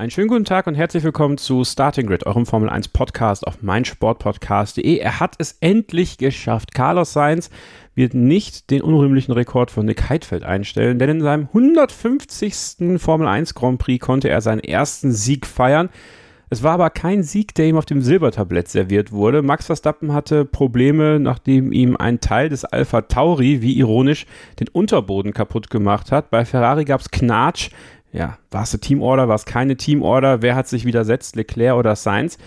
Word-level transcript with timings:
Einen 0.00 0.10
schönen 0.10 0.28
guten 0.28 0.46
Tag 0.46 0.66
und 0.66 0.76
herzlich 0.76 1.04
willkommen 1.04 1.36
zu 1.36 1.62
Starting 1.62 2.06
Grid, 2.06 2.24
eurem 2.24 2.46
Formel 2.46 2.70
1 2.70 2.88
Podcast 2.88 3.46
auf 3.46 3.60
meinsportpodcast.de. 3.60 4.96
Er 4.96 5.20
hat 5.20 5.34
es 5.36 5.58
endlich 5.60 6.16
geschafft. 6.16 6.72
Carlos 6.72 7.12
Sainz 7.12 7.50
wird 7.94 8.14
nicht 8.14 8.70
den 8.70 8.80
unrühmlichen 8.80 9.32
Rekord 9.32 9.70
von 9.70 9.84
Nick 9.84 10.08
Heidfeld 10.08 10.42
einstellen, 10.42 10.98
denn 10.98 11.10
in 11.10 11.20
seinem 11.20 11.48
150. 11.48 12.96
Formel 12.96 13.28
1 13.28 13.54
Grand 13.54 13.78
Prix 13.78 14.02
konnte 14.02 14.30
er 14.30 14.40
seinen 14.40 14.60
ersten 14.60 15.12
Sieg 15.12 15.44
feiern. 15.44 15.90
Es 16.48 16.62
war 16.62 16.72
aber 16.72 16.88
kein 16.88 17.22
Sieg, 17.22 17.54
der 17.54 17.66
ihm 17.66 17.76
auf 17.76 17.84
dem 17.84 18.00
Silbertablett 18.00 18.68
serviert 18.68 19.12
wurde. 19.12 19.42
Max 19.42 19.66
Verstappen 19.66 20.14
hatte 20.14 20.46
Probleme, 20.46 21.20
nachdem 21.20 21.72
ihm 21.72 21.96
ein 21.98 22.20
Teil 22.20 22.48
des 22.48 22.64
Alpha 22.64 23.02
Tauri, 23.02 23.60
wie 23.60 23.74
ironisch, 23.74 24.24
den 24.58 24.68
Unterboden 24.68 25.34
kaputt 25.34 25.68
gemacht 25.68 26.10
hat. 26.10 26.30
Bei 26.30 26.46
Ferrari 26.46 26.86
gab 26.86 27.02
es 27.02 27.10
Knatsch 27.10 27.68
ja, 28.12 28.38
war 28.50 28.62
es 28.64 28.72
eine 28.72 28.80
Teamorder, 28.80 29.28
war 29.28 29.36
es 29.36 29.44
keine 29.44 29.76
Teamorder, 29.76 30.42
wer 30.42 30.54
hat 30.54 30.68
sich 30.68 30.84
widersetzt, 30.84 31.36
Leclerc 31.36 31.76
oder 31.76 31.96
Sainz? 31.96 32.38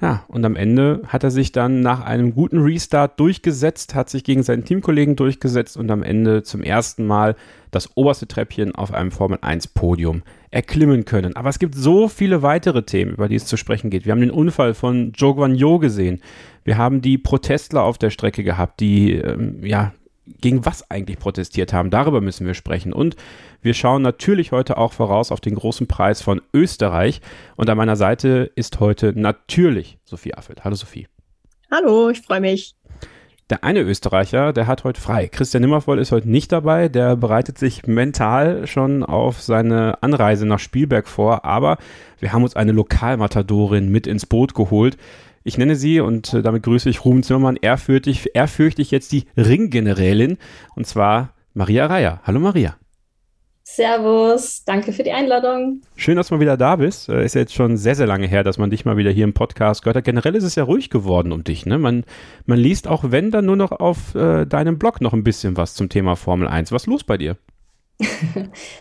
Ja, 0.00 0.24
und 0.28 0.44
am 0.44 0.54
Ende 0.54 1.02
hat 1.08 1.24
er 1.24 1.32
sich 1.32 1.50
dann 1.50 1.80
nach 1.80 2.04
einem 2.04 2.32
guten 2.32 2.60
Restart 2.60 3.18
durchgesetzt, 3.18 3.96
hat 3.96 4.08
sich 4.08 4.22
gegen 4.22 4.44
seinen 4.44 4.64
Teamkollegen 4.64 5.16
durchgesetzt 5.16 5.76
und 5.76 5.90
am 5.90 6.04
Ende 6.04 6.44
zum 6.44 6.62
ersten 6.62 7.04
Mal 7.04 7.34
das 7.72 7.96
oberste 7.96 8.28
Treppchen 8.28 8.76
auf 8.76 8.94
einem 8.94 9.10
Formel 9.10 9.38
1 9.40 9.68
Podium 9.68 10.22
erklimmen 10.52 11.04
können. 11.04 11.34
Aber 11.34 11.48
es 11.48 11.58
gibt 11.58 11.74
so 11.74 12.06
viele 12.06 12.42
weitere 12.42 12.84
Themen, 12.84 13.14
über 13.14 13.28
die 13.28 13.34
es 13.34 13.46
zu 13.46 13.56
sprechen 13.56 13.90
geht. 13.90 14.04
Wir 14.04 14.12
haben 14.12 14.20
den 14.20 14.30
Unfall 14.30 14.72
von 14.74 15.12
Zhou 15.16 15.34
Guanyu 15.34 15.80
gesehen. 15.80 16.20
Wir 16.62 16.78
haben 16.78 17.02
die 17.02 17.18
Protestler 17.18 17.82
auf 17.82 17.98
der 17.98 18.10
Strecke 18.10 18.44
gehabt, 18.44 18.78
die 18.78 19.14
ähm, 19.14 19.64
ja 19.64 19.92
gegen 20.40 20.64
was 20.64 20.90
eigentlich 20.90 21.18
protestiert 21.18 21.72
haben. 21.72 21.90
Darüber 21.90 22.20
müssen 22.20 22.46
wir 22.46 22.54
sprechen. 22.54 22.92
Und 22.92 23.16
wir 23.62 23.74
schauen 23.74 24.02
natürlich 24.02 24.52
heute 24.52 24.78
auch 24.78 24.92
voraus 24.92 25.32
auf 25.32 25.40
den 25.40 25.54
großen 25.54 25.86
Preis 25.86 26.22
von 26.22 26.40
Österreich. 26.54 27.20
Und 27.56 27.68
an 27.70 27.76
meiner 27.76 27.96
Seite 27.96 28.50
ist 28.54 28.80
heute 28.80 29.12
natürlich 29.18 29.98
Sophie 30.04 30.34
Affelt. 30.34 30.64
Hallo 30.64 30.76
Sophie. 30.76 31.08
Hallo, 31.70 32.08
ich 32.10 32.22
freue 32.22 32.40
mich. 32.40 32.74
Der 33.50 33.64
eine 33.64 33.80
Österreicher, 33.80 34.52
der 34.52 34.66
hat 34.66 34.84
heute 34.84 35.00
frei. 35.00 35.26
Christian 35.26 35.62
Nimmervoll 35.62 35.98
ist 35.98 36.12
heute 36.12 36.28
nicht 36.28 36.52
dabei. 36.52 36.88
Der 36.88 37.16
bereitet 37.16 37.56
sich 37.56 37.86
mental 37.86 38.66
schon 38.66 39.02
auf 39.02 39.40
seine 39.40 40.02
Anreise 40.02 40.44
nach 40.44 40.58
Spielberg 40.58 41.08
vor. 41.08 41.46
Aber 41.46 41.78
wir 42.20 42.34
haben 42.34 42.42
uns 42.42 42.56
eine 42.56 42.72
Lokalmatadorin 42.72 43.88
mit 43.88 44.06
ins 44.06 44.26
Boot 44.26 44.54
geholt. 44.54 44.98
Ich 45.48 45.56
nenne 45.56 45.76
sie, 45.76 46.00
und 46.00 46.34
äh, 46.34 46.42
damit 46.42 46.62
grüße 46.62 46.90
ich 46.90 47.06
Ruben 47.06 47.22
Zimmermann, 47.22 47.56
ehrfürchtig, 47.56 48.32
ehrfürchtig 48.34 48.90
jetzt 48.90 49.12
die 49.12 49.24
Ringgenerälin, 49.34 50.36
und 50.76 50.86
zwar 50.86 51.32
Maria 51.54 51.86
Reier. 51.86 52.20
Hallo 52.24 52.38
Maria. 52.38 52.76
Servus, 53.62 54.64
danke 54.66 54.92
für 54.92 55.04
die 55.04 55.12
Einladung. 55.12 55.80
Schön, 55.96 56.16
dass 56.16 56.28
du 56.28 56.34
mal 56.34 56.42
wieder 56.42 56.58
da 56.58 56.76
bist. 56.76 57.08
Äh, 57.08 57.24
ist 57.24 57.34
ja 57.34 57.40
jetzt 57.40 57.54
schon 57.54 57.78
sehr, 57.78 57.94
sehr 57.94 58.06
lange 58.06 58.26
her, 58.26 58.44
dass 58.44 58.58
man 58.58 58.68
dich 58.68 58.84
mal 58.84 58.98
wieder 58.98 59.10
hier 59.10 59.24
im 59.24 59.32
Podcast 59.32 59.80
gehört 59.80 59.96
hat. 59.96 60.04
Generell 60.04 60.34
ist 60.34 60.44
es 60.44 60.54
ja 60.54 60.64
ruhig 60.64 60.90
geworden 60.90 61.32
um 61.32 61.44
dich. 61.44 61.64
Ne? 61.64 61.78
Man, 61.78 62.04
man 62.44 62.58
liest 62.58 62.86
auch, 62.86 63.04
wenn, 63.10 63.30
dann 63.30 63.46
nur 63.46 63.56
noch 63.56 63.72
auf 63.72 64.14
äh, 64.14 64.44
deinem 64.44 64.78
Blog 64.78 65.00
noch 65.00 65.14
ein 65.14 65.24
bisschen 65.24 65.56
was 65.56 65.72
zum 65.72 65.88
Thema 65.88 66.16
Formel 66.16 66.46
1. 66.46 66.72
Was 66.72 66.82
ist 66.82 66.88
los 66.88 67.04
bei 67.04 67.16
dir? 67.16 67.38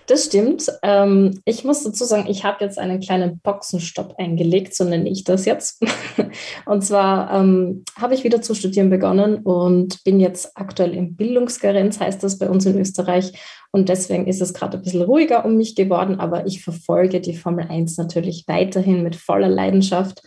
Das 0.05 0.25
stimmt. 0.25 0.71
Ähm, 0.83 1.41
ich 1.45 1.63
muss 1.63 1.83
dazu 1.83 2.05
sagen, 2.05 2.27
ich 2.29 2.43
habe 2.43 2.63
jetzt 2.63 2.77
einen 2.77 2.99
kleinen 2.99 3.39
Boxenstopp 3.39 4.15
eingelegt, 4.17 4.75
so 4.75 4.83
nenne 4.83 5.09
ich 5.09 5.23
das 5.23 5.45
jetzt. 5.45 5.83
Und 6.65 6.83
zwar 6.83 7.33
ähm, 7.33 7.83
habe 7.99 8.13
ich 8.13 8.23
wieder 8.23 8.41
zu 8.41 8.53
studieren 8.53 8.89
begonnen 8.89 9.37
und 9.37 10.03
bin 10.03 10.19
jetzt 10.19 10.51
aktuell 10.55 10.93
im 10.93 11.15
Bildungskarenz, 11.15 11.99
heißt 11.99 12.23
das 12.23 12.37
bei 12.37 12.49
uns 12.49 12.65
in 12.65 12.77
Österreich. 12.77 13.33
Und 13.71 13.89
deswegen 13.89 14.27
ist 14.27 14.41
es 14.41 14.53
gerade 14.53 14.77
ein 14.77 14.83
bisschen 14.83 15.01
ruhiger 15.01 15.45
um 15.45 15.57
mich 15.57 15.75
geworden, 15.75 16.19
aber 16.19 16.45
ich 16.45 16.63
verfolge 16.63 17.19
die 17.19 17.35
Formel 17.35 17.67
1 17.67 17.97
natürlich 17.97 18.45
weiterhin 18.47 19.03
mit 19.03 19.15
voller 19.15 19.49
Leidenschaft. 19.49 20.21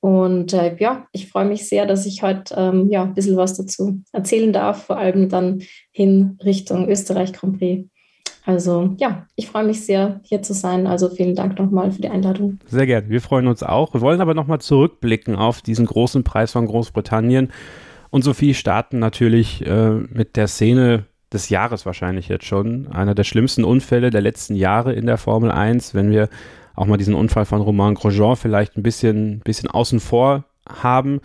Und 0.00 0.52
äh, 0.52 0.76
ja, 0.78 1.06
ich 1.12 1.30
freue 1.30 1.46
mich 1.46 1.66
sehr, 1.66 1.86
dass 1.86 2.04
ich 2.04 2.22
heute 2.22 2.54
ähm, 2.58 2.90
ja, 2.90 3.04
ein 3.04 3.14
bisschen 3.14 3.38
was 3.38 3.56
dazu 3.56 4.02
erzählen 4.12 4.52
darf, 4.52 4.84
vor 4.84 4.98
allem 4.98 5.30
dann 5.30 5.62
hin 5.92 6.38
Richtung 6.44 6.88
Österreich 6.88 7.32
Grand 7.32 7.58
Prix. 7.58 7.88
Also 8.44 8.94
ja, 8.98 9.26
ich 9.36 9.48
freue 9.48 9.64
mich 9.64 9.84
sehr, 9.86 10.20
hier 10.22 10.42
zu 10.42 10.52
sein. 10.52 10.86
Also 10.86 11.08
vielen 11.08 11.34
Dank 11.34 11.58
nochmal 11.58 11.90
für 11.90 12.02
die 12.02 12.10
Einladung. 12.10 12.58
Sehr 12.66 12.86
gerne. 12.86 13.08
Wir 13.08 13.22
freuen 13.22 13.46
uns 13.46 13.62
auch. 13.62 13.94
Wir 13.94 14.02
wollen 14.02 14.20
aber 14.20 14.34
nochmal 14.34 14.60
zurückblicken 14.60 15.34
auf 15.34 15.62
diesen 15.62 15.86
großen 15.86 16.24
Preis 16.24 16.52
von 16.52 16.66
Großbritannien. 16.66 17.50
Und 18.10 18.22
Sophie 18.22 18.54
starten 18.54 18.98
natürlich 18.98 19.66
äh, 19.66 19.90
mit 19.90 20.36
der 20.36 20.46
Szene 20.46 21.06
des 21.32 21.48
Jahres 21.48 21.86
wahrscheinlich 21.86 22.28
jetzt 22.28 22.44
schon. 22.44 22.86
Einer 22.88 23.14
der 23.14 23.24
schlimmsten 23.24 23.64
Unfälle 23.64 24.10
der 24.10 24.20
letzten 24.20 24.54
Jahre 24.54 24.92
in 24.92 25.06
der 25.06 25.18
Formel 25.18 25.50
1, 25.50 25.94
wenn 25.94 26.10
wir 26.10 26.28
auch 26.76 26.86
mal 26.86 26.96
diesen 26.96 27.14
Unfall 27.14 27.44
von 27.46 27.60
Romain 27.60 27.94
Grosjean 27.94 28.36
vielleicht 28.36 28.76
ein 28.76 28.82
bisschen, 28.82 29.40
bisschen 29.40 29.70
außen 29.70 30.00
vor 30.00 30.44
haben. 30.68 31.20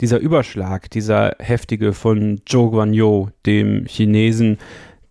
Dieser 0.00 0.18
Überschlag, 0.18 0.90
dieser 0.90 1.34
heftige 1.38 1.92
von 1.92 2.40
Zhou 2.46 2.70
Guanyu, 2.70 3.28
dem 3.46 3.86
Chinesen, 3.86 4.58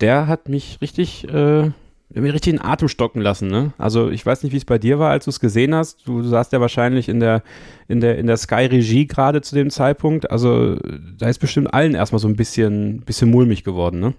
der 0.00 0.26
hat 0.26 0.48
mich 0.48 0.78
richtig, 0.80 1.28
äh, 1.28 1.70
mir 2.10 2.32
richtig 2.32 2.52
den 2.52 2.62
Atem 2.62 2.88
stocken 2.88 3.20
lassen. 3.20 3.48
Ne? 3.48 3.72
Also 3.78 4.10
ich 4.10 4.24
weiß 4.24 4.42
nicht, 4.42 4.52
wie 4.52 4.56
es 4.56 4.64
bei 4.64 4.78
dir 4.78 4.98
war, 4.98 5.10
als 5.10 5.24
du 5.24 5.30
es 5.30 5.40
gesehen 5.40 5.74
hast. 5.74 6.06
Du, 6.06 6.22
du 6.22 6.28
saßt 6.28 6.52
ja 6.52 6.60
wahrscheinlich 6.60 7.08
in 7.08 7.20
der, 7.20 7.42
in 7.88 8.00
der, 8.00 8.18
in 8.18 8.26
der 8.26 8.36
Sky-Regie 8.36 9.06
gerade 9.06 9.40
zu 9.42 9.54
dem 9.54 9.70
Zeitpunkt. 9.70 10.30
Also 10.30 10.76
da 11.18 11.28
ist 11.28 11.38
bestimmt 11.38 11.72
allen 11.74 11.94
erstmal 11.94 12.20
so 12.20 12.28
ein 12.28 12.36
bisschen, 12.36 13.00
bisschen 13.00 13.30
mulmig 13.30 13.64
geworden, 13.64 14.00
ne? 14.00 14.14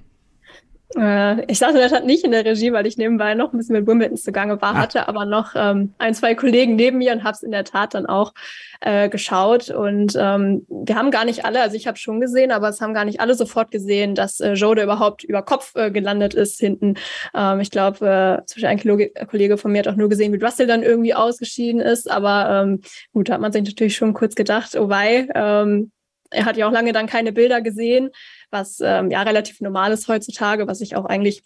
Äh, 0.97 1.45
ich 1.45 1.59
saß 1.59 1.71
in 1.71 1.77
der 1.77 1.89
Tat 1.89 2.05
nicht 2.05 2.23
in 2.23 2.31
der 2.31 2.43
Regie, 2.43 2.73
weil 2.73 2.87
ich 2.87 2.97
nebenbei 2.97 3.35
noch 3.35 3.53
ein 3.53 3.57
bisschen 3.57 3.73
mit 3.75 3.85
Wimbledon 3.85 4.17
zugange 4.17 4.59
war, 4.61 4.75
ah. 4.75 4.77
hatte 4.77 5.07
aber 5.07 5.25
noch 5.25 5.53
ähm, 5.55 5.93
ein, 5.99 6.15
zwei 6.15 6.33
Kollegen 6.33 6.75
neben 6.75 6.97
mir 6.97 7.13
und 7.13 7.23
habe 7.23 7.35
es 7.35 7.43
in 7.43 7.51
der 7.51 7.63
Tat 7.63 7.93
dann 7.93 8.07
auch 8.07 8.33
äh, 8.81 9.07
geschaut. 9.07 9.69
Und 9.69 10.15
ähm, 10.19 10.65
wir 10.67 10.95
haben 10.95 11.11
gar 11.11 11.25
nicht 11.25 11.45
alle, 11.45 11.61
also 11.61 11.75
ich 11.75 11.85
habe 11.85 11.97
schon 11.97 12.19
gesehen, 12.19 12.51
aber 12.51 12.69
es 12.69 12.81
haben 12.81 12.95
gar 12.95 13.05
nicht 13.05 13.19
alle 13.19 13.35
sofort 13.35 13.69
gesehen, 13.69 14.15
dass 14.15 14.39
äh, 14.39 14.53
Jode 14.53 14.81
überhaupt 14.81 15.23
über 15.23 15.43
Kopf 15.43 15.75
äh, 15.75 15.91
gelandet 15.91 16.33
ist 16.33 16.59
hinten. 16.59 16.95
Ähm, 17.35 17.59
ich 17.59 17.69
glaube, 17.69 18.05
äh, 18.07 18.41
Beispiel 18.41 18.65
ein 18.65 19.27
Kollege 19.27 19.57
von 19.57 19.71
mir 19.71 19.79
hat 19.79 19.87
auch 19.87 19.95
nur 19.95 20.09
gesehen, 20.09 20.33
wie 20.33 20.43
Russell 20.43 20.67
dann 20.67 20.81
irgendwie 20.81 21.13
ausgeschieden 21.13 21.81
ist. 21.81 22.09
Aber 22.09 22.63
ähm, 22.63 22.81
gut, 23.13 23.29
da 23.29 23.33
hat 23.33 23.41
man 23.41 23.51
sich 23.51 23.63
natürlich 23.63 23.95
schon 23.95 24.13
kurz 24.15 24.33
gedacht, 24.33 24.75
oh 24.75 24.89
wei, 24.89 25.27
ähm, 25.35 25.91
er 26.31 26.45
hat 26.45 26.57
ja 26.57 26.67
auch 26.67 26.71
lange 26.71 26.93
dann 26.93 27.07
keine 27.07 27.31
Bilder 27.31 27.61
gesehen 27.61 28.09
was 28.51 28.79
ähm, 28.81 29.11
ja 29.11 29.21
relativ 29.21 29.61
normal 29.61 29.91
ist 29.91 30.07
heutzutage, 30.07 30.67
was 30.67 30.81
ich 30.81 30.95
auch 30.95 31.05
eigentlich 31.05 31.43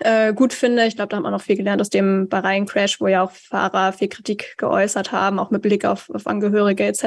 äh, 0.00 0.32
gut 0.32 0.52
finde. 0.52 0.86
Ich 0.86 0.96
glaube, 0.96 1.08
da 1.08 1.16
hat 1.16 1.22
man 1.22 1.32
noch 1.32 1.40
viel 1.40 1.56
gelernt 1.56 1.80
aus 1.80 1.90
dem 1.90 2.28
Bahrain-Crash, 2.28 3.00
wo 3.00 3.06
ja 3.06 3.22
auch 3.22 3.32
Fahrer 3.32 3.92
viel 3.92 4.08
Kritik 4.08 4.54
geäußert 4.56 5.12
haben, 5.12 5.38
auch 5.38 5.50
mit 5.50 5.62
Blick 5.62 5.84
auf, 5.84 6.10
auf 6.10 6.26
Angehörige 6.26 6.84
etc. 6.84 7.04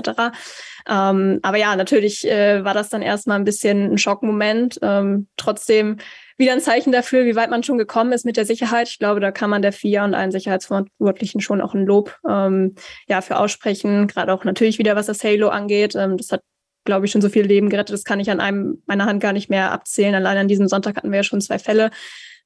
Ähm, 0.87 1.39
aber 1.41 1.57
ja, 1.57 1.75
natürlich 1.75 2.27
äh, 2.27 2.63
war 2.63 2.73
das 2.73 2.89
dann 2.89 3.01
erstmal 3.01 3.37
ein 3.37 3.43
bisschen 3.43 3.93
ein 3.93 3.97
Schockmoment. 3.97 4.79
Ähm, 4.81 5.27
trotzdem 5.37 5.97
wieder 6.37 6.53
ein 6.53 6.61
Zeichen 6.61 6.91
dafür, 6.91 7.25
wie 7.25 7.35
weit 7.35 7.49
man 7.49 7.63
schon 7.63 7.77
gekommen 7.77 8.11
ist 8.11 8.25
mit 8.25 8.37
der 8.37 8.45
Sicherheit. 8.45 8.87
Ich 8.89 8.99
glaube, 8.99 9.19
da 9.19 9.31
kann 9.31 9.49
man 9.49 9.61
der 9.61 9.73
FIA 9.73 10.05
und 10.05 10.13
allen 10.13 10.31
Sicherheitsverantwortlichen 10.31 11.41
schon 11.41 11.61
auch 11.61 11.73
ein 11.73 11.85
Lob 11.85 12.15
ähm, 12.29 12.75
ja, 13.07 13.21
für 13.21 13.39
aussprechen. 13.39 14.07
Gerade 14.07 14.33
auch 14.33 14.43
natürlich 14.43 14.77
wieder, 14.77 14.95
was 14.95 15.07
das 15.07 15.23
Halo 15.23 15.49
angeht. 15.49 15.95
Ähm, 15.95 16.17
das 16.17 16.31
hat 16.31 16.41
glaube 16.87 17.05
ich, 17.05 17.11
schon 17.11 17.21
so 17.21 17.29
viel 17.29 17.45
Leben 17.45 17.69
gerettet. 17.69 17.93
Das 17.93 18.03
kann 18.03 18.19
ich 18.19 18.31
an 18.31 18.39
einem 18.39 18.81
meiner 18.87 19.05
Hand 19.05 19.21
gar 19.21 19.33
nicht 19.33 19.51
mehr 19.51 19.71
abzählen. 19.71 20.15
Allein 20.15 20.37
an 20.37 20.47
diesem 20.47 20.67
Sonntag 20.67 20.95
hatten 20.95 21.11
wir 21.11 21.17
ja 21.17 21.23
schon 21.23 21.41
zwei 21.41 21.59
Fälle. 21.59 21.91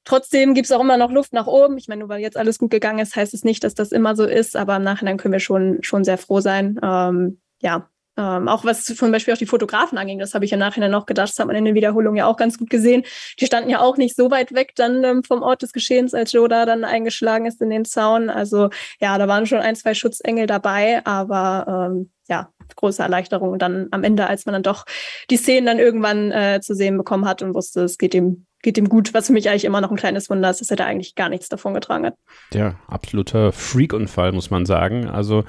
Trotzdem 0.04 0.52
gibt 0.52 0.66
es 0.66 0.72
auch 0.72 0.80
immer 0.80 0.98
noch 0.98 1.10
Luft 1.10 1.32
nach 1.32 1.46
oben. 1.46 1.78
Ich 1.78 1.88
meine, 1.88 2.00
nur 2.00 2.10
weil 2.10 2.20
jetzt 2.20 2.36
alles 2.36 2.58
gut 2.58 2.70
gegangen 2.70 2.98
ist, 2.98 3.16
heißt 3.16 3.32
es 3.32 3.44
nicht, 3.44 3.64
dass 3.64 3.74
das 3.74 3.92
immer 3.92 4.14
so 4.14 4.24
ist. 4.24 4.56
Aber 4.56 4.76
im 4.76 4.82
Nachhinein 4.82 5.16
können 5.16 5.32
wir 5.32 5.40
schon, 5.40 5.78
schon 5.82 6.04
sehr 6.04 6.18
froh 6.18 6.40
sein. 6.40 6.78
Ähm, 6.82 7.40
ja, 7.62 7.88
ähm, 8.18 8.46
auch 8.48 8.64
was 8.64 8.84
zum 8.84 9.10
Beispiel 9.10 9.32
auch 9.32 9.38
die 9.38 9.46
Fotografen 9.46 9.96
anging, 9.96 10.18
das 10.18 10.34
habe 10.34 10.44
ich 10.44 10.52
im 10.52 10.58
Nachhinein 10.58 10.90
noch 10.90 11.06
gedacht, 11.06 11.30
das 11.30 11.38
hat 11.38 11.46
man 11.46 11.56
in 11.56 11.64
der 11.64 11.74
Wiederholung 11.74 12.14
ja 12.14 12.26
auch 12.26 12.36
ganz 12.36 12.58
gut 12.58 12.68
gesehen. 12.68 13.04
Die 13.40 13.46
standen 13.46 13.70
ja 13.70 13.80
auch 13.80 13.96
nicht 13.96 14.16
so 14.16 14.30
weit 14.30 14.52
weg 14.52 14.72
dann 14.76 15.02
ähm, 15.02 15.24
vom 15.24 15.42
Ort 15.42 15.62
des 15.62 15.72
Geschehens, 15.72 16.12
als 16.12 16.32
Joe 16.32 16.48
da 16.48 16.66
dann 16.66 16.84
eingeschlagen 16.84 17.46
ist 17.46 17.62
in 17.62 17.70
den 17.70 17.86
Zaun. 17.86 18.28
Also 18.28 18.68
ja, 19.00 19.16
da 19.16 19.28
waren 19.28 19.46
schon 19.46 19.60
ein, 19.60 19.76
zwei 19.76 19.94
Schutzengel 19.94 20.46
dabei, 20.46 21.00
aber 21.06 21.88
ähm, 21.90 22.10
ja, 22.28 22.50
große 22.76 23.02
Erleichterung. 23.02 23.50
Und 23.50 23.62
dann 23.62 23.88
am 23.90 24.04
Ende, 24.04 24.26
als 24.26 24.46
man 24.46 24.52
dann 24.54 24.62
doch 24.62 24.84
die 25.30 25.36
Szenen 25.36 25.66
dann 25.66 25.78
irgendwann 25.78 26.30
äh, 26.30 26.60
zu 26.62 26.74
sehen 26.74 26.96
bekommen 26.96 27.26
hat 27.26 27.42
und 27.42 27.54
wusste, 27.54 27.82
es 27.82 27.98
geht 27.98 28.14
ihm 28.14 28.46
geht 28.62 28.78
ihm 28.78 28.88
gut, 28.88 29.12
was 29.12 29.26
für 29.26 29.32
mich 29.32 29.48
eigentlich 29.48 29.64
immer 29.64 29.80
noch 29.80 29.90
ein 29.90 29.96
kleines 29.96 30.30
Wunder 30.30 30.48
ist, 30.48 30.60
dass 30.60 30.70
er 30.70 30.76
da 30.76 30.86
eigentlich 30.86 31.16
gar 31.16 31.28
nichts 31.28 31.48
davon 31.48 31.74
getragen 31.74 32.06
hat. 32.06 32.14
Ja, 32.54 32.76
absoluter 32.86 33.50
Freak-Unfall, 33.50 34.30
muss 34.30 34.50
man 34.50 34.66
sagen. 34.66 35.08
Also 35.08 35.44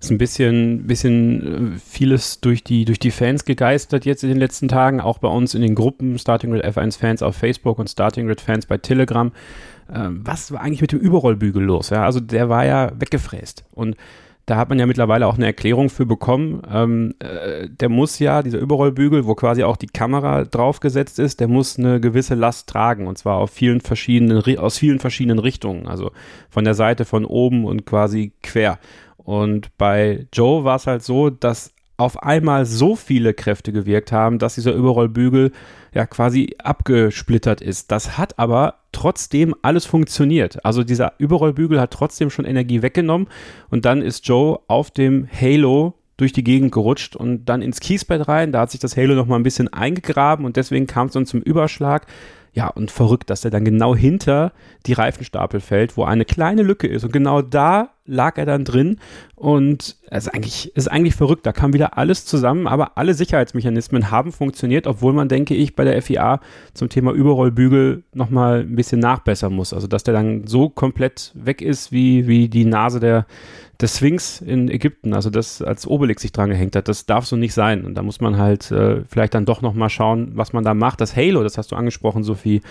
ist 0.00 0.10
ein 0.10 0.18
bisschen, 0.18 0.86
bisschen 0.86 1.74
äh, 1.74 1.78
vieles 1.78 2.40
durch 2.40 2.62
die, 2.62 2.84
durch 2.84 2.98
die 2.98 3.10
Fans 3.10 3.44
gegeistert 3.44 4.04
jetzt 4.04 4.22
in 4.22 4.28
den 4.28 4.38
letzten 4.38 4.68
Tagen, 4.68 5.00
auch 5.00 5.18
bei 5.18 5.28
uns 5.28 5.54
in 5.54 5.62
den 5.62 5.74
Gruppen 5.74 6.18
Starting 6.18 6.50
Grid 6.50 6.64
F1 6.64 6.98
Fans 6.98 7.22
auf 7.22 7.36
Facebook 7.36 7.78
und 7.78 7.88
Starting 7.88 8.26
Grid 8.26 8.40
Fans 8.40 8.66
bei 8.66 8.78
Telegram. 8.78 9.32
ähm, 9.92 10.20
was 10.24 10.52
war 10.52 10.60
eigentlich 10.60 10.82
mit 10.82 10.92
dem 10.92 11.00
Überrollbügel 11.00 11.62
los? 11.62 11.90
Ja, 11.90 12.04
also 12.04 12.20
der 12.20 12.48
war 12.48 12.64
ja 12.64 12.92
weggefräst 12.98 13.64
und 13.72 13.96
da 14.48 14.56
hat 14.56 14.70
man 14.70 14.78
ja 14.78 14.86
mittlerweile 14.86 15.26
auch 15.26 15.36
eine 15.36 15.44
Erklärung 15.44 15.90
für 15.90 16.06
bekommen. 16.06 16.62
Ähm, 16.72 17.14
äh, 17.18 17.68
der 17.68 17.90
muss 17.90 18.18
ja, 18.18 18.42
dieser 18.42 18.58
Überrollbügel, 18.58 19.26
wo 19.26 19.34
quasi 19.34 19.62
auch 19.62 19.76
die 19.76 19.88
Kamera 19.88 20.44
draufgesetzt 20.44 21.18
ist, 21.18 21.40
der 21.40 21.48
muss 21.48 21.78
eine 21.78 22.00
gewisse 22.00 22.34
Last 22.34 22.68
tragen 22.68 23.06
und 23.06 23.18
zwar 23.18 23.36
auf 23.36 23.50
vielen 23.50 23.82
verschiedenen, 23.82 24.58
aus 24.58 24.78
vielen 24.78 25.00
verschiedenen 25.00 25.38
Richtungen. 25.38 25.86
Also 25.86 26.12
von 26.48 26.64
der 26.64 26.72
Seite 26.72 27.04
von 27.04 27.26
oben 27.26 27.66
und 27.66 27.84
quasi 27.84 28.32
quer. 28.42 28.78
Und 29.18 29.76
bei 29.76 30.26
Joe 30.32 30.64
war 30.64 30.76
es 30.76 30.86
halt 30.86 31.02
so, 31.02 31.28
dass 31.28 31.74
auf 31.98 32.22
einmal 32.22 32.64
so 32.64 32.96
viele 32.96 33.34
Kräfte 33.34 33.72
gewirkt 33.72 34.12
haben, 34.12 34.38
dass 34.38 34.54
dieser 34.54 34.72
Überrollbügel 34.72 35.50
ja 35.92 36.06
quasi 36.06 36.56
abgesplittert 36.62 37.60
ist. 37.60 37.90
Das 37.90 38.16
hat 38.16 38.38
aber 38.38 38.76
trotzdem 38.92 39.54
alles 39.62 39.84
funktioniert. 39.84 40.64
Also 40.64 40.84
dieser 40.84 41.14
Überrollbügel 41.18 41.80
hat 41.80 41.90
trotzdem 41.90 42.30
schon 42.30 42.44
Energie 42.44 42.82
weggenommen 42.82 43.26
und 43.68 43.84
dann 43.84 44.00
ist 44.00 44.26
Joe 44.26 44.60
auf 44.68 44.92
dem 44.92 45.28
Halo 45.28 45.94
durch 46.16 46.32
die 46.32 46.44
Gegend 46.44 46.72
gerutscht 46.72 47.16
und 47.16 47.46
dann 47.46 47.62
ins 47.62 47.80
Kiesbett 47.80 48.28
rein. 48.28 48.52
Da 48.52 48.60
hat 48.60 48.70
sich 48.70 48.80
das 48.80 48.96
Halo 48.96 49.14
noch 49.14 49.26
mal 49.26 49.36
ein 49.36 49.42
bisschen 49.42 49.72
eingegraben 49.72 50.44
und 50.44 50.56
deswegen 50.56 50.86
kam 50.86 51.08
es 51.08 51.14
dann 51.14 51.26
zum 51.26 51.42
Überschlag. 51.42 52.06
Ja, 52.52 52.68
und 52.68 52.90
verrückt, 52.90 53.28
dass 53.30 53.44
er 53.44 53.50
dann 53.50 53.64
genau 53.64 53.94
hinter 53.94 54.52
die 54.86 54.92
Reifenstapel 54.92 55.60
fällt, 55.60 55.96
wo 55.96 56.04
eine 56.04 56.24
kleine 56.24 56.62
Lücke 56.62 56.86
ist. 56.86 57.04
Und 57.04 57.12
genau 57.12 57.42
da 57.42 57.90
lag 58.08 58.38
er 58.38 58.46
dann 58.46 58.64
drin 58.64 58.96
und 59.36 59.96
es 60.10 60.26
ist 60.26 60.34
eigentlich, 60.34 60.74
ist 60.74 60.90
eigentlich 60.90 61.14
verrückt. 61.14 61.46
Da 61.46 61.52
kam 61.52 61.72
wieder 61.72 61.96
alles 61.96 62.24
zusammen, 62.24 62.66
aber 62.66 62.98
alle 62.98 63.14
Sicherheitsmechanismen 63.14 64.10
haben 64.10 64.32
funktioniert, 64.32 64.86
obwohl 64.86 65.12
man, 65.12 65.28
denke 65.28 65.54
ich, 65.54 65.76
bei 65.76 65.84
der 65.84 66.00
FIA 66.02 66.40
zum 66.74 66.88
Thema 66.88 67.12
Überrollbügel 67.12 68.02
nochmal 68.14 68.60
ein 68.60 68.74
bisschen 68.74 69.00
nachbessern 69.00 69.52
muss. 69.52 69.72
Also, 69.72 69.86
dass 69.86 70.02
der 70.02 70.14
dann 70.14 70.46
so 70.46 70.70
komplett 70.70 71.32
weg 71.34 71.62
ist 71.62 71.92
wie, 71.92 72.26
wie 72.26 72.48
die 72.48 72.64
Nase 72.64 72.98
der, 72.98 73.26
des 73.80 73.98
Sphinx 73.98 74.40
in 74.40 74.68
Ägypten, 74.68 75.14
also 75.14 75.30
das 75.30 75.62
als 75.62 75.86
Obelix 75.86 76.22
sich 76.22 76.32
dran 76.32 76.50
gehängt 76.50 76.74
hat, 76.74 76.88
das 76.88 77.06
darf 77.06 77.26
so 77.26 77.36
nicht 77.36 77.54
sein. 77.54 77.84
Und 77.84 77.94
da 77.94 78.02
muss 78.02 78.20
man 78.20 78.38
halt 78.38 78.70
äh, 78.70 79.02
vielleicht 79.06 79.34
dann 79.34 79.44
doch 79.44 79.62
nochmal 79.62 79.90
schauen, 79.90 80.32
was 80.34 80.52
man 80.52 80.64
da 80.64 80.74
macht. 80.74 81.00
Das 81.00 81.14
Halo, 81.14 81.42
das 81.42 81.58
hast 81.58 81.70
du 81.70 81.76
angesprochen, 81.76 82.24
Sophie, 82.24 82.62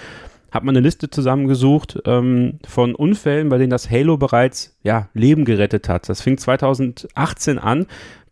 hat 0.51 0.63
man 0.63 0.75
eine 0.75 0.83
Liste 0.83 1.09
zusammengesucht 1.09 1.99
ähm, 2.05 2.59
von 2.65 2.95
Unfällen, 2.95 3.49
bei 3.49 3.57
denen 3.57 3.69
das 3.69 3.89
Halo 3.89 4.17
bereits 4.17 4.77
ja, 4.83 5.09
Leben 5.13 5.45
gerettet 5.45 5.89
hat. 5.89 6.07
Das 6.09 6.21
fing 6.21 6.37
2018 6.37 7.59
an 7.59 7.85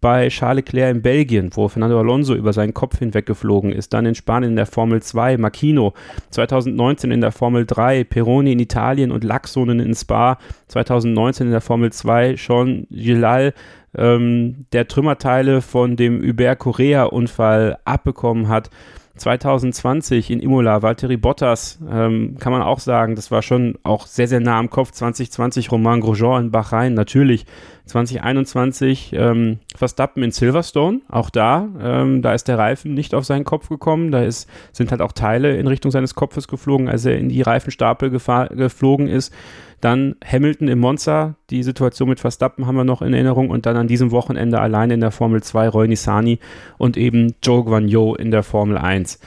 bei 0.06 0.28
Charles 0.28 0.66
Leclerc 0.66 0.96
in 0.96 1.02
Belgien, 1.02 1.50
wo 1.56 1.68
Fernando 1.68 2.00
Alonso 2.00 2.36
über 2.36 2.54
seinen 2.54 2.76
Kopf 2.76 3.00
hinweggeflogen 3.00 3.72
ist. 3.72 3.92
Dann 3.92 4.06
in 4.06 4.14
Spanien 4.14 4.52
in 4.52 4.56
der 4.56 4.68
Formel 4.68 5.02
2, 5.02 5.38
Makino. 5.38 5.94
2019 6.30 7.10
in 7.10 7.22
der 7.22 7.32
Formel 7.32 7.66
3, 7.66 8.04
Peroni 8.04 8.52
in 8.52 8.60
Italien 8.60 9.12
und 9.12 9.24
Laxonen 9.24 9.80
in 9.80 9.96
Spa. 9.96 10.38
2019 10.68 11.48
in 11.48 11.52
der 11.52 11.62
Formel 11.62 11.92
2, 11.92 12.36
Sean 12.38 12.86
Gilal, 12.92 13.54
ähm, 13.98 14.66
der 14.74 14.88
Trümmerteile 14.88 15.62
von 15.62 15.96
dem 15.96 16.22
Uber-Korea-Unfall 16.22 17.80
abbekommen 17.84 18.48
hat. 18.48 18.70
2020 19.18 20.30
in 20.30 20.40
Imola, 20.42 20.82
Valtteri 20.82 21.18
Bottas, 21.18 21.80
ähm, 21.90 22.36
kann 22.40 22.52
man 22.52 22.62
auch 22.62 22.80
sagen, 22.80 23.16
das 23.16 23.32
war 23.32 23.42
schon 23.42 23.78
auch 23.84 24.08
sehr, 24.08 24.28
sehr 24.28 24.42
nah 24.42 24.60
am 24.60 24.70
Kopf. 24.70 24.92
2020 24.92 25.72
Romain 25.72 26.02
Grosjean 26.02 26.46
in 26.46 26.52
Bahrain, 26.52 26.94
natürlich. 26.94 27.46
2021 27.86 29.14
ähm, 29.14 29.60
Verstappen 29.76 30.24
in 30.24 30.32
Silverstone, 30.32 31.02
auch 31.08 31.30
da, 31.30 31.68
ähm, 31.80 32.22
da 32.22 32.34
ist 32.34 32.48
der 32.48 32.58
Reifen 32.58 32.94
nicht 32.94 33.14
auf 33.14 33.26
seinen 33.26 33.46
Kopf 33.46 33.70
gekommen, 33.70 34.12
da 34.12 34.24
ist, 34.24 34.50
sind 34.72 34.92
halt 34.92 35.02
auch 35.02 35.12
Teile 35.12 35.56
in 35.56 35.68
Richtung 35.68 35.92
seines 35.92 36.16
Kopfes 36.16 36.48
geflogen, 36.48 36.90
als 36.90 37.06
er 37.06 37.18
in 37.18 37.30
die 37.30 37.44
Reifenstapel 37.44 38.10
geflogen 38.10 39.08
ist. 39.08 39.32
Dann 39.82 40.16
Hamilton 40.26 40.68
im 40.68 40.80
Monza, 40.80 41.36
die 41.50 41.64
Situation 41.64 42.10
mit 42.10 42.20
Verstappen 42.20 42.66
haben 42.66 42.76
wir 42.76 42.84
noch 42.84 43.02
in 43.02 43.14
Erinnerung 43.14 43.50
und 43.50 43.66
dann 43.66 43.78
an 43.78 43.88
diesem 43.88 44.12
Wochenende 44.12 44.60
allein 44.60 44.92
in 44.92 45.02
der 45.02 45.12
Formel 45.12 45.44
2 45.44 45.70
Roy 45.70 45.88
Nissani 45.88 46.40
und 46.78 46.98
eben 46.98 47.36
Joe 47.44 47.64
Guanyo 47.64 48.16
in 48.16 48.32
der 48.32 48.44
Formel 48.44 48.78
1. 48.78 49.20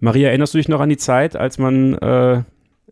Maria, 0.00 0.28
erinnerst 0.28 0.54
du 0.54 0.58
dich 0.58 0.68
noch 0.68 0.80
an 0.80 0.88
die 0.88 0.96
Zeit, 0.96 1.36
als 1.36 1.58
man 1.58 1.94
äh, 1.94 2.42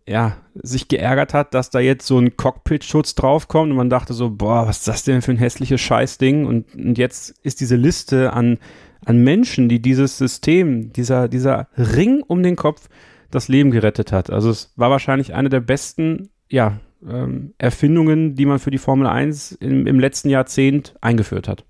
ja, 0.07 0.37
sich 0.55 0.87
geärgert 0.87 1.33
hat, 1.33 1.53
dass 1.53 1.69
da 1.69 1.79
jetzt 1.79 2.05
so 2.07 2.17
ein 2.17 2.35
Cockpit-Schutz 2.35 3.15
draufkommt 3.15 3.71
und 3.71 3.77
man 3.77 3.89
dachte 3.89 4.13
so, 4.13 4.29
boah, 4.29 4.67
was 4.67 4.79
ist 4.79 4.87
das 4.87 5.03
denn 5.03 5.21
für 5.21 5.31
ein 5.31 5.37
hässliches 5.37 5.81
Scheißding? 5.81 6.45
Und, 6.45 6.73
und 6.75 6.97
jetzt 6.97 7.35
ist 7.43 7.61
diese 7.61 7.75
Liste 7.75 8.33
an, 8.33 8.57
an 9.05 9.17
Menschen, 9.17 9.69
die 9.69 9.81
dieses 9.81 10.17
System, 10.17 10.91
dieser, 10.93 11.27
dieser 11.27 11.67
Ring 11.77 12.23
um 12.25 12.43
den 12.43 12.55
Kopf 12.55 12.89
das 13.29 13.47
Leben 13.47 13.71
gerettet 13.71 14.11
hat. 14.11 14.29
Also 14.29 14.49
es 14.49 14.73
war 14.75 14.89
wahrscheinlich 14.89 15.33
eine 15.33 15.49
der 15.49 15.61
besten, 15.61 16.29
ja, 16.51 16.79
ähm, 17.07 17.53
Erfindungen, 17.57 18.35
die 18.35 18.45
man 18.45 18.59
für 18.59 18.71
die 18.71 18.77
Formel 18.77 19.07
1 19.07 19.53
im, 19.53 19.87
im 19.87 19.99
letzten 19.99 20.29
Jahrzehnt 20.29 20.93
eingeführt 21.01 21.47
hat. 21.47 21.65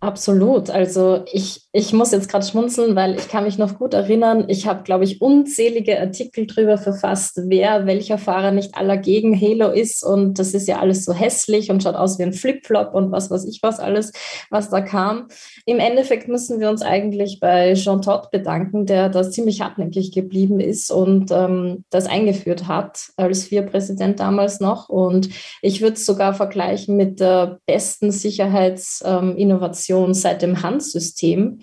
Absolut. 0.00 0.70
Also 0.70 1.24
ich, 1.32 1.66
ich 1.72 1.92
muss 1.92 2.12
jetzt 2.12 2.28
gerade 2.28 2.46
schmunzeln, 2.46 2.94
weil 2.94 3.16
ich 3.16 3.26
kann 3.26 3.42
mich 3.42 3.58
noch 3.58 3.80
gut 3.80 3.94
erinnern, 3.94 4.44
ich 4.46 4.68
habe, 4.68 4.84
glaube 4.84 5.02
ich, 5.02 5.20
unzählige 5.20 5.98
Artikel 5.98 6.46
darüber 6.46 6.78
verfasst, 6.78 7.40
wer 7.46 7.84
welcher 7.84 8.16
Fahrer 8.16 8.52
nicht 8.52 8.76
aller 8.76 8.96
gegen 8.96 9.38
Halo 9.40 9.72
ist. 9.72 10.04
Und 10.04 10.38
das 10.38 10.54
ist 10.54 10.68
ja 10.68 10.78
alles 10.78 11.04
so 11.04 11.12
hässlich 11.12 11.72
und 11.72 11.82
schaut 11.82 11.96
aus 11.96 12.16
wie 12.20 12.22
ein 12.22 12.32
Flipflop 12.32 12.94
und 12.94 13.10
was 13.10 13.28
weiß 13.28 13.44
ich 13.46 13.58
was 13.60 13.80
alles, 13.80 14.12
was 14.50 14.70
da 14.70 14.82
kam. 14.82 15.26
Im 15.66 15.80
Endeffekt 15.80 16.28
müssen 16.28 16.60
wir 16.60 16.70
uns 16.70 16.82
eigentlich 16.82 17.40
bei 17.40 17.74
Jean 17.74 18.00
Todt 18.00 18.30
bedanken, 18.30 18.86
der 18.86 19.08
da 19.08 19.28
ziemlich 19.28 19.62
hartnäckig 19.62 20.12
geblieben 20.12 20.60
ist 20.60 20.92
und 20.92 21.32
ähm, 21.32 21.84
das 21.90 22.06
eingeführt 22.06 22.68
hat 22.68 23.08
als 23.16 23.42
Vier-Präsident 23.42 24.20
damals 24.20 24.60
noch. 24.60 24.88
Und 24.88 25.28
ich 25.60 25.80
würde 25.80 25.94
es 25.94 26.06
sogar 26.06 26.34
vergleichen 26.34 26.96
mit 26.96 27.18
der 27.18 27.58
besten 27.66 28.12
Sicherheitsinnovation. 28.12 29.87
Ähm, 29.87 29.87
Generation 29.88 30.14
seit 30.14 30.42
dem 30.42 30.62
Handsystem. 30.62 31.60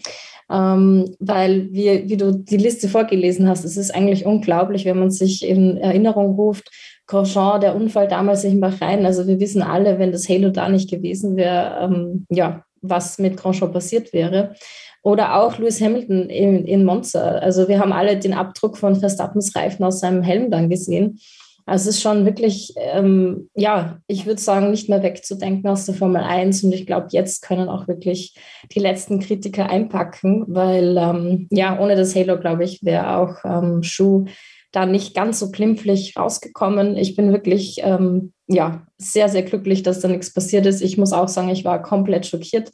Ähm, 0.52 1.16
weil, 1.20 1.72
wie, 1.72 2.08
wie 2.08 2.18
du 2.18 2.32
die 2.32 2.58
Liste 2.58 2.88
vorgelesen 2.88 3.48
hast, 3.48 3.66
es 3.66 3.78
ist 3.78 3.94
eigentlich 3.96 4.28
unglaublich, 4.28 4.86
wenn 4.86 5.00
man 5.00 5.10
sich 5.10 5.44
in 5.44 5.78
Erinnerung 5.78 6.36
ruft, 6.36 6.70
Grosjean, 7.08 7.62
der 7.62 7.76
Unfall 7.76 8.08
damals 8.08 8.44
in 8.44 8.60
Bahrain, 8.60 9.06
also 9.06 9.28
wir 9.28 9.40
wissen 9.40 9.64
alle, 9.64 9.98
wenn 9.98 10.12
das 10.12 10.30
Halo 10.30 10.50
da 10.50 10.70
nicht 10.70 10.90
gewesen 10.90 11.36
wäre, 11.36 11.80
ähm, 11.82 12.28
ja, 12.30 12.64
was 12.82 13.18
mit 13.18 13.38
Grosjean 13.38 13.72
passiert 13.72 14.14
wäre. 14.14 14.54
Oder 15.02 15.36
auch 15.40 15.58
Lewis 15.58 15.82
Hamilton 15.82 16.30
in, 16.30 16.66
in 16.66 16.84
Monza. 16.84 17.22
Also 17.22 17.68
wir 17.68 17.80
haben 17.80 17.94
alle 17.94 18.18
den 18.18 18.34
Abdruck 18.34 18.78
von 18.78 18.96
Verstappens 18.96 19.56
Reifen 19.56 19.84
aus 19.84 20.00
seinem 20.00 20.24
Helm 20.24 20.50
dann 20.50 20.70
gesehen. 20.70 21.20
Also 21.66 21.90
es 21.90 21.96
ist 21.96 22.02
schon 22.04 22.26
wirklich, 22.26 22.74
ähm, 22.78 23.50
ja, 23.56 23.98
ich 24.08 24.26
würde 24.26 24.40
sagen, 24.40 24.70
nicht 24.70 24.88
mehr 24.88 25.02
wegzudenken 25.02 25.68
aus 25.70 25.86
der 25.86 25.96
Formel 25.96 26.22
1. 26.22 26.64
Und 26.64 26.74
ich 26.74 26.86
glaube, 26.86 27.08
jetzt 27.10 27.42
können 27.42 27.70
auch 27.70 27.88
wirklich 27.88 28.36
die 28.72 28.80
letzten 28.80 29.20
Kritiker 29.20 29.70
einpacken, 29.70 30.46
weil 30.48 30.96
ähm, 30.98 31.48
ja, 31.50 31.80
ohne 31.80 31.96
das 31.96 32.16
Halo, 32.16 32.40
glaube 32.40 32.64
ich, 32.64 32.84
wäre 32.84 33.18
auch 33.18 33.38
ähm, 33.44 33.82
Schuh 33.82 34.26
da 34.72 34.86
nicht 34.86 35.16
ganz 35.16 35.40
so 35.40 35.52
glimpflich 35.52 36.16
rausgekommen. 36.18 36.98
Ich 36.98 37.16
bin 37.16 37.32
wirklich 37.32 37.78
ähm, 37.82 38.34
ja, 38.48 38.86
sehr, 38.98 39.30
sehr 39.30 39.44
glücklich, 39.44 39.84
dass 39.84 40.02
da 40.02 40.08
nichts 40.08 40.34
passiert 40.34 40.66
ist. 40.66 40.82
Ich 40.82 40.98
muss 40.98 41.14
auch 41.14 41.30
sagen, 41.30 41.50
ich 41.50 41.66
war 41.66 41.82
komplett 41.82 42.26
schockiert. 42.26 42.72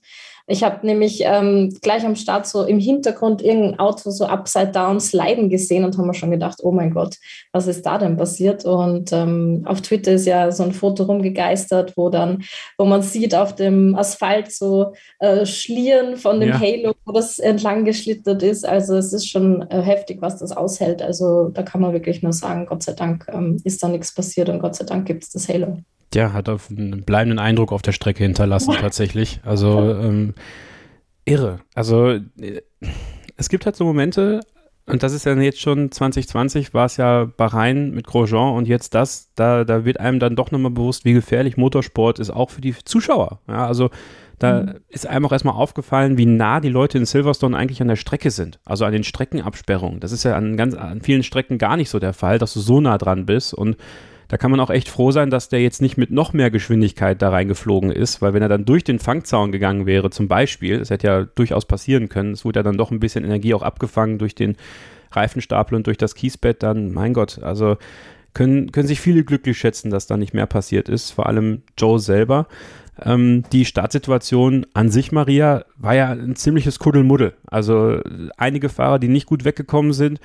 Ich 0.48 0.64
habe 0.64 0.86
nämlich 0.86 1.22
ähm, 1.24 1.78
gleich 1.82 2.06
am 2.06 2.16
Start 2.16 2.48
so 2.48 2.64
im 2.64 2.80
Hintergrund 2.80 3.42
irgendein 3.42 3.80
Auto 3.80 4.10
so 4.12 4.26
upside 4.26 4.72
down 4.72 5.00
sliden 5.00 5.50
gesehen 5.50 5.86
und 5.86 5.98
haben 5.98 6.08
mir 6.08 6.14
schon 6.14 6.32
gedacht, 6.32 6.60
oh 6.64 6.72
mein 6.72 6.92
Gott, 6.94 7.18
was 7.52 7.68
ist 7.68 7.86
da 7.86 7.98
denn 7.98 8.18
passiert? 8.18 8.66
Und 8.66 9.12
ähm, 9.14 9.64
auf 9.66 9.82
Twitter 9.82 10.14
ist 10.14 10.26
ja 10.26 10.52
so 10.52 10.64
ein 10.64 10.74
Foto 10.74 11.04
rumgegeistert, 11.04 11.96
wo 11.96 12.10
dann, 12.10 12.44
wo 12.78 12.86
man 12.86 13.02
sieht 13.02 13.36
auf 13.36 13.56
dem 13.56 13.96
Asphalt 13.96 14.52
so 14.52 14.94
äh, 15.20 15.46
Schlieren 15.46 16.18
von 16.18 16.40
dem 16.40 16.50
ja. 16.50 16.60
Halo, 16.60 16.94
wo 17.06 17.12
das 17.14 17.40
entlang 17.40 17.86
geschlittert 17.86 18.44
ist. 18.44 18.68
Also 18.68 18.96
es 18.96 19.14
ist 19.14 19.30
schon 19.30 19.62
äh, 19.70 19.82
heftig, 19.82 20.22
was 20.22 20.40
das 20.40 20.52
aushält. 20.52 21.02
Also 21.02 21.50
da 21.50 21.64
kann 21.64 21.82
man 21.82 21.94
wirklich 21.94 22.24
nur 22.24 22.34
sagen, 22.34 22.66
Gott 22.66 22.84
sei 22.84 22.94
Dank 22.94 23.28
ähm, 23.32 23.58
ist 23.64 23.82
da 23.84 23.88
nichts 23.88 24.14
passiert 24.14 24.50
und 24.50 24.60
Gott 24.60 24.76
sei 24.76 24.86
Dank 24.86 25.06
gibt 25.08 25.24
es 25.24 25.30
das 25.30 25.48
Halo 25.48 25.78
ja, 26.16 26.34
hat 26.34 26.50
auf 26.50 26.70
einen 26.70 27.04
bleibenden 27.04 27.40
Eindruck 27.40 27.72
auf 27.72 27.82
der 27.82 27.92
Strecke 27.92 28.24
hinterlassen, 28.24 28.74
tatsächlich. 28.80 29.40
Also 29.44 29.94
ähm, 29.94 30.34
irre. 31.26 31.60
Also 31.74 32.10
äh, 32.10 32.62
es 33.38 33.50
gibt 33.50 33.66
halt 33.66 33.76
so 33.76 33.86
Momente, 33.86 34.42
und 34.86 35.04
das 35.04 35.14
ist 35.14 35.26
ja 35.26 35.36
jetzt 35.36 35.62
schon 35.62 35.92
2020, 35.92 36.74
war 36.74 36.86
es 36.86 36.98
ja 36.98 37.26
Bahrain 37.26 37.92
mit 37.92 38.08
Grosjean 38.08 38.56
und 38.56 38.68
jetzt 38.68 38.94
das, 38.94 39.32
da, 39.36 39.64
da 39.64 39.86
wird 39.86 40.00
einem 40.00 40.20
dann 40.20 40.36
doch 40.36 40.52
nochmal 40.52 40.72
bewusst, 40.72 41.06
wie 41.06 41.14
gefährlich 41.14 41.58
Motorsport 41.58 42.20
ist, 42.20 42.30
auch 42.30 42.50
für 42.50 42.62
die 42.62 42.76
Zuschauer. 42.84 43.40
Ja, 43.48 43.68
also 43.68 43.90
da 44.40 44.64
mhm. 44.64 44.74
ist 44.90 45.06
einem 45.08 45.26
auch 45.26 45.32
erstmal 45.32 45.56
aufgefallen, 45.56 46.18
wie 46.18 46.26
nah 46.26 46.60
die 46.60 46.70
Leute 46.70 46.98
in 46.98 47.06
Silverstone 47.06 47.56
eigentlich 47.56 47.82
an 47.82 47.88
der 47.88 47.96
Strecke 47.96 48.32
sind, 48.32 48.60
also 48.66 48.86
an 48.86 48.92
den 48.92 49.04
Streckenabsperrungen. 49.04 50.00
Das 50.00 50.12
ist 50.12 50.24
ja 50.24 50.36
an 50.36 50.58
ganz 50.58 50.74
an 50.74 51.02
vielen 51.02 51.24
Strecken 51.24 51.60
gar 51.60 51.78
nicht 51.78 51.90
so 51.90 52.00
der 52.00 52.14
Fall, 52.14 52.40
dass 52.40 52.54
du 52.54 52.60
so 52.60 52.82
nah 52.82 52.98
dran 52.98 53.28
bist 53.28 53.54
und 53.54 53.78
da 54.32 54.38
kann 54.38 54.50
man 54.50 54.62
auch 54.62 54.70
echt 54.70 54.88
froh 54.88 55.12
sein, 55.12 55.30
dass 55.30 55.50
der 55.50 55.62
jetzt 55.62 55.82
nicht 55.82 55.98
mit 55.98 56.10
noch 56.10 56.32
mehr 56.32 56.50
Geschwindigkeit 56.50 57.22
da 57.22 57.32
reingeflogen 57.32 57.92
ist, 57.92 58.22
weil 58.22 58.34
wenn 58.34 58.42
er 58.42 58.48
dann 58.48 58.64
durch 58.64 58.86
den 58.86 58.98
Fangzaun 58.98 59.52
gegangen 59.52 59.86
wäre, 59.86 60.10
zum 60.10 60.30
Beispiel, 60.30 60.80
das 60.80 60.90
hätte 60.90 61.08
ja 61.08 61.26
durchaus 61.26 61.66
passieren 61.66 62.08
können, 62.08 62.32
es 62.32 62.46
wurde 62.46 62.60
ja 62.60 62.64
dann 62.64 62.78
doch 62.78 62.92
ein 62.92 63.02
bisschen 63.02 63.26
Energie 63.26 63.54
auch 63.54 63.62
abgefangen 63.62 64.20
durch 64.20 64.34
den 64.34 64.56
Reifenstapel 65.12 65.76
und 65.76 65.86
durch 65.86 65.98
das 65.98 66.16
Kiesbett, 66.16 66.64
dann, 66.64 66.94
mein 66.94 67.14
Gott, 67.14 67.44
also 67.44 67.76
können, 68.34 68.72
können 68.72 68.88
sich 68.88 69.02
viele 69.02 69.26
glücklich 69.26 69.58
schätzen, 69.58 69.92
dass 69.92 70.08
da 70.08 70.16
nicht 70.16 70.34
mehr 70.34 70.46
passiert 70.46 70.88
ist, 70.88 71.12
vor 71.12 71.26
allem 71.26 71.64
Joe 71.78 72.00
selber. 72.00 72.48
Ähm, 73.04 73.44
die 73.52 73.66
Startsituation 73.66 74.66
an 74.74 74.90
sich, 74.90 75.12
Maria, 75.12 75.66
war 75.76 75.96
ja 75.96 76.10
ein 76.12 76.38
ziemliches 76.38 76.80
Kuddelmuddel. 76.80 77.34
Also 77.48 78.00
einige 78.38 78.70
Fahrer, 78.70 78.98
die 78.98 79.10
nicht 79.10 79.26
gut 79.26 79.44
weggekommen 79.44 79.92
sind. 79.92 80.22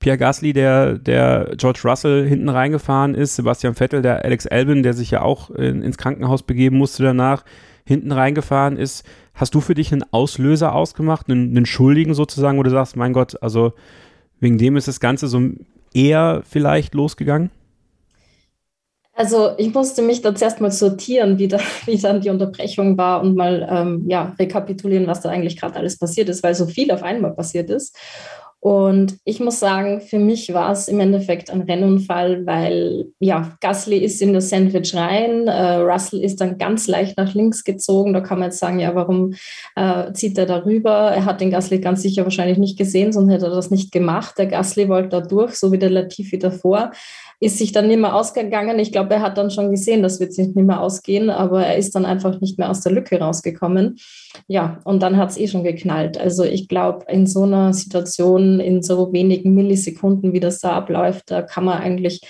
Pierre 0.00 0.18
Gasly, 0.18 0.54
der, 0.54 0.98
der 0.98 1.52
George 1.56 1.80
Russell 1.84 2.26
hinten 2.26 2.48
reingefahren 2.48 3.14
ist, 3.14 3.36
Sebastian 3.36 3.74
Vettel, 3.74 4.00
der 4.02 4.24
Alex 4.24 4.46
Albin, 4.46 4.82
der 4.82 4.94
sich 4.94 5.10
ja 5.10 5.22
auch 5.22 5.50
in, 5.50 5.82
ins 5.82 5.98
Krankenhaus 5.98 6.42
begeben 6.42 6.78
musste 6.78 7.02
danach, 7.02 7.44
hinten 7.84 8.10
reingefahren 8.10 8.76
ist. 8.78 9.04
Hast 9.34 9.54
du 9.54 9.60
für 9.60 9.74
dich 9.74 9.92
einen 9.92 10.04
Auslöser 10.10 10.74
ausgemacht, 10.74 11.28
einen, 11.28 11.54
einen 11.54 11.66
Schuldigen 11.66 12.14
sozusagen, 12.14 12.58
wo 12.58 12.62
du 12.62 12.70
sagst, 12.70 12.96
mein 12.96 13.12
Gott, 13.12 13.40
also 13.42 13.74
wegen 14.40 14.56
dem 14.56 14.76
ist 14.78 14.88
das 14.88 15.00
Ganze 15.00 15.28
so 15.28 15.40
eher 15.92 16.42
vielleicht 16.48 16.94
losgegangen? 16.94 17.50
Also 19.12 19.50
ich 19.58 19.74
musste 19.74 20.00
mich 20.00 20.22
da 20.22 20.34
zuerst 20.34 20.62
mal 20.62 20.70
sortieren, 20.70 21.38
wie, 21.38 21.48
da, 21.48 21.58
wie 21.84 21.98
dann 21.98 22.22
die 22.22 22.30
Unterbrechung 22.30 22.96
war 22.96 23.20
und 23.20 23.36
mal 23.36 23.68
ähm, 23.70 24.04
ja, 24.08 24.34
rekapitulieren, 24.38 25.06
was 25.06 25.20
da 25.20 25.28
eigentlich 25.28 25.60
gerade 25.60 25.76
alles 25.76 25.98
passiert 25.98 26.30
ist, 26.30 26.42
weil 26.42 26.54
so 26.54 26.64
viel 26.64 26.90
auf 26.90 27.02
einmal 27.02 27.34
passiert 27.34 27.68
ist. 27.68 27.94
Und 28.60 29.16
ich 29.24 29.40
muss 29.40 29.58
sagen, 29.58 30.02
für 30.02 30.18
mich 30.18 30.52
war 30.52 30.70
es 30.70 30.86
im 30.86 31.00
Endeffekt 31.00 31.48
ein 31.50 31.62
Rennunfall, 31.62 32.44
weil 32.44 33.06
ja, 33.18 33.56
Gasly 33.62 33.96
ist 33.96 34.20
in 34.20 34.34
das 34.34 34.50
Sandwich 34.50 34.94
rein, 34.94 35.48
äh, 35.48 35.76
Russell 35.76 36.22
ist 36.22 36.42
dann 36.42 36.58
ganz 36.58 36.86
leicht 36.86 37.16
nach 37.16 37.32
links 37.32 37.64
gezogen. 37.64 38.12
Da 38.12 38.20
kann 38.20 38.38
man 38.38 38.48
jetzt 38.48 38.58
sagen, 38.58 38.78
ja, 38.78 38.94
warum 38.94 39.32
äh, 39.76 40.12
zieht 40.12 40.36
er 40.36 40.44
darüber? 40.44 40.92
Er 40.92 41.24
hat 41.24 41.40
den 41.40 41.50
Gasly 41.50 41.80
ganz 41.80 42.02
sicher 42.02 42.24
wahrscheinlich 42.24 42.58
nicht 42.58 42.76
gesehen, 42.76 43.14
sonst 43.14 43.30
hätte 43.32 43.46
er 43.46 43.54
das 43.54 43.70
nicht 43.70 43.92
gemacht. 43.92 44.36
Der 44.36 44.46
Gasly 44.46 44.90
wollte 44.90 45.08
da 45.08 45.20
durch, 45.22 45.54
so 45.54 45.72
wie 45.72 45.78
der 45.78 45.90
Latifi 45.90 46.38
davor 46.38 46.92
ist 47.40 47.56
sich 47.56 47.72
dann 47.72 47.88
nicht 47.88 47.98
mehr 47.98 48.14
ausgegangen. 48.14 48.78
Ich 48.78 48.92
glaube, 48.92 49.14
er 49.14 49.22
hat 49.22 49.38
dann 49.38 49.50
schon 49.50 49.70
gesehen, 49.70 50.02
das 50.02 50.20
wird 50.20 50.34
sich 50.34 50.48
nicht 50.48 50.66
mehr 50.66 50.80
ausgehen, 50.80 51.30
aber 51.30 51.64
er 51.64 51.76
ist 51.76 51.94
dann 51.94 52.04
einfach 52.04 52.38
nicht 52.40 52.58
mehr 52.58 52.70
aus 52.70 52.82
der 52.82 52.92
Lücke 52.92 53.18
rausgekommen. 53.18 53.98
Ja, 54.46 54.78
und 54.84 55.02
dann 55.02 55.16
hat 55.16 55.30
es 55.30 55.38
eh 55.38 55.48
schon 55.48 55.64
geknallt. 55.64 56.18
Also 56.18 56.44
ich 56.44 56.68
glaube, 56.68 57.06
in 57.08 57.26
so 57.26 57.44
einer 57.44 57.72
Situation, 57.72 58.60
in 58.60 58.82
so 58.82 59.12
wenigen 59.14 59.54
Millisekunden, 59.54 60.34
wie 60.34 60.40
das 60.40 60.60
da 60.60 60.72
abläuft, 60.72 61.30
da 61.30 61.40
kann 61.40 61.64
man 61.64 61.78
eigentlich 61.78 62.20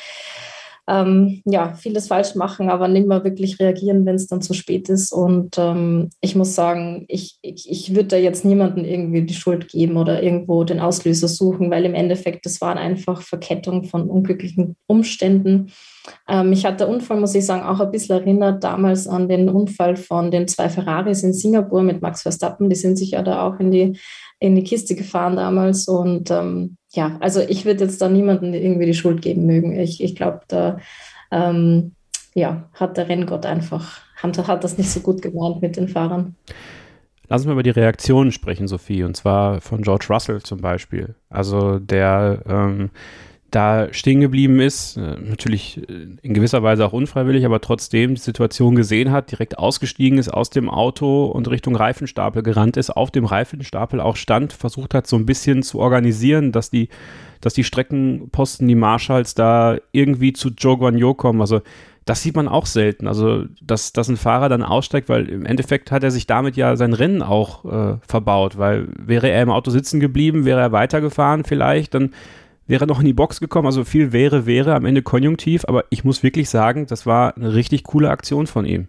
ähm, 0.90 1.40
ja, 1.44 1.74
vieles 1.74 2.08
falsch 2.08 2.34
machen, 2.34 2.68
aber 2.68 2.88
nicht 2.88 3.06
mehr 3.06 3.22
wirklich 3.22 3.60
reagieren, 3.60 4.04
wenn 4.06 4.16
es 4.16 4.26
dann 4.26 4.42
zu 4.42 4.54
spät 4.54 4.88
ist. 4.88 5.12
Und 5.12 5.56
ähm, 5.56 6.10
ich 6.20 6.34
muss 6.34 6.56
sagen, 6.56 7.04
ich, 7.06 7.38
ich, 7.42 7.70
ich 7.70 7.94
würde 7.94 8.08
da 8.08 8.16
jetzt 8.16 8.44
niemandem 8.44 8.84
irgendwie 8.84 9.22
die 9.22 9.34
Schuld 9.34 9.68
geben 9.68 9.96
oder 9.96 10.20
irgendwo 10.20 10.64
den 10.64 10.80
Auslöser 10.80 11.28
suchen, 11.28 11.70
weil 11.70 11.84
im 11.84 11.94
Endeffekt, 11.94 12.44
das 12.44 12.60
waren 12.60 12.76
einfach 12.76 13.22
Verkettung 13.22 13.84
von 13.84 14.10
unglücklichen 14.10 14.74
Umständen. 14.88 15.70
Ähm, 16.28 16.50
mich 16.50 16.66
hat 16.66 16.80
der 16.80 16.88
Unfall, 16.88 17.20
muss 17.20 17.36
ich 17.36 17.46
sagen, 17.46 17.62
auch 17.62 17.78
ein 17.78 17.92
bisschen 17.92 18.18
erinnert 18.18 18.64
damals 18.64 19.06
an 19.06 19.28
den 19.28 19.48
Unfall 19.48 19.94
von 19.94 20.32
den 20.32 20.48
zwei 20.48 20.68
Ferraris 20.68 21.22
in 21.22 21.32
Singapur 21.32 21.82
mit 21.82 22.02
Max 22.02 22.22
Verstappen. 22.22 22.68
Die 22.68 22.76
sind 22.76 22.98
sich 22.98 23.12
ja 23.12 23.22
da 23.22 23.46
auch 23.46 23.60
in 23.60 23.70
die, 23.70 23.96
in 24.40 24.56
die 24.56 24.64
Kiste 24.64 24.96
gefahren 24.96 25.36
damals. 25.36 25.86
Und 25.86 26.32
ähm, 26.32 26.78
ja, 26.92 27.16
also 27.20 27.40
ich 27.40 27.64
würde 27.64 27.84
jetzt 27.84 28.00
da 28.02 28.08
niemandem 28.08 28.52
irgendwie 28.52 28.86
die 28.86 28.94
Schuld 28.94 29.22
geben 29.22 29.46
mögen. 29.46 29.78
Ich, 29.78 30.02
ich 30.02 30.16
glaube, 30.16 30.40
da 30.48 30.78
ähm, 31.30 31.92
ja, 32.34 32.68
hat 32.74 32.96
der 32.96 33.08
Renngott 33.08 33.46
einfach, 33.46 34.00
Hunter 34.22 34.46
hat 34.46 34.64
das 34.64 34.76
nicht 34.76 34.90
so 34.90 35.00
gut 35.00 35.22
gemeint 35.22 35.62
mit 35.62 35.76
den 35.76 35.88
Fahrern. 35.88 36.34
Lass 37.28 37.42
uns 37.42 37.46
mal 37.46 37.52
über 37.52 37.62
die 37.62 37.70
Reaktionen 37.70 38.32
sprechen, 38.32 38.66
Sophie, 38.66 39.04
und 39.04 39.16
zwar 39.16 39.60
von 39.60 39.82
George 39.82 40.06
Russell 40.10 40.42
zum 40.42 40.60
Beispiel. 40.60 41.14
Also 41.28 41.78
der 41.78 42.42
ähm, 42.48 42.90
da 43.50 43.92
stehen 43.92 44.20
geblieben 44.20 44.60
ist, 44.60 44.96
äh, 44.96 45.16
natürlich 45.20 45.78
äh, 45.88 46.08
in 46.22 46.34
gewisser 46.34 46.62
Weise 46.62 46.86
auch 46.86 46.92
unfreiwillig, 46.92 47.44
aber 47.44 47.60
trotzdem 47.60 48.14
die 48.14 48.20
Situation 48.20 48.74
gesehen 48.74 49.10
hat, 49.10 49.30
direkt 49.30 49.58
ausgestiegen 49.58 50.18
ist 50.18 50.28
aus 50.28 50.50
dem 50.50 50.70
Auto 50.70 51.26
und 51.26 51.48
Richtung 51.50 51.76
Reifenstapel 51.76 52.42
gerannt 52.42 52.76
ist, 52.76 52.90
auf 52.90 53.10
dem 53.10 53.24
Reifenstapel 53.24 54.00
auch 54.00 54.16
stand, 54.16 54.52
versucht 54.52 54.94
hat 54.94 55.06
so 55.06 55.16
ein 55.16 55.26
bisschen 55.26 55.62
zu 55.62 55.78
organisieren, 55.80 56.52
dass 56.52 56.70
die, 56.70 56.88
dass 57.40 57.54
die 57.54 57.64
Streckenposten, 57.64 58.68
die 58.68 58.74
Marshalls 58.74 59.34
da 59.34 59.78
irgendwie 59.92 60.32
zu 60.32 60.50
Joe 60.50 60.78
Guanyo 60.78 61.14
kommen. 61.14 61.40
Also 61.40 61.62
das 62.04 62.22
sieht 62.22 62.34
man 62.34 62.48
auch 62.48 62.66
selten. 62.66 63.06
Also, 63.06 63.44
dass, 63.62 63.92
dass 63.92 64.08
ein 64.08 64.16
Fahrer 64.16 64.48
dann 64.48 64.62
aussteigt, 64.62 65.08
weil 65.08 65.28
im 65.28 65.46
Endeffekt 65.46 65.92
hat 65.92 66.02
er 66.02 66.10
sich 66.10 66.26
damit 66.26 66.56
ja 66.56 66.76
sein 66.76 66.92
Rennen 66.92 67.22
auch 67.22 67.64
äh, 67.64 67.98
verbaut, 68.06 68.58
weil 68.58 68.88
wäre 68.98 69.30
er 69.30 69.42
im 69.42 69.50
Auto 69.50 69.70
sitzen 69.70 70.00
geblieben, 70.00 70.44
wäre 70.44 70.60
er 70.60 70.72
weitergefahren 70.72 71.44
vielleicht, 71.44 71.94
dann 71.94 72.10
wäre 72.70 72.86
noch 72.86 73.00
in 73.00 73.06
die 73.06 73.12
Box 73.12 73.40
gekommen. 73.40 73.66
Also 73.66 73.84
viel 73.84 74.12
wäre, 74.12 74.46
wäre 74.46 74.74
am 74.74 74.86
Ende 74.86 75.02
konjunktiv. 75.02 75.64
Aber 75.66 75.84
ich 75.90 76.04
muss 76.04 76.22
wirklich 76.22 76.48
sagen, 76.48 76.86
das 76.86 77.04
war 77.04 77.36
eine 77.36 77.54
richtig 77.54 77.84
coole 77.84 78.10
Aktion 78.10 78.46
von 78.46 78.64
ihm. 78.64 78.88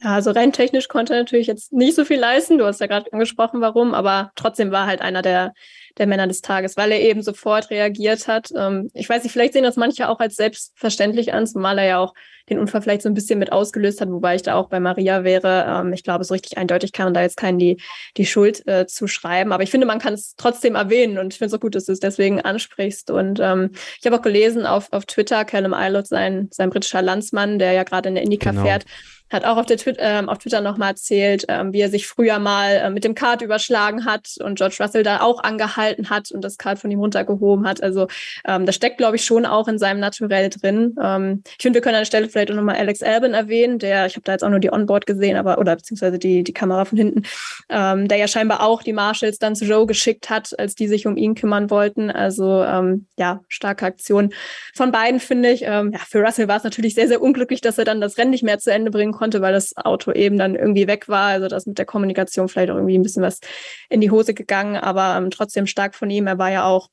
Ja, 0.00 0.14
also 0.14 0.30
rein 0.30 0.52
technisch 0.52 0.86
konnte 0.86 1.12
er 1.12 1.20
natürlich 1.20 1.48
jetzt 1.48 1.72
nicht 1.72 1.96
so 1.96 2.04
viel 2.04 2.20
leisten. 2.20 2.58
Du 2.58 2.64
hast 2.64 2.80
ja 2.80 2.86
gerade 2.86 3.12
angesprochen, 3.12 3.60
warum, 3.60 3.94
aber 3.94 4.30
trotzdem 4.36 4.70
war 4.70 4.86
halt 4.86 5.00
einer 5.00 5.22
der, 5.22 5.54
der 5.98 6.06
Männer 6.06 6.28
des 6.28 6.40
Tages, 6.40 6.76
weil 6.76 6.92
er 6.92 7.00
eben 7.00 7.20
sofort 7.22 7.70
reagiert 7.70 8.28
hat. 8.28 8.50
Ähm, 8.56 8.90
ich 8.94 9.08
weiß 9.08 9.24
nicht, 9.24 9.32
vielleicht 9.32 9.54
sehen 9.54 9.64
das 9.64 9.76
manche 9.76 10.08
auch 10.08 10.20
als 10.20 10.36
selbstverständlich 10.36 11.34
an, 11.34 11.48
zumal 11.48 11.78
er 11.78 11.86
ja 11.86 11.98
auch 11.98 12.14
den 12.48 12.58
Unfall 12.58 12.82
vielleicht 12.82 13.02
so 13.02 13.08
ein 13.08 13.14
bisschen 13.14 13.38
mit 13.38 13.52
ausgelöst 13.52 14.00
hat, 14.00 14.10
wobei 14.10 14.34
ich 14.34 14.42
da 14.42 14.54
auch 14.54 14.68
bei 14.68 14.80
Maria 14.80 15.24
wäre. 15.24 15.66
Ähm, 15.68 15.92
ich 15.92 16.02
glaube, 16.02 16.24
so 16.24 16.34
richtig 16.34 16.58
eindeutig 16.58 16.92
kann 16.92 17.06
man 17.06 17.14
da 17.14 17.22
jetzt 17.22 17.36
keinen 17.36 17.58
die, 17.58 17.80
die 18.16 18.26
Schuld 18.26 18.66
äh, 18.66 18.86
zuschreiben. 18.86 19.52
Aber 19.52 19.62
ich 19.62 19.70
finde, 19.70 19.86
man 19.86 19.98
kann 19.98 20.14
es 20.14 20.34
trotzdem 20.36 20.74
erwähnen 20.74 21.18
und 21.18 21.32
ich 21.32 21.38
finde 21.38 21.48
es 21.48 21.54
auch 21.54 21.62
gut, 21.62 21.74
dass 21.74 21.86
du 21.86 21.92
es 21.92 22.00
deswegen 22.00 22.40
ansprichst. 22.40 23.10
Und 23.10 23.40
ähm, 23.40 23.70
ich 23.98 24.06
habe 24.06 24.16
auch 24.16 24.22
gelesen 24.22 24.66
auf, 24.66 24.92
auf 24.92 25.06
Twitter, 25.06 25.44
Callum 25.44 25.74
Eilert, 25.74 26.06
sein, 26.06 26.48
sein 26.52 26.70
britischer 26.70 27.02
Landsmann, 27.02 27.58
der 27.58 27.72
ja 27.72 27.82
gerade 27.84 28.08
in 28.08 28.14
der 28.14 28.24
Indica 28.24 28.50
genau. 28.50 28.62
fährt, 28.62 28.84
hat 29.30 29.44
auch 29.44 29.56
auf, 29.56 29.66
der 29.66 29.76
Twi 29.76 29.94
ähm, 29.98 30.28
auf 30.28 30.38
Twitter 30.38 30.60
nochmal 30.60 30.90
erzählt, 30.90 31.44
ähm, 31.48 31.72
wie 31.72 31.80
er 31.80 31.90
sich 31.90 32.06
früher 32.06 32.38
mal 32.38 32.70
äh, 32.70 32.90
mit 32.90 33.04
dem 33.04 33.14
Kart 33.14 33.42
überschlagen 33.42 34.04
hat 34.04 34.34
und 34.42 34.56
George 34.56 34.76
Russell 34.80 35.02
da 35.02 35.20
auch 35.20 35.42
angehalten 35.42 36.10
hat 36.10 36.30
und 36.30 36.42
das 36.42 36.56
Kart 36.56 36.78
von 36.78 36.90
ihm 36.90 37.00
runtergehoben 37.00 37.66
hat. 37.66 37.82
Also 37.82 38.08
ähm, 38.46 38.64
das 38.64 38.74
steckt, 38.74 38.98
glaube 38.98 39.16
ich, 39.16 39.24
schon 39.24 39.44
auch 39.44 39.68
in 39.68 39.78
seinem 39.78 40.00
Naturell 40.00 40.48
drin. 40.48 40.94
Ähm, 41.02 41.42
ich 41.46 41.62
finde, 41.62 41.78
wir 41.78 41.82
können 41.82 41.96
an 41.96 42.02
der 42.02 42.06
Stelle 42.06 42.28
vielleicht 42.28 42.37
auch 42.38 42.54
nochmal 42.54 42.76
Alex 42.76 43.02
Albin 43.02 43.34
erwähnen, 43.34 43.78
der, 43.78 44.06
ich 44.06 44.16
habe 44.16 44.24
da 44.24 44.32
jetzt 44.32 44.44
auch 44.44 44.50
nur 44.50 44.60
die 44.60 44.72
Onboard 44.72 45.06
gesehen, 45.06 45.36
aber 45.36 45.58
oder 45.58 45.76
beziehungsweise 45.76 46.18
die, 46.18 46.42
die 46.44 46.52
Kamera 46.52 46.84
von 46.84 46.98
hinten, 46.98 47.22
ähm, 47.68 48.08
der 48.08 48.18
ja 48.18 48.28
scheinbar 48.28 48.62
auch 48.62 48.82
die 48.82 48.92
Marshalls 48.92 49.38
dann 49.38 49.56
zu 49.56 49.64
Joe 49.64 49.86
geschickt 49.86 50.30
hat, 50.30 50.58
als 50.58 50.74
die 50.74 50.88
sich 50.88 51.06
um 51.06 51.16
ihn 51.16 51.34
kümmern 51.34 51.70
wollten. 51.70 52.10
Also 52.10 52.62
ähm, 52.64 53.06
ja, 53.18 53.40
starke 53.48 53.86
Aktion 53.86 54.32
von 54.74 54.92
beiden, 54.92 55.20
finde 55.20 55.50
ich. 55.50 55.62
Ähm, 55.62 55.92
ja, 55.92 56.00
für 56.00 56.20
Russell 56.20 56.48
war 56.48 56.56
es 56.56 56.64
natürlich 56.64 56.94
sehr, 56.94 57.08
sehr 57.08 57.20
unglücklich, 57.20 57.60
dass 57.60 57.78
er 57.78 57.84
dann 57.84 58.00
das 58.00 58.18
Rennen 58.18 58.30
nicht 58.30 58.44
mehr 58.44 58.58
zu 58.58 58.72
Ende 58.72 58.90
bringen 58.90 59.12
konnte, 59.12 59.40
weil 59.40 59.52
das 59.52 59.76
Auto 59.76 60.12
eben 60.12 60.38
dann 60.38 60.54
irgendwie 60.54 60.86
weg 60.86 61.08
war. 61.08 61.28
Also 61.28 61.48
das 61.48 61.66
mit 61.66 61.78
der 61.78 61.86
Kommunikation 61.86 62.48
vielleicht 62.48 62.70
auch 62.70 62.76
irgendwie 62.76 62.98
ein 62.98 63.02
bisschen 63.02 63.22
was 63.22 63.40
in 63.88 64.00
die 64.00 64.10
Hose 64.10 64.34
gegangen, 64.34 64.76
aber 64.76 65.16
ähm, 65.16 65.30
trotzdem 65.30 65.66
stark 65.66 65.94
von 65.94 66.10
ihm. 66.10 66.26
Er 66.26 66.38
war 66.38 66.50
ja 66.50 66.64
auch 66.64 66.88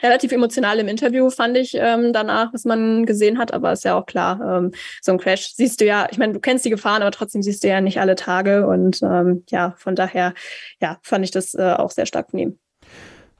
relativ 0.00 0.32
emotional 0.32 0.78
im 0.78 0.88
Interview, 0.88 1.28
fand 1.28 1.56
ich 1.56 1.74
ähm, 1.74 2.12
danach, 2.12 2.52
was 2.52 2.64
man 2.64 3.04
gesehen 3.04 3.38
hat. 3.38 3.52
Aber 3.52 3.72
ist 3.72 3.84
ja 3.84 3.98
auch 3.98 4.06
klar, 4.06 4.40
ähm, 4.40 4.72
so 5.00 5.12
ein 5.12 5.18
Crash 5.18 5.52
siehst 5.54 5.80
du 5.80 5.84
ja, 5.84 6.08
ich 6.10 6.18
meine, 6.18 6.32
du 6.32 6.40
kennst 6.40 6.64
die 6.64 6.70
Gefahren, 6.70 7.02
aber 7.02 7.10
trotzdem 7.10 7.42
siehst 7.42 7.62
du 7.62 7.68
ja 7.68 7.80
nicht 7.80 8.00
alle 8.00 8.14
Tage. 8.14 8.66
Und 8.66 9.02
ähm, 9.02 9.44
ja, 9.50 9.74
von 9.76 9.94
daher, 9.94 10.34
ja, 10.80 10.98
fand 11.02 11.24
ich 11.24 11.30
das 11.30 11.54
äh, 11.54 11.74
auch 11.76 11.90
sehr 11.90 12.06
stark 12.06 12.28
ihm. 12.32 12.58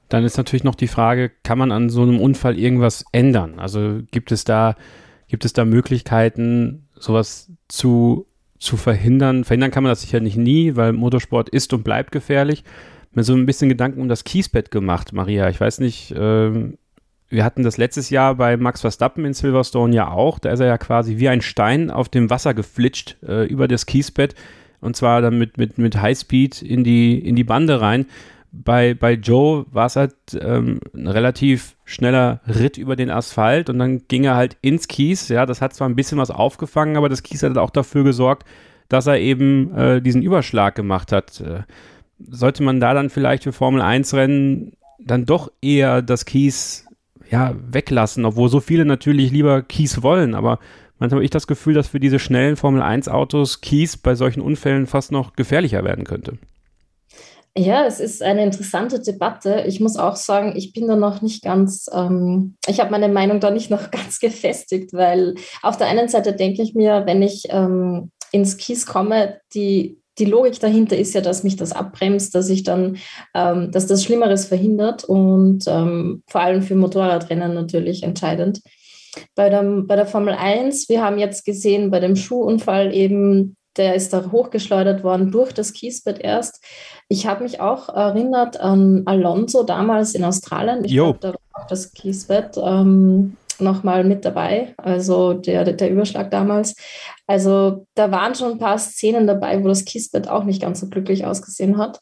Dann 0.09 0.25
ist 0.25 0.37
natürlich 0.37 0.63
noch 0.63 0.75
die 0.75 0.87
Frage, 0.87 1.31
kann 1.43 1.57
man 1.57 1.71
an 1.71 1.89
so 1.89 2.03
einem 2.03 2.19
Unfall 2.19 2.59
irgendwas 2.59 3.03
ändern? 3.11 3.57
Also 3.57 4.01
gibt 4.11 4.31
es 4.31 4.43
da, 4.43 4.75
gibt 5.27 5.45
es 5.45 5.53
da 5.53 5.65
Möglichkeiten, 5.65 6.87
sowas 6.99 7.51
zu, 7.67 8.27
zu 8.59 8.77
verhindern. 8.77 9.43
Verhindern 9.43 9.71
kann 9.71 9.81
man 9.81 9.91
das 9.91 10.01
sicher 10.01 10.19
nicht 10.19 10.37
nie, 10.37 10.75
weil 10.75 10.93
Motorsport 10.93 11.49
ist 11.49 11.73
und 11.73 11.83
bleibt 11.83 12.11
gefährlich. 12.11 12.63
Mir 13.13 13.23
so 13.23 13.33
ein 13.33 13.45
bisschen 13.45 13.69
Gedanken 13.69 14.01
um 14.01 14.09
das 14.09 14.23
Kiesbett 14.23 14.71
gemacht, 14.71 15.13
Maria. 15.13 15.49
Ich 15.49 15.59
weiß 15.59 15.79
nicht, 15.79 16.13
ähm, 16.17 16.77
wir 17.29 17.43
hatten 17.43 17.63
das 17.63 17.77
letztes 17.77 18.09
Jahr 18.09 18.35
bei 18.35 18.57
Max 18.57 18.81
Verstappen 18.81 19.25
in 19.25 19.33
Silverstone 19.33 19.95
ja 19.95 20.09
auch. 20.09 20.39
Da 20.39 20.51
ist 20.51 20.59
er 20.59 20.67
ja 20.67 20.77
quasi 20.77 21.17
wie 21.17 21.29
ein 21.29 21.41
Stein 21.41 21.91
auf 21.91 22.09
dem 22.09 22.29
Wasser 22.29 22.53
geflitscht 22.53 23.17
äh, 23.27 23.45
über 23.45 23.67
das 23.67 23.85
Kiesbett 23.85 24.35
und 24.81 24.95
zwar 24.95 25.21
dann 25.21 25.37
mit, 25.37 25.57
mit, 25.57 25.77
mit 25.77 25.99
Highspeed 25.99 26.61
in 26.61 26.83
die, 26.83 27.17
in 27.17 27.35
die 27.35 27.43
Bande 27.43 27.81
rein 27.81 28.05
bei, 28.53 28.93
bei 28.93 29.13
Joe 29.13 29.65
war 29.71 29.87
es 29.87 29.95
halt 29.95 30.15
ähm, 30.39 30.79
ein 30.93 31.07
relativ 31.07 31.75
schneller 31.85 32.39
Ritt 32.47 32.77
über 32.77 32.95
den 32.95 33.09
Asphalt 33.09 33.69
und 33.69 33.79
dann 33.79 34.07
ging 34.07 34.25
er 34.25 34.35
halt 34.35 34.57
ins 34.61 34.87
Kies. 34.87 35.27
Ja, 35.29 35.47
das 35.47 35.59
hat 35.59 35.73
zwar 35.73 35.89
ein 35.89 35.95
bisschen 35.95 36.19
was 36.19 36.29
aufgefangen, 36.29 36.95
aber 36.95 37.09
das 37.09 37.23
Kies 37.23 37.41
hat 37.41 37.57
auch 37.57 37.71
dafür 37.71 38.03
gesorgt, 38.03 38.47
dass 38.89 39.07
er 39.07 39.19
eben 39.19 39.75
äh, 39.75 40.01
diesen 40.01 40.21
Überschlag 40.21 40.75
gemacht 40.75 41.11
hat. 41.11 41.41
Äh, 41.41 41.63
sollte 42.29 42.63
man 42.63 42.79
da 42.79 42.93
dann 42.93 43.09
vielleicht 43.09 43.43
für 43.43 43.53
Formel 43.53 43.81
1 43.81 44.13
Rennen 44.13 44.73
dann 44.99 45.25
doch 45.25 45.51
eher 45.61 46.01
das 46.01 46.25
Kies 46.25 46.85
ja, 47.29 47.55
weglassen, 47.55 48.25
obwohl 48.25 48.49
so 48.49 48.59
viele 48.59 48.85
natürlich 48.85 49.31
lieber 49.31 49.61
Kies 49.61 50.03
wollen, 50.03 50.35
aber 50.35 50.59
manchmal 50.99 51.17
habe 51.17 51.25
ich 51.25 51.31
das 51.31 51.47
Gefühl, 51.47 51.73
dass 51.73 51.87
für 51.87 51.99
diese 51.99 52.19
schnellen 52.19 52.55
Formel 52.55 52.81
1 52.81 53.07
Autos 53.07 53.61
Kies 53.61 53.97
bei 53.97 54.15
solchen 54.15 54.41
Unfällen 54.41 54.87
fast 54.87 55.11
noch 55.11 55.35
gefährlicher 55.35 55.83
werden 55.83 56.03
könnte. 56.03 56.37
Ja, 57.55 57.85
es 57.85 57.99
ist 57.99 58.23
eine 58.23 58.43
interessante 58.43 58.99
Debatte. 58.99 59.65
Ich 59.67 59.79
muss 59.79 59.95
auch 59.95 60.15
sagen, 60.15 60.53
ich 60.55 60.73
bin 60.73 60.87
da 60.87 60.95
noch 60.95 61.21
nicht 61.21 61.43
ganz, 61.43 61.87
ähm, 61.93 62.55
ich 62.67 62.79
habe 62.79 62.89
meine 62.89 63.09
Meinung 63.09 63.39
da 63.39 63.51
nicht 63.51 63.69
noch 63.69 63.91
ganz 63.91 64.19
gefestigt, 64.19 64.93
weil 64.93 65.35
auf 65.61 65.77
der 65.77 65.87
einen 65.87 66.09
Seite 66.09 66.33
denke 66.33 66.63
ich 66.63 66.73
mir, 66.73 67.03
wenn 67.05 67.21
ich 67.21 67.43
ähm, 67.49 68.11
ins 68.31 68.57
Kies 68.57 68.87
komme, 68.87 69.39
die, 69.53 70.01
die 70.19 70.25
Logik 70.25 70.59
dahinter 70.59 70.97
ist 70.97 71.13
ja, 71.13 71.21
dass 71.21 71.43
mich 71.43 71.55
das 71.55 71.71
abbremst, 71.71 72.35
dass 72.35 72.49
ich 72.49 72.63
dann, 72.63 72.97
ähm, 73.33 73.71
dass 73.71 73.87
das 73.87 74.03
Schlimmeres 74.03 74.45
verhindert 74.45 75.03
und 75.03 75.65
ähm, 75.67 76.23
vor 76.27 76.41
allem 76.41 76.61
für 76.61 76.75
Motorradrennen 76.75 77.53
natürlich 77.53 78.03
entscheidend. 78.03 78.61
Bei, 79.35 79.49
dem, 79.49 79.87
bei 79.87 79.95
der 79.95 80.05
Formel 80.05 80.33
1, 80.33 80.89
wir 80.89 81.03
haben 81.03 81.19
jetzt 81.19 81.45
gesehen, 81.45 81.91
bei 81.91 81.99
dem 81.99 82.15
Schuhunfall 82.15 82.93
eben, 82.93 83.55
der 83.77 83.95
ist 83.95 84.13
da 84.13 84.31
hochgeschleudert 84.31 85.03
worden 85.03 85.31
durch 85.31 85.51
das 85.51 85.73
Kiesbett 85.73 86.19
erst. 86.19 86.63
Ich 87.09 87.25
habe 87.25 87.43
mich 87.43 87.59
auch 87.59 87.89
erinnert 87.89 88.59
an 88.59 89.03
Alonso 89.05 89.63
damals 89.63 90.13
in 90.13 90.23
Australien. 90.23 90.85
Ich 90.85 90.93
glaube, 90.93 91.19
da 91.19 91.29
war 91.29 91.63
auch 91.63 91.67
das 91.67 91.91
Kiesbett. 91.93 92.55
Ähm, 92.57 93.37
nochmal 93.61 94.03
mit 94.03 94.25
dabei, 94.25 94.73
also 94.77 95.33
der, 95.33 95.63
der 95.63 95.89
Überschlag 95.89 96.31
damals. 96.31 96.75
Also 97.25 97.87
da 97.95 98.11
waren 98.11 98.35
schon 98.35 98.53
ein 98.53 98.57
paar 98.59 98.77
Szenen 98.77 99.27
dabei, 99.27 99.63
wo 99.63 99.67
das 99.67 99.85
Kiesbett 99.85 100.27
auch 100.27 100.43
nicht 100.43 100.61
ganz 100.61 100.81
so 100.81 100.89
glücklich 100.89 101.25
ausgesehen 101.25 101.77
hat. 101.77 101.99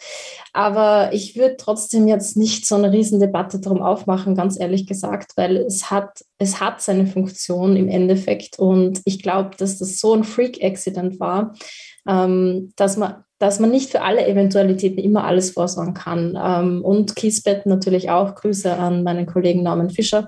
Aber 0.54 1.14
ich 1.14 1.36
würde 1.36 1.58
trotzdem 1.58 2.08
jetzt 2.08 2.38
nicht 2.38 2.66
so 2.66 2.76
eine 2.76 2.92
Riesendebatte 2.92 3.60
drum 3.60 3.82
aufmachen, 3.82 4.36
ganz 4.36 4.60
ehrlich 4.60 4.88
gesagt, 4.88 5.34
weil 5.36 5.58
es 5.58 5.92
hat, 5.92 6.24
es 6.40 6.60
hat 6.60 6.82
seine 6.82 7.06
Funktion 7.06 7.76
im 7.76 7.88
Endeffekt. 7.88 8.58
Und 8.58 9.02
ich 9.06 9.22
glaube, 9.22 9.52
dass 9.58 9.78
das 9.78 10.00
so 10.00 10.14
ein 10.16 10.24
Freak-Accident 10.24 11.20
war, 11.20 11.54
ähm, 12.08 12.74
dass 12.76 12.98
man 12.98 13.24
dass 13.42 13.60
man 13.60 13.72
nicht 13.72 13.90
für 13.90 14.02
alle 14.04 14.28
Eventualitäten 14.28 15.00
immer 15.00 15.24
alles 15.24 15.50
vorsorgen 15.50 15.96
kann. 15.96 16.38
Ähm, 16.40 16.86
und 16.86 17.16
Kiesbett 17.16 17.66
natürlich 17.66 18.12
auch, 18.12 18.36
Grüße 18.36 18.72
an 18.72 19.04
meinen 19.04 19.26
Kollegen 19.26 19.64
Norman 19.64 19.90
Fischer, 19.90 20.28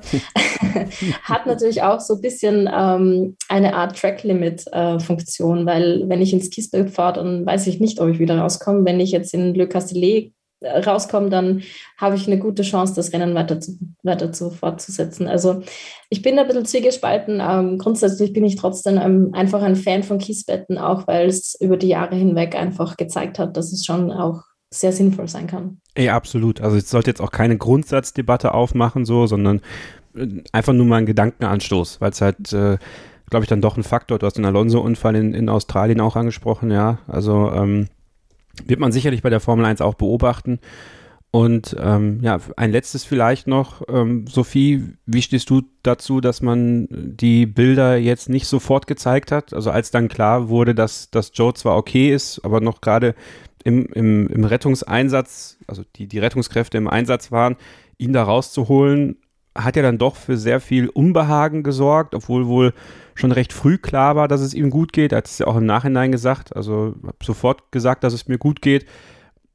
hat 1.24 1.46
natürlich 1.46 1.84
auch 1.84 2.00
so 2.00 2.16
ein 2.16 2.22
bisschen 2.22 2.68
ähm, 2.74 3.38
eine 3.50 3.76
Art 3.76 4.00
Track-Limit-Funktion, 4.00 5.66
weil 5.68 6.10
wenn 6.10 6.24
ich 6.24 6.34
ins 6.34 6.50
Kiesbett 6.50 6.90
fahre, 6.90 7.14
dann 7.14 7.46
weiß 7.46 7.68
ich 7.68 7.80
nicht, 7.80 8.00
ob 8.02 8.10
ich 8.10 8.18
wieder 8.18 8.40
rauskomme. 8.40 8.84
Wenn 8.84 9.00
ich 9.00 9.12
jetzt 9.12 9.34
in 9.36 9.54
Le 9.54 9.68
Castellet 9.68 10.34
rauskomme, 10.64 11.30
dann 11.30 11.64
habe 11.98 12.16
ich 12.16 12.28
eine 12.28 12.40
gute 12.40 12.64
Chance, 12.64 12.94
das 12.96 13.14
Rennen 13.14 13.36
weiter 13.36 13.60
zu, 13.60 13.78
weiter 14.04 14.32
zu 14.32 14.52
fortzusetzen. 14.52 15.28
Also 15.28 15.62
ich 16.10 16.22
bin 16.22 16.38
ein 16.40 16.48
bisschen 16.48 16.66
zwiegespalten. 16.66 17.42
Ähm, 17.42 17.78
grundsätzlich 17.78 18.34
bin 18.34 18.46
ich 18.46 18.56
trotzdem 18.56 18.98
ähm, 18.98 19.30
einfach 19.34 19.62
ein 19.62 19.76
Fan 19.76 20.04
von 20.04 20.20
Kiesbetten, 20.20 20.78
auch 20.78 21.08
weil 21.08 21.28
es 21.28 21.56
über 21.60 21.78
die 21.78 21.88
Jahre 21.88 22.16
hinweg 22.16 22.56
einfach 22.56 22.98
gezeigt 22.98 23.40
hat, 23.40 23.58
dass 23.58 23.72
es 23.74 23.86
schon 23.86 24.12
auch 24.12 24.44
sehr 24.74 24.92
sinnvoll 24.92 25.28
sein 25.28 25.48
kann. 25.48 25.80
Ja, 25.98 26.16
absolut. 26.16 26.62
Also 26.62 26.78
es 26.78 26.90
sollte 26.90 27.12
jetzt 27.12 27.22
auch 27.22 27.32
keine 27.32 27.58
Grundsatzdebatte 27.58 28.54
aufmachen, 28.54 29.06
so, 29.06 29.28
sondern 29.28 29.62
äh, 30.16 30.28
einfach 30.52 30.74
nur 30.74 30.86
mal 30.86 30.98
ein 30.98 31.06
Gedankenanstoß, 31.06 32.02
weil 32.02 32.12
es 32.12 32.22
halt, 32.22 32.52
äh, 32.54 32.78
glaube 33.30 33.44
ich, 33.44 33.50
dann 33.50 33.62
doch 33.62 33.78
ein 33.78 33.84
Faktor. 33.84 34.20
Du 34.20 34.26
hast 34.26 34.38
den 34.38 34.46
Alonso-Unfall 34.46 35.16
in, 35.16 35.34
in 35.34 35.50
Australien 35.50 36.02
auch 36.02 36.16
angesprochen, 36.16 36.72
ja. 36.72 37.00
Also 37.08 37.52
ähm, 37.52 37.88
wird 38.66 38.80
man 38.80 38.92
sicherlich 38.92 39.22
bei 39.22 39.30
der 39.30 39.40
Formel 39.40 39.66
1 39.66 39.82
auch 39.82 39.96
beobachten. 39.96 40.60
Und 41.36 41.76
ähm, 41.80 42.20
ja, 42.22 42.40
ein 42.58 42.72
letztes 42.72 43.06
vielleicht 43.06 43.48
noch, 43.48 43.82
ähm, 43.90 44.28
Sophie, 44.28 44.84
wie 45.08 45.24
stehst 45.24 45.50
du 45.50 45.64
dazu, 45.82 46.22
dass 46.22 46.44
man 46.44 46.88
die 46.92 47.48
Bilder 47.48 47.98
jetzt 47.98 48.30
nicht 48.30 48.46
sofort 48.46 48.86
gezeigt 48.86 49.32
hat? 49.32 49.52
Also 49.52 49.72
als 49.72 49.90
dann 49.90 50.10
klar 50.10 50.50
wurde, 50.50 50.76
dass, 50.76 51.10
dass 51.10 51.32
Joe 51.34 51.56
zwar 51.56 51.76
okay 51.76 52.14
ist, 52.14 52.40
aber 52.46 52.62
noch 52.62 52.82
gerade 52.82 53.16
im, 53.64 53.88
im, 53.88 54.28
im 54.28 54.46
Rettungseinsatz, 54.46 55.58
also 55.66 55.82
die, 55.96 56.06
die 56.06 56.20
Rettungskräfte 56.20 56.78
im 56.78 56.88
Einsatz 56.88 57.32
waren, 57.32 57.56
ihn 57.98 58.14
da 58.14 58.22
rauszuholen, 58.22 59.16
hat 59.56 59.76
ja 59.76 59.82
dann 59.82 59.98
doch 59.98 60.16
für 60.16 60.38
sehr 60.38 60.60
viel 60.60 60.90
Unbehagen 60.90 61.64
gesorgt, 61.64 62.16
obwohl 62.16 62.48
wohl 62.48 62.74
schon 63.16 63.32
recht 63.32 63.54
früh 63.54 63.78
klar 63.78 64.16
war, 64.16 64.28
dass 64.28 64.42
es 64.42 64.54
ihm 64.54 64.70
gut 64.70 64.94
geht. 64.94 65.12
Er 65.12 65.20
hat 65.20 65.28
es 65.28 65.38
ja 65.38 65.48
auch 65.48 65.58
im 65.58 65.66
Nachhinein 65.66 66.12
gesagt. 66.12 66.56
Also 66.56 66.96
sofort 67.22 67.72
gesagt, 67.72 68.04
dass 68.04 68.14
es 68.14 68.28
mir 68.28 68.38
gut 68.38 68.62
geht. 68.62 68.86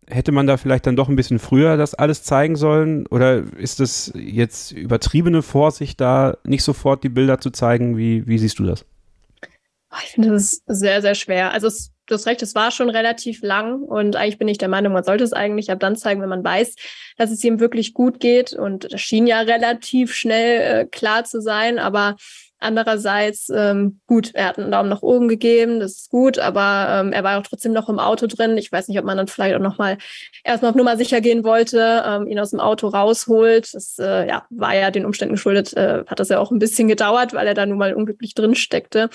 Hätte 0.07 0.33
man 0.33 0.47
da 0.47 0.57
vielleicht 0.57 0.87
dann 0.87 0.97
doch 0.97 1.09
ein 1.09 1.17
bisschen 1.17 1.39
früher 1.39 1.77
das 1.77 1.95
alles 1.95 2.23
zeigen 2.23 2.57
sollen? 2.57 3.07
Oder 3.09 3.43
ist 3.59 3.81
es 3.81 4.13
jetzt 4.15 4.73
übertriebene 4.73 5.43
Vorsicht, 5.43 6.01
da 6.01 6.39
nicht 6.45 6.63
sofort 6.63 7.05
die 7.05 7.11
Bilder 7.11 7.41
zu 7.41 7.51
zeigen? 7.51 7.97
Wie, 7.97 8.27
wie 8.27 8.39
siehst 8.39 8.59
du 8.59 8.65
das? 8.65 8.87
Ich 10.05 10.13
finde 10.13 10.31
das 10.31 10.63
sehr, 10.67 11.03
sehr 11.03 11.15
schwer. 11.15 11.53
Also 11.53 11.67
es, 11.67 11.93
du 12.09 12.15
hast 12.15 12.27
recht, 12.27 12.43
es 12.43 12.55
war 12.55 12.71
schon 12.71 12.91
relativ 12.91 13.43
lang 13.43 13.83
und 13.83 14.17
eigentlich 14.17 14.39
bin 14.39 14.49
ich 14.49 14.59
der 14.59 14.69
Meinung, 14.69 14.93
man 14.93 15.05
sollte 15.05 15.25
es 15.25 15.33
eigentlich 15.33 15.71
ab 15.71 15.79
dann 15.81 15.97
zeigen, 15.97 16.21
wenn 16.23 16.29
man 16.29 16.43
weiß, 16.43 16.75
dass 17.17 17.31
es 17.31 17.45
ihm 17.45 17.61
wirklich 17.61 17.95
gut 17.95 18.19
geht. 18.19 18.53
Und 18.53 18.93
das 18.93 19.01
schien 19.01 19.27
ja 19.27 19.41
relativ 19.41 20.15
schnell 20.15 20.61
äh, 20.61 20.87
klar 20.87 21.25
zu 21.25 21.41
sein, 21.41 21.79
aber 21.79 22.17
Andererseits, 22.61 23.49
ähm, 23.55 24.01
gut, 24.07 24.33
er 24.35 24.47
hat 24.47 24.59
einen 24.59 24.73
Daumen 24.73 24.89
nach 24.89 25.03
oben 25.03 25.29
gegeben, 25.29 25.79
das 25.79 25.93
ist 25.93 26.11
gut, 26.11 26.41
aber 26.41 26.89
ähm, 26.91 27.13
er 27.13 27.23
war 27.23 27.39
auch 27.39 27.45
trotzdem 27.45 27.73
noch 27.73 27.89
im 27.89 28.01
Auto 28.01 28.27
drin. 28.27 28.57
Ich 28.59 28.73
weiß 28.73 28.89
nicht, 28.89 28.99
ob 28.99 29.05
man 29.05 29.17
dann 29.17 29.29
vielleicht 29.29 29.55
auch 29.55 29.61
nochmal 29.61 29.97
erstmal 30.43 30.73
auf 30.73 30.77
Nummer 30.77 30.97
sicher 30.97 31.21
gehen 31.21 31.45
wollte, 31.45 32.03
ähm, 32.05 32.27
ihn 32.27 32.41
aus 32.41 32.51
dem 32.51 32.59
Auto 32.59 32.89
rausholt. 32.89 33.73
Das 33.73 33.99
äh, 34.01 34.27
ja, 34.27 34.45
war 34.51 34.75
ja 34.75 34.91
den 34.91 35.05
Umständen 35.05 35.35
geschuldet, 35.35 35.77
äh, 35.77 36.03
hat 36.07 36.19
das 36.19 36.31
ja 36.31 36.41
auch 36.41 36.51
ein 36.51 36.59
bisschen 36.59 36.89
gedauert, 36.89 37.33
weil 37.33 37.47
er 37.47 37.55
da 37.55 37.65
nun 37.65 37.79
mal 37.79 37.95
unglücklich 37.95 38.35
drin 38.35 38.57
steckte. 38.57 39.09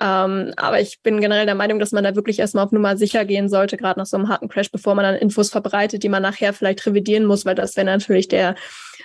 Ähm, 0.00 0.54
aber 0.56 0.80
ich 0.80 1.02
bin 1.02 1.20
generell 1.20 1.44
der 1.44 1.54
Meinung, 1.54 1.78
dass 1.78 1.92
man 1.92 2.02
da 2.02 2.14
wirklich 2.16 2.38
erstmal 2.38 2.64
auf 2.64 2.72
Nummer 2.72 2.96
sicher 2.96 3.26
gehen 3.26 3.50
sollte, 3.50 3.76
gerade 3.76 4.00
nach 4.00 4.06
so 4.06 4.16
einem 4.16 4.30
harten 4.30 4.48
Crash, 4.48 4.70
bevor 4.70 4.94
man 4.94 5.04
dann 5.04 5.16
Infos 5.16 5.50
verbreitet, 5.50 6.02
die 6.02 6.08
man 6.08 6.22
nachher 6.22 6.54
vielleicht 6.54 6.86
revidieren 6.86 7.26
muss, 7.26 7.44
weil 7.44 7.54
das 7.54 7.76
wäre 7.76 7.84
natürlich 7.84 8.28
der, 8.28 8.54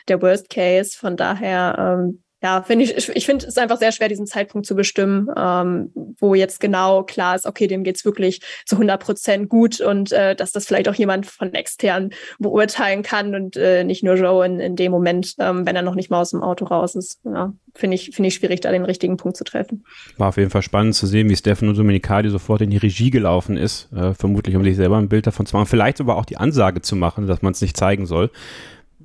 der 0.08 0.21
Worst 0.21 0.49
Case. 0.49 0.97
Von 0.97 1.17
daher 1.17 1.99
ähm, 1.99 2.23
ja, 2.43 2.63
finde 2.63 2.86
ich, 2.86 3.10
ich 3.15 3.25
finde 3.25 3.45
es 3.45 3.58
einfach 3.58 3.77
sehr 3.77 3.91
schwer, 3.91 4.10
diesen 4.10 4.25
Zeitpunkt 4.25 4.65
zu 4.65 4.75
bestimmen, 4.75 5.27
ähm, 5.38 5.91
wo 6.19 6.34
jetzt 6.34 6.60
genau 6.60 7.04
klar 7.04 7.36
ist, 7.36 7.45
okay, 7.45 7.67
dem 7.67 7.84
geht's 7.84 8.04
wirklich 8.04 8.41
zu 8.65 8.77
100 8.77 8.99
Prozent 8.99 9.49
gut 9.49 9.80
und 9.80 10.12
äh, 10.12 10.36
dass 10.36 10.51
das 10.51 10.65
vielleicht 10.65 10.89
auch 10.89 10.95
jemand 10.95 11.27
von 11.27 11.54
extern 11.54 12.10
beurteilen 12.39 13.04
kann 13.04 13.36
und 13.36 13.58
äh, 13.58 13.84
nicht 13.84 14.04
nur 14.04 14.15
Joe 14.15 14.43
in, 14.43 14.60
in 14.60 14.75
dem 14.75 14.91
Moment, 14.91 15.36
ähm, 15.38 15.67
wenn 15.67 15.75
er 15.75 15.84
noch 15.84 15.93
nicht 15.93 16.10
mal 16.10 16.19
aus 16.19 16.32
dem 16.32 16.41
Auto 16.41 16.65
raus 16.65 16.95
ist. 16.95 17.19
Ja, 17.25 17.54
finde 17.75 17.95
ich, 17.95 18.12
finde 18.15 18.30
ich 18.30 18.36
schwierig, 18.36 18.62
da 18.62 18.71
den 18.71 18.86
richtigen 18.86 19.17
Punkt 19.17 19.38
zu 19.38 19.43
treffen. 19.43 19.86
War 20.17 20.30
auf 20.30 20.38
jeden 20.38 20.49
Fall 20.49 20.63
spannend 20.63 20.95
zu 20.95 21.06
sehen, 21.06 21.30
wie 21.30 21.36
Stefano 21.36 21.73
Domenicali 21.73 22.30
sofort 22.32 22.62
in 22.62 22.71
die 22.71 22.77
Regie 22.77 23.12
gelaufen 23.12 23.56
ist, 23.56 23.88
äh, 23.93 24.15
vermutlich 24.15 24.56
um 24.56 24.63
sich 24.63 24.75
selber 24.75 24.97
ein 24.97 25.10
Bild 25.10 25.27
davon 25.27 25.45
zu 25.45 25.56
machen, 25.56 25.67
vielleicht 25.67 26.01
aber 26.01 26.17
auch 26.17 26.25
die 26.25 26.38
Ansage 26.38 26.82
zu 26.82 26.95
machen, 26.95 27.27
dass 27.27 27.43
man 27.43 27.54
es 27.54 27.62
nicht 27.62 27.77
zeigen 27.77 28.08
soll 28.08 28.32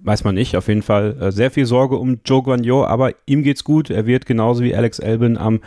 weiß 0.03 0.25
man 0.25 0.35
nicht. 0.35 0.57
Auf 0.57 0.69
jeden 0.69 0.83
Fall 0.83 1.17
äh, 1.21 1.33
sehr 1.33 1.51
viel 1.51 1.67
Sorge 1.67 1.97
um 1.97 2.21
Joe 2.25 2.43
Guanyo, 2.43 2.85
aber 2.85 3.13
ihm 3.27 3.43
geht's 3.43 3.65
gut. 3.65 3.91
Er 3.91 4.07
wird 4.07 4.27
genauso 4.27 4.63
wie 4.63 4.75
Alex 4.75 5.01
Albin 5.01 5.37
am 5.37 5.61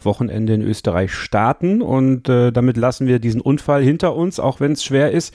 Wochenende 0.00 0.54
in 0.54 0.62
Österreich 0.62 1.12
starten 1.12 1.82
und 1.82 2.28
äh, 2.28 2.52
damit 2.52 2.76
lassen 2.76 3.06
wir 3.06 3.18
diesen 3.18 3.40
Unfall 3.40 3.82
hinter 3.82 4.14
uns, 4.14 4.38
auch 4.38 4.60
wenn 4.60 4.72
es 4.72 4.84
schwer 4.84 5.10
ist 5.10 5.34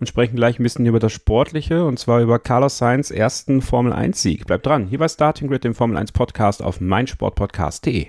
und 0.00 0.06
sprechen 0.06 0.36
gleich 0.36 0.58
ein 0.58 0.62
bisschen 0.62 0.86
über 0.86 0.98
das 0.98 1.12
Sportliche 1.12 1.84
und 1.84 1.98
zwar 1.98 2.20
über 2.20 2.38
Carlos 2.38 2.78
Sainz 2.78 3.10
ersten 3.10 3.62
Formel 3.62 3.92
1 3.92 4.20
Sieg. 4.20 4.46
Bleibt 4.46 4.66
dran. 4.66 4.86
Hier 4.86 4.98
bei 4.98 5.08
Starting 5.08 5.48
Grid, 5.48 5.64
dem 5.64 5.74
Formel 5.74 5.96
1 5.96 6.12
Podcast 6.12 6.62
auf 6.62 6.80
meinsportpodcast.de. 6.80 8.08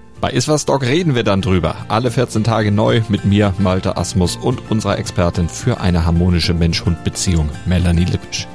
Bei 0.21 0.29
Iswas 0.29 0.65
Dog 0.65 0.83
reden 0.83 1.15
wir 1.15 1.23
dann 1.23 1.41
drüber. 1.41 1.75
Alle 1.87 2.11
14 2.11 2.43
Tage 2.43 2.71
neu 2.71 3.01
mit 3.09 3.25
mir, 3.25 3.55
Malte 3.57 3.97
Asmus 3.97 4.35
und 4.35 4.69
unserer 4.69 4.99
Expertin 4.99 5.49
für 5.49 5.81
eine 5.81 6.05
harmonische 6.05 6.53
Mensch-Hund-Beziehung, 6.53 7.49
Melanie 7.65 8.05
Lippisch. 8.05 8.47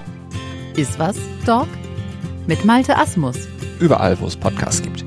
Iswas 0.77 1.17
Dog 1.45 1.67
mit 2.47 2.65
Malte 2.65 2.97
Asmus. 2.97 3.49
Überall, 3.81 4.17
wo 4.21 4.27
es 4.27 4.37
Podcasts 4.37 4.81
gibt. 4.81 5.05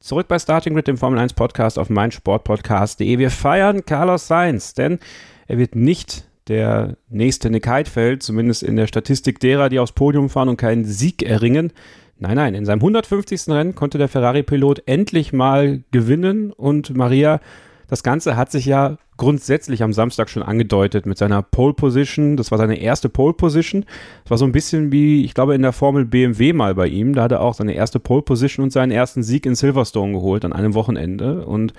Zurück 0.00 0.26
bei 0.26 0.38
Starting 0.38 0.72
Grid, 0.72 0.86
dem 0.86 0.96
Formel 0.96 1.18
1 1.18 1.34
Podcast 1.34 1.78
auf 1.78 1.90
meinsportpodcast.de. 1.90 3.18
Wir 3.18 3.30
feiern 3.30 3.84
Carlos 3.84 4.28
Sainz, 4.28 4.72
denn 4.72 4.98
er 5.46 5.58
wird 5.58 5.74
nicht 5.74 6.24
der 6.48 6.96
nächste 7.10 7.50
Nick 7.50 7.68
Heidfeld, 7.68 8.22
zumindest 8.22 8.62
in 8.62 8.76
der 8.76 8.86
Statistik 8.86 9.40
derer, 9.40 9.68
die 9.68 9.78
aufs 9.78 9.92
Podium 9.92 10.30
fahren 10.30 10.48
und 10.48 10.56
keinen 10.56 10.86
Sieg 10.86 11.22
erringen. 11.22 11.72
Nein, 12.20 12.36
nein, 12.36 12.54
in 12.54 12.64
seinem 12.64 12.80
150. 12.80 13.48
Rennen 13.48 13.74
konnte 13.74 13.98
der 13.98 14.08
Ferrari-Pilot 14.08 14.82
endlich 14.86 15.32
mal 15.32 15.82
gewinnen 15.92 16.52
und 16.52 16.96
Maria, 16.96 17.40
das 17.88 18.02
Ganze 18.02 18.36
hat 18.36 18.52
sich 18.52 18.66
ja 18.66 18.98
grundsätzlich 19.16 19.82
am 19.82 19.92
Samstag 19.92 20.28
schon 20.28 20.42
angedeutet 20.42 21.06
mit 21.06 21.16
seiner 21.16 21.42
Pole 21.42 21.72
Position. 21.72 22.36
Das 22.36 22.50
war 22.50 22.58
seine 22.58 22.78
erste 22.78 23.08
Pole 23.08 23.32
Position. 23.32 23.86
Das 24.24 24.30
war 24.30 24.38
so 24.38 24.44
ein 24.44 24.52
bisschen 24.52 24.92
wie, 24.92 25.24
ich 25.24 25.32
glaube, 25.32 25.54
in 25.54 25.62
der 25.62 25.72
Formel 25.72 26.04
BMW 26.04 26.52
mal 26.52 26.74
bei 26.74 26.86
ihm. 26.86 27.14
Da 27.14 27.22
hat 27.24 27.32
er 27.32 27.40
auch 27.40 27.54
seine 27.54 27.72
erste 27.72 27.98
Pole 27.98 28.22
Position 28.22 28.64
und 28.64 28.70
seinen 28.70 28.92
ersten 28.92 29.22
Sieg 29.22 29.46
in 29.46 29.54
Silverstone 29.54 30.12
geholt 30.12 30.44
an 30.44 30.52
einem 30.52 30.74
Wochenende. 30.74 31.46
Und 31.46 31.72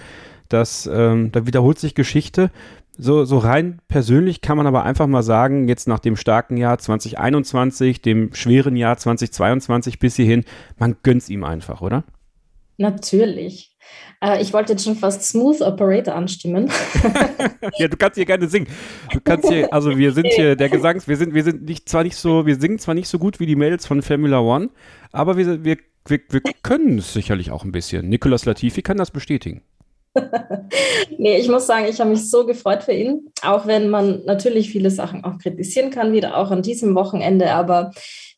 das, 0.49 0.89
ähm, 0.91 1.31
da 1.31 1.45
wiederholt 1.45 1.77
sich 1.77 1.93
Geschichte. 1.93 2.49
So, 3.01 3.23
so 3.23 3.37
rein 3.37 3.79
persönlich 3.87 4.41
kann 4.41 4.57
man 4.57 4.67
aber 4.67 4.83
einfach 4.83 5.07
mal 5.07 5.23
sagen, 5.23 5.69
jetzt 5.69 5.87
nach 5.87 5.99
dem 5.99 6.17
starken 6.17 6.57
Jahr 6.57 6.77
2021, 6.77 8.01
dem 8.01 8.33
schweren 8.33 8.75
Jahr 8.75 8.97
2022 8.97 9.99
bis 9.99 10.17
hierhin, 10.17 10.43
man 10.77 10.97
gönnt's 11.01 11.29
ihm 11.29 11.45
einfach, 11.45 11.81
oder? 11.81 12.03
Natürlich. 12.75 13.73
Äh, 14.21 14.41
ich 14.41 14.51
wollte 14.51 14.73
jetzt 14.73 14.83
schon 14.83 14.97
fast 14.97 15.23
Smooth 15.23 15.61
Operator 15.61 16.13
anstimmen. 16.13 16.69
ja, 17.77 17.87
du 17.87 17.95
kannst 17.95 18.15
hier 18.17 18.25
gerne 18.25 18.49
singen. 18.49 18.67
Du 19.13 19.21
kannst 19.21 19.47
hier, 19.47 19.73
also 19.73 19.97
wir 19.97 20.11
sind 20.11 20.27
hier 20.27 20.57
der 20.57 20.67
Gesangs, 20.67 21.07
wir 21.07 21.15
sind, 21.15 21.33
wir 21.33 21.45
sind 21.45 21.63
nicht 21.63 21.87
zwar 21.87 22.03
nicht 22.03 22.17
so, 22.17 22.45
wir 22.45 22.59
singen 22.59 22.79
zwar 22.79 22.95
nicht 22.95 23.07
so 23.07 23.17
gut 23.17 23.39
wie 23.39 23.45
die 23.45 23.55
Mädels 23.55 23.85
von 23.85 24.01
Formula 24.01 24.41
One, 24.41 24.71
aber 25.13 25.37
wir, 25.37 25.63
wir, 25.63 25.77
wir, 26.05 26.19
wir 26.29 26.41
können 26.63 26.97
es 26.97 27.13
sicherlich 27.13 27.49
auch 27.51 27.63
ein 27.63 27.71
bisschen. 27.71 28.09
Nicolas 28.09 28.43
Latifi 28.43 28.81
kann 28.81 28.97
das 28.97 29.11
bestätigen. 29.11 29.61
nee, 31.17 31.37
ich 31.37 31.47
muss 31.49 31.67
sagen, 31.67 31.85
ich 31.89 31.99
habe 31.99 32.09
mich 32.09 32.29
so 32.29 32.45
gefreut 32.45 32.83
für 32.83 32.93
ihn, 32.93 33.31
auch 33.43 33.67
wenn 33.67 33.89
man 33.89 34.23
natürlich 34.25 34.69
viele 34.71 34.91
Sachen 34.91 35.23
auch 35.23 35.37
kritisieren 35.37 35.91
kann, 35.91 36.13
wieder 36.13 36.37
auch 36.37 36.51
an 36.51 36.61
diesem 36.61 36.95
Wochenende. 36.95 37.51
Aber 37.51 37.91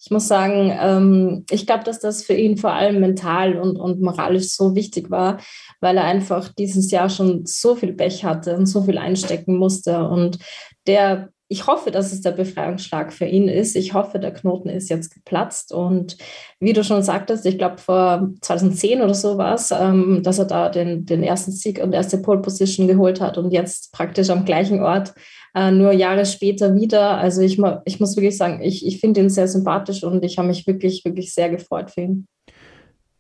ich 0.04 0.12
muss 0.12 0.28
sagen, 0.28 0.76
ähm, 0.80 1.46
ich 1.50 1.66
glaube, 1.66 1.84
dass 1.84 2.00
das 2.00 2.24
für 2.24 2.34
ihn 2.34 2.58
vor 2.58 2.74
allem 2.74 3.00
mental 3.00 3.58
und, 3.58 3.78
und 3.78 4.02
moralisch 4.02 4.50
so 4.50 4.76
wichtig 4.76 5.10
war, 5.10 5.40
weil 5.80 5.98
er 5.98 6.06
einfach 6.06 6.50
dieses 6.50 6.92
Jahr 6.92 7.10
schon 7.10 7.46
so 7.46 7.76
viel 7.76 7.94
Pech 7.94 8.26
hatte 8.26 8.56
und 8.56 8.66
so 8.66 8.84
viel 8.84 8.98
einstecken 8.98 9.58
musste. 9.58 10.08
Und 10.08 10.40
der 10.88 11.30
ich 11.52 11.68
hoffe, 11.68 11.92
dass 11.92 12.14
es 12.14 12.22
der 12.22 12.32
Befreiungsschlag 12.32 13.12
für 13.12 13.26
ihn 13.26 13.50
ist. 13.50 13.76
Ich 13.76 13.94
hoffe, 13.94 14.20
der 14.20 14.34
Knoten 14.34 14.70
ist 14.70 14.90
jetzt 14.90 15.14
geplatzt. 15.14 15.74
Und 15.74 16.16
wie 16.62 16.72
du 16.72 16.82
schon 16.82 17.04
sagtest, 17.04 17.46
ich 17.46 17.58
glaube, 17.58 17.78
vor 17.78 18.30
2010 18.40 19.02
oder 19.02 19.14
so 19.14 19.38
war 19.38 19.56
es, 19.56 19.70
ähm, 19.70 20.24
dass 20.24 20.40
er 20.40 20.46
da 20.46 20.70
den, 20.70 21.06
den 21.06 21.24
ersten 21.24 21.52
Sieg 21.52 21.84
und 21.84 21.92
erste 21.92 22.20
Pole 22.20 22.40
Position 22.40 22.88
geholt 22.88 23.20
hat 23.20 23.38
und 23.38 23.52
jetzt 23.52 23.92
praktisch 23.92 24.30
am 24.30 24.46
gleichen 24.46 24.82
Ort, 24.82 25.14
äh, 25.54 25.72
nur 25.72 25.92
Jahre 25.92 26.26
später 26.26 26.74
wieder. 26.74 27.18
Also 27.18 27.42
ich, 27.42 27.62
ich 27.84 28.00
muss 28.00 28.16
wirklich 28.16 28.38
sagen, 28.38 28.62
ich, 28.64 28.88
ich 28.88 29.02
finde 29.02 29.20
ihn 29.20 29.30
sehr 29.30 29.50
sympathisch 29.50 30.06
und 30.06 30.24
ich 30.24 30.38
habe 30.38 30.48
mich 30.48 30.66
wirklich, 30.68 31.04
wirklich 31.04 31.34
sehr 31.34 31.50
gefreut 31.50 31.92
für 31.92 32.02
ihn. 32.02 32.28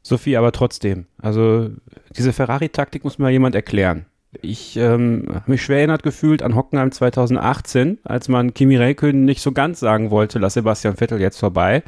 Sophie, 0.03 0.37
aber 0.37 0.53
trotzdem, 0.53 1.05
also 1.21 1.69
diese 2.15 2.31
Ferrari-Taktik 2.31 3.03
muss 3.03 3.19
mir 3.19 3.29
jemand 3.29 3.55
erklären. 3.55 4.05
Ich 4.39 4.77
ähm, 4.77 5.25
habe 5.29 5.51
mich 5.51 5.61
schwer 5.61 5.77
erinnert 5.79 6.03
gefühlt 6.03 6.41
an 6.41 6.55
Hockenheim 6.55 6.91
2018, 6.91 7.99
als 8.03 8.29
man 8.29 8.53
Kimi 8.53 8.77
Räikkönen 8.77 9.25
nicht 9.25 9.41
so 9.41 9.51
ganz 9.51 9.79
sagen 9.81 10.09
wollte, 10.09 10.39
lass 10.39 10.53
Sebastian 10.53 10.95
Vettel 10.95 11.19
jetzt 11.19 11.39
vorbei. 11.39 11.83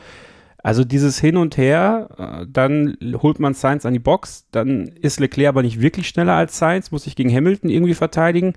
Also 0.61 0.83
dieses 0.83 1.19
Hin 1.19 1.37
und 1.37 1.57
Her, 1.57 2.09
äh, 2.17 2.45
dann 2.49 2.97
holt 3.21 3.39
man 3.39 3.53
Sainz 3.53 3.85
an 3.85 3.93
die 3.93 3.99
Box, 3.99 4.45
dann 4.51 4.87
ist 4.87 5.19
Leclerc 5.19 5.49
aber 5.49 5.61
nicht 5.61 5.81
wirklich 5.81 6.07
schneller 6.07 6.33
als 6.33 6.57
Sainz, 6.57 6.91
muss 6.91 7.03
sich 7.03 7.15
gegen 7.15 7.33
Hamilton 7.33 7.69
irgendwie 7.69 7.93
verteidigen. 7.93 8.53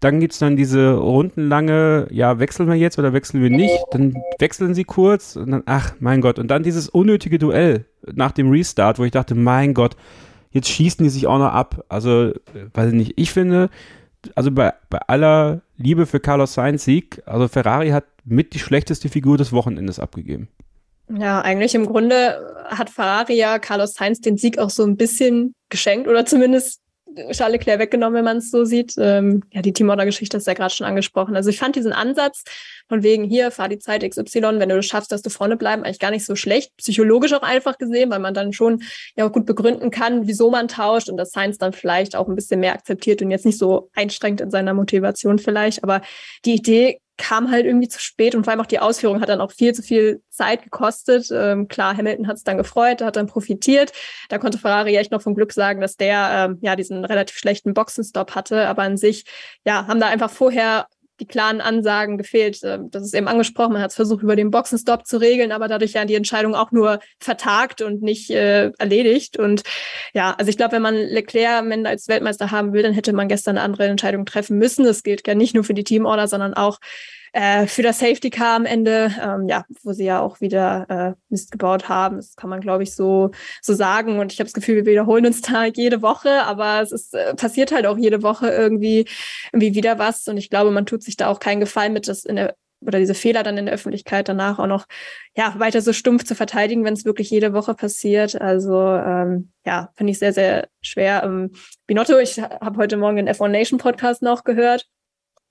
Dann 0.00 0.20
gibt 0.20 0.34
es 0.34 0.38
dann 0.38 0.56
diese 0.56 0.92
rundenlange, 0.92 2.08
ja, 2.10 2.38
wechseln 2.38 2.68
wir 2.68 2.74
jetzt 2.74 2.98
oder 2.98 3.14
wechseln 3.14 3.42
wir 3.42 3.48
nicht? 3.48 3.82
Dann 3.90 4.14
wechseln 4.38 4.74
sie 4.74 4.84
kurz 4.84 5.36
und 5.36 5.50
dann, 5.50 5.62
ach 5.64 5.94
mein 6.00 6.20
Gott. 6.20 6.38
Und 6.38 6.50
dann 6.50 6.62
dieses 6.62 6.90
unnötige 6.90 7.38
Duell 7.38 7.86
nach 8.12 8.32
dem 8.32 8.50
Restart, 8.50 8.98
wo 8.98 9.04
ich 9.04 9.10
dachte, 9.10 9.34
mein 9.34 9.72
Gott, 9.72 9.96
Jetzt 10.56 10.70
schießen 10.70 11.04
die 11.04 11.10
sich 11.10 11.26
auch 11.26 11.36
noch 11.36 11.52
ab. 11.52 11.84
Also, 11.90 12.32
weiß 12.72 12.88
ich 12.88 12.94
nicht. 12.94 13.12
Ich 13.16 13.30
finde, 13.30 13.68
also 14.34 14.50
bei, 14.50 14.72
bei 14.88 14.98
aller 15.06 15.60
Liebe 15.76 16.06
für 16.06 16.18
Carlos 16.18 16.54
Sainz 16.54 16.84
Sieg, 16.84 17.22
also 17.26 17.46
Ferrari 17.46 17.90
hat 17.90 18.04
mit 18.24 18.54
die 18.54 18.58
schlechteste 18.58 19.10
Figur 19.10 19.36
des 19.36 19.52
Wochenendes 19.52 20.00
abgegeben. 20.00 20.48
Ja, 21.14 21.42
eigentlich 21.42 21.74
im 21.74 21.84
Grunde 21.84 22.54
hat 22.64 22.88
Ferrari 22.88 23.34
ja 23.34 23.58
Carlos 23.58 23.92
Sainz 23.92 24.22
den 24.22 24.38
Sieg 24.38 24.58
auch 24.58 24.70
so 24.70 24.82
ein 24.82 24.96
bisschen 24.96 25.54
geschenkt 25.68 26.08
oder 26.08 26.24
zumindest 26.24 26.80
Charles 27.32 27.58
Leclerc 27.58 27.78
weggenommen, 27.78 28.16
wenn 28.16 28.24
man 28.24 28.38
es 28.38 28.50
so 28.50 28.64
sieht. 28.64 28.94
Ähm, 28.96 29.42
ja, 29.52 29.60
die 29.60 29.74
Teamorder-Geschichte 29.74 30.38
ist 30.38 30.46
ja 30.46 30.54
gerade 30.54 30.74
schon 30.74 30.86
angesprochen. 30.86 31.36
Also 31.36 31.50
ich 31.50 31.58
fand 31.58 31.76
diesen 31.76 31.92
Ansatz 31.92 32.44
von 32.88 33.02
wegen 33.02 33.24
hier, 33.24 33.50
fahr 33.50 33.68
die 33.68 33.78
Zeit 33.78 34.08
XY, 34.08 34.58
wenn 34.58 34.68
du 34.68 34.78
es 34.78 34.86
schaffst, 34.86 35.12
dass 35.12 35.22
du 35.22 35.30
vorne 35.30 35.56
bleiben, 35.56 35.82
eigentlich 35.82 35.98
gar 35.98 36.10
nicht 36.10 36.24
so 36.24 36.36
schlecht. 36.36 36.76
Psychologisch 36.76 37.32
auch 37.32 37.42
einfach 37.42 37.78
gesehen, 37.78 38.10
weil 38.10 38.20
man 38.20 38.34
dann 38.34 38.52
schon 38.52 38.82
ja 39.16 39.26
auch 39.26 39.32
gut 39.32 39.46
begründen 39.46 39.90
kann, 39.90 40.26
wieso 40.26 40.50
man 40.50 40.68
tauscht 40.68 41.08
und 41.08 41.16
das 41.16 41.30
Science 41.30 41.58
dann 41.58 41.72
vielleicht 41.72 42.16
auch 42.16 42.28
ein 42.28 42.36
bisschen 42.36 42.60
mehr 42.60 42.74
akzeptiert 42.74 43.22
und 43.22 43.30
jetzt 43.30 43.46
nicht 43.46 43.58
so 43.58 43.90
einstrengt 43.94 44.40
in 44.40 44.50
seiner 44.50 44.74
Motivation 44.74 45.38
vielleicht. 45.38 45.82
Aber 45.82 46.02
die 46.44 46.54
Idee 46.54 47.00
kam 47.16 47.50
halt 47.50 47.64
irgendwie 47.64 47.88
zu 47.88 47.98
spät 47.98 48.34
und 48.34 48.44
vor 48.44 48.52
allem 48.52 48.60
auch 48.60 48.66
die 48.66 48.78
Ausführung 48.78 49.20
hat 49.20 49.28
dann 49.28 49.40
auch 49.40 49.52
viel 49.52 49.74
zu 49.74 49.82
viel 49.82 50.22
Zeit 50.28 50.62
gekostet. 50.62 51.28
Ähm, 51.32 51.68
klar, 51.68 51.96
Hamilton 51.96 52.26
hat 52.26 52.36
es 52.36 52.44
dann 52.44 52.58
gefreut, 52.58 53.00
hat 53.00 53.16
dann 53.16 53.26
profitiert. 53.26 53.92
Da 54.28 54.38
konnte 54.38 54.58
Ferrari 54.58 54.96
echt 54.96 55.12
noch 55.12 55.22
vom 55.22 55.34
Glück 55.34 55.52
sagen, 55.52 55.80
dass 55.80 55.96
der 55.96 56.28
ähm, 56.32 56.58
ja 56.60 56.76
diesen 56.76 57.04
relativ 57.04 57.38
schlechten 57.38 57.74
Boxenstopp 57.74 58.34
hatte. 58.34 58.68
Aber 58.68 58.82
an 58.82 58.96
sich, 58.96 59.24
ja, 59.64 59.86
haben 59.86 60.00
da 60.00 60.08
einfach 60.08 60.30
vorher 60.30 60.86
die 61.20 61.26
klaren 61.26 61.60
Ansagen 61.60 62.18
gefehlt. 62.18 62.60
Ähm, 62.62 62.90
das 62.90 63.02
ist 63.02 63.14
eben 63.14 63.28
angesprochen, 63.28 63.72
man 63.72 63.82
hat 63.82 63.90
es 63.90 63.96
versucht, 63.96 64.22
über 64.22 64.36
den 64.36 64.50
Boxenstopp 64.50 65.06
zu 65.06 65.18
regeln, 65.18 65.52
aber 65.52 65.68
dadurch 65.68 65.92
ja 65.92 66.04
die 66.04 66.14
Entscheidung 66.14 66.54
auch 66.54 66.72
nur 66.72 67.00
vertagt 67.20 67.82
und 67.82 68.02
nicht 68.02 68.30
äh, 68.30 68.70
erledigt. 68.78 69.38
Und 69.38 69.62
ja, 70.14 70.34
also 70.38 70.48
ich 70.48 70.56
glaube, 70.56 70.72
wenn 70.72 70.82
man 70.82 70.96
Leclerc 70.96 71.60
am 71.60 71.86
als 71.86 72.08
Weltmeister 72.08 72.50
haben 72.50 72.72
will, 72.72 72.82
dann 72.82 72.92
hätte 72.92 73.12
man 73.12 73.28
gestern 73.28 73.56
eine 73.56 73.64
andere 73.64 73.86
Entscheidung 73.86 74.26
treffen 74.26 74.58
müssen. 74.58 74.84
Das 74.84 75.02
gilt 75.02 75.26
ja 75.26 75.34
nicht 75.34 75.54
nur 75.54 75.64
für 75.64 75.74
die 75.74 75.84
Teamorder, 75.84 76.28
sondern 76.28 76.54
auch 76.54 76.78
äh, 77.36 77.66
für 77.66 77.82
das 77.82 77.98
Safety 77.98 78.30
Car 78.30 78.56
am 78.56 78.64
Ende, 78.64 79.14
ähm, 79.22 79.46
ja, 79.46 79.66
wo 79.82 79.92
sie 79.92 80.06
ja 80.06 80.20
auch 80.20 80.40
wieder 80.40 80.86
äh, 80.88 81.20
Mist 81.28 81.52
gebaut 81.52 81.86
haben. 81.86 82.16
Das 82.16 82.34
kann 82.34 82.48
man, 82.48 82.62
glaube 82.62 82.82
ich, 82.82 82.94
so, 82.94 83.30
so 83.60 83.74
sagen. 83.74 84.18
Und 84.18 84.32
ich 84.32 84.38
habe 84.38 84.46
das 84.46 84.54
Gefühl, 84.54 84.76
wir 84.76 84.86
wiederholen 84.86 85.26
uns 85.26 85.42
da 85.42 85.66
jede 85.66 86.00
Woche, 86.00 86.44
aber 86.44 86.80
es 86.80 86.92
ist, 86.92 87.14
äh, 87.14 87.34
passiert 87.34 87.72
halt 87.72 87.84
auch 87.84 87.98
jede 87.98 88.22
Woche 88.22 88.48
irgendwie, 88.48 89.06
irgendwie 89.52 89.74
wieder 89.74 89.98
was. 89.98 90.26
Und 90.28 90.38
ich 90.38 90.48
glaube, 90.48 90.70
man 90.70 90.86
tut 90.86 91.02
sich 91.02 91.18
da 91.18 91.28
auch 91.28 91.38
keinen 91.38 91.60
Gefallen 91.60 91.92
mit, 91.92 92.08
das 92.08 92.24
in 92.24 92.36
der 92.36 92.56
oder 92.80 92.98
diese 92.98 93.14
Fehler 93.14 93.42
dann 93.42 93.56
in 93.56 93.66
der 93.66 93.74
Öffentlichkeit 93.74 94.28
danach 94.28 94.58
auch 94.58 94.66
noch 94.66 94.86
ja 95.34 95.54
weiter 95.58 95.80
so 95.80 95.92
stumpf 95.92 96.24
zu 96.24 96.34
verteidigen, 96.34 96.84
wenn 96.84 96.92
es 96.92 97.06
wirklich 97.06 97.30
jede 97.30 97.52
Woche 97.54 97.74
passiert. 97.74 98.40
Also 98.40 98.78
ähm, 98.80 99.50
ja, 99.64 99.90
finde 99.94 100.12
ich 100.12 100.18
sehr 100.18 100.32
sehr 100.32 100.68
schwer. 100.82 101.22
Ähm, 101.24 101.52
Binotto, 101.86 102.18
ich 102.18 102.38
habe 102.38 102.76
heute 102.78 102.96
Morgen 102.98 103.16
den 103.16 103.28
F1 103.28 103.48
Nation 103.48 103.78
Podcast 103.78 104.22
noch 104.22 104.44
gehört 104.44 104.86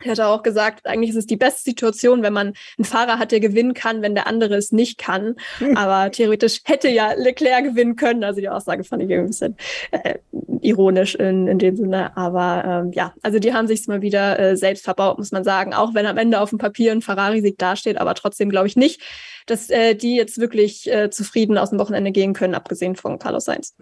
er 0.05 0.11
hat 0.11 0.19
auch 0.19 0.43
gesagt, 0.43 0.85
eigentlich 0.85 1.09
ist 1.09 1.15
es 1.15 1.25
die 1.25 1.37
beste 1.37 1.63
Situation, 1.63 2.23
wenn 2.23 2.33
man 2.33 2.53
einen 2.77 2.85
Fahrer 2.85 3.19
hat, 3.19 3.31
der 3.31 3.39
gewinnen 3.39 3.73
kann, 3.73 4.01
wenn 4.01 4.15
der 4.15 4.27
andere 4.27 4.55
es 4.55 4.71
nicht 4.71 4.97
kann. 4.97 5.35
Hm. 5.57 5.75
Aber 5.77 6.11
theoretisch 6.11 6.61
hätte 6.63 6.89
ja 6.89 7.13
Leclerc 7.13 7.65
gewinnen 7.65 7.95
können. 7.95 8.23
Also 8.23 8.41
die 8.41 8.49
Aussage 8.49 8.83
fand 8.83 9.03
ich 9.03 9.11
ein 9.11 9.27
bisschen 9.27 9.57
äh, 9.91 10.15
ironisch 10.61 11.15
in, 11.15 11.47
in 11.47 11.59
dem 11.59 11.75
Sinne. 11.75 12.15
Aber 12.15 12.83
ähm, 12.85 12.91
ja, 12.93 13.13
also 13.21 13.39
die 13.39 13.53
haben 13.53 13.67
sich 13.67 13.87
mal 13.87 14.01
wieder 14.01 14.39
äh, 14.39 14.57
selbst 14.57 14.85
verbaut, 14.85 15.17
muss 15.17 15.31
man 15.31 15.43
sagen. 15.43 15.73
Auch 15.73 15.93
wenn 15.93 16.05
am 16.05 16.17
Ende 16.17 16.39
auf 16.39 16.49
dem 16.49 16.59
Papier 16.59 16.91
ein 16.91 17.01
Ferrari-Sieg 17.01 17.57
dasteht, 17.57 17.97
aber 17.97 18.13
trotzdem 18.15 18.49
glaube 18.49 18.67
ich 18.67 18.75
nicht, 18.75 19.01
dass 19.45 19.69
äh, 19.69 19.95
die 19.95 20.15
jetzt 20.15 20.39
wirklich 20.39 20.91
äh, 20.91 21.09
zufrieden 21.09 21.57
aus 21.57 21.69
dem 21.69 21.79
Wochenende 21.79 22.11
gehen 22.11 22.33
können, 22.33 22.55
abgesehen 22.55 22.95
von 22.95 23.19
Carlos 23.19 23.45
Sainz 23.45 23.75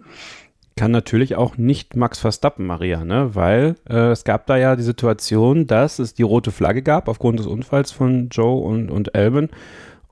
kann 0.76 0.90
natürlich 0.90 1.36
auch 1.36 1.56
nicht 1.56 1.96
Max 1.96 2.18
Verstappen, 2.18 2.66
Maria, 2.66 3.04
ne? 3.04 3.34
Weil 3.34 3.76
äh, 3.88 4.10
es 4.10 4.24
gab 4.24 4.46
da 4.46 4.56
ja 4.56 4.76
die 4.76 4.82
Situation, 4.82 5.66
dass 5.66 5.98
es 5.98 6.14
die 6.14 6.22
rote 6.22 6.50
Flagge 6.50 6.82
gab 6.82 7.08
aufgrund 7.08 7.38
des 7.38 7.46
Unfalls 7.46 7.92
von 7.92 8.28
Joe 8.30 8.62
und, 8.62 8.90
und 8.90 9.14
Alban. 9.14 9.50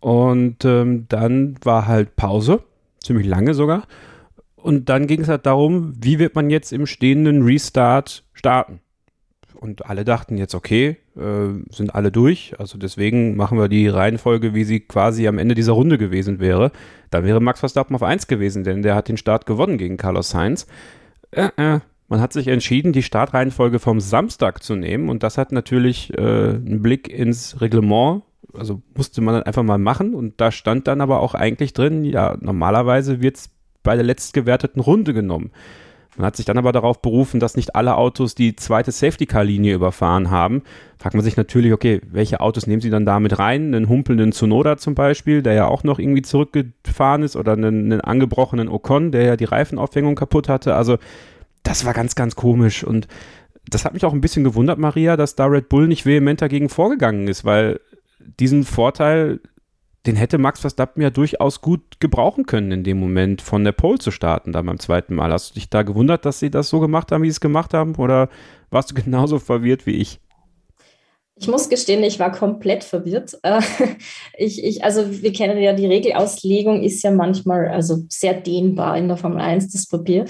Und 0.00 0.64
ähm, 0.64 1.06
dann 1.08 1.56
war 1.62 1.86
halt 1.86 2.16
Pause, 2.16 2.62
ziemlich 3.00 3.26
lange 3.26 3.54
sogar. 3.54 3.84
Und 4.56 4.88
dann 4.88 5.06
ging 5.08 5.22
es 5.22 5.28
halt 5.28 5.46
darum, 5.46 5.94
wie 6.00 6.18
wird 6.18 6.36
man 6.36 6.48
jetzt 6.48 6.72
im 6.72 6.86
stehenden 6.86 7.42
Restart 7.42 8.24
starten? 8.32 8.80
Und 9.54 9.86
alle 9.86 10.04
dachten 10.04 10.38
jetzt, 10.38 10.54
okay, 10.54 10.96
sind 11.14 11.94
alle 11.94 12.10
durch. 12.10 12.54
Also 12.58 12.78
deswegen 12.78 13.36
machen 13.36 13.58
wir 13.58 13.68
die 13.68 13.88
Reihenfolge, 13.88 14.54
wie 14.54 14.64
sie 14.64 14.80
quasi 14.80 15.28
am 15.28 15.38
Ende 15.38 15.54
dieser 15.54 15.72
Runde 15.72 15.98
gewesen 15.98 16.40
wäre. 16.40 16.72
Dann 17.10 17.24
wäre 17.24 17.40
Max 17.40 17.60
Verstappen 17.60 17.94
auf 17.94 18.02
1 18.02 18.26
gewesen, 18.26 18.64
denn 18.64 18.82
der 18.82 18.94
hat 18.94 19.08
den 19.08 19.18
Start 19.18 19.44
gewonnen 19.44 19.78
gegen 19.78 19.96
Carlos 19.96 20.30
Sainz. 20.30 20.66
Äh, 21.30 21.48
äh. 21.56 21.80
Man 22.08 22.20
hat 22.20 22.34
sich 22.34 22.48
entschieden, 22.48 22.92
die 22.92 23.02
Startreihenfolge 23.02 23.78
vom 23.78 23.98
Samstag 23.98 24.62
zu 24.62 24.74
nehmen 24.76 25.08
und 25.08 25.22
das 25.22 25.38
hat 25.38 25.50
natürlich 25.50 26.12
äh, 26.12 26.20
einen 26.20 26.82
Blick 26.82 27.08
ins 27.08 27.62
Reglement 27.62 28.22
also 28.54 28.82
musste 28.94 29.20
man 29.20 29.34
dann 29.34 29.42
einfach 29.44 29.62
mal 29.62 29.78
machen 29.78 30.14
und 30.14 30.40
da 30.40 30.50
stand 30.50 30.86
dann 30.86 31.00
aber 31.00 31.20
auch 31.20 31.34
eigentlich 31.34 31.72
drin, 31.72 32.04
ja, 32.04 32.36
normalerweise 32.40 33.22
wird 33.22 33.36
es 33.36 33.50
bei 33.82 33.94
der 33.94 34.04
letztgewerteten 34.04 34.80
Runde 34.80 35.14
genommen. 35.14 35.50
Man 36.16 36.26
hat 36.26 36.36
sich 36.36 36.44
dann 36.44 36.58
aber 36.58 36.72
darauf 36.72 37.00
berufen, 37.00 37.40
dass 37.40 37.56
nicht 37.56 37.74
alle 37.74 37.96
Autos 37.96 38.34
die 38.34 38.54
zweite 38.54 38.92
Safety-Car-Linie 38.92 39.74
überfahren 39.74 40.30
haben. 40.30 40.62
Fragt 40.98 41.14
man 41.14 41.24
sich 41.24 41.38
natürlich, 41.38 41.72
okay, 41.72 42.02
welche 42.10 42.40
Autos 42.40 42.66
nehmen 42.66 42.82
sie 42.82 42.90
dann 42.90 43.06
da 43.06 43.18
mit 43.18 43.38
rein? 43.38 43.74
Einen 43.74 43.88
humpelnden 43.88 44.32
Tsunoda 44.32 44.76
zum 44.76 44.94
Beispiel, 44.94 45.42
der 45.42 45.54
ja 45.54 45.66
auch 45.66 45.84
noch 45.84 45.98
irgendwie 45.98 46.22
zurückgefahren 46.22 47.22
ist, 47.22 47.34
oder 47.34 47.52
einen, 47.52 47.92
einen 47.92 48.00
angebrochenen 48.02 48.68
Ocon, 48.68 49.10
der 49.10 49.22
ja 49.22 49.36
die 49.36 49.46
Reifenaufhängung 49.46 50.14
kaputt 50.14 50.50
hatte. 50.50 50.74
Also 50.74 50.98
das 51.62 51.86
war 51.86 51.94
ganz, 51.94 52.14
ganz 52.14 52.36
komisch 52.36 52.84
und 52.84 53.08
das 53.70 53.84
hat 53.84 53.94
mich 53.94 54.04
auch 54.04 54.12
ein 54.12 54.20
bisschen 54.20 54.44
gewundert, 54.44 54.78
Maria, 54.78 55.16
dass 55.16 55.34
da 55.36 55.46
Red 55.46 55.68
Bull 55.68 55.88
nicht 55.88 56.04
vehement 56.04 56.42
dagegen 56.42 56.68
vorgegangen 56.68 57.28
ist, 57.28 57.44
weil 57.44 57.80
diesen 58.18 58.64
Vorteil, 58.64 59.40
den 60.06 60.16
hätte 60.16 60.38
Max 60.38 60.60
Verstappen 60.60 61.02
ja 61.02 61.10
durchaus 61.10 61.60
gut 61.60 62.00
gebrauchen 62.00 62.46
können, 62.46 62.72
in 62.72 62.84
dem 62.84 62.98
Moment 62.98 63.40
von 63.40 63.62
der 63.62 63.72
Pole 63.72 63.98
zu 63.98 64.10
starten, 64.10 64.52
da 64.52 64.60
beim 64.62 64.78
zweiten 64.78 65.14
Mal. 65.14 65.32
Hast 65.32 65.50
du 65.50 65.54
dich 65.54 65.70
da 65.70 65.82
gewundert, 65.82 66.24
dass 66.24 66.40
sie 66.40 66.50
das 66.50 66.68
so 66.68 66.80
gemacht 66.80 67.12
haben, 67.12 67.22
wie 67.22 67.28
sie 67.28 67.36
es 67.36 67.40
gemacht 67.40 67.72
haben? 67.72 67.94
Oder 67.94 68.28
warst 68.70 68.90
du 68.90 68.94
genauso 68.94 69.38
verwirrt 69.38 69.86
wie 69.86 69.92
ich? 69.92 70.20
Ich 71.42 71.48
muss 71.48 71.68
gestehen, 71.68 72.04
ich 72.04 72.20
war 72.20 72.30
komplett 72.30 72.84
verwirrt. 72.84 73.36
Äh, 73.42 73.60
ich, 74.38 74.62
ich, 74.62 74.84
also 74.84 75.22
wir 75.22 75.32
kennen 75.32 75.58
ja 75.60 75.72
die 75.72 75.86
Regelauslegung 75.86 76.82
ist 76.82 77.02
ja 77.02 77.10
manchmal 77.10 77.68
also 77.68 78.04
sehr 78.08 78.34
dehnbar 78.34 78.96
in 78.96 79.08
der 79.08 79.16
Formel 79.16 79.40
1, 79.40 79.72
das 79.72 79.88
Papier. 79.88 80.26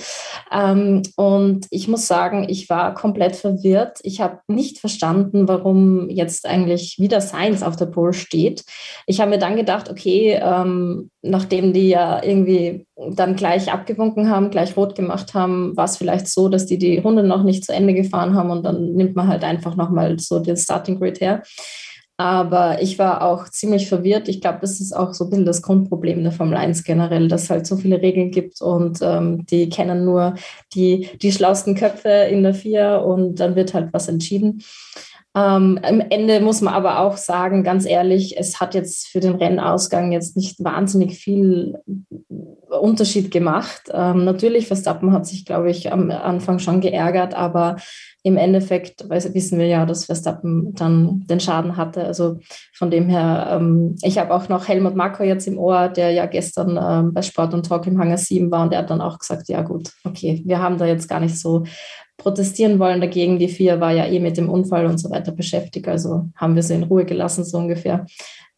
Ähm, 0.50 1.02
und 1.16 1.66
ich 1.70 1.88
muss 1.88 2.06
sagen, 2.06 2.46
ich 2.48 2.70
war 2.70 2.94
komplett 2.94 3.36
verwirrt. 3.36 3.98
Ich 4.02 4.22
habe 4.22 4.38
nicht 4.48 4.78
verstanden, 4.78 5.46
warum 5.46 6.08
jetzt 6.08 6.46
eigentlich 6.46 6.98
wieder 6.98 7.20
Science 7.20 7.62
auf 7.62 7.76
der 7.76 7.86
Pole 7.86 8.14
steht. 8.14 8.64
Ich 9.06 9.20
habe 9.20 9.30
mir 9.30 9.38
dann 9.38 9.56
gedacht, 9.56 9.90
okay, 9.90 10.40
ähm, 10.42 11.10
nachdem 11.20 11.74
die 11.74 11.88
ja 11.88 12.22
irgendwie 12.22 12.86
dann 12.96 13.36
gleich 13.36 13.72
abgewunken 13.72 14.28
haben, 14.28 14.50
gleich 14.50 14.76
rot 14.76 14.94
gemacht 14.94 15.34
haben, 15.34 15.76
war 15.76 15.86
es 15.86 15.96
vielleicht 15.96 16.28
so, 16.28 16.48
dass 16.48 16.66
die 16.66 16.78
die 16.78 16.98
Runde 16.98 17.22
noch 17.22 17.42
nicht 17.42 17.64
zu 17.64 17.72
Ende 17.72 17.94
gefahren 17.94 18.34
haben 18.34 18.50
und 18.50 18.64
dann 18.64 18.92
nimmt 18.92 19.16
man 19.16 19.28
halt 19.28 19.44
einfach 19.44 19.76
nochmal 19.76 20.18
so 20.18 20.38
den 20.40 20.56
Starting 20.56 20.98
Grid 20.98 21.20
her. 21.20 21.42
Aber 22.18 22.82
ich 22.82 22.98
war 22.98 23.22
auch 23.22 23.48
ziemlich 23.48 23.88
verwirrt. 23.88 24.28
Ich 24.28 24.40
glaube, 24.40 24.58
das 24.60 24.80
ist 24.80 24.94
auch 24.94 25.14
so 25.14 25.24
ein 25.24 25.30
bisschen 25.30 25.46
das 25.46 25.62
Grundproblem 25.62 26.22
der 26.22 26.30
Formel 26.30 26.56
1 26.56 26.84
generell, 26.84 27.26
dass 27.26 27.44
es 27.44 27.50
halt 27.50 27.66
so 27.66 27.76
viele 27.76 28.02
Regeln 28.02 28.30
gibt 28.30 28.60
und 28.60 28.98
ähm, 29.02 29.44
die 29.46 29.68
kennen 29.70 30.04
nur 30.04 30.34
die, 30.74 31.08
die 31.20 31.32
schlausten 31.32 31.74
Köpfe 31.74 32.28
in 32.30 32.42
der 32.42 32.54
FIA 32.54 32.98
und 32.98 33.40
dann 33.40 33.56
wird 33.56 33.74
halt 33.74 33.92
was 33.92 34.08
entschieden. 34.08 34.62
Ähm, 35.34 35.78
am 35.82 36.00
Ende 36.00 36.40
muss 36.40 36.60
man 36.60 36.74
aber 36.74 37.00
auch 37.00 37.16
sagen, 37.16 37.64
ganz 37.64 37.86
ehrlich, 37.86 38.36
es 38.38 38.60
hat 38.60 38.74
jetzt 38.74 39.08
für 39.08 39.20
den 39.20 39.34
Rennausgang 39.34 40.12
jetzt 40.12 40.36
nicht 40.36 40.62
wahnsinnig 40.62 41.18
viel 41.18 41.78
Unterschied 42.68 43.30
gemacht. 43.30 43.84
Ähm, 43.92 44.24
natürlich, 44.24 44.66
Verstappen 44.66 45.12
hat 45.12 45.26
sich, 45.26 45.46
glaube 45.46 45.70
ich, 45.70 45.90
am 45.90 46.10
Anfang 46.10 46.58
schon 46.58 46.80
geärgert, 46.80 47.34
aber 47.34 47.76
im 48.24 48.36
Endeffekt 48.36 49.08
weiß, 49.08 49.34
wissen 49.34 49.58
wir 49.58 49.66
ja, 49.66 49.84
dass 49.84 50.04
Verstappen 50.04 50.74
dann 50.74 51.24
den 51.26 51.40
Schaden 51.40 51.76
hatte. 51.76 52.04
Also 52.04 52.38
von 52.72 52.90
dem 52.90 53.08
her, 53.08 53.48
ähm, 53.52 53.96
ich 54.02 54.18
habe 54.18 54.32
auch 54.32 54.48
noch 54.48 54.68
Helmut 54.68 54.94
Marko 54.94 55.24
jetzt 55.24 55.48
im 55.48 55.58
Ohr, 55.58 55.88
der 55.88 56.12
ja 56.12 56.26
gestern 56.26 56.78
ähm, 56.80 57.12
bei 57.12 57.22
Sport 57.22 57.52
und 57.52 57.66
Talk 57.66 57.86
im 57.86 57.98
Hangar 57.98 58.18
7 58.18 58.50
war 58.50 58.62
und 58.62 58.72
der 58.72 58.80
hat 58.80 58.90
dann 58.90 59.00
auch 59.00 59.18
gesagt, 59.18 59.48
ja 59.48 59.62
gut, 59.62 59.90
okay, 60.04 60.42
wir 60.46 60.60
haben 60.60 60.78
da 60.78 60.86
jetzt 60.86 61.08
gar 61.08 61.18
nicht 61.18 61.38
so 61.38 61.64
protestieren 62.16 62.78
wollen 62.78 63.00
dagegen. 63.00 63.40
Die 63.40 63.48
vier 63.48 63.80
war 63.80 63.92
ja 63.92 64.06
eh 64.06 64.20
mit 64.20 64.36
dem 64.36 64.48
Unfall 64.48 64.86
und 64.86 64.98
so 64.98 65.10
weiter 65.10 65.32
beschäftigt, 65.32 65.88
also 65.88 66.30
haben 66.36 66.54
wir 66.54 66.62
sie 66.62 66.74
in 66.74 66.84
Ruhe 66.84 67.04
gelassen, 67.04 67.44
so 67.44 67.58
ungefähr. 67.58 68.06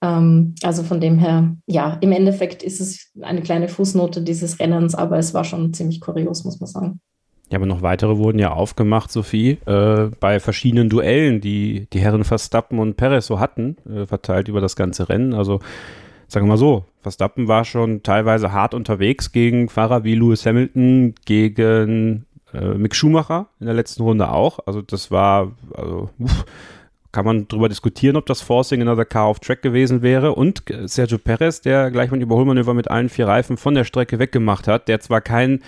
Ähm, 0.03 0.55
also 0.63 0.83
von 0.83 1.01
dem 1.01 1.19
her, 1.19 1.57
ja, 1.67 1.97
im 2.03 2.13
Endeffekt 2.13 2.63
ist 2.63 2.83
es 2.83 3.11
eine 3.23 3.41
kleine 3.41 3.69
Fußnote 3.69 4.21
dieses 4.21 4.61
Rennens, 4.61 4.95
aber 4.95 5.19
es 5.19 5.33
war 5.33 5.45
schon 5.45 5.73
ziemlich 5.73 6.03
kurios, 6.03 6.45
muss 6.45 6.61
man 6.61 6.69
sagen. 6.69 7.01
Ja, 7.55 7.59
aber 7.61 7.67
noch 7.67 7.83
weitere 7.83 8.17
wurden 8.17 8.41
ja 8.41 8.53
aufgemacht, 8.53 9.13
Sophie, 9.13 9.59
äh, 9.65 10.11
bei 10.19 10.41
verschiedenen 10.41 10.89
Duellen, 10.89 11.41
die 11.41 11.87
die 11.93 12.01
Herren 12.01 12.25
Verstappen 12.25 12.81
und 12.81 12.97
Perez 12.97 13.29
so 13.29 13.39
hatten, 13.39 13.77
äh, 13.89 14.07
verteilt 14.07 14.49
über 14.49 14.61
das 14.61 14.75
ganze 14.75 15.09
Rennen. 15.09 15.35
Also 15.35 15.61
sagen 16.27 16.47
wir 16.47 16.55
mal 16.55 16.57
so, 16.57 16.85
Verstappen 17.01 17.47
war 17.47 17.65
schon 17.65 18.03
teilweise 18.03 18.51
hart 18.51 18.75
unterwegs 18.75 19.31
gegen 19.31 19.69
Fahrer 19.69 20.03
wie 20.03 20.17
Lewis 20.17 20.45
Hamilton, 20.45 21.15
gegen 21.27 22.27
äh, 22.53 22.75
Mick 22.75 22.97
Schumacher 22.97 23.47
in 23.61 23.67
der 23.67 23.77
letzten 23.77 24.03
Runde 24.03 24.33
auch. 24.33 24.59
Also 24.67 24.83
das 24.83 25.13
war, 25.13 25.53
also 25.77 26.11
uff, 26.19 26.47
kann 27.13 27.25
man 27.25 27.47
darüber 27.47 27.69
diskutieren, 27.69 28.17
ob 28.17 28.27
das 28.27 28.41
Forcing 28.41 28.83
Another 28.83 29.05
Car 29.05 29.27
auf 29.27 29.39
Track 29.39 29.63
gewesen 29.63 30.03
wäre. 30.03 30.35
Und 30.35 30.65
Sergio 30.87 31.19
Perez, 31.19 31.61
der 31.61 31.93
gleich 31.93 32.11
mal 32.11 32.17
ein 32.17 32.23
Überholmanöver 32.23 32.75
mit 32.75 32.91
allen 32.91 33.11
vier 33.11 33.29
Reifen 33.29 33.57
von 33.57 33.77
der 33.77 33.85
Strecke 33.85 34.19
weggemacht 34.19 34.67
hat, 34.67 34.89
der 34.89 34.99
zwar 34.99 35.21
keinen 35.21 35.63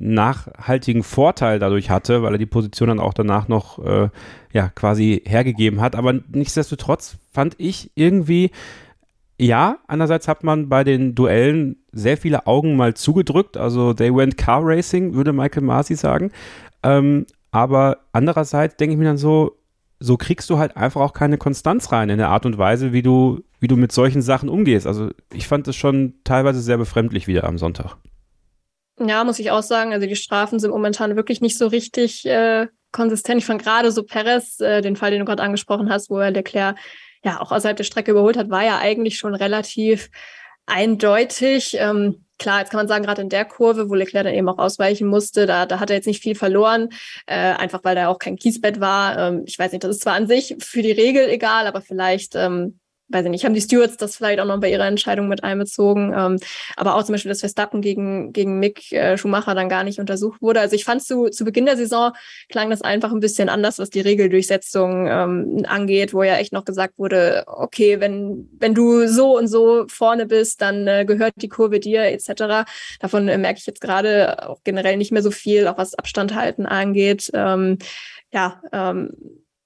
nachhaltigen 0.00 1.02
Vorteil 1.02 1.58
dadurch 1.58 1.90
hatte, 1.90 2.22
weil 2.22 2.34
er 2.34 2.38
die 2.38 2.46
Position 2.46 2.88
dann 2.88 3.00
auch 3.00 3.14
danach 3.14 3.48
noch 3.48 3.84
äh, 3.84 4.08
ja 4.52 4.68
quasi 4.68 5.22
hergegeben 5.26 5.80
hat, 5.80 5.96
aber 5.96 6.14
nichtsdestotrotz 6.32 7.18
fand 7.32 7.54
ich 7.58 7.90
irgendwie 7.94 8.50
ja, 9.40 9.78
einerseits 9.86 10.26
hat 10.26 10.42
man 10.42 10.68
bei 10.68 10.82
den 10.82 11.14
Duellen 11.14 11.76
sehr 11.92 12.16
viele 12.16 12.48
Augen 12.48 12.76
mal 12.76 12.94
zugedrückt, 12.94 13.56
also 13.56 13.94
they 13.94 14.14
went 14.14 14.36
car 14.36 14.60
racing, 14.64 15.14
würde 15.14 15.32
Michael 15.32 15.62
Masi 15.62 15.94
sagen. 15.94 16.32
Ähm, 16.82 17.24
aber 17.52 17.98
andererseits 18.12 18.76
denke 18.76 18.94
ich 18.94 18.98
mir 18.98 19.04
dann 19.04 19.16
so, 19.16 19.56
so 20.00 20.16
kriegst 20.16 20.50
du 20.50 20.58
halt 20.58 20.76
einfach 20.76 21.00
auch 21.00 21.12
keine 21.12 21.38
Konstanz 21.38 21.92
rein 21.92 22.10
in 22.10 22.18
der 22.18 22.28
Art 22.28 22.46
und 22.46 22.58
Weise, 22.58 22.92
wie 22.92 23.02
du, 23.02 23.40
wie 23.60 23.68
du 23.68 23.76
mit 23.76 23.92
solchen 23.92 24.22
Sachen 24.22 24.48
umgehst. 24.48 24.86
Also 24.86 25.10
ich 25.32 25.46
fand 25.46 25.66
es 25.68 25.76
schon 25.76 26.14
teilweise 26.24 26.60
sehr 26.60 26.76
befremdlich 26.76 27.28
wieder 27.28 27.44
am 27.44 27.58
Sonntag. 27.58 27.96
Ja, 29.00 29.24
muss 29.24 29.38
ich 29.38 29.50
auch 29.50 29.62
sagen. 29.62 29.92
Also 29.92 30.06
die 30.06 30.16
Strafen 30.16 30.58
sind 30.58 30.70
momentan 30.70 31.16
wirklich 31.16 31.40
nicht 31.40 31.56
so 31.56 31.68
richtig 31.68 32.26
äh, 32.26 32.66
konsistent. 32.92 33.38
Ich 33.38 33.46
fand 33.46 33.62
gerade 33.62 33.92
so 33.92 34.02
Perez, 34.02 34.60
äh, 34.60 34.80
den 34.80 34.96
Fall, 34.96 35.10
den 35.10 35.20
du 35.20 35.24
gerade 35.24 35.42
angesprochen 35.42 35.90
hast, 35.90 36.10
wo 36.10 36.18
er 36.18 36.30
Leclerc 36.30 36.76
ja 37.24 37.40
auch 37.40 37.52
außerhalb 37.52 37.76
der 37.76 37.84
Strecke 37.84 38.12
überholt 38.12 38.36
hat, 38.36 38.50
war 38.50 38.64
ja 38.64 38.78
eigentlich 38.78 39.18
schon 39.18 39.34
relativ 39.34 40.10
eindeutig. 40.66 41.76
Ähm, 41.78 42.24
klar, 42.38 42.60
jetzt 42.60 42.70
kann 42.70 42.78
man 42.78 42.88
sagen, 42.88 43.04
gerade 43.04 43.22
in 43.22 43.28
der 43.28 43.44
Kurve, 43.44 43.88
wo 43.88 43.94
Leclerc 43.94 44.24
dann 44.24 44.34
eben 44.34 44.48
auch 44.48 44.58
ausweichen 44.58 45.08
musste, 45.08 45.46
da, 45.46 45.66
da 45.66 45.80
hat 45.80 45.90
er 45.90 45.96
jetzt 45.96 46.06
nicht 46.06 46.22
viel 46.22 46.34
verloren, 46.34 46.90
äh, 47.26 47.34
einfach 47.34 47.80
weil 47.84 47.94
da 47.94 48.08
auch 48.08 48.18
kein 48.18 48.36
Kiesbett 48.36 48.80
war. 48.80 49.18
Ähm, 49.18 49.42
ich 49.46 49.58
weiß 49.58 49.72
nicht, 49.72 49.84
das 49.84 49.96
ist 49.96 50.02
zwar 50.02 50.14
an 50.14 50.26
sich 50.26 50.56
für 50.60 50.82
die 50.82 50.92
Regel 50.92 51.28
egal, 51.28 51.66
aber 51.66 51.80
vielleicht 51.80 52.34
ähm, 52.34 52.78
weiß 53.08 53.24
ich 53.24 53.30
nicht, 53.30 53.44
haben 53.44 53.54
die 53.54 53.60
Stewards 53.60 53.96
das 53.96 54.16
vielleicht 54.16 54.40
auch 54.40 54.44
noch 54.44 54.60
bei 54.60 54.70
ihrer 54.70 54.86
Entscheidung 54.86 55.28
mit 55.28 55.42
einbezogen. 55.42 56.12
Ähm, 56.16 56.38
aber 56.76 56.94
auch 56.94 57.02
zum 57.02 57.14
Beispiel, 57.14 57.30
dass 57.30 57.40
Verstappen 57.40 57.80
gegen, 57.80 58.32
gegen 58.32 58.58
Mick 58.58 58.92
äh, 58.92 59.16
Schumacher 59.16 59.54
dann 59.54 59.68
gar 59.68 59.84
nicht 59.84 59.98
untersucht 59.98 60.42
wurde. 60.42 60.60
Also 60.60 60.76
ich 60.76 60.84
fand 60.84 61.02
zu, 61.02 61.28
zu 61.28 61.44
Beginn 61.44 61.66
der 61.66 61.76
Saison 61.76 62.12
klang 62.50 62.70
das 62.70 62.82
einfach 62.82 63.12
ein 63.12 63.20
bisschen 63.20 63.48
anders, 63.48 63.78
was 63.78 63.90
die 63.90 64.00
Regeldurchsetzung 64.00 65.06
ähm, 65.08 65.64
angeht, 65.66 66.12
wo 66.12 66.22
ja 66.22 66.36
echt 66.36 66.52
noch 66.52 66.64
gesagt 66.64 66.98
wurde, 66.98 67.44
okay, 67.46 68.00
wenn, 68.00 68.48
wenn 68.58 68.74
du 68.74 69.06
so 69.08 69.36
und 69.38 69.48
so 69.48 69.86
vorne 69.88 70.26
bist, 70.26 70.60
dann 70.60 70.86
äh, 70.86 71.04
gehört 71.06 71.34
die 71.36 71.48
Kurve 71.48 71.80
dir 71.80 72.02
etc. 72.02 72.68
Davon 73.00 73.28
äh, 73.28 73.38
merke 73.38 73.58
ich 73.58 73.66
jetzt 73.66 73.80
gerade 73.80 74.48
auch 74.48 74.60
generell 74.64 74.96
nicht 74.96 75.12
mehr 75.12 75.22
so 75.22 75.30
viel, 75.30 75.66
auch 75.66 75.78
was 75.78 75.94
Abstand 75.94 76.34
halten 76.34 76.66
angeht. 76.66 77.30
Ähm, 77.32 77.78
ja, 78.32 78.60
ähm, 78.72 79.10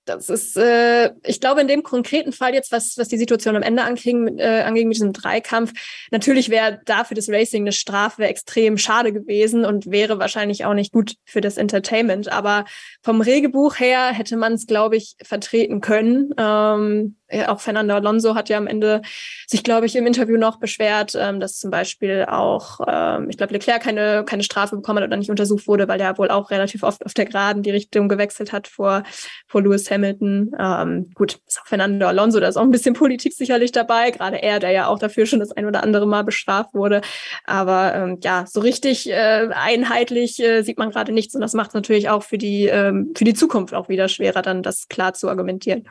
das 0.04 0.28
ist, 0.28 0.56
äh, 0.56 1.10
ich 1.24 1.40
glaube, 1.40 1.60
in 1.60 1.68
dem 1.68 1.82
konkreten 1.82 2.32
Fall 2.32 2.54
jetzt, 2.54 2.72
was, 2.72 2.98
was 2.98 3.08
die 3.08 3.18
Situation 3.18 3.56
am 3.56 3.62
Ende 3.62 3.82
anging, 3.82 4.38
äh, 4.38 4.62
anging 4.62 4.88
mit 4.88 4.96
diesem 4.96 5.12
Dreikampf, 5.12 5.72
natürlich 6.10 6.50
wäre 6.50 6.80
da 6.84 7.04
für 7.04 7.14
das 7.14 7.28
Racing 7.28 7.62
eine 7.62 7.72
Strafe 7.72 8.24
extrem 8.26 8.78
schade 8.78 9.12
gewesen 9.12 9.64
und 9.64 9.90
wäre 9.90 10.18
wahrscheinlich 10.18 10.64
auch 10.64 10.74
nicht 10.74 10.92
gut 10.92 11.14
für 11.24 11.40
das 11.40 11.56
Entertainment. 11.56 12.30
Aber 12.30 12.64
vom 13.02 13.20
Regelbuch 13.20 13.78
her 13.78 14.12
hätte 14.12 14.36
man 14.36 14.54
es, 14.54 14.66
glaube 14.66 14.96
ich, 14.96 15.14
vertreten 15.22 15.80
können. 15.80 16.30
Ähm, 16.36 17.16
auch 17.46 17.60
Fernando 17.60 17.94
Alonso 17.94 18.34
hat 18.34 18.48
ja 18.48 18.58
am 18.58 18.66
Ende 18.66 19.02
sich, 19.46 19.62
glaube 19.62 19.86
ich, 19.86 19.96
im 19.96 20.06
Interview 20.06 20.36
noch 20.36 20.58
beschwert, 20.58 21.14
ähm, 21.18 21.40
dass 21.40 21.58
zum 21.58 21.70
Beispiel 21.70 22.26
auch, 22.28 22.80
ähm, 22.86 23.28
ich 23.30 23.36
glaube, 23.36 23.52
Leclerc 23.52 23.82
keine, 23.82 24.24
keine 24.24 24.42
Strafe 24.42 24.76
bekommen 24.76 24.98
hat 24.98 25.06
oder 25.06 25.16
nicht 25.16 25.30
untersucht 25.30 25.66
wurde, 25.66 25.88
weil 25.88 25.98
der 25.98 26.16
wohl 26.18 26.30
auch 26.30 26.50
relativ 26.50 26.82
oft 26.82 27.04
auf 27.04 27.14
der 27.14 27.26
Geraden 27.26 27.62
die 27.62 27.70
Richtung 27.70 28.08
gewechselt 28.08 28.52
hat 28.52 28.68
vor, 28.68 29.02
vor 29.46 29.62
Lewis 29.62 29.90
Hamilton. 29.90 30.52
Ähm, 30.58 31.10
gut, 31.14 31.38
ist 31.46 31.60
auch 31.60 31.66
Fernando 31.66 32.06
Alonso, 32.06 32.40
da 32.40 32.48
ist 32.48 32.56
auch 32.56 32.62
ein 32.62 32.70
bisschen 32.70 32.94
Politik 32.94 33.32
sicherlich 33.32 33.72
dabei, 33.72 34.10
gerade 34.10 34.42
er, 34.42 34.58
der 34.58 34.70
ja 34.70 34.86
auch 34.86 34.98
dafür 34.98 35.26
schon 35.26 35.40
das 35.40 35.52
ein 35.52 35.66
oder 35.66 35.82
andere 35.82 36.06
Mal 36.06 36.24
bestraft 36.24 36.74
wurde. 36.74 37.00
Aber 37.44 37.94
ähm, 37.94 38.18
ja, 38.22 38.44
so 38.46 38.60
richtig 38.60 39.10
äh, 39.10 39.48
einheitlich 39.52 40.40
äh, 40.40 40.62
sieht 40.62 40.78
man 40.78 40.90
gerade 40.90 41.12
nichts 41.12 41.34
und 41.34 41.40
das 41.40 41.54
macht 41.54 41.68
es 41.68 41.74
natürlich 41.74 42.08
auch 42.08 42.22
für 42.22 42.38
die, 42.38 42.66
ähm, 42.66 43.12
für 43.16 43.24
die 43.24 43.34
Zukunft 43.34 43.74
auch 43.74 43.88
wieder 43.88 44.08
schwerer, 44.08 44.42
dann 44.42 44.62
das 44.62 44.88
klar 44.88 45.14
zu 45.14 45.28
argumentieren. 45.28 45.88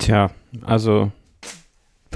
Tja, 0.00 0.30
also 0.64 1.12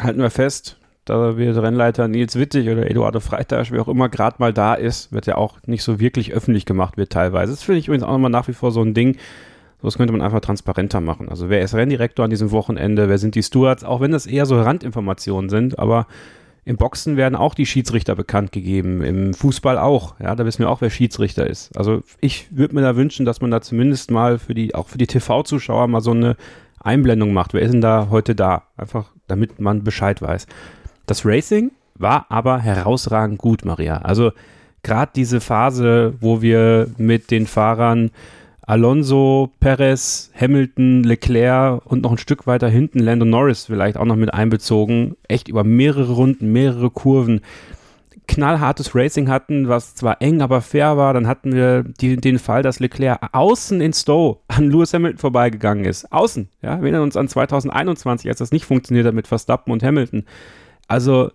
halten 0.01 0.21
wir 0.21 0.31
fest, 0.31 0.79
da 1.05 1.37
wird 1.37 1.57
Rennleiter 1.59 2.09
Nils 2.09 2.35
Wittig 2.35 2.71
oder 2.71 2.91
Eduardo 2.91 3.21
Freitag, 3.21 3.71
wer 3.71 3.83
auch 3.83 3.89
immer 3.89 4.09
gerade 4.09 4.37
mal 4.39 4.55
da 4.55 4.73
ist, 4.73 5.13
wird 5.13 5.27
ja 5.27 5.37
auch 5.37 5.59
nicht 5.67 5.83
so 5.85 6.01
wirklich 6.01 6.33
öffentlich 6.33 6.65
gemacht 6.65 6.97
wird 6.97 7.13
teilweise. 7.13 7.53
Das 7.53 7.63
finde 7.63 7.81
ich 7.81 7.89
übrigens 7.89 8.05
auch 8.05 8.13
nochmal 8.13 8.31
nach 8.31 8.49
wie 8.49 8.55
vor 8.55 8.73
so 8.73 8.81
ein 8.81 8.95
Ding. 8.95 9.19
Das 9.83 9.99
könnte 9.99 10.15
man 10.15 10.23
einfach 10.23 10.41
transparenter 10.41 11.03
machen. 11.03 11.29
Also 11.29 11.51
wer 11.51 11.61
ist 11.61 11.75
Renndirektor 11.75 12.25
an 12.25 12.31
diesem 12.31 12.53
Wochenende, 12.53 13.11
wer 13.11 13.19
sind 13.19 13.35
die 13.35 13.43
Stewards, 13.43 13.85
auch 13.85 14.01
wenn 14.01 14.13
das 14.13 14.25
eher 14.25 14.47
so 14.47 14.59
Randinformationen 14.59 15.51
sind, 15.51 15.79
aber 15.79 16.07
im 16.65 16.79
Boxen 16.79 17.19
werden 17.19 17.35
auch 17.35 17.55
die 17.55 17.67
Schiedsrichter 17.67 18.15
bekannt 18.15 18.51
gegeben, 18.51 19.03
im 19.03 19.35
Fußball 19.35 19.77
auch. 19.77 20.19
Ja, 20.19 20.35
da 20.35 20.47
wissen 20.47 20.61
wir 20.61 20.71
auch, 20.71 20.81
wer 20.81 20.89
Schiedsrichter 20.89 21.47
ist. 21.47 21.77
Also 21.77 22.01
ich 22.23 22.47
würde 22.51 22.75
mir 22.75 22.81
da 22.81 22.97
wünschen, 22.97 23.27
dass 23.27 23.43
man 23.43 23.51
da 23.51 23.61
zumindest 23.61 24.11
mal 24.11 24.39
für 24.39 24.55
die, 24.55 24.75
auch 24.75 24.89
für 24.89 24.97
die 24.97 25.07
TV-Zuschauer 25.07 25.87
mal 25.89 26.01
so 26.01 26.13
eine 26.13 26.37
Einblendung 26.85 27.33
macht. 27.33 27.55
Wer 27.55 27.63
ist 27.63 27.73
denn 27.73 27.81
da 27.81 28.09
heute 28.11 28.35
da? 28.35 28.65
Einfach, 28.77 29.11
damit 29.27 29.61
man 29.61 29.85
Bescheid 29.85 30.21
weiß. 30.21 30.47
Das 31.07 31.25
Racing 31.25 31.71
war 31.95 32.27
aber 32.29 32.59
herausragend 32.61 33.39
gut, 33.39 33.65
Maria. 33.65 33.99
Also 33.99 34.33
gerade 34.83 35.13
diese 35.15 35.41
Phase, 35.41 36.15
wo 36.21 36.43
wir 36.43 36.89
mit 36.99 37.31
den 37.31 37.47
Fahrern 37.47 38.11
Alonso, 38.67 39.51
Perez, 39.61 40.31
Hamilton, 40.39 41.05
Leclerc 41.05 41.85
und 41.85 42.03
noch 42.03 42.13
ein 42.13 42.19
Stück 42.19 42.47
weiter 42.47 42.69
hinten 42.69 42.99
Lando 42.99 43.27
Norris 43.27 43.67
vielleicht 43.67 43.99
auch 43.99 44.07
noch 44.07 44.17
mit 44.17 44.33
einbezogen. 44.33 45.17
Echt 45.29 45.49
über 45.49 45.65
mehrere 45.65 46.13
Runden, 46.13 46.51
mehrere 46.53 46.91
Kurven 46.91 47.43
knallhartes 48.27 48.95
Racing 48.95 49.29
hatten, 49.29 49.69
was 49.69 49.95
zwar 49.95 50.21
eng, 50.23 50.41
aber 50.41 50.61
fair 50.61 50.97
war. 50.97 51.13
Dann 51.15 51.27
hatten 51.27 51.53
wir 51.53 51.83
die, 51.83 52.17
den 52.17 52.39
Fall, 52.39 52.63
dass 52.63 52.81
Leclerc 52.81 53.19
außen 53.33 53.81
in 53.81 53.93
Stowe 53.93 54.39
an 54.49 54.71
Lewis 54.71 54.95
Hamilton 54.95 55.19
vorbeigegangen 55.19 55.85
ist. 55.85 56.11
Außen, 56.13 56.49
ja. 56.63 56.79
Wir 56.79 56.85
erinnern 56.85 57.03
uns 57.03 57.17
an 57.17 57.29
2021, 57.29 58.29
als 58.29 58.39
das 58.39 58.53
nicht 58.53 58.65
funktioniert 58.65 59.07
hat 59.07 59.15
mit 59.15 59.27
Verstappen 59.27 59.73
und 59.73 59.83
Hamilton. 59.83 60.25
Also 60.89 61.31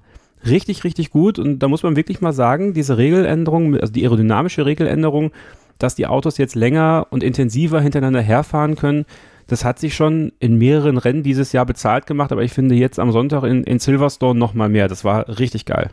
richtig, 0.46 0.84
richtig 0.84 1.12
gut. 1.12 1.40
Und 1.40 1.60
da 1.60 1.68
muss 1.68 1.84
man 1.84 1.96
wirklich 1.96 2.22
mal 2.22 2.34
sagen, 2.34 2.74
diese 2.74 2.98
Regeländerung, 2.98 3.78
also 3.78 3.94
die 3.94 4.04
aerodynamische 4.04 4.66
Regeländerung, 4.66 5.32
dass 5.78 5.96
die 5.96 6.08
Autos 6.08 6.38
jetzt 6.38 6.56
länger 6.56 7.08
und 7.10 7.24
intensiver 7.24 7.82
hintereinander 7.82 8.22
herfahren 8.22 8.76
können, 8.76 9.06
das 9.48 9.66
hat 9.66 9.80
sich 9.80 9.96
schon 9.96 10.32
in 10.40 10.58
mehreren 10.58 10.98
Rennen 10.98 11.24
dieses 11.24 11.54
Jahr 11.54 11.66
bezahlt 11.66 12.06
gemacht, 12.06 12.32
aber 12.32 12.44
ich 12.44 12.54
finde 12.54 12.76
jetzt 12.76 13.00
am 13.00 13.12
Sonntag 13.12 13.44
in, 13.44 13.64
in 13.64 13.80
Silverstone 13.80 14.38
noch 14.38 14.54
mal 14.54 14.70
mehr. 14.70 14.88
Das 14.88 15.04
war 15.04 15.40
richtig 15.40 15.66
geil. 15.66 15.90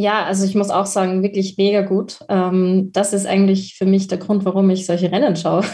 Ja, 0.00 0.24
also 0.26 0.44
ich 0.44 0.54
muss 0.54 0.70
auch 0.70 0.86
sagen, 0.86 1.24
wirklich 1.24 1.56
mega 1.58 1.80
gut. 1.80 2.20
Ähm, 2.28 2.90
das 2.92 3.12
ist 3.12 3.26
eigentlich 3.26 3.74
für 3.74 3.84
mich 3.84 4.06
der 4.06 4.18
Grund, 4.18 4.44
warum 4.44 4.70
ich 4.70 4.86
solche 4.86 5.10
Rennen 5.10 5.34
schaue. 5.34 5.64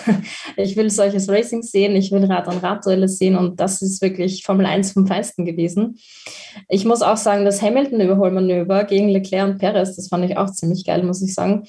Ich 0.57 0.77
will 0.77 0.89
solches 0.89 1.29
Racing 1.29 1.63
sehen, 1.63 1.97
ich 1.97 2.13
will 2.13 2.25
Rad- 2.27 2.47
an 2.47 2.59
Rad-Duelle 2.59 3.09
sehen 3.09 3.37
und 3.37 3.59
das 3.59 3.83
ist 3.83 4.01
wirklich 4.01 4.45
Formel 4.45 4.67
1 4.67 4.93
vom 4.93 5.05
Feinsten 5.07 5.45
gewesen. 5.45 5.99
Ich 6.69 6.85
muss 6.85 7.03
auch 7.03 7.17
sagen, 7.17 7.45
das 7.45 7.61
Hamilton-Überholmanöver 7.61 8.85
gegen 8.85 9.09
Leclerc 9.09 9.49
und 9.49 9.59
Perez, 9.59 9.97
das 9.97 10.09
fand 10.09 10.25
ich 10.25 10.39
auch 10.39 10.49
ziemlich 10.51 10.87
geil, 10.87 11.03
muss 11.03 11.21
ich 11.23 11.35
sagen. 11.35 11.65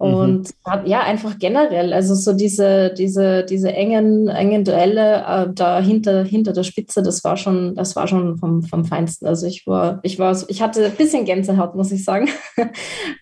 Mhm. 0.00 0.14
Und 0.14 0.48
mhm. 0.66 0.86
ja, 0.86 1.02
einfach 1.02 1.38
generell, 1.38 1.92
also 1.92 2.14
so 2.14 2.32
diese, 2.32 2.94
diese, 2.96 3.44
diese 3.44 3.72
engen, 3.74 4.28
engen 4.28 4.64
Duelle 4.64 5.24
äh, 5.28 5.52
da 5.54 5.80
hinter, 5.80 6.24
hinter 6.24 6.54
der 6.54 6.64
Spitze, 6.64 7.02
das 7.02 7.22
war 7.24 7.36
schon, 7.36 7.74
das 7.74 7.94
war 7.94 8.08
schon 8.08 8.38
vom, 8.38 8.62
vom 8.62 8.86
Feinsten. 8.86 9.26
Also 9.26 9.46
ich 9.46 9.66
war, 9.66 10.00
ich 10.02 10.18
war, 10.18 10.34
ich 10.48 10.62
hatte 10.62 10.86
ein 10.86 10.96
bisschen 10.96 11.26
Gänsehaut, 11.26 11.74
muss 11.74 11.91
ich 11.91 11.91
sagen. 11.98 12.28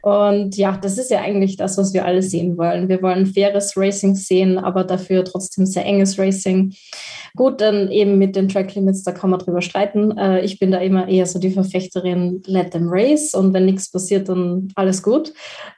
Und 0.02 0.56
ja, 0.56 0.78
das 0.80 0.98
ist 0.98 1.10
ja 1.10 1.20
eigentlich 1.20 1.56
das, 1.56 1.78
was 1.78 1.92
wir 1.94 2.04
alle 2.04 2.22
sehen 2.22 2.56
wollen. 2.56 2.88
Wir 2.88 3.02
wollen 3.02 3.26
faires 3.26 3.76
Racing 3.76 4.14
sehen, 4.14 4.58
aber 4.58 4.84
dafür 4.84 5.24
trotzdem 5.24 5.66
sehr 5.66 5.84
enges 5.84 6.18
Racing. 6.18 6.74
Gut, 7.36 7.60
dann 7.60 7.90
eben 7.90 8.18
mit 8.18 8.36
den 8.36 8.48
Track 8.48 8.74
Limits, 8.74 9.02
da 9.02 9.12
kann 9.12 9.30
man 9.30 9.38
drüber 9.38 9.62
streiten. 9.62 10.16
Äh, 10.16 10.40
ich 10.40 10.58
bin 10.58 10.70
da 10.70 10.78
immer 10.78 11.08
eher 11.08 11.26
so 11.26 11.38
die 11.38 11.50
Verfechterin, 11.50 12.42
let 12.46 12.72
them 12.72 12.88
race 12.88 13.34
und 13.34 13.52
wenn 13.54 13.66
nichts 13.66 13.90
passiert, 13.90 14.28
dann 14.28 14.68
alles 14.74 15.02
gut. 15.02 15.32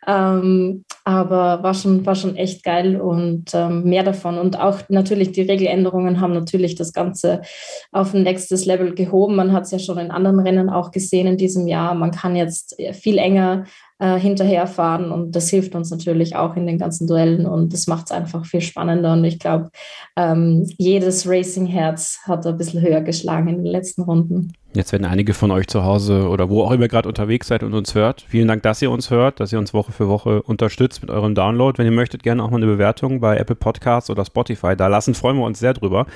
Ähm, 0.06 0.84
aber 1.04 1.62
war 1.62 1.74
schon, 1.74 2.06
war 2.06 2.14
schon 2.14 2.36
echt 2.36 2.62
geil 2.62 3.00
und 3.00 3.52
ähm, 3.54 3.84
mehr 3.84 4.04
davon. 4.04 4.38
Und 4.38 4.58
auch 4.58 4.78
natürlich 4.88 5.32
die 5.32 5.42
Regeländerungen 5.42 6.20
haben 6.20 6.32
natürlich 6.32 6.76
das 6.76 6.92
Ganze 6.92 7.42
auf 7.90 8.14
ein 8.14 8.22
nächstes 8.22 8.66
Level 8.66 8.94
gehoben. 8.94 9.34
Man 9.34 9.52
hat 9.52 9.64
es 9.64 9.72
ja 9.72 9.78
schon 9.78 9.98
in 9.98 10.10
anderen 10.10 10.38
Rennen 10.38 10.70
auch 10.70 10.90
gesehen 10.90 11.26
in 11.26 11.36
diesem 11.36 11.66
Jahr. 11.66 11.94
Man 11.94 12.12
kann 12.12 12.36
jetzt 12.36 12.76
viel 12.92 13.18
enger 13.18 13.64
äh, 13.98 14.18
hinterherfahren 14.18 15.12
und 15.12 15.36
das 15.36 15.48
hilft 15.48 15.74
uns 15.74 15.90
natürlich 15.90 16.36
auch 16.36 16.56
in 16.56 16.66
den 16.66 16.78
ganzen 16.78 17.06
Duellen 17.06 17.46
und 17.46 17.72
das 17.72 17.86
macht 17.86 18.06
es 18.06 18.12
einfach 18.12 18.44
viel 18.46 18.60
spannender 18.60 19.12
und 19.12 19.24
ich 19.24 19.38
glaube, 19.38 19.70
ähm, 20.16 20.68
jedes 20.76 21.28
Racing-Herz 21.28 22.20
hat 22.26 22.46
ein 22.46 22.56
bisschen 22.56 22.82
höher 22.82 23.00
geschlagen 23.00 23.48
in 23.48 23.56
den 23.58 23.66
letzten 23.66 24.02
Runden. 24.02 24.52
Jetzt 24.74 24.92
werden 24.92 25.04
einige 25.04 25.34
von 25.34 25.50
euch 25.50 25.66
zu 25.66 25.84
Hause 25.84 26.28
oder 26.28 26.48
wo 26.48 26.62
auch 26.62 26.70
immer 26.70 26.88
gerade 26.88 27.08
unterwegs 27.08 27.48
seid 27.48 27.62
und 27.62 27.74
uns 27.74 27.94
hört. 27.94 28.24
Vielen 28.26 28.48
Dank, 28.48 28.62
dass 28.62 28.80
ihr 28.80 28.90
uns 28.90 29.10
hört, 29.10 29.38
dass 29.38 29.52
ihr 29.52 29.58
uns 29.58 29.74
Woche 29.74 29.92
für 29.92 30.08
Woche 30.08 30.42
unterstützt 30.42 31.02
mit 31.02 31.10
eurem 31.10 31.34
Download. 31.34 31.76
Wenn 31.78 31.86
ihr 31.86 31.92
möchtet, 31.92 32.22
gerne 32.22 32.42
auch 32.42 32.50
mal 32.50 32.56
eine 32.56 32.66
Bewertung 32.66 33.20
bei 33.20 33.36
Apple 33.36 33.56
Podcasts 33.56 34.08
oder 34.08 34.24
Spotify 34.24 34.74
da 34.74 34.86
lassen, 34.86 35.14
freuen 35.14 35.36
wir 35.36 35.44
uns 35.44 35.58
sehr 35.58 35.74
drüber. 35.74 36.06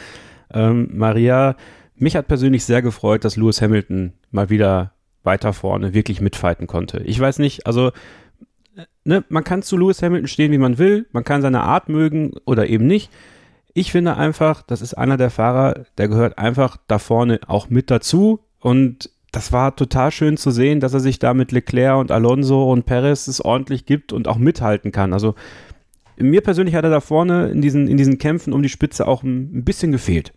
Ähm, 0.52 0.88
Maria, 0.92 1.54
mich 1.96 2.16
hat 2.16 2.28
persönlich 2.28 2.64
sehr 2.64 2.82
gefreut, 2.82 3.24
dass 3.24 3.36
Lewis 3.36 3.60
Hamilton 3.60 4.14
mal 4.30 4.48
wieder 4.48 4.92
weiter 5.26 5.52
vorne 5.52 5.92
wirklich 5.92 6.20
mitfighten 6.20 6.66
konnte. 6.66 7.02
Ich 7.04 7.20
weiß 7.20 7.38
nicht, 7.38 7.66
also 7.66 7.92
ne, 9.04 9.24
man 9.28 9.44
kann 9.44 9.62
zu 9.62 9.76
Lewis 9.76 10.02
Hamilton 10.02 10.28
stehen, 10.28 10.52
wie 10.52 10.58
man 10.58 10.78
will, 10.78 11.06
man 11.12 11.24
kann 11.24 11.42
seine 11.42 11.62
Art 11.62 11.88
mögen 11.88 12.32
oder 12.44 12.68
eben 12.68 12.86
nicht. 12.86 13.10
Ich 13.74 13.92
finde 13.92 14.16
einfach, 14.16 14.62
das 14.62 14.80
ist 14.80 14.94
einer 14.94 15.18
der 15.18 15.30
Fahrer, 15.30 15.84
der 15.98 16.08
gehört 16.08 16.38
einfach 16.38 16.78
da 16.86 16.98
vorne 16.98 17.40
auch 17.46 17.68
mit 17.68 17.90
dazu 17.90 18.40
und 18.60 19.10
das 19.32 19.52
war 19.52 19.76
total 19.76 20.10
schön 20.12 20.38
zu 20.38 20.50
sehen, 20.50 20.80
dass 20.80 20.94
er 20.94 21.00
sich 21.00 21.18
da 21.18 21.34
mit 21.34 21.52
Leclerc 21.52 21.98
und 21.98 22.10
Alonso 22.10 22.72
und 22.72 22.86
Perez 22.86 23.28
es 23.28 23.44
ordentlich 23.44 23.84
gibt 23.84 24.14
und 24.14 24.28
auch 24.28 24.38
mithalten 24.38 24.92
kann. 24.92 25.12
Also 25.12 25.34
mir 26.16 26.40
persönlich 26.40 26.74
hat 26.74 26.84
er 26.84 26.90
da 26.90 27.00
vorne 27.00 27.48
in 27.48 27.60
diesen, 27.60 27.88
in 27.88 27.98
diesen 27.98 28.16
Kämpfen 28.16 28.54
um 28.54 28.62
die 28.62 28.70
Spitze 28.70 29.06
auch 29.06 29.22
ein 29.22 29.64
bisschen 29.64 29.92
gefehlt. 29.92 30.32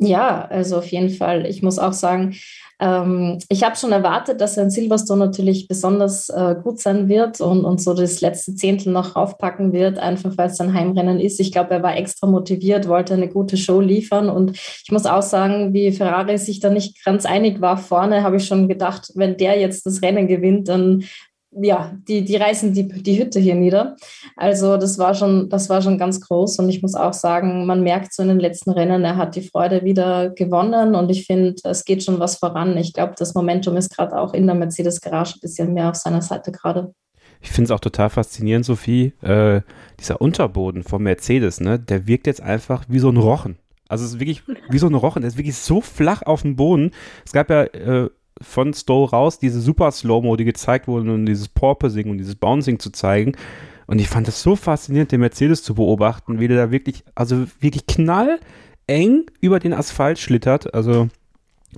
Ja, 0.00 0.46
also 0.46 0.78
auf 0.78 0.86
jeden 0.86 1.10
Fall. 1.10 1.46
Ich 1.46 1.62
muss 1.62 1.78
auch 1.78 1.92
sagen, 1.92 2.34
ähm, 2.80 3.38
ich 3.50 3.62
habe 3.62 3.76
schon 3.76 3.92
erwartet, 3.92 4.40
dass 4.40 4.56
er 4.56 4.64
in 4.64 4.70
Silverstone 4.70 5.26
natürlich 5.26 5.68
besonders 5.68 6.30
äh, 6.30 6.56
gut 6.62 6.80
sein 6.80 7.08
wird 7.08 7.40
und, 7.40 7.64
und 7.64 7.80
so 7.82 7.92
das 7.92 8.22
letzte 8.22 8.54
Zehntel 8.54 8.92
noch 8.92 9.16
raufpacken 9.16 9.72
wird, 9.72 9.98
einfach 9.98 10.38
weil 10.38 10.48
es 10.48 10.56
sein 10.56 10.72
Heimrennen 10.72 11.20
ist. 11.20 11.40
Ich 11.40 11.52
glaube, 11.52 11.74
er 11.74 11.82
war 11.82 11.96
extra 11.96 12.26
motiviert, 12.26 12.88
wollte 12.88 13.12
eine 13.14 13.28
gute 13.28 13.58
Show 13.58 13.80
liefern 13.80 14.30
und 14.30 14.52
ich 14.56 14.90
muss 14.90 15.04
auch 15.04 15.22
sagen, 15.22 15.74
wie 15.74 15.92
Ferrari 15.92 16.38
sich 16.38 16.60
da 16.60 16.70
nicht 16.70 17.04
ganz 17.04 17.26
einig 17.26 17.60
war 17.60 17.76
vorne, 17.76 18.22
habe 18.22 18.36
ich 18.36 18.46
schon 18.46 18.66
gedacht, 18.66 19.12
wenn 19.14 19.36
der 19.36 19.60
jetzt 19.60 19.84
das 19.84 20.00
Rennen 20.00 20.26
gewinnt, 20.26 20.68
dann 20.68 21.04
ja, 21.52 21.92
die, 22.06 22.24
die 22.24 22.36
reißen 22.36 22.72
die, 22.72 22.86
die 22.86 23.18
Hütte 23.18 23.40
hier 23.40 23.54
nieder. 23.54 23.96
Also 24.36 24.76
das 24.76 24.98
war 24.98 25.14
schon, 25.14 25.48
das 25.48 25.68
war 25.68 25.82
schon 25.82 25.98
ganz 25.98 26.20
groß. 26.20 26.58
Und 26.60 26.68
ich 26.68 26.82
muss 26.82 26.94
auch 26.94 27.12
sagen, 27.12 27.66
man 27.66 27.82
merkt 27.82 28.14
so 28.14 28.22
in 28.22 28.28
den 28.28 28.40
letzten 28.40 28.70
Rennen, 28.70 29.04
er 29.04 29.16
hat 29.16 29.34
die 29.34 29.42
Freude 29.42 29.84
wieder 29.84 30.30
gewonnen 30.30 30.94
und 30.94 31.10
ich 31.10 31.26
finde, 31.26 31.56
es 31.64 31.84
geht 31.84 32.04
schon 32.04 32.20
was 32.20 32.36
voran. 32.36 32.76
Ich 32.76 32.92
glaube, 32.92 33.14
das 33.18 33.34
Momentum 33.34 33.76
ist 33.76 33.94
gerade 33.94 34.16
auch 34.18 34.32
in 34.32 34.46
der 34.46 34.54
Mercedes-Garage 34.54 35.36
ein 35.36 35.40
bisschen 35.40 35.74
mehr 35.74 35.90
auf 35.90 35.96
seiner 35.96 36.22
Seite 36.22 36.52
gerade. 36.52 36.94
Ich 37.40 37.50
finde 37.50 37.68
es 37.68 37.70
auch 37.70 37.80
total 37.80 38.10
faszinierend, 38.10 38.64
Sophie. 38.66 39.14
Äh, 39.22 39.62
dieser 39.98 40.20
Unterboden 40.20 40.82
vom 40.82 41.02
Mercedes, 41.02 41.60
ne, 41.60 41.78
der 41.78 42.06
wirkt 42.06 42.26
jetzt 42.26 42.42
einfach 42.42 42.84
wie 42.88 42.98
so 42.98 43.08
ein 43.08 43.16
Rochen. 43.16 43.56
Also 43.88 44.04
es 44.04 44.12
ist 44.12 44.20
wirklich 44.20 44.42
wie 44.68 44.78
so 44.78 44.86
ein 44.86 44.94
Rochen, 44.94 45.22
der 45.22 45.28
ist 45.28 45.36
wirklich 45.36 45.56
so 45.56 45.80
flach 45.80 46.22
auf 46.22 46.42
dem 46.42 46.54
Boden. 46.54 46.92
Es 47.24 47.32
gab 47.32 47.50
ja 47.50 47.64
äh, 47.64 48.10
von 48.40 48.72
Stowe 48.74 49.10
raus 49.10 49.38
diese 49.38 49.60
super 49.60 49.90
Slow-Mo, 49.90 50.36
die 50.36 50.44
gezeigt 50.44 50.88
wurden, 50.88 51.10
um 51.10 51.26
dieses 51.26 51.48
Porpoising 51.48 52.10
und 52.10 52.18
dieses 52.18 52.34
Bouncing 52.34 52.78
zu 52.78 52.90
zeigen. 52.90 53.32
Und 53.86 53.98
ich 54.00 54.08
fand 54.08 54.28
es 54.28 54.42
so 54.42 54.56
faszinierend, 54.56 55.12
den 55.12 55.20
Mercedes 55.20 55.62
zu 55.62 55.74
beobachten, 55.74 56.38
wie 56.40 56.48
der 56.48 56.66
da 56.66 56.70
wirklich, 56.70 57.02
also 57.14 57.46
wirklich 57.60 57.86
knalleng 57.86 58.38
über 59.40 59.58
den 59.58 59.72
Asphalt 59.72 60.18
schlittert. 60.18 60.74
Also 60.74 61.08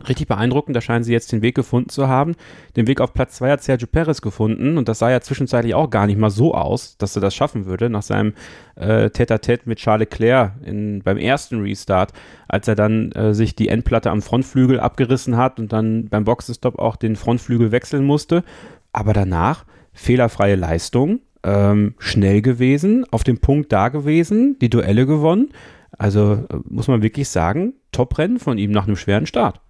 Richtig 0.09 0.27
beeindruckend, 0.27 0.75
da 0.75 0.81
scheinen 0.81 1.05
sie 1.05 1.13
jetzt 1.13 1.33
den 1.33 1.43
Weg 1.43 1.55
gefunden 1.55 1.91
zu 1.91 2.09
haben. 2.09 2.35
Den 2.77 2.87
Weg 2.87 3.03
auf 3.03 3.13
Platz 3.13 3.37
2 3.37 3.51
hat 3.51 3.63
Sergio 3.63 3.87
Perez 3.87 4.23
gefunden 4.23 4.79
und 4.79 4.89
das 4.89 5.01
sah 5.01 5.11
ja 5.11 5.21
zwischenzeitlich 5.21 5.75
auch 5.75 5.91
gar 5.91 6.07
nicht 6.07 6.19
mal 6.19 6.31
so 6.31 6.55
aus, 6.55 6.97
dass 6.97 7.15
er 7.15 7.21
das 7.21 7.35
schaffen 7.35 7.67
würde, 7.67 7.91
nach 7.91 8.03
seinem 8.03 8.33
äh, 8.77 9.11
Tete-a-Tete 9.11 9.69
mit 9.69 9.79
Charles 9.79 10.09
Leclerc 10.11 10.53
in, 10.65 11.03
beim 11.03 11.19
ersten 11.19 11.61
Restart, 11.61 12.15
als 12.49 12.69
er 12.69 12.75
dann 12.75 13.13
äh, 13.13 13.35
sich 13.35 13.55
die 13.55 13.69
Endplatte 13.69 14.11
am 14.11 14.23
Frontflügel 14.23 14.81
abgerissen 14.81 15.37
hat 15.37 15.61
und 15.61 15.75
dann 15.75 16.09
beim 16.09 16.25
Boxenstopp 16.25 16.79
auch 16.79 16.97
den 16.97 17.15
Frontflügel 17.15 17.71
wechseln 17.71 18.05
musste. 18.05 18.45
Aber 18.93 19.13
danach 19.13 19.67
fehlerfreie 19.93 20.57
Leistung, 20.57 21.21
ähm, 21.43 21.95
schnell 21.99 22.41
gewesen, 22.41 23.05
auf 23.11 23.25
dem 23.25 23.39
Punkt 23.39 23.73
da 23.73 23.91
gewesen, 23.91 24.57
die 24.61 24.71
Duelle 24.71 25.05
gewonnen. 25.05 25.51
Also 25.99 26.45
äh, 26.49 26.57
muss 26.65 26.89
man 26.89 27.03
wirklich 27.03 27.29
sagen, 27.29 27.75
Top-Rennen 27.93 28.39
von 28.39 28.57
ihm 28.57 28.71
nach 28.71 28.87
einem 28.87 28.97
schweren 28.97 29.27
Start. 29.27 29.61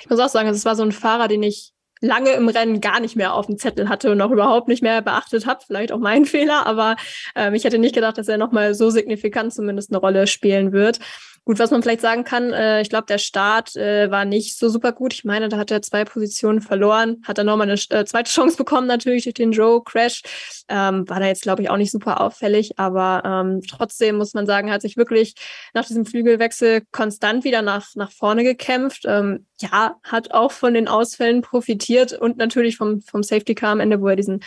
Ich 0.00 0.10
muss 0.10 0.20
auch 0.20 0.28
sagen, 0.28 0.48
es 0.48 0.64
war 0.64 0.76
so 0.76 0.82
ein 0.82 0.92
Fahrer, 0.92 1.28
den 1.28 1.42
ich 1.42 1.72
lange 2.00 2.32
im 2.32 2.48
Rennen 2.48 2.80
gar 2.80 3.00
nicht 3.00 3.16
mehr 3.16 3.34
auf 3.34 3.46
dem 3.46 3.56
Zettel 3.56 3.88
hatte 3.88 4.12
und 4.12 4.20
auch 4.20 4.30
überhaupt 4.30 4.68
nicht 4.68 4.82
mehr 4.82 5.00
beachtet 5.02 5.46
habe. 5.46 5.60
Vielleicht 5.66 5.92
auch 5.92 5.98
mein 5.98 6.24
Fehler, 6.26 6.66
aber 6.66 6.96
ähm, 7.34 7.54
ich 7.54 7.64
hätte 7.64 7.78
nicht 7.78 7.94
gedacht, 7.94 8.18
dass 8.18 8.28
er 8.28 8.38
nochmal 8.38 8.74
so 8.74 8.90
signifikant 8.90 9.54
zumindest 9.54 9.90
eine 9.90 9.98
Rolle 9.98 10.26
spielen 10.26 10.72
wird. 10.72 10.98
Gut, 11.46 11.58
was 11.58 11.70
man 11.70 11.82
vielleicht 11.82 12.00
sagen 12.00 12.24
kann, 12.24 12.54
äh, 12.54 12.80
ich 12.80 12.88
glaube, 12.88 13.04
der 13.06 13.18
Start 13.18 13.76
äh, 13.76 14.10
war 14.10 14.24
nicht 14.24 14.56
so 14.58 14.70
super 14.70 14.92
gut. 14.92 15.12
Ich 15.12 15.24
meine, 15.24 15.50
da 15.50 15.58
hat 15.58 15.70
er 15.70 15.82
zwei 15.82 16.06
Positionen 16.06 16.62
verloren, 16.62 17.20
hat 17.26 17.36
er 17.36 17.44
nochmal 17.44 17.68
eine 17.68 17.78
äh, 17.90 18.06
zweite 18.06 18.30
Chance 18.32 18.56
bekommen, 18.56 18.86
natürlich 18.86 19.24
durch 19.24 19.34
den 19.34 19.52
Joe-Crash. 19.52 20.22
Ähm, 20.70 21.06
war 21.06 21.20
da 21.20 21.26
jetzt, 21.26 21.42
glaube 21.42 21.60
ich, 21.60 21.68
auch 21.68 21.76
nicht 21.76 21.90
super 21.90 22.22
auffällig, 22.22 22.78
aber 22.78 23.22
ähm, 23.26 23.60
trotzdem 23.68 24.16
muss 24.16 24.32
man 24.32 24.46
sagen, 24.46 24.70
hat 24.70 24.80
sich 24.80 24.96
wirklich 24.96 25.34
nach 25.74 25.86
diesem 25.86 26.06
Flügelwechsel 26.06 26.80
konstant 26.92 27.44
wieder 27.44 27.60
nach, 27.60 27.94
nach 27.94 28.10
vorne 28.10 28.42
gekämpft. 28.42 29.02
Ähm, 29.04 29.44
ja, 29.60 29.96
hat 30.02 30.30
auch 30.32 30.50
von 30.50 30.72
den 30.72 30.88
Ausfällen 30.88 31.42
profitiert 31.42 32.14
und 32.14 32.38
natürlich 32.38 32.78
vom, 32.78 33.02
vom 33.02 33.22
Safety 33.22 33.54
Car 33.54 33.72
am 33.72 33.80
Ende, 33.80 34.00
wo 34.00 34.08
er 34.08 34.16
diesen 34.16 34.40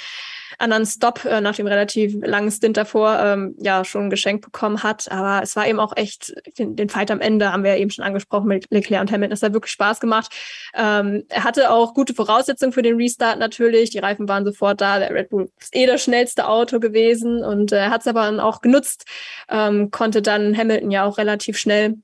anderen 0.58 0.86
Stop 0.86 1.24
äh, 1.26 1.42
nach 1.42 1.56
dem 1.56 1.68
relativ 1.68 2.16
langen 2.22 2.52
Stint 2.52 2.78
davor 2.78 3.20
ähm, 3.20 3.56
ja 3.60 3.86
schon 3.86 4.10
geschenkt 4.10 4.44
bekommen 4.44 4.84
hat. 4.84 5.12
Aber 5.12 5.42
es 5.44 5.56
war 5.56 5.68
eben 5.68 5.80
auch 5.80 5.96
echt, 5.96 6.34
den, 6.58 6.76
den 6.76 6.90
Fight 6.90 7.12
am 7.12 7.20
Ende 7.20 7.52
haben 7.52 7.64
wir 7.64 7.76
ja 7.76 7.78
eben 7.78 7.92
schon 7.92 8.06
angesprochen 8.06 8.48
mit 8.48 8.66
Leclerc 8.70 9.02
und 9.02 9.12
Hamilton. 9.12 9.32
Das 9.32 9.44
hat 9.44 9.54
wirklich 9.54 9.72
Spaß 9.72 10.00
gemacht. 10.00 10.32
Ähm, 10.76 11.24
er 11.30 11.44
hatte 11.44 11.72
auch 11.72 11.94
gute 11.94 12.14
Voraussetzungen 12.14 12.74
für 12.74 12.82
den 12.82 12.98
Restart 12.98 13.40
natürlich. 13.40 13.92
Die 13.92 14.00
Reifen 14.00 14.28
waren 14.28 14.46
sofort 14.46 14.82
da. 14.82 15.00
Der 15.00 15.12
Red 15.12 15.30
Bull 15.30 15.50
ist 15.60 15.76
eh 15.76 15.86
das 15.86 16.04
schnellste 16.04 16.48
Auto 16.48 16.80
gewesen 16.80 17.44
und 17.44 17.72
äh, 17.72 17.78
er 17.78 17.90
hat 17.92 18.02
es 18.02 18.08
aber 18.08 18.24
dann 18.24 18.40
auch 18.40 18.62
genutzt, 18.62 19.06
ähm, 19.50 19.92
konnte 19.92 20.22
dann 20.22 20.58
Hamilton 20.58 20.92
ja 20.92 21.06
auch 21.06 21.18
relativ 21.18 21.58
schnell 21.58 21.96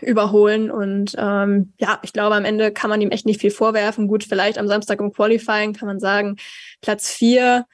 überholen. 0.00 0.70
Und 0.70 1.14
ähm, 1.18 1.72
ja, 1.78 1.98
ich 2.02 2.12
glaube, 2.12 2.36
am 2.36 2.44
Ende 2.44 2.72
kann 2.72 2.90
man 2.90 3.00
ihm 3.00 3.10
echt 3.10 3.26
nicht 3.26 3.40
viel 3.40 3.50
vorwerfen. 3.50 4.06
Gut, 4.06 4.24
vielleicht 4.24 4.58
am 4.58 4.68
Samstag 4.68 5.00
im 5.00 5.12
Qualifying 5.12 5.72
kann 5.72 5.88
man 5.88 5.98
sagen, 5.98 6.36
Platz 6.80 7.10
vier 7.10 7.66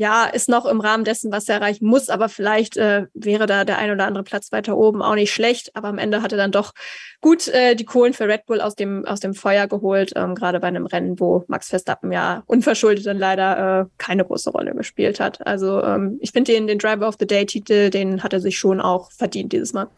ja, 0.00 0.24
ist 0.24 0.48
noch 0.48 0.64
im 0.64 0.80
Rahmen 0.80 1.04
dessen, 1.04 1.30
was 1.30 1.46
er 1.46 1.56
erreichen 1.56 1.84
muss, 1.84 2.08
aber 2.08 2.30
vielleicht 2.30 2.78
äh, 2.78 3.08
wäre 3.12 3.44
da 3.44 3.66
der 3.66 3.76
ein 3.76 3.90
oder 3.90 4.06
andere 4.06 4.24
Platz 4.24 4.50
weiter 4.50 4.78
oben 4.78 5.02
auch 5.02 5.14
nicht 5.14 5.30
schlecht. 5.30 5.76
Aber 5.76 5.88
am 5.88 5.98
Ende 5.98 6.22
hat 6.22 6.32
er 6.32 6.38
dann 6.38 6.52
doch 6.52 6.72
gut 7.20 7.48
äh, 7.48 7.74
die 7.74 7.84
Kohlen 7.84 8.14
für 8.14 8.26
Red 8.26 8.46
Bull 8.46 8.62
aus 8.62 8.74
dem, 8.74 9.04
aus 9.04 9.20
dem 9.20 9.34
Feuer 9.34 9.66
geholt, 9.66 10.14
ähm, 10.16 10.34
gerade 10.34 10.58
bei 10.58 10.68
einem 10.68 10.86
Rennen, 10.86 11.20
wo 11.20 11.44
Max 11.48 11.68
Verstappen 11.68 12.12
ja 12.12 12.42
unverschuldet 12.46 13.04
dann 13.04 13.18
leider 13.18 13.82
äh, 13.82 13.86
keine 13.98 14.24
große 14.24 14.48
Rolle 14.48 14.74
gespielt 14.74 15.20
hat. 15.20 15.46
Also 15.46 15.82
ähm, 15.82 16.16
ich 16.22 16.30
finde 16.32 16.52
den, 16.52 16.66
den 16.66 16.78
Driver 16.78 17.06
of 17.06 17.16
the 17.20 17.26
Day-Titel, 17.26 17.90
den 17.90 18.22
hat 18.22 18.32
er 18.32 18.40
sich 18.40 18.58
schon 18.58 18.80
auch 18.80 19.12
verdient 19.12 19.52
dieses 19.52 19.74
Mal. 19.74 19.88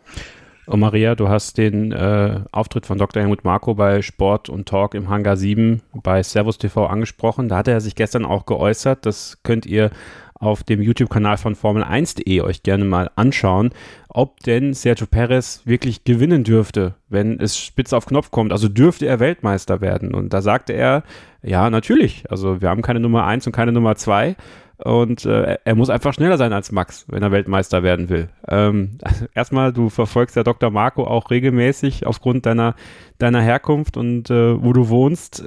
Und 0.67 0.81
Maria, 0.81 1.17
du 1.17 1.29
hast 1.29 1.59
den 1.59 1.91
äh, 1.91 2.41
Auftritt 2.53 2.87
von 2.87 2.97
Dr. 2.97 3.23
Helmut 3.23 3.45
Marko 3.45 3.75
bei 3.75 4.01
Sport 4.01 4.49
und 4.49 4.69
Talk 4.69 4.95
im 4.95 5.09
Hangar 5.09 5.37
7 5.37 5.83
bei 5.93 6.23
Servus 6.23 6.59
TV 6.59 6.87
angesprochen. 6.87 7.49
Da 7.49 7.57
hat 7.59 7.69
er 7.69 7.81
sich 7.81 7.97
gestern 7.97 8.25
auch 8.25 8.47
geäußert. 8.47 9.05
Das 9.05 9.39
könnt 9.43 9.67
ihr 9.67 9.91
auf 10.35 10.65
dem 10.65 10.83
YouTube-Kanal 10.83 11.37
von 11.37 11.55
Formel1.de 11.55 12.41
euch 12.41 12.63
gerne 12.65 12.85
mal 12.85 13.11
anschauen, 13.15 13.71
ob 14.09 14.41
denn 14.41 14.75
Sergio 14.75 15.07
Perez 15.07 15.63
wirklich 15.65 16.03
gewinnen 16.03 16.43
dürfte, 16.43 16.95
wenn 17.09 17.39
es 17.39 17.57
spitz 17.57 17.93
auf 17.93 18.07
Knopf 18.07 18.33
kommt. 18.33 18.53
Also 18.53 18.69
dürfte 18.69 19.07
er 19.07 19.21
Weltmeister 19.21 19.81
werden. 19.81 20.15
Und 20.15 20.33
da 20.33 20.43
sagte 20.43 20.73
er, 20.73 21.05
ja, 21.43 21.71
natürlich. 21.71 22.25
Also 22.29 22.61
wir 22.61 22.71
haben 22.71 22.83
keine 22.83 23.01
Nummer 23.01 23.25
1 23.25 23.47
und 23.47 23.53
keine 23.53 23.73
Nummer 23.73 23.95
2. 23.95 24.37
Und 24.85 25.25
äh, 25.25 25.59
er 25.65 25.75
muss 25.75 25.91
einfach 25.91 26.13
schneller 26.13 26.39
sein 26.39 26.53
als 26.53 26.73
Max, 26.73 27.07
wenn 27.09 27.23
er 27.23 27.31
Weltmeister 27.31 27.83
werden 27.83 28.09
will. 28.09 28.29
Ähm, 28.49 28.99
erstmal, 29.35 29.73
du 29.73 29.91
verfolgst 29.91 30.37
ja 30.37 30.43
Dr. 30.43 30.71
Marco 30.71 31.05
auch 31.05 31.31
regelmäßig 31.31 32.07
aufgrund 32.07 32.47
deiner, 32.47 32.75
deiner 33.19 33.41
Herkunft 33.41 33.97
und 33.97 34.31
äh, 34.31 34.63
wo 34.63 34.73
du 34.73 34.89
wohnst. 34.89 35.45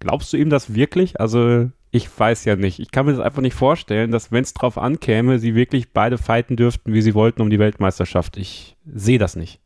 Glaubst 0.00 0.32
du 0.32 0.36
ihm 0.36 0.50
das 0.50 0.74
wirklich? 0.74 1.20
Also 1.20 1.70
ich 1.90 2.08
weiß 2.18 2.44
ja 2.44 2.56
nicht. 2.56 2.78
Ich 2.78 2.90
kann 2.90 3.06
mir 3.06 3.12
das 3.12 3.20
einfach 3.20 3.42
nicht 3.42 3.54
vorstellen, 3.54 4.10
dass 4.12 4.30
wenn 4.30 4.44
es 4.44 4.54
drauf 4.54 4.78
ankäme, 4.78 5.38
sie 5.38 5.54
wirklich 5.54 5.92
beide 5.92 6.18
fighten 6.18 6.56
dürften, 6.56 6.92
wie 6.92 7.02
sie 7.02 7.14
wollten 7.14 7.42
um 7.42 7.50
die 7.50 7.58
Weltmeisterschaft. 7.58 8.36
Ich 8.36 8.76
sehe 8.84 9.18
das 9.18 9.36
nicht. 9.36 9.60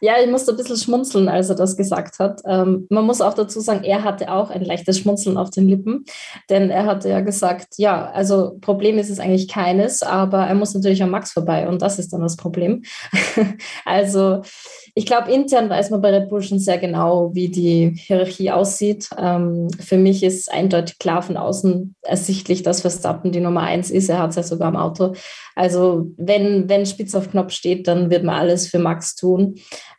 Ja, 0.00 0.14
ich 0.22 0.30
musste 0.30 0.52
ein 0.52 0.56
bisschen 0.56 0.76
schmunzeln, 0.76 1.28
als 1.28 1.48
er 1.48 1.54
das 1.54 1.76
gesagt 1.76 2.18
hat. 2.18 2.40
Ähm, 2.46 2.86
man 2.90 3.04
muss 3.04 3.20
auch 3.20 3.34
dazu 3.34 3.60
sagen, 3.60 3.84
er 3.84 4.04
hatte 4.04 4.30
auch 4.32 4.50
ein 4.50 4.64
leichtes 4.64 4.98
Schmunzeln 4.98 5.36
auf 5.36 5.50
den 5.50 5.68
Lippen, 5.68 6.04
denn 6.50 6.70
er 6.70 6.86
hatte 6.86 7.08
ja 7.08 7.20
gesagt, 7.20 7.74
ja, 7.76 8.10
also 8.10 8.58
Problem 8.60 8.98
ist 8.98 9.10
es 9.10 9.20
eigentlich 9.20 9.48
keines, 9.48 10.02
aber 10.02 10.46
er 10.46 10.54
muss 10.54 10.74
natürlich 10.74 11.02
am 11.02 11.10
Max 11.10 11.32
vorbei 11.32 11.68
und 11.68 11.82
das 11.82 11.98
ist 11.98 12.12
dann 12.12 12.20
das 12.20 12.36
Problem. 12.36 12.82
also 13.84 14.42
ich 14.98 15.04
glaube, 15.04 15.30
intern 15.30 15.68
weiß 15.68 15.90
man 15.90 16.00
bei 16.00 16.08
Red 16.08 16.30
Bull 16.30 16.40
schon 16.40 16.58
sehr 16.58 16.78
genau, 16.78 17.34
wie 17.34 17.50
die 17.50 17.92
Hierarchie 17.94 18.50
aussieht. 18.50 19.10
Ähm, 19.18 19.68
für 19.78 19.98
mich 19.98 20.22
ist 20.22 20.50
eindeutig 20.50 20.98
klar 20.98 21.20
von 21.20 21.36
außen 21.36 21.94
ersichtlich, 22.00 22.62
dass 22.62 22.80
Verstappen 22.80 23.30
die 23.30 23.40
Nummer 23.40 23.60
eins 23.60 23.90
ist. 23.90 24.08
Er 24.08 24.20
hat 24.20 24.30
es 24.30 24.36
ja 24.36 24.42
sogar 24.42 24.70
im 24.70 24.76
Auto. 24.76 25.12
Also 25.54 26.06
wenn, 26.16 26.70
wenn 26.70 26.86
Spitz 26.86 27.14
auf 27.14 27.30
Knopf 27.30 27.52
steht, 27.52 27.86
dann 27.88 28.08
wird 28.08 28.24
man 28.24 28.36
alles 28.36 28.68
für 28.68 28.78
Max 28.78 29.14
tun. 29.14 29.56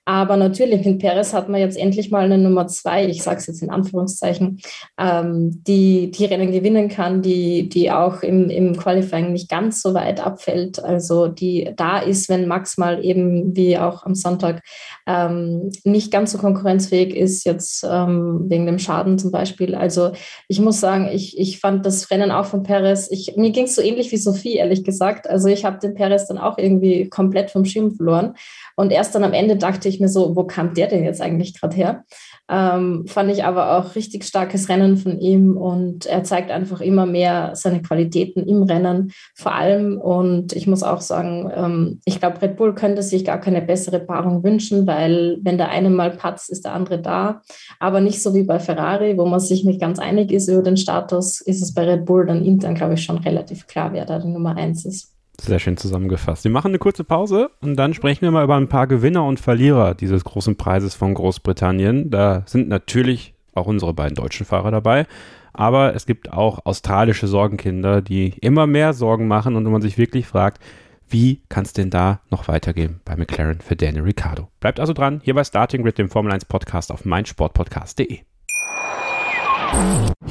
Aber 0.08 0.38
natürlich, 0.38 0.86
mit 0.86 1.00
Perez 1.00 1.34
hat 1.34 1.50
man 1.50 1.60
jetzt 1.60 1.78
endlich 1.78 2.12
mal 2.12 2.24
eine 2.24 2.38
Nummer 2.38 2.66
zwei, 2.68 3.06
ich 3.06 3.24
sage 3.24 3.40
es 3.40 3.48
jetzt 3.48 3.62
in 3.62 3.70
Anführungszeichen, 3.70 4.62
ähm, 4.98 5.62
die 5.68 6.12
die 6.12 6.24
Rennen 6.24 6.54
gewinnen 6.54 6.88
kann, 6.88 7.22
die, 7.22 7.68
die 7.68 7.92
auch 7.92 8.24
im, 8.24 8.50
im 8.50 8.78
Qualifying 8.78 9.34
nicht 9.34 9.50
ganz 9.50 9.82
so 9.82 9.94
weit 9.94 10.26
abfällt. 10.26 10.82
Also 10.82 11.28
die 11.28 11.74
da 11.76 12.00
ist, 12.00 12.30
wenn 12.30 12.48
Max 12.48 12.78
mal 12.78 13.04
eben 13.04 13.54
wie 13.54 13.78
auch 13.78 14.06
am 14.06 14.16
Sonntag 14.16 14.62
ähm, 15.06 15.72
nicht 15.84 16.10
ganz 16.10 16.32
so 16.32 16.38
konkurrenzfähig 16.38 17.14
ist, 17.14 17.44
jetzt 17.44 17.84
ähm, 17.84 18.46
wegen 18.48 18.66
dem 18.66 18.80
Schaden 18.80 19.20
zum 19.20 19.32
Beispiel. 19.32 19.76
Also 19.76 20.14
ich 20.48 20.62
muss 20.62 20.80
sagen, 20.80 21.10
ich, 21.12 21.38
ich 21.38 21.60
fand 21.60 21.86
das 21.86 22.10
Rennen 22.12 22.32
auch 22.32 22.46
von 22.46 22.64
Perez, 22.64 23.12
ich, 23.12 23.36
mir 23.36 23.52
ging 23.52 23.66
es 23.66 23.76
so 23.76 23.82
ähnlich 23.82 24.10
wie 24.14 24.18
Sophie, 24.18 24.56
ehrlich 24.56 24.86
gesagt. 24.86 25.30
Also 25.30 25.50
ich 25.50 25.66
habe 25.66 25.80
den 25.80 25.96
Perez 25.96 26.28
dann 26.28 26.38
auch 26.38 26.58
irgendwie 26.58 27.10
komplett 27.10 27.52
vom 27.52 27.66
Schirm 27.66 27.92
verloren. 27.94 28.36
Und 28.80 28.92
erst 28.92 29.16
dann 29.16 29.24
am 29.24 29.34
Ende 29.34 29.58
dachte 29.58 29.90
ich 29.90 30.00
mir 30.00 30.08
so, 30.08 30.36
wo 30.36 30.44
kam 30.44 30.76
der 30.76 30.86
denn 30.86 31.04
jetzt 31.04 31.20
eigentlich 31.20 31.60
gerade 31.60 31.76
her? 31.76 32.04
Ähm, 32.48 33.06
fand 33.08 33.32
ich 33.32 33.44
aber 33.44 33.76
auch 33.76 33.96
richtig 33.96 34.24
starkes 34.24 34.70
Rennen 34.70 34.98
von 34.98 35.20
ihm 35.20 35.58
und 35.58 36.06
er 36.06 36.24
zeigt 36.24 36.52
einfach 36.52 36.80
immer 36.80 37.08
mehr 37.08 37.52
seine 37.56 37.82
Qualitäten 37.82 38.48
im 38.48 38.62
Rennen 38.62 39.12
vor 39.34 39.56
allem. 39.56 40.00
Und 40.00 40.54
ich 40.54 40.68
muss 40.68 40.84
auch 40.84 41.02
sagen, 41.02 41.52
ähm, 41.56 42.02
ich 42.06 42.20
glaube, 42.20 42.40
Red 42.40 42.56
Bull 42.56 42.76
könnte 42.76 43.02
sich 43.02 43.26
gar 43.26 43.42
keine 43.42 43.64
bessere 43.64 44.00
Paarung 44.00 44.44
wünschen, 44.44 44.86
weil 44.86 45.40
wenn 45.42 45.58
der 45.58 45.70
eine 45.70 45.90
mal 45.90 46.12
patzt, 46.12 46.52
ist 46.52 46.64
der 46.64 46.74
andere 46.74 47.02
da. 47.02 47.42
Aber 47.80 48.00
nicht 48.00 48.22
so 48.22 48.36
wie 48.36 48.44
bei 48.44 48.60
Ferrari, 48.60 49.18
wo 49.18 49.26
man 49.26 49.40
sich 49.40 49.66
nicht 49.66 49.82
ganz 49.82 49.98
einig 49.98 50.32
ist 50.32 50.50
über 50.50 50.62
den 50.62 50.78
Status, 50.78 51.42
ist 51.42 51.64
es 51.64 51.74
bei 51.74 51.84
Red 51.84 52.06
Bull 52.06 52.28
dann 52.28 52.46
intern, 52.46 52.76
glaube 52.76 52.94
ich, 52.94 53.04
schon 53.04 53.18
relativ 53.18 53.66
klar, 53.66 53.92
wer 53.92 54.06
da 54.06 54.20
die 54.20 54.30
Nummer 54.30 54.56
eins 54.56 54.86
ist. 54.86 55.17
Sehr 55.40 55.60
schön 55.60 55.78
zusammengefasst. 55.78 56.44
Wir 56.44 56.52
machen 56.52 56.70
eine 56.70 56.80
kurze 56.80 57.04
Pause 57.04 57.52
und 57.62 57.76
dann 57.76 57.94
sprechen 57.94 58.22
wir 58.22 58.32
mal 58.32 58.44
über 58.44 58.56
ein 58.56 58.70
paar 58.70 58.88
Gewinner 58.88 59.24
und 59.26 59.40
Verlierer 59.40 59.94
dieses 59.94 60.24
großen 60.24 60.56
Preises 60.56 60.96
von 60.96 61.14
Großbritannien. 61.14 62.10
Da 62.10 62.44
sind 62.48 62.68
natürlich 62.68 63.34
auch 63.54 63.68
unsere 63.68 63.94
beiden 63.94 64.16
deutschen 64.16 64.46
Fahrer 64.46 64.72
dabei. 64.72 65.06
Aber 65.54 65.96
es 65.96 66.06
gibt 66.06 66.32
auch 66.32 66.66
australische 66.66 67.28
Sorgenkinder, 67.28 68.02
die 68.02 68.34
immer 68.42 68.68
mehr 68.68 68.94
Sorgen 68.94 69.28
machen 69.28 69.56
und 69.56 69.66
wo 69.66 69.70
man 69.70 69.82
sich 69.82 69.98
wirklich 69.98 70.28
fragt, 70.28 70.62
wie 71.10 71.42
kann 71.50 71.64
es 71.64 71.74
denn 71.74 71.90
da 71.90 72.20
noch 72.30 72.48
weitergehen 72.48 73.00
bei 73.06 73.16
McLaren 73.16 73.62
für 73.62 73.76
Daniel 73.76 74.04
Ricciardo? 74.04 74.50
Bleibt 74.60 74.80
also 74.80 74.94
dran, 74.94 75.22
hier 75.24 75.34
bei 75.34 75.44
Starting 75.44 75.84
Grid, 75.84 75.98
dem 75.98 76.10
Formel 76.10 76.32
1 76.34 76.46
Podcast 76.46 76.92
auf 76.92 77.06
meinsportpodcast.de. 77.06 78.20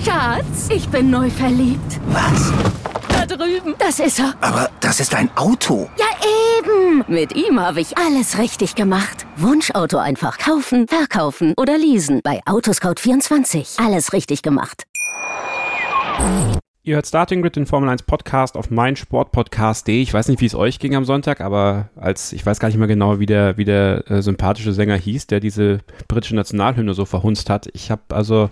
Schatz, 0.04 0.68
ich 0.70 0.88
bin 0.88 1.10
neu 1.10 1.30
verliebt. 1.30 2.00
Was? 2.08 2.52
Drüben. 3.26 3.74
Das 3.78 4.00
ist 4.00 4.18
er. 4.18 4.34
Aber 4.40 4.70
das 4.80 5.00
ist 5.00 5.14
ein 5.14 5.30
Auto. 5.36 5.88
Ja, 5.98 6.06
eben. 6.58 7.04
Mit 7.08 7.34
ihm 7.34 7.60
habe 7.60 7.80
ich 7.80 7.96
alles 7.98 8.38
richtig 8.38 8.74
gemacht. 8.74 9.26
Wunschauto 9.36 9.98
einfach 9.98 10.38
kaufen, 10.38 10.88
verkaufen 10.88 11.54
oder 11.56 11.78
leasen. 11.78 12.20
Bei 12.22 12.42
Autoscout24. 12.44 13.84
Alles 13.84 14.12
richtig 14.12 14.42
gemacht. 14.42 14.84
Ihr 16.82 16.94
hört 16.94 17.06
Starting 17.08 17.42
Grid, 17.42 17.56
den 17.56 17.66
Formel 17.66 17.88
1 17.88 18.04
Podcast 18.04 18.56
auf 18.56 18.70
meinsportpodcast.de. 18.70 20.00
Ich 20.00 20.14
weiß 20.14 20.28
nicht, 20.28 20.40
wie 20.40 20.46
es 20.46 20.54
euch 20.54 20.78
ging 20.78 20.94
am 20.94 21.04
Sonntag, 21.04 21.40
aber 21.40 21.90
als 21.96 22.32
ich 22.32 22.46
weiß 22.46 22.60
gar 22.60 22.68
nicht 22.68 22.78
mehr 22.78 22.86
genau, 22.86 23.18
wie 23.18 23.26
der, 23.26 23.56
wie 23.56 23.64
der 23.64 24.08
äh, 24.08 24.22
sympathische 24.22 24.72
Sänger 24.72 24.94
hieß, 24.94 25.26
der 25.26 25.40
diese 25.40 25.80
britische 26.06 26.36
Nationalhymne 26.36 26.94
so 26.94 27.04
verhunzt 27.04 27.50
hat. 27.50 27.68
Ich 27.72 27.90
habe 27.90 28.02
also, 28.10 28.50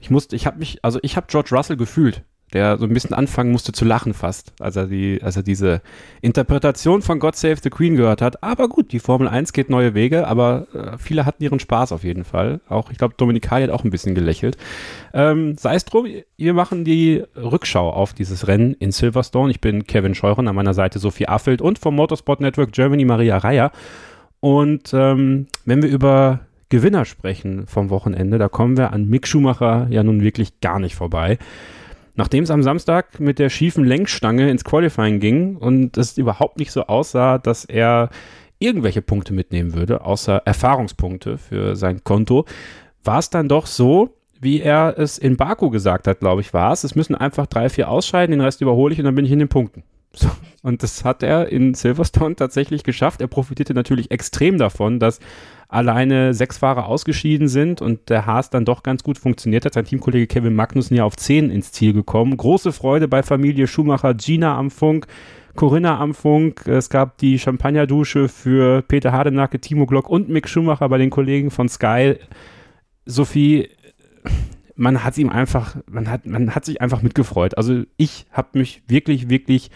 ich 0.00 0.08
musste, 0.08 0.36
ich 0.36 0.46
habe 0.46 0.58
mich, 0.58 0.78
also 0.82 0.98
ich 1.02 1.16
habe 1.16 1.26
George 1.28 1.50
Russell 1.54 1.76
gefühlt 1.76 2.22
der 2.56 2.78
so 2.78 2.86
ein 2.86 2.94
bisschen 2.94 3.12
anfangen 3.12 3.52
musste 3.52 3.72
zu 3.72 3.84
lachen 3.84 4.14
fast, 4.14 4.54
als 4.60 4.76
er, 4.76 4.86
die, 4.86 5.20
als 5.22 5.36
er 5.36 5.42
diese 5.42 5.82
Interpretation 6.22 7.02
von 7.02 7.18
God 7.18 7.36
Save 7.36 7.56
the 7.62 7.68
Queen 7.68 7.96
gehört 7.96 8.22
hat. 8.22 8.42
Aber 8.42 8.70
gut, 8.70 8.92
die 8.92 8.98
Formel 8.98 9.28
1 9.28 9.52
geht 9.52 9.68
neue 9.68 9.92
Wege, 9.92 10.26
aber 10.26 10.66
äh, 10.72 10.96
viele 10.96 11.26
hatten 11.26 11.42
ihren 11.42 11.60
Spaß 11.60 11.92
auf 11.92 12.02
jeden 12.02 12.24
Fall. 12.24 12.60
Auch, 12.66 12.90
ich 12.90 12.96
glaube, 12.96 13.12
Dominikali 13.18 13.64
hat 13.64 13.70
auch 13.70 13.84
ein 13.84 13.90
bisschen 13.90 14.14
gelächelt. 14.14 14.56
Ähm, 15.12 15.58
Sei 15.58 15.74
es 15.74 15.84
drum, 15.84 16.06
wir 16.38 16.54
machen 16.54 16.86
die 16.86 17.22
Rückschau 17.36 17.90
auf 17.90 18.14
dieses 18.14 18.48
Rennen 18.48 18.72
in 18.72 18.90
Silverstone. 18.90 19.50
Ich 19.50 19.60
bin 19.60 19.86
Kevin 19.86 20.14
Scheuren, 20.14 20.48
an 20.48 20.54
meiner 20.54 20.72
Seite 20.72 20.98
Sophie 20.98 21.28
Affelt 21.28 21.60
und 21.60 21.78
vom 21.78 21.94
Motorsport 21.94 22.40
Network 22.40 22.72
Germany 22.72 23.04
Maria 23.04 23.36
Reier. 23.36 23.70
Und 24.40 24.94
ähm, 24.94 25.48
wenn 25.66 25.82
wir 25.82 25.90
über 25.90 26.40
Gewinner 26.70 27.04
sprechen 27.04 27.66
vom 27.66 27.90
Wochenende, 27.90 28.38
da 28.38 28.48
kommen 28.48 28.78
wir 28.78 28.94
an 28.94 29.08
Mick 29.08 29.26
Schumacher 29.26 29.88
ja 29.90 30.02
nun 30.02 30.22
wirklich 30.22 30.60
gar 30.60 30.78
nicht 30.78 30.94
vorbei. 30.94 31.38
Nachdem 32.16 32.44
es 32.44 32.50
am 32.50 32.62
Samstag 32.62 33.20
mit 33.20 33.38
der 33.38 33.50
schiefen 33.50 33.84
Lenkstange 33.84 34.50
ins 34.50 34.64
Qualifying 34.64 35.20
ging 35.20 35.56
und 35.56 35.96
es 35.96 36.16
überhaupt 36.18 36.58
nicht 36.58 36.72
so 36.72 36.86
aussah, 36.86 37.38
dass 37.38 37.64
er 37.64 38.08
irgendwelche 38.58 39.02
Punkte 39.02 39.34
mitnehmen 39.34 39.74
würde, 39.74 40.00
außer 40.02 40.42
Erfahrungspunkte 40.44 41.36
für 41.36 41.76
sein 41.76 42.02
Konto, 42.04 42.46
war 43.04 43.18
es 43.18 43.28
dann 43.28 43.48
doch 43.48 43.66
so, 43.66 44.16
wie 44.40 44.60
er 44.60 44.98
es 44.98 45.18
in 45.18 45.36
Baku 45.36 45.70
gesagt 45.70 46.06
hat, 46.06 46.20
glaube 46.20 46.40
ich, 46.40 46.54
war 46.54 46.72
es. 46.72 46.84
Es 46.84 46.94
müssen 46.94 47.14
einfach 47.14 47.46
drei, 47.46 47.68
vier 47.68 47.90
ausscheiden, 47.90 48.32
den 48.32 48.40
Rest 48.40 48.60
überhole 48.62 48.92
ich 48.92 48.98
und 48.98 49.04
dann 49.04 49.14
bin 49.14 49.24
ich 49.24 49.32
in 49.32 49.38
den 49.38 49.48
Punkten. 49.48 49.82
So, 50.14 50.30
und 50.62 50.82
das 50.82 51.04
hat 51.04 51.22
er 51.22 51.50
in 51.50 51.74
Silverstone 51.74 52.36
tatsächlich 52.36 52.82
geschafft. 52.82 53.20
Er 53.20 53.26
profitierte 53.26 53.74
natürlich 53.74 54.10
extrem 54.10 54.56
davon, 54.56 54.98
dass 54.98 55.20
alleine 55.68 56.32
sechs 56.32 56.58
Fahrer 56.58 56.86
ausgeschieden 56.86 57.48
sind 57.48 57.82
und 57.82 58.08
der 58.08 58.26
Haas 58.26 58.50
dann 58.50 58.64
doch 58.64 58.82
ganz 58.82 59.02
gut 59.02 59.18
funktioniert 59.18 59.64
hat. 59.64 59.74
Sein 59.74 59.84
Teamkollege 59.84 60.26
Kevin 60.26 60.54
Magnussen 60.54 60.96
ja 60.96 61.04
auf 61.04 61.16
10 61.16 61.50
ins 61.50 61.72
Ziel 61.72 61.92
gekommen. 61.92 62.36
Große 62.36 62.72
Freude 62.72 63.08
bei 63.08 63.22
Familie 63.22 63.66
Schumacher, 63.66 64.14
Gina 64.14 64.56
am 64.56 64.70
Funk, 64.70 65.06
Corinna 65.56 65.98
am 65.98 66.14
Funk. 66.14 66.66
Es 66.68 66.88
gab 66.88 67.18
die 67.18 67.38
Champagnerdusche 67.38 68.28
für 68.28 68.82
Peter 68.82 69.12
Hardenacke, 69.12 69.60
Timo 69.60 69.86
Glock 69.86 70.08
und 70.08 70.28
Mick 70.28 70.48
Schumacher 70.48 70.88
bei 70.88 70.98
den 70.98 71.10
Kollegen 71.10 71.50
von 71.50 71.68
Sky. 71.68 72.14
Sophie, 73.04 73.68
man 74.76 75.02
hat 75.02 75.18
ihm 75.18 75.30
einfach, 75.30 75.76
man 75.90 76.08
hat, 76.08 76.26
man 76.26 76.54
hat 76.54 76.64
sich 76.64 76.80
einfach 76.80 77.02
mitgefreut. 77.02 77.56
Also 77.56 77.82
ich 77.96 78.26
habe 78.30 78.58
mich 78.58 78.82
wirklich, 78.86 79.28
wirklich 79.28 79.70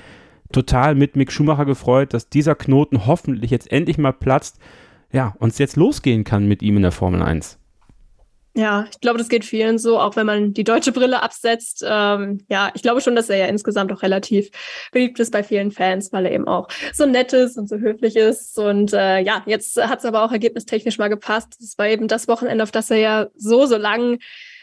total 0.53 0.95
mit 0.95 1.17
Mick 1.17 1.33
Schumacher 1.33 1.65
gefreut, 1.65 2.15
dass 2.15 2.29
dieser 2.29 2.55
Knoten 2.55 3.07
hoffentlich 3.07 3.51
jetzt 3.51 3.73
endlich 3.73 3.99
mal 3.99 4.13
platzt 4.13 4.61
ja, 5.13 5.35
und 5.39 5.51
es 5.51 5.59
jetzt 5.59 5.77
losgehen 5.77 6.25
kann 6.25 6.47
mit 6.47 6.63
ihm 6.63 6.77
in 6.77 6.83
der 6.83 6.93
Formel 6.93 7.23
1. 7.23 7.59
Ja, 8.57 8.87
ich 8.91 9.01
glaube, 9.01 9.19
das 9.19 9.29
geht 9.29 9.45
vielen 9.45 9.79
so, 9.79 10.01
auch 10.01 10.17
wenn 10.17 10.27
man 10.27 10.53
die 10.53 10.65
deutsche 10.65 10.91
Brille 10.91 11.23
absetzt. 11.23 11.85
Ähm, 11.87 12.45
ja, 12.49 12.73
ich 12.75 12.83
glaube 12.83 13.01
schon, 13.01 13.15
dass 13.15 13.31
er 13.31 13.37
ja 13.37 13.47
insgesamt 13.47 13.93
auch 13.93 14.03
relativ 14.03 14.51
beliebt 14.91 15.21
ist 15.21 15.31
bei 15.31 15.45
vielen 15.45 15.71
Fans, 15.71 16.13
weil 16.13 16.27
er 16.27 16.33
eben 16.33 16.49
auch 16.49 16.67
so 16.93 17.07
nett 17.07 17.33
ist 17.33 17.57
und 17.57 17.69
so 17.69 17.77
höflich 17.77 18.17
ist. 18.17 18.59
Und 18.59 18.93
äh, 18.93 19.21
ja, 19.21 19.43
jetzt 19.47 19.81
hat 19.81 20.01
es 20.01 20.05
aber 20.05 20.25
auch 20.25 20.33
ergebnistechnisch 20.33 20.99
mal 20.99 21.09
gepasst. 21.09 21.61
Es 21.61 21.79
war 21.79 21.87
eben 21.87 22.09
das 22.09 22.27
Wochenende, 22.27 22.65
auf 22.65 22.73
das 22.73 22.91
er 22.91 22.99
ja 22.99 23.27
so, 23.37 23.67
so 23.67 23.77
lang 23.77 24.19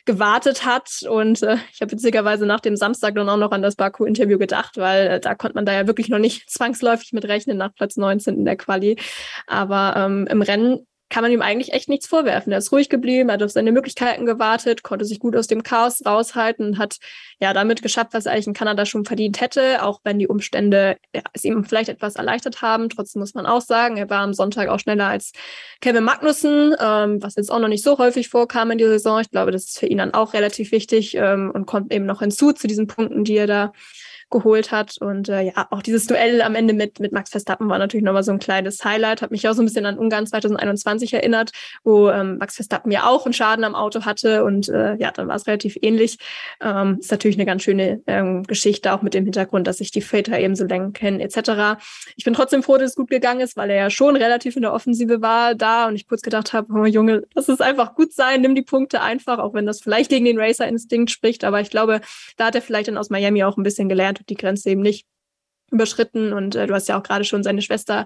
gewartet 0.07 0.65
hat. 0.65 1.03
Und 1.07 1.43
äh, 1.43 1.57
ich 1.71 1.81
habe 1.81 1.91
witzigerweise 1.91 2.47
nach 2.47 2.61
dem 2.61 2.75
Samstag 2.75 3.13
dann 3.13 3.29
auch 3.29 3.37
noch 3.37 3.51
an 3.51 3.61
das 3.61 3.75
Baku-Interview 3.75 4.39
gedacht, 4.39 4.77
weil 4.77 5.07
äh, 5.07 5.19
da 5.19 5.35
konnte 5.35 5.53
man 5.53 5.67
da 5.67 5.73
ja 5.73 5.85
wirklich 5.85 6.09
noch 6.09 6.17
nicht 6.17 6.49
zwangsläufig 6.49 7.13
mit 7.13 7.25
rechnen 7.25 7.57
nach 7.57 7.75
Platz 7.75 7.97
19 7.97 8.35
in 8.35 8.45
der 8.45 8.57
Quali. 8.57 8.97
Aber 9.45 9.93
ähm, 9.95 10.25
im 10.27 10.41
Rennen 10.41 10.86
kann 11.09 11.23
man 11.23 11.31
ihm 11.31 11.41
eigentlich 11.41 11.73
echt 11.73 11.87
nichts 11.87 12.07
vorwerfen. 12.07 12.51
Er 12.51 12.57
ist 12.57 12.71
ruhig 12.71 12.89
geblieben, 12.89 13.31
hat 13.31 13.41
auf 13.41 13.51
seine 13.51 13.71
Möglichkeiten 13.71 14.25
gewartet, 14.25 14.83
konnte 14.83 15.05
sich 15.05 15.19
gut 15.19 15.35
aus 15.35 15.47
dem 15.47 15.63
Chaos 15.63 16.05
raushalten 16.05 16.65
und 16.65 16.77
hat 16.77 16.97
ja 17.39 17.53
damit 17.53 17.81
geschafft, 17.81 18.13
was 18.13 18.25
er 18.25 18.33
eigentlich 18.33 18.47
in 18.47 18.53
Kanada 18.53 18.85
schon 18.85 19.05
verdient 19.05 19.39
hätte, 19.39 19.83
auch 19.83 20.01
wenn 20.03 20.19
die 20.19 20.27
Umstände 20.27 20.97
ja, 21.15 21.21
es 21.33 21.45
ihm 21.45 21.63
vielleicht 21.63 21.89
etwas 21.89 22.15
erleichtert 22.15 22.61
haben. 22.61 22.89
Trotzdem 22.89 23.21
muss 23.21 23.33
man 23.33 23.45
auch 23.45 23.61
sagen, 23.61 23.97
er 23.97 24.09
war 24.09 24.21
am 24.21 24.33
Sonntag 24.33 24.67
auch 24.67 24.79
schneller 24.79 25.07
als 25.07 25.31
Kevin 25.79 26.03
Magnussen, 26.03 26.75
ähm, 26.79 27.21
was 27.21 27.35
jetzt 27.35 27.51
auch 27.51 27.59
noch 27.59 27.69
nicht 27.69 27.83
so 27.83 27.97
häufig 27.97 28.27
vorkam 28.27 28.71
in 28.71 28.77
der 28.77 28.89
Saison. 28.89 29.21
Ich 29.21 29.31
glaube, 29.31 29.51
das 29.51 29.65
ist 29.65 29.79
für 29.79 29.87
ihn 29.87 29.99
dann 29.99 30.13
auch 30.13 30.33
relativ 30.33 30.71
wichtig 30.71 31.15
ähm, 31.15 31.51
und 31.53 31.65
kommt 31.65 31.93
eben 31.93 32.05
noch 32.05 32.19
hinzu 32.19 32.51
zu 32.51 32.67
diesen 32.67 32.87
Punkten, 32.87 33.23
die 33.23 33.37
er 33.37 33.47
da 33.47 33.73
geholt 34.29 34.71
hat. 34.71 34.97
Und 34.99 35.29
äh, 35.29 35.41
ja, 35.41 35.67
auch 35.71 35.81
dieses 35.81 36.07
Duell 36.07 36.41
am 36.41 36.55
Ende 36.55 36.73
mit, 36.73 36.99
mit 36.99 37.11
Max 37.11 37.29
Verstappen 37.29 37.69
war 37.69 37.77
natürlich 37.77 38.03
nochmal 38.03 38.23
so 38.23 38.31
ein 38.31 38.39
kleines 38.39 38.83
Highlight. 38.83 39.21
Hat 39.21 39.31
mich 39.31 39.47
auch 39.47 39.53
so 39.53 39.61
ein 39.61 39.65
bisschen 39.65 39.85
an 39.85 39.97
Ungarn 39.97 40.27
2021 40.27 41.13
erinnert, 41.13 41.51
wo 41.83 42.09
ähm, 42.09 42.37
Max 42.37 42.55
Verstappen 42.55 42.91
ja 42.91 43.07
auch 43.07 43.25
einen 43.25 43.33
Schaden 43.33 43.63
am 43.63 43.75
Auto 43.75 44.05
hatte. 44.05 44.43
Und 44.43 44.67
äh, 44.69 44.95
ja, 44.95 45.11
dann 45.11 45.27
war 45.27 45.35
es 45.35 45.47
relativ 45.47 45.77
ähnlich. 45.81 46.17
Ähm, 46.61 46.97
ist 46.99 47.11
natürlich 47.11 47.37
eine 47.37 47.45
ganz 47.45 47.63
schöne 47.63 48.01
ähm, 48.07 48.43
Geschichte, 48.43 48.93
auch 48.93 49.01
mit 49.01 49.13
dem 49.13 49.23
Hintergrund, 49.23 49.67
dass 49.67 49.77
sich 49.77 49.91
die 49.91 50.01
Väter 50.01 50.39
eben 50.39 50.55
so 50.55 50.65
länger 50.65 50.91
kennen, 50.91 51.19
etc. 51.19 51.79
Ich 52.15 52.25
bin 52.25 52.33
trotzdem 52.33 52.63
froh, 52.63 52.77
dass 52.77 52.91
es 52.91 52.95
gut 52.95 53.09
gegangen 53.09 53.39
ist, 53.39 53.55
weil 53.55 53.69
er 53.69 53.77
ja 53.77 53.89
schon 53.89 54.15
relativ 54.15 54.55
in 54.55 54.61
der 54.63 54.73
Offensive 54.73 55.21
war 55.21 55.55
da 55.55 55.87
und 55.87 55.95
ich 55.95 56.07
kurz 56.07 56.21
gedacht 56.21 56.53
habe, 56.53 56.67
oh 56.73 56.85
Junge, 56.85 57.23
lass 57.33 57.47
es 57.47 57.61
einfach 57.61 57.95
gut 57.95 58.13
sein, 58.13 58.41
nimm 58.41 58.55
die 58.55 58.61
Punkte 58.61 59.01
einfach, 59.01 59.39
auch 59.39 59.53
wenn 59.53 59.65
das 59.65 59.81
vielleicht 59.81 60.09
gegen 60.09 60.25
den 60.25 60.39
Racer-Instinkt 60.39 61.11
spricht. 61.11 61.43
Aber 61.43 61.61
ich 61.61 61.69
glaube, 61.69 62.01
da 62.35 62.47
hat 62.47 62.55
er 62.55 62.61
vielleicht 62.61 62.87
dann 62.89 62.97
aus 62.97 63.09
Miami 63.09 63.43
auch 63.43 63.57
ein 63.57 63.63
bisschen 63.63 63.89
gelernt 63.89 64.16
und 64.19 64.29
die 64.29 64.35
Grenze 64.35 64.69
eben 64.69 64.81
nicht 64.81 65.05
überschritten. 65.71 66.33
Und 66.33 66.55
äh, 66.55 66.67
du 66.67 66.73
hast 66.73 66.87
ja 66.87 66.97
auch 66.97 67.03
gerade 67.03 67.25
schon 67.25 67.43
seine 67.43 67.61
Schwester 67.61 68.05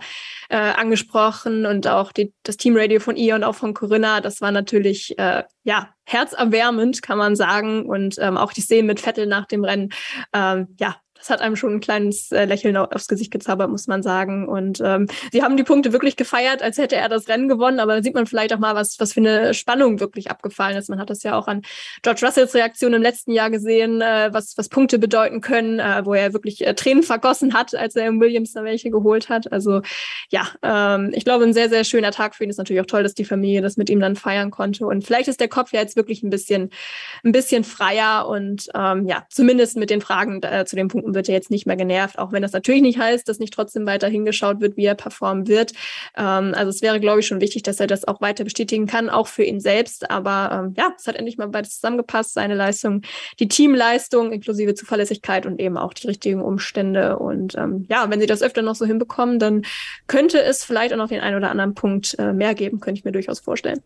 äh, 0.49 0.57
angesprochen 0.57 1.65
und 1.65 1.87
auch 1.87 2.11
die, 2.11 2.33
das 2.43 2.57
Teamradio 2.57 2.99
von 2.99 3.15
ihr 3.15 3.35
und 3.35 3.43
auch 3.43 3.55
von 3.55 3.73
Corinna. 3.73 4.21
Das 4.21 4.41
war 4.41 4.51
natürlich 4.51 5.17
äh, 5.19 5.43
ja 5.63 5.89
herzerwärmend, 6.05 7.01
kann 7.01 7.17
man 7.17 7.35
sagen. 7.35 7.85
Und 7.85 8.15
ähm, 8.19 8.37
auch 8.37 8.53
die 8.53 8.61
Szene 8.61 8.87
mit 8.87 8.99
Vettel 8.99 9.27
nach 9.27 9.45
dem 9.45 9.63
Rennen, 9.63 9.89
ähm, 10.33 10.75
ja, 10.79 10.95
das 11.21 11.29
hat 11.29 11.41
einem 11.41 11.55
schon 11.55 11.75
ein 11.75 11.79
kleines 11.79 12.31
äh, 12.31 12.45
Lächeln 12.45 12.75
aufs 12.75 13.07
Gesicht 13.07 13.31
gezaubert, 13.31 13.69
muss 13.69 13.85
man 13.85 14.01
sagen. 14.01 14.47
Und 14.47 14.81
ähm, 14.83 15.07
sie 15.31 15.43
haben 15.43 15.55
die 15.55 15.63
Punkte 15.63 15.93
wirklich 15.93 16.15
gefeiert, 16.15 16.63
als 16.63 16.79
hätte 16.79 16.95
er 16.95 17.09
das 17.09 17.27
Rennen 17.27 17.47
gewonnen. 17.47 17.79
Aber 17.79 17.95
da 17.95 18.03
sieht 18.03 18.15
man 18.15 18.25
vielleicht 18.25 18.53
auch 18.53 18.59
mal, 18.59 18.73
was, 18.73 18.99
was 18.99 19.13
für 19.13 19.19
eine 19.19 19.53
Spannung 19.53 19.99
wirklich 19.99 20.31
abgefallen 20.31 20.75
ist. 20.77 20.89
Man 20.89 20.99
hat 20.99 21.11
das 21.11 21.21
ja 21.21 21.37
auch 21.37 21.47
an 21.47 21.61
George 22.01 22.25
Russells 22.25 22.55
Reaktion 22.55 22.93
im 22.93 23.03
letzten 23.03 23.31
Jahr 23.31 23.51
gesehen, 23.51 24.01
äh, 24.01 24.29
was, 24.31 24.57
was 24.57 24.67
Punkte 24.67 24.97
bedeuten 24.97 25.41
können, 25.41 25.79
äh, 25.79 26.01
wo 26.03 26.15
er 26.15 26.33
wirklich 26.33 26.65
äh, 26.65 26.73
Tränen 26.73 27.03
vergossen 27.03 27.53
hat, 27.53 27.75
als 27.75 27.95
er 27.95 28.07
im 28.07 28.19
Williams 28.19 28.53
da 28.53 28.63
welche 28.63 28.89
geholt 28.89 29.29
hat. 29.29 29.51
Also 29.51 29.81
ja, 30.29 30.47
ähm, 30.63 31.11
ich 31.13 31.23
glaube, 31.23 31.43
ein 31.43 31.53
sehr, 31.53 31.69
sehr 31.69 31.83
schöner 31.83 32.11
Tag 32.11 32.33
für 32.33 32.43
ihn. 32.43 32.49
Ist 32.49 32.57
natürlich 32.57 32.81
auch 32.81 32.87
toll, 32.87 33.03
dass 33.03 33.13
die 33.13 33.25
Familie 33.25 33.61
das 33.61 33.77
mit 33.77 33.91
ihm 33.91 33.99
dann 33.99 34.15
feiern 34.15 34.49
konnte. 34.49 34.87
Und 34.87 35.05
vielleicht 35.05 35.27
ist 35.27 35.39
der 35.39 35.49
Kopf 35.49 35.71
ja 35.71 35.81
jetzt 35.81 35.95
wirklich 35.95 36.23
ein 36.23 36.31
bisschen, 36.31 36.71
ein 37.23 37.31
bisschen 37.31 37.63
freier 37.63 38.27
und 38.27 38.69
ähm, 38.73 39.05
ja, 39.05 39.27
zumindest 39.29 39.77
mit 39.77 39.91
den 39.91 40.01
Fragen 40.01 40.41
äh, 40.41 40.65
zu 40.65 40.75
den 40.75 40.87
Punkten 40.87 41.10
wird 41.13 41.29
er 41.29 41.35
jetzt 41.35 41.51
nicht 41.51 41.65
mehr 41.65 41.75
genervt, 41.75 42.19
auch 42.19 42.31
wenn 42.31 42.41
das 42.41 42.53
natürlich 42.53 42.81
nicht 42.81 42.99
heißt, 42.99 43.27
dass 43.27 43.39
nicht 43.39 43.53
trotzdem 43.53 43.85
weiter 43.85 44.07
hingeschaut 44.07 44.61
wird, 44.61 44.77
wie 44.77 44.85
er 44.85 44.95
performen 44.95 45.47
wird. 45.47 45.73
Ähm, 46.17 46.53
also 46.55 46.69
es 46.69 46.81
wäre, 46.81 46.99
glaube 46.99 47.19
ich, 47.19 47.27
schon 47.27 47.41
wichtig, 47.41 47.63
dass 47.63 47.79
er 47.79 47.87
das 47.87 48.07
auch 48.07 48.21
weiter 48.21 48.43
bestätigen 48.43 48.87
kann, 48.87 49.09
auch 49.09 49.27
für 49.27 49.43
ihn 49.43 49.59
selbst. 49.59 50.09
Aber 50.09 50.65
ähm, 50.65 50.73
ja, 50.77 50.93
es 50.97 51.07
hat 51.07 51.15
endlich 51.15 51.37
mal 51.37 51.47
beides 51.47 51.75
zusammengepasst, 51.75 52.33
seine 52.33 52.55
Leistung, 52.55 53.01
die 53.39 53.47
Teamleistung 53.47 54.31
inklusive 54.31 54.75
Zuverlässigkeit 54.75 55.45
und 55.45 55.59
eben 55.59 55.77
auch 55.77 55.93
die 55.93 56.07
richtigen 56.07 56.41
Umstände. 56.41 57.19
Und 57.19 57.55
ähm, 57.55 57.85
ja, 57.89 58.09
wenn 58.09 58.19
sie 58.19 58.27
das 58.27 58.41
öfter 58.41 58.61
noch 58.61 58.75
so 58.75 58.85
hinbekommen, 58.85 59.39
dann 59.39 59.63
könnte 60.07 60.41
es 60.41 60.63
vielleicht 60.63 60.93
auch 60.93 60.97
noch 60.97 61.09
den 61.09 61.21
einen 61.21 61.37
oder 61.37 61.51
anderen 61.51 61.73
Punkt 61.73 62.17
äh, 62.19 62.33
mehr 62.33 62.55
geben, 62.55 62.79
könnte 62.79 62.99
ich 62.99 63.05
mir 63.05 63.11
durchaus 63.11 63.39
vorstellen. 63.39 63.81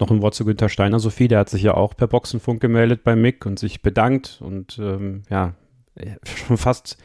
Noch 0.00 0.10
ein 0.10 0.22
Wort 0.22 0.34
zu 0.34 0.46
Günther 0.46 0.70
Steiner, 0.70 0.98
Sophie, 0.98 1.28
der 1.28 1.40
hat 1.40 1.50
sich 1.50 1.62
ja 1.62 1.74
auch 1.74 1.94
per 1.94 2.06
Boxenfunk 2.06 2.60
gemeldet 2.60 3.04
bei 3.04 3.14
Mick 3.16 3.44
und 3.44 3.58
sich 3.58 3.82
bedankt 3.82 4.38
und 4.40 4.78
ähm, 4.78 5.24
ja, 5.28 5.54
schon 6.24 6.56
fast, 6.56 6.98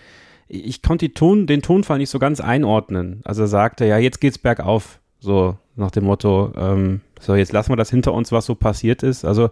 ich 0.47 0.81
konnte 0.81 1.13
Ton, 1.13 1.47
den 1.47 1.61
Tonfall 1.61 1.97
nicht 1.97 2.09
so 2.09 2.19
ganz 2.19 2.39
einordnen. 2.39 3.21
Also 3.23 3.43
er 3.43 3.47
sagte, 3.47 3.85
ja, 3.85 3.97
jetzt 3.97 4.21
geht's 4.21 4.37
bergauf. 4.37 4.99
So 5.19 5.57
nach 5.75 5.91
dem 5.91 6.05
Motto, 6.05 6.53
ähm, 6.55 7.01
so 7.19 7.35
jetzt 7.35 7.51
lassen 7.51 7.71
wir 7.71 7.77
das 7.77 7.89
hinter 7.89 8.13
uns, 8.13 8.31
was 8.31 8.45
so 8.45 8.55
passiert 8.55 9.01
ist. 9.01 9.25
Also 9.25 9.49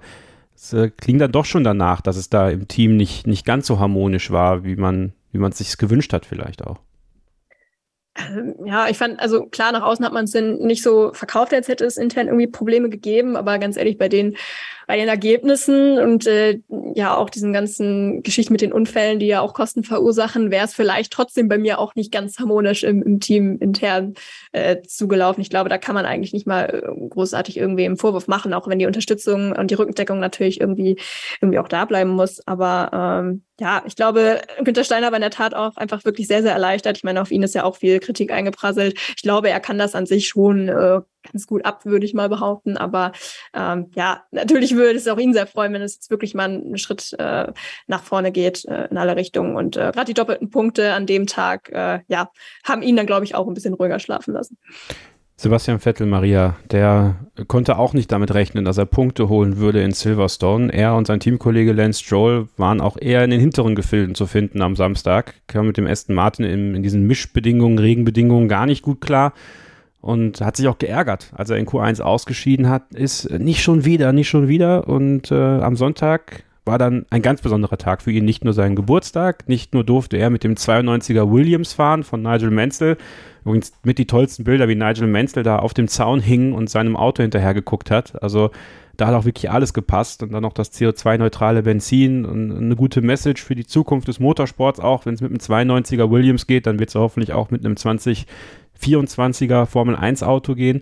es 0.56 0.74
äh, 0.74 0.90
klingt 0.90 1.22
dann 1.22 1.32
doch 1.32 1.46
schon 1.46 1.64
danach, 1.64 2.02
dass 2.02 2.16
es 2.16 2.30
da 2.30 2.50
im 2.50 2.68
Team 2.68 2.96
nicht, 2.96 3.26
nicht 3.28 3.46
ganz 3.46 3.68
so 3.68 3.80
harmonisch 3.80 4.32
war, 4.32 4.64
wie 4.64 4.76
man, 4.76 5.14
wie 5.32 5.44
es 5.44 5.58
sich 5.58 5.78
gewünscht 5.78 6.14
hat, 6.14 6.26
vielleicht 6.26 6.64
auch. 6.64 6.80
Ähm, 8.16 8.56
ja, 8.66 8.88
ich 8.90 8.98
fand, 8.98 9.20
also 9.20 9.48
klar, 9.48 9.72
nach 9.72 9.82
außen 9.82 10.06
hat 10.06 10.14
man 10.14 10.26
es 10.26 10.34
nicht 10.36 10.84
so 10.84 11.12
verkauft, 11.14 11.54
als 11.54 11.68
hätte 11.68 11.86
es 11.86 11.98
intern 11.98 12.28
irgendwie 12.28 12.48
Probleme 12.48 12.90
gegeben, 12.90 13.36
aber 13.36 13.58
ganz 13.58 13.76
ehrlich, 13.76 13.98
bei 13.98 14.10
den 14.10 14.36
bei 14.88 14.98
den 14.98 15.08
Ergebnissen 15.08 15.98
und 16.00 16.28
äh, 16.28 16.60
ja 16.96 17.16
auch 17.16 17.30
diesen 17.30 17.54
ganzen 17.54 18.24
Geschichten 18.24 18.54
mit 18.54 18.62
den 18.62 18.74
Unfällen, 18.74 19.20
die 19.20 19.28
ja 19.28 19.42
auch 19.42 19.54
Kosten 19.54 19.84
verursachen, 19.84 20.52
wäre 20.52 20.66
es 20.66 20.74
vielleicht 20.74 21.14
trotzdem 21.14 21.48
bei 21.48 21.58
mir 21.58 21.80
auch 21.80 21.96
nicht 21.96 22.12
ganz 22.12 22.40
harmonisch 22.40 22.84
im, 22.84 23.02
im 23.02 23.20
Team 23.20 23.58
intern 23.60 24.14
äh, 24.52 24.82
zugelaufen. 24.82 25.42
Ich 25.42 25.50
glaube, 25.50 25.70
da 25.70 25.78
kann 25.78 25.96
man 25.96 26.06
eigentlich 26.06 26.34
nicht 26.34 26.48
mal 26.48 26.66
äh, 26.66 27.10
großartig 27.10 27.58
irgendwie 27.58 27.86
im 27.86 27.98
Vorwurf 27.98 28.28
machen, 28.28 28.54
auch 28.54 28.68
wenn 28.68 28.80
die 28.80 28.86
Unterstützung 28.86 29.54
und 29.54 29.72
die 29.72 29.76
Rückendeckung 29.76 30.20
natürlich 30.20 30.60
irgendwie 30.60 30.98
irgendwie 31.42 31.60
auch 31.60 31.68
da 31.68 31.86
bleiben 31.86 32.12
muss. 32.12 32.46
Aber 32.48 33.24
ähm, 33.24 33.44
ja, 33.60 33.84
ich 33.86 33.96
glaube, 33.96 34.42
Günter 34.64 34.84
Steiner 34.84 35.08
war 35.08 35.16
in 35.16 35.22
der 35.22 35.30
Tat 35.30 35.54
auch 35.54 35.78
einfach 35.78 36.04
wirklich 36.06 36.28
sehr, 36.28 36.42
sehr 36.42 36.54
erleichtert. 36.54 36.98
Ich 36.98 37.04
meine, 37.04 37.22
auf 37.22 37.32
ihn 37.32 37.44
ist 37.44 37.56
ja 37.56 37.64
auch 37.64 37.78
viel 37.78 38.00
Kritik 38.00 38.32
eingeprasselt. 38.32 38.98
Ich 39.16 39.22
glaube, 39.22 39.50
er 39.50 39.60
kann 39.60 39.78
das 39.78 39.96
an 39.96 40.06
sich 40.06 40.28
schon 40.28 40.70
äh, 40.70 41.02
ganz 41.24 41.48
gut 41.48 41.66
ab, 41.66 41.86
würde 41.86 42.06
ich 42.06 42.14
mal 42.14 42.30
behaupten. 42.30 42.78
Aber 42.78 43.12
ähm, 43.54 43.92
ja, 43.96 44.24
natürlich 44.32 44.76
würde 44.76 44.98
es 44.98 45.08
auch 45.08 45.18
ihn 45.18 45.34
sehr 45.34 45.48
freuen, 45.48 45.74
wenn 45.74 45.82
es 45.82 45.96
jetzt 45.96 46.10
wirklich 46.10 46.34
mal 46.34 46.50
einen 46.50 46.78
Schritt 46.78 47.16
äh, 47.20 47.52
nach 47.88 48.04
vorne 48.04 48.32
geht 48.32 48.66
äh, 48.66 48.88
in 48.90 48.98
alle 48.98 49.16
Richtungen. 49.16 49.56
Und 49.56 49.78
äh, 49.78 49.92
gerade 49.94 50.06
die 50.06 50.14
doppelten 50.14 50.50
Punkte 50.50 50.94
an 50.94 51.06
dem 51.06 51.28
Tag, 51.28 51.70
äh, 51.72 52.00
ja, 52.08 52.30
haben 52.64 52.82
ihn 52.82 52.96
dann, 52.96 53.08
glaube 53.08 53.26
ich, 53.26 53.36
auch 53.36 53.48
ein 53.48 53.54
bisschen 53.54 53.74
ruhiger 53.74 54.00
schlafen 54.00 54.34
lassen. 54.34 54.58
Sebastian 55.36 55.80
Vettel, 55.80 56.06
Maria, 56.06 56.56
der 56.72 57.16
konnte 57.48 57.78
auch 57.78 57.94
nicht 57.94 58.12
damit 58.12 58.34
rechnen, 58.34 58.66
dass 58.66 58.78
er 58.78 58.86
Punkte 58.86 59.30
holen 59.30 59.58
würde 59.58 59.82
in 59.82 59.92
Silverstone. 59.92 60.72
Er 60.72 60.96
und 60.96 61.08
sein 61.08 61.20
Teamkollege 61.20 61.74
Lance 61.74 62.04
Stroll 62.04 62.48
waren 62.56 62.80
auch 62.80 62.98
eher 62.98 63.24
in 63.24 63.32
den 63.32 63.40
hinteren 63.40 63.76
Gefilden 63.76 64.16
zu 64.16 64.28
finden 64.28 64.62
am 64.62 64.76
Samstag. 64.76 65.34
Kam 65.48 65.68
mit 65.68 65.78
dem 65.78 65.88
Aston 65.88 66.16
Martin 66.16 66.46
in, 66.46 66.76
in 66.76 66.84
diesen 66.84 67.08
Mischbedingungen, 67.08 67.80
Regenbedingungen 67.80 68.48
gar 68.48 68.66
nicht 68.68 68.84
gut 68.84 69.02
klar 69.02 69.34
und 70.04 70.42
hat 70.42 70.58
sich 70.58 70.68
auch 70.68 70.80
geärgert, 70.80 71.32
als 71.34 71.50
er 71.50 71.56
in 71.56 71.66
Q1 71.66 72.02
ausgeschieden 72.02 72.68
hat, 72.68 72.94
ist 72.94 73.32
nicht 73.32 73.64
schon 73.64 73.86
wieder, 73.86 74.12
nicht 74.12 74.28
schon 74.28 74.50
wieder. 74.50 74.90
Und 74.90 75.32
äh, 75.32 75.36
am 75.36 75.78
Sonntag 75.78 76.44
war 76.66 76.78
dann 76.78 77.06
ein 77.10 77.22
ganz 77.22 77.42
besonderer 77.42 77.78
Tag 77.78 78.02
für 78.02 78.12
ihn. 78.12 78.26
Nicht 78.26 78.44
nur 78.44 78.54
sein 78.54 78.76
Geburtstag, 78.76 79.48
nicht 79.48 79.74
nur 79.74 79.86
durfte 79.86 80.18
er 80.18 80.30
mit 80.30 80.44
dem 80.44 80.56
92er 80.56 81.32
Williams 81.32 81.72
fahren 81.72 82.04
von 82.04 82.22
Nigel 82.22 82.52
Mansell. 82.52 82.98
Übrigens 83.46 83.72
mit 83.84 83.98
die 83.98 84.06
tollsten 84.06 84.44
Bilder, 84.44 84.68
wie 84.68 84.76
Nigel 84.76 85.08
Mansell 85.08 85.44
da 85.44 85.60
auf 85.60 85.74
dem 85.74 85.88
Zaun 85.88 86.20
hing 86.20 86.52
und 86.52 86.70
seinem 86.70 86.98
Auto 86.98 87.22
hinterher 87.22 87.54
geguckt 87.54 87.90
hat. 87.90 88.22
Also 88.22 88.52
da 88.98 89.08
hat 89.08 89.16
auch 89.16 89.26
wirklich 89.26 89.50
alles 89.50 89.74
gepasst 89.74 90.22
und 90.22 90.34
dann 90.34 90.44
noch 90.44 90.54
das 90.54 90.74
CO2-neutrale 90.74 91.64
Benzin 91.64 92.26
und 92.26 92.52
eine 92.52 92.76
gute 92.76 93.02
Message 93.02 93.42
für 93.42 93.56
die 93.56 93.66
Zukunft 93.66 94.10
des 94.10 94.20
Motorsports 94.20 94.82
auch. 94.82 95.06
Wenn 95.06 95.16
es 95.16 95.22
mit 95.22 95.32
einem 95.32 95.40
92er 95.40 96.12
Williams 96.12 96.46
geht, 96.46 96.68
dann 96.68 96.78
wird 96.78 96.90
es 96.90 96.96
hoffentlich 96.96 97.32
auch 97.32 97.52
mit 97.52 97.66
einem 97.66 97.76
2024er 98.84 99.66
Formel 99.66 99.96
1 99.96 100.24
Auto 100.24 100.56
gehen. 100.56 100.82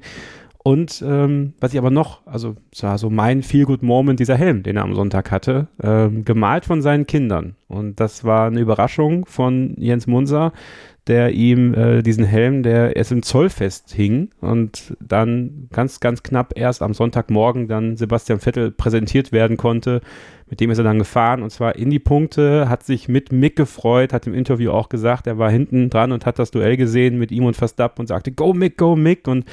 Und 0.64 1.04
ähm, 1.06 1.54
was 1.60 1.74
ich 1.74 1.80
aber 1.80 1.90
noch, 1.90 2.26
also 2.28 2.56
es 2.72 2.84
war 2.84 3.00
so 3.00 3.10
mein 3.10 3.42
Feel-Good-Moment, 3.42 4.20
dieser 4.20 4.38
Helm, 4.38 4.62
den 4.62 4.78
er 4.78 4.84
am 4.84 4.94
Sonntag 4.94 5.32
hatte, 5.32 5.68
ähm, 5.82 6.24
gemalt 6.24 6.66
von 6.66 6.84
seinen 6.84 7.08
Kindern. 7.08 7.56
Und 7.68 8.00
das 8.00 8.24
war 8.24 8.46
eine 8.46 8.60
Überraschung 8.60 9.26
von 9.26 9.74
Jens 9.78 10.06
Munser, 10.06 10.54
der 11.08 11.32
ihm 11.32 11.74
äh, 11.74 12.04
diesen 12.04 12.24
Helm, 12.24 12.62
der 12.62 12.96
erst 12.96 13.12
im 13.12 13.24
Zollfest 13.24 13.92
hing 13.92 14.30
und 14.40 14.96
dann 15.00 15.68
ganz, 15.72 16.00
ganz 16.00 16.22
knapp 16.22 16.54
erst 16.56 16.84
am 16.84 16.94
Sonntagmorgen 16.94 17.68
dann 17.68 17.98
Sebastian 17.98 18.40
Vettel 18.40 18.72
präsentiert 18.72 19.32
werden 19.32 19.58
konnte. 19.58 20.02
Mit 20.48 20.60
dem 20.60 20.70
ist 20.70 20.78
er 20.78 20.84
dann 20.84 21.00
gefahren 21.00 21.42
und 21.42 21.50
zwar 21.50 21.76
in 21.76 21.90
die 21.90 22.00
Punkte, 22.00 22.70
hat 22.70 22.84
sich 22.84 23.08
mit 23.08 23.32
Mick 23.32 23.56
gefreut, 23.56 24.14
hat 24.14 24.28
im 24.28 24.36
Interview 24.36 24.72
auch 24.72 24.90
gesagt, 24.90 25.26
er 25.26 25.40
war 25.40 25.50
hinten 25.50 25.90
dran 25.90 26.12
und 26.12 26.26
hat 26.26 26.38
das 26.38 26.52
Duell 26.52 26.78
gesehen 26.78 27.18
mit 27.18 27.32
ihm 27.32 27.46
und 27.46 27.56
Verstappen 27.56 28.02
und 28.02 28.08
sagte, 28.08 28.32
go 28.32 28.54
Mick, 28.54 28.78
go 28.78 28.96
Mick 28.96 29.28
und 29.28 29.46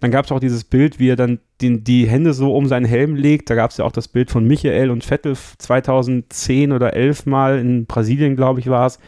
dann 0.00 0.10
gab 0.10 0.24
es 0.24 0.32
auch 0.32 0.40
dieses 0.40 0.64
Bild, 0.64 0.98
wie 0.98 1.10
er 1.10 1.16
dann 1.16 1.38
den, 1.60 1.84
die 1.84 2.08
Hände 2.08 2.34
so 2.34 2.54
um 2.56 2.66
seinen 2.66 2.86
Helm 2.86 3.14
legt. 3.14 3.48
Da 3.48 3.54
gab 3.54 3.70
es 3.70 3.76
ja 3.76 3.84
auch 3.84 3.92
das 3.92 4.08
Bild 4.08 4.32
von 4.32 4.44
Michael 4.44 4.90
und 4.90 5.04
Vettel 5.04 5.36
2010 5.36 6.72
oder 6.72 6.94
11 6.94 7.26
Mal 7.26 7.60
in 7.60 7.86
Brasilien, 7.86 8.34
glaube 8.34 8.58
ich, 8.58 8.68
war 8.68 8.86
es. 8.86 8.98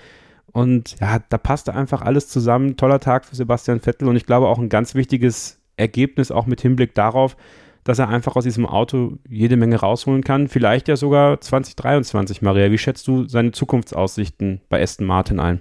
Und 0.54 1.00
ja, 1.00 1.18
da 1.28 1.36
passte 1.36 1.74
einfach 1.74 2.00
alles 2.00 2.28
zusammen. 2.28 2.76
Toller 2.76 3.00
Tag 3.00 3.24
für 3.24 3.34
Sebastian 3.34 3.80
Vettel 3.80 4.08
und 4.08 4.14
ich 4.14 4.24
glaube 4.24 4.46
auch 4.46 4.60
ein 4.60 4.68
ganz 4.68 4.94
wichtiges 4.94 5.60
Ergebnis, 5.76 6.30
auch 6.30 6.46
mit 6.46 6.60
Hinblick 6.60 6.94
darauf, 6.94 7.36
dass 7.82 7.98
er 7.98 8.08
einfach 8.08 8.36
aus 8.36 8.44
diesem 8.44 8.64
Auto 8.64 9.18
jede 9.28 9.56
Menge 9.56 9.80
rausholen 9.80 10.22
kann. 10.22 10.46
Vielleicht 10.46 10.86
ja 10.86 10.94
sogar 10.94 11.40
2023, 11.40 12.40
Maria. 12.40 12.70
Wie 12.70 12.78
schätzt 12.78 13.08
du 13.08 13.26
seine 13.26 13.50
Zukunftsaussichten 13.50 14.60
bei 14.68 14.80
Aston 14.80 15.08
Martin 15.08 15.40
ein? 15.40 15.60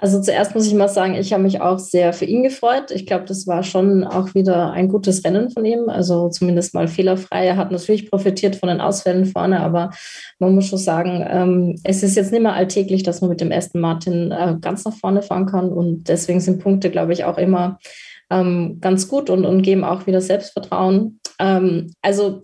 Also 0.00 0.20
zuerst 0.20 0.54
muss 0.54 0.66
ich 0.66 0.72
mal 0.72 0.88
sagen, 0.88 1.14
ich 1.14 1.32
habe 1.34 1.42
mich 1.42 1.60
auch 1.60 1.78
sehr 1.78 2.14
für 2.14 2.24
ihn 2.24 2.42
gefreut. 2.42 2.90
Ich 2.90 3.04
glaube, 3.04 3.26
das 3.26 3.46
war 3.46 3.62
schon 3.62 4.02
auch 4.02 4.34
wieder 4.34 4.72
ein 4.72 4.88
gutes 4.88 5.24
Rennen 5.24 5.50
von 5.50 5.64
ihm. 5.66 5.90
Also 5.90 6.30
zumindest 6.30 6.72
mal 6.72 6.88
fehlerfrei. 6.88 7.46
Er 7.46 7.58
hat 7.58 7.70
natürlich 7.70 8.10
profitiert 8.10 8.56
von 8.56 8.70
den 8.70 8.80
Ausfällen 8.80 9.26
vorne, 9.26 9.60
aber 9.60 9.90
man 10.38 10.54
muss 10.54 10.66
schon 10.68 10.78
sagen, 10.78 11.22
ähm, 11.28 11.78
es 11.84 12.02
ist 12.02 12.16
jetzt 12.16 12.32
nicht 12.32 12.42
mehr 12.42 12.54
alltäglich, 12.54 13.02
dass 13.02 13.20
man 13.20 13.28
mit 13.28 13.42
dem 13.42 13.52
Aston 13.52 13.82
Martin 13.82 14.32
äh, 14.32 14.56
ganz 14.58 14.86
nach 14.86 14.94
vorne 14.94 15.20
fahren 15.20 15.44
kann. 15.44 15.70
Und 15.70 16.08
deswegen 16.08 16.40
sind 16.40 16.62
Punkte, 16.62 16.90
glaube 16.90 17.12
ich, 17.12 17.24
auch 17.24 17.36
immer 17.36 17.78
ähm, 18.30 18.78
ganz 18.80 19.06
gut 19.06 19.28
und, 19.28 19.44
und 19.44 19.60
geben 19.60 19.84
auch 19.84 20.06
wieder 20.06 20.22
Selbstvertrauen. 20.22 21.20
Ähm, 21.38 21.92
also 22.00 22.42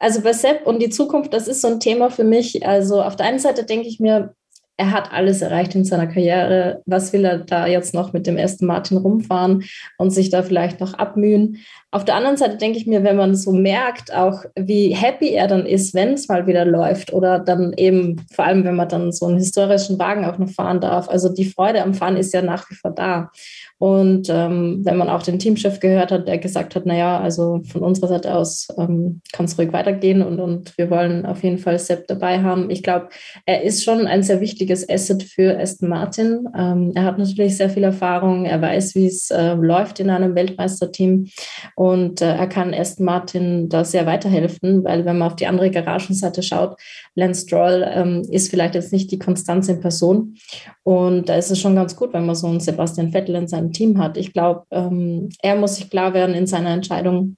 also 0.00 0.20
bei 0.20 0.34
Sepp 0.34 0.66
und 0.66 0.82
die 0.82 0.90
Zukunft, 0.90 1.32
das 1.32 1.48
ist 1.48 1.62
so 1.62 1.68
ein 1.68 1.80
Thema 1.80 2.10
für 2.10 2.24
mich. 2.24 2.66
Also 2.66 3.00
auf 3.00 3.16
der 3.16 3.24
einen 3.24 3.38
Seite 3.38 3.64
denke 3.64 3.88
ich 3.88 4.00
mir, 4.00 4.34
er 4.76 4.90
hat 4.90 5.12
alles 5.12 5.40
erreicht 5.40 5.74
in 5.74 5.84
seiner 5.84 6.08
Karriere. 6.08 6.82
Was 6.86 7.12
will 7.12 7.24
er 7.24 7.38
da 7.38 7.66
jetzt 7.66 7.94
noch 7.94 8.12
mit 8.12 8.26
dem 8.26 8.36
ersten 8.36 8.66
Martin 8.66 8.96
rumfahren 8.96 9.64
und 9.98 10.10
sich 10.10 10.30
da 10.30 10.42
vielleicht 10.42 10.80
noch 10.80 10.94
abmühen? 10.94 11.58
Auf 11.92 12.04
der 12.04 12.16
anderen 12.16 12.36
Seite 12.36 12.56
denke 12.56 12.78
ich 12.78 12.88
mir, 12.88 13.04
wenn 13.04 13.16
man 13.16 13.36
so 13.36 13.52
merkt, 13.52 14.12
auch 14.12 14.44
wie 14.56 14.88
happy 14.94 15.30
er 15.30 15.46
dann 15.46 15.64
ist, 15.64 15.94
wenn 15.94 16.14
es 16.14 16.26
mal 16.26 16.48
wieder 16.48 16.64
läuft 16.64 17.12
oder 17.12 17.38
dann 17.38 17.72
eben, 17.76 18.26
vor 18.32 18.46
allem 18.46 18.64
wenn 18.64 18.74
man 18.74 18.88
dann 18.88 19.12
so 19.12 19.26
einen 19.26 19.38
historischen 19.38 19.98
Wagen 20.00 20.24
auch 20.24 20.38
noch 20.38 20.50
fahren 20.50 20.80
darf. 20.80 21.08
Also 21.08 21.32
die 21.32 21.44
Freude 21.44 21.82
am 21.82 21.94
Fahren 21.94 22.16
ist 22.16 22.34
ja 22.34 22.42
nach 22.42 22.68
wie 22.68 22.74
vor 22.74 22.90
da. 22.90 23.30
Und 23.78 24.28
ähm, 24.30 24.80
wenn 24.84 24.96
man 24.96 25.08
auch 25.08 25.22
den 25.22 25.38
Teamchef 25.38 25.80
gehört 25.80 26.12
hat, 26.12 26.28
der 26.28 26.38
gesagt 26.38 26.76
hat, 26.76 26.86
naja, 26.86 27.18
also 27.18 27.60
von 27.66 27.82
unserer 27.82 28.08
Seite 28.08 28.34
aus 28.34 28.68
ähm, 28.78 29.20
kann 29.32 29.46
es 29.46 29.58
ruhig 29.58 29.72
weitergehen 29.72 30.22
und, 30.22 30.38
und 30.38 30.78
wir 30.78 30.90
wollen 30.90 31.26
auf 31.26 31.42
jeden 31.42 31.58
Fall 31.58 31.78
Sepp 31.78 32.06
dabei 32.06 32.42
haben. 32.42 32.70
Ich 32.70 32.82
glaube, 32.82 33.08
er 33.46 33.62
ist 33.62 33.82
schon 33.82 34.06
ein 34.06 34.22
sehr 34.22 34.40
wichtiges 34.40 34.88
Asset 34.88 35.24
für 35.24 35.58
Aston 35.58 35.88
Martin. 35.88 36.46
Ähm, 36.56 36.92
er 36.94 37.04
hat 37.04 37.18
natürlich 37.18 37.56
sehr 37.56 37.68
viel 37.68 37.84
Erfahrung, 37.84 38.44
er 38.44 38.62
weiß, 38.62 38.94
wie 38.94 39.06
es 39.06 39.30
äh, 39.30 39.54
läuft 39.54 39.98
in 39.98 40.08
einem 40.08 40.34
Weltmeisterteam 40.34 41.28
und 41.74 42.22
äh, 42.22 42.36
er 42.36 42.46
kann 42.46 42.72
Aston 42.72 43.04
Martin 43.04 43.68
da 43.68 43.84
sehr 43.84 44.06
weiterhelfen, 44.06 44.84
weil 44.84 45.04
wenn 45.04 45.18
man 45.18 45.28
auf 45.28 45.36
die 45.36 45.46
andere 45.46 45.70
Garagenseite 45.70 46.42
schaut, 46.42 46.76
Lance 47.14 47.42
Stroll 47.42 47.84
ähm, 47.88 48.22
ist 48.30 48.50
vielleicht 48.50 48.74
jetzt 48.74 48.92
nicht 48.92 49.10
die 49.10 49.18
Konstanz 49.18 49.68
in 49.68 49.80
Person 49.80 50.36
und 50.82 51.28
da 51.28 51.36
ist 51.36 51.50
es 51.50 51.60
schon 51.60 51.76
ganz 51.76 51.96
gut, 51.96 52.12
wenn 52.12 52.26
man 52.26 52.34
so 52.34 52.46
einen 52.46 52.60
Sebastian 52.60 53.12
Vettel 53.12 53.36
in 53.36 53.48
seinem 53.48 53.72
Team 53.72 53.98
hat. 53.98 54.16
Ich 54.16 54.32
glaube, 54.32 54.64
ähm, 54.70 55.28
er 55.42 55.56
muss 55.56 55.76
sich 55.76 55.90
klar 55.90 56.14
werden 56.14 56.34
in 56.34 56.46
seiner 56.46 56.70
Entscheidung, 56.70 57.36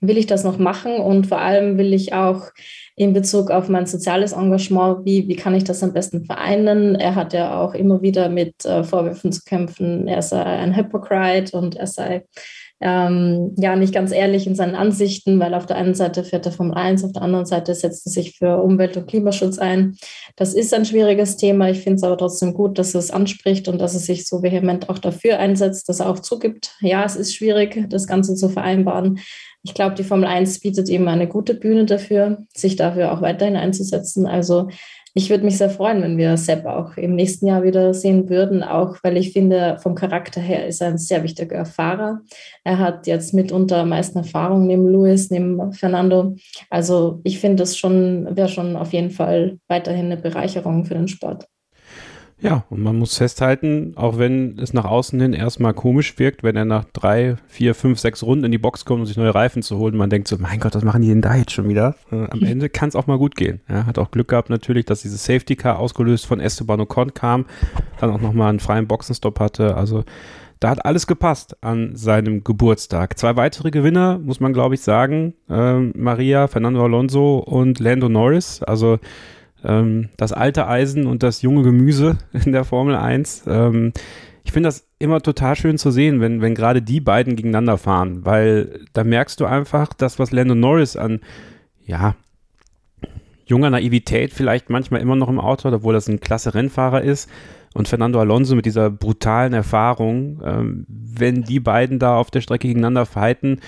will 0.00 0.18
ich 0.18 0.26
das 0.26 0.44
noch 0.44 0.58
machen 0.58 0.96
und 0.96 1.26
vor 1.26 1.38
allem 1.38 1.78
will 1.78 1.92
ich 1.92 2.12
auch 2.12 2.42
in 2.96 3.12
Bezug 3.12 3.50
auf 3.50 3.68
mein 3.68 3.86
soziales 3.86 4.32
Engagement, 4.32 5.04
wie, 5.04 5.26
wie 5.28 5.36
kann 5.36 5.54
ich 5.54 5.64
das 5.64 5.82
am 5.82 5.92
besten 5.92 6.24
vereinen? 6.24 6.94
Er 6.94 7.14
hat 7.14 7.32
ja 7.32 7.60
auch 7.60 7.74
immer 7.74 8.02
wieder 8.02 8.28
mit 8.28 8.64
äh, 8.64 8.84
Vorwürfen 8.84 9.32
zu 9.32 9.42
kämpfen, 9.44 10.06
er 10.06 10.22
sei 10.22 10.42
ein 10.42 10.76
Hypocrite 10.76 11.56
und 11.56 11.74
er 11.74 11.86
sei 11.86 12.24
ähm, 12.80 13.54
ja 13.56 13.76
nicht 13.76 13.94
ganz 13.94 14.12
ehrlich 14.12 14.46
in 14.46 14.54
seinen 14.54 14.74
Ansichten, 14.74 15.38
weil 15.40 15.54
auf 15.54 15.66
der 15.66 15.76
einen 15.76 15.94
Seite 15.94 16.24
fährt 16.24 16.46
er 16.46 16.52
Formel 16.52 16.74
1, 16.74 17.04
auf 17.04 17.12
der 17.12 17.22
anderen 17.22 17.46
Seite 17.46 17.74
setzt 17.74 18.06
er 18.06 18.12
sich 18.12 18.36
für 18.36 18.62
Umwelt- 18.62 18.96
und 18.96 19.06
Klimaschutz 19.06 19.58
ein. 19.58 19.96
Das 20.36 20.54
ist 20.54 20.74
ein 20.74 20.84
schwieriges 20.84 21.36
Thema. 21.36 21.70
Ich 21.70 21.80
finde 21.80 21.96
es 21.96 22.02
aber 22.02 22.18
trotzdem 22.18 22.52
gut, 22.52 22.78
dass 22.78 22.94
er 22.94 22.98
es 22.98 23.10
anspricht 23.10 23.68
und 23.68 23.80
dass 23.80 23.94
er 23.94 24.00
sich 24.00 24.26
so 24.26 24.42
vehement 24.42 24.88
auch 24.90 24.98
dafür 24.98 25.38
einsetzt, 25.38 25.88
dass 25.88 26.00
er 26.00 26.10
auch 26.10 26.18
zugibt, 26.18 26.74
ja, 26.80 27.04
es 27.04 27.16
ist 27.16 27.34
schwierig, 27.34 27.86
das 27.88 28.06
Ganze 28.06 28.34
zu 28.34 28.48
vereinbaren. 28.48 29.18
Ich 29.62 29.72
glaube, 29.72 29.94
die 29.94 30.04
Formel 30.04 30.26
1 30.26 30.60
bietet 30.60 30.90
eben 30.90 31.08
eine 31.08 31.26
gute 31.26 31.54
Bühne 31.54 31.86
dafür, 31.86 32.44
sich 32.54 32.76
dafür 32.76 33.12
auch 33.12 33.22
weiterhin 33.22 33.56
einzusetzen. 33.56 34.26
Also 34.26 34.68
ich 35.16 35.30
würde 35.30 35.44
mich 35.44 35.58
sehr 35.58 35.70
freuen, 35.70 36.02
wenn 36.02 36.18
wir 36.18 36.36
Sepp 36.36 36.66
auch 36.66 36.96
im 36.96 37.14
nächsten 37.14 37.46
Jahr 37.46 37.62
wieder 37.62 37.94
sehen 37.94 38.28
würden, 38.28 38.64
auch 38.64 38.96
weil 39.04 39.16
ich 39.16 39.32
finde, 39.32 39.78
vom 39.80 39.94
Charakter 39.94 40.40
her 40.40 40.66
ist 40.66 40.80
er 40.80 40.88
ein 40.88 40.98
sehr 40.98 41.22
wichtiger 41.22 41.64
Fahrer. 41.64 42.20
Er 42.64 42.80
hat 42.80 43.06
jetzt 43.06 43.32
mitunter 43.32 43.78
am 43.78 43.90
meisten 43.90 44.18
Erfahrung 44.18 44.66
neben 44.66 44.88
Luis, 44.88 45.30
neben 45.30 45.72
Fernando. 45.72 46.34
Also 46.68 47.20
ich 47.22 47.38
finde, 47.38 47.62
das 47.62 47.78
schon 47.78 48.36
wäre 48.36 48.48
schon 48.48 48.74
auf 48.74 48.92
jeden 48.92 49.10
Fall 49.10 49.58
weiterhin 49.68 50.06
eine 50.06 50.16
Bereicherung 50.16 50.84
für 50.84 50.94
den 50.94 51.06
Sport. 51.06 51.46
Ja, 52.44 52.64
und 52.68 52.82
man 52.82 52.98
muss 52.98 53.16
festhalten, 53.16 53.94
auch 53.96 54.18
wenn 54.18 54.58
es 54.58 54.74
nach 54.74 54.84
außen 54.84 55.18
hin 55.18 55.32
erstmal 55.32 55.72
komisch 55.72 56.18
wirkt, 56.18 56.42
wenn 56.42 56.56
er 56.56 56.66
nach 56.66 56.84
drei, 56.92 57.36
vier, 57.46 57.74
fünf, 57.74 57.98
sechs 57.98 58.22
Runden 58.22 58.44
in 58.44 58.52
die 58.52 58.58
Box 58.58 58.84
kommt, 58.84 59.00
um 59.00 59.06
sich 59.06 59.16
neue 59.16 59.34
Reifen 59.34 59.62
zu 59.62 59.78
holen, 59.78 59.96
man 59.96 60.10
denkt 60.10 60.28
so, 60.28 60.36
mein 60.38 60.60
Gott, 60.60 60.74
was 60.74 60.84
machen 60.84 61.00
die 61.00 61.08
denn 61.08 61.22
da 61.22 61.34
jetzt 61.36 61.52
schon 61.52 61.70
wieder? 61.70 61.94
Äh, 62.12 62.26
am 62.28 62.42
Ende 62.42 62.68
kann 62.68 62.90
es 62.90 62.96
auch 62.96 63.06
mal 63.06 63.16
gut 63.16 63.34
gehen. 63.34 63.62
Ja, 63.66 63.86
hat 63.86 63.98
auch 63.98 64.10
Glück 64.10 64.28
gehabt 64.28 64.50
natürlich, 64.50 64.84
dass 64.84 65.00
dieses 65.00 65.24
Safety 65.24 65.56
Car 65.56 65.78
ausgelöst 65.78 66.26
von 66.26 66.38
Esteban 66.38 66.82
Ocon 66.82 67.14
kam, 67.14 67.46
dann 67.98 68.10
auch 68.10 68.20
nochmal 68.20 68.50
einen 68.50 68.60
freien 68.60 68.86
Boxenstopp 68.86 69.40
hatte. 69.40 69.74
Also 69.74 70.04
da 70.60 70.68
hat 70.68 70.84
alles 70.84 71.06
gepasst 71.06 71.56
an 71.62 71.96
seinem 71.96 72.44
Geburtstag. 72.44 73.18
Zwei 73.18 73.36
weitere 73.36 73.70
Gewinner, 73.70 74.18
muss 74.18 74.40
man 74.40 74.52
glaube 74.52 74.74
ich 74.74 74.82
sagen, 74.82 75.32
äh, 75.48 75.78
Maria, 75.80 76.46
Fernando 76.48 76.84
Alonso 76.84 77.38
und 77.38 77.80
Lando 77.80 78.10
Norris. 78.10 78.62
Also 78.62 78.98
ähm, 79.64 80.10
das 80.16 80.32
alte 80.32 80.66
Eisen 80.68 81.06
und 81.06 81.22
das 81.22 81.42
junge 81.42 81.62
Gemüse 81.62 82.18
in 82.32 82.52
der 82.52 82.64
Formel 82.64 82.94
1. 82.94 83.44
Ähm, 83.46 83.92
ich 84.44 84.52
finde 84.52 84.68
das 84.68 84.86
immer 84.98 85.20
total 85.20 85.56
schön 85.56 85.78
zu 85.78 85.90
sehen, 85.90 86.20
wenn, 86.20 86.42
wenn 86.42 86.54
gerade 86.54 86.82
die 86.82 87.00
beiden 87.00 87.34
gegeneinander 87.34 87.78
fahren, 87.78 88.24
weil 88.24 88.80
da 88.92 89.02
merkst 89.02 89.40
du 89.40 89.46
einfach, 89.46 89.94
das, 89.94 90.18
was 90.18 90.32
Lando 90.32 90.54
Norris 90.54 90.96
an, 90.96 91.20
ja, 91.86 92.14
junger 93.46 93.70
Naivität 93.70 94.32
vielleicht 94.32 94.70
manchmal 94.70 95.00
immer 95.00 95.16
noch 95.16 95.28
im 95.28 95.40
Auto 95.40 95.64
hat, 95.64 95.74
obwohl 95.74 95.94
das 95.94 96.08
ein 96.08 96.20
klasse 96.20 96.54
Rennfahrer 96.54 97.02
ist. 97.02 97.28
Und 97.74 97.88
Fernando 97.88 98.20
Alonso 98.20 98.54
mit 98.54 98.66
dieser 98.66 98.88
brutalen 98.88 99.52
Erfahrung, 99.52 100.40
ähm, 100.44 100.86
wenn 100.88 101.42
die 101.42 101.58
beiden 101.58 101.98
da 101.98 102.16
auf 102.16 102.30
der 102.30 102.40
Strecke 102.40 102.68
gegeneinander 102.68 103.04
fighten, 103.04 103.60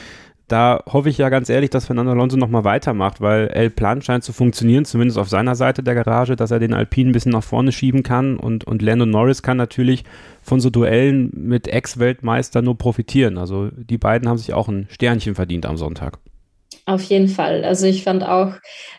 da 0.49 0.83
hoffe 0.87 1.09
ich 1.09 1.19
ja 1.19 1.29
ganz 1.29 1.49
ehrlich, 1.49 1.71
dass 1.71 1.87
Fernando 1.87 2.13
Alonso 2.13 2.37
nochmal 2.37 2.65
weitermacht, 2.65 3.21
weil 3.21 3.49
El 3.49 3.71
Plan 3.71 4.01
scheint 4.01 4.23
zu 4.23 4.33
funktionieren, 4.33 4.85
zumindest 4.85 5.19
auf 5.19 5.29
seiner 5.29 5.57
Seite 5.57 5.83
der 5.83 5.95
Garage, 5.95 6.37
dass 6.37 6.53
er 6.53 6.61
den 6.61 6.73
Alpinen 6.73 7.11
ein 7.11 7.13
bisschen 7.13 7.33
nach 7.33 7.43
vorne 7.43 7.73
schieben 7.73 8.03
kann 8.05 8.37
und, 8.37 8.65
und 8.65 8.81
Lando 8.81 9.07
Norris 9.07 9.43
kann 9.43 9.57
natürlich 9.57 10.05
von 10.43 10.61
so 10.61 10.71
Duellen 10.71 11.31
mit 11.35 11.67
Ex-Weltmeister 11.67 12.63
nur 12.63 12.79
profitieren. 12.79 13.39
Also 13.39 13.71
die 13.75 13.99
beiden 13.99 14.29
haben 14.29 14.39
sich 14.39 14.55
auch 14.55 14.69
ein 14.69 14.87
Sternchen 14.89 15.35
verdient 15.35 15.67
am 15.67 15.77
Sonntag. 15.77 16.19
Auf 16.89 17.03
jeden 17.03 17.26
Fall. 17.26 17.64
Also 17.64 17.84
ich 17.87 18.05
fand 18.05 18.22
auch, 18.22 18.53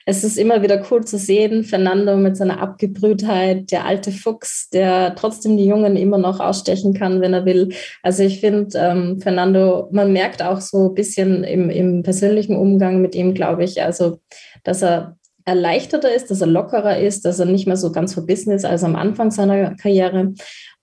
es 0.05 0.25
ist 0.25 0.37
immer 0.37 0.61
wieder 0.61 0.85
cool 0.91 1.05
zu 1.05 1.17
sehen, 1.17 1.63
Fernando 1.63 2.17
mit 2.17 2.35
seiner 2.35 2.59
Abgebrühtheit, 2.59 3.71
der 3.71 3.85
alte 3.85 4.11
Fuchs, 4.11 4.69
der 4.69 5.15
trotzdem 5.15 5.55
die 5.55 5.67
Jungen 5.67 5.95
immer 5.95 6.17
noch 6.17 6.41
ausstechen 6.41 6.93
kann, 6.93 7.21
wenn 7.21 7.33
er 7.33 7.45
will. 7.45 7.69
Also 8.03 8.23
ich 8.23 8.41
finde, 8.41 8.77
ähm, 8.77 9.21
Fernando, 9.21 9.87
man 9.93 10.11
merkt 10.11 10.43
auch 10.43 10.59
so 10.59 10.89
ein 10.89 10.95
bisschen 10.95 11.45
im, 11.45 11.69
im 11.69 12.03
persönlichen 12.03 12.57
Umgang 12.57 13.01
mit 13.01 13.15
ihm, 13.15 13.33
glaube 13.33 13.63
ich, 13.63 13.81
also 13.81 14.19
dass 14.65 14.83
er 14.83 15.15
erleichterter 15.45 16.13
ist, 16.13 16.29
dass 16.29 16.41
er 16.41 16.47
lockerer 16.47 16.99
ist, 16.99 17.23
dass 17.23 17.39
er 17.39 17.45
nicht 17.45 17.67
mehr 17.67 17.77
so 17.77 17.93
ganz 17.93 18.13
verbissen 18.13 18.51
ist 18.51 18.65
als 18.65 18.83
am 18.83 18.97
Anfang 18.97 19.31
seiner 19.31 19.75
Karriere. 19.75 20.33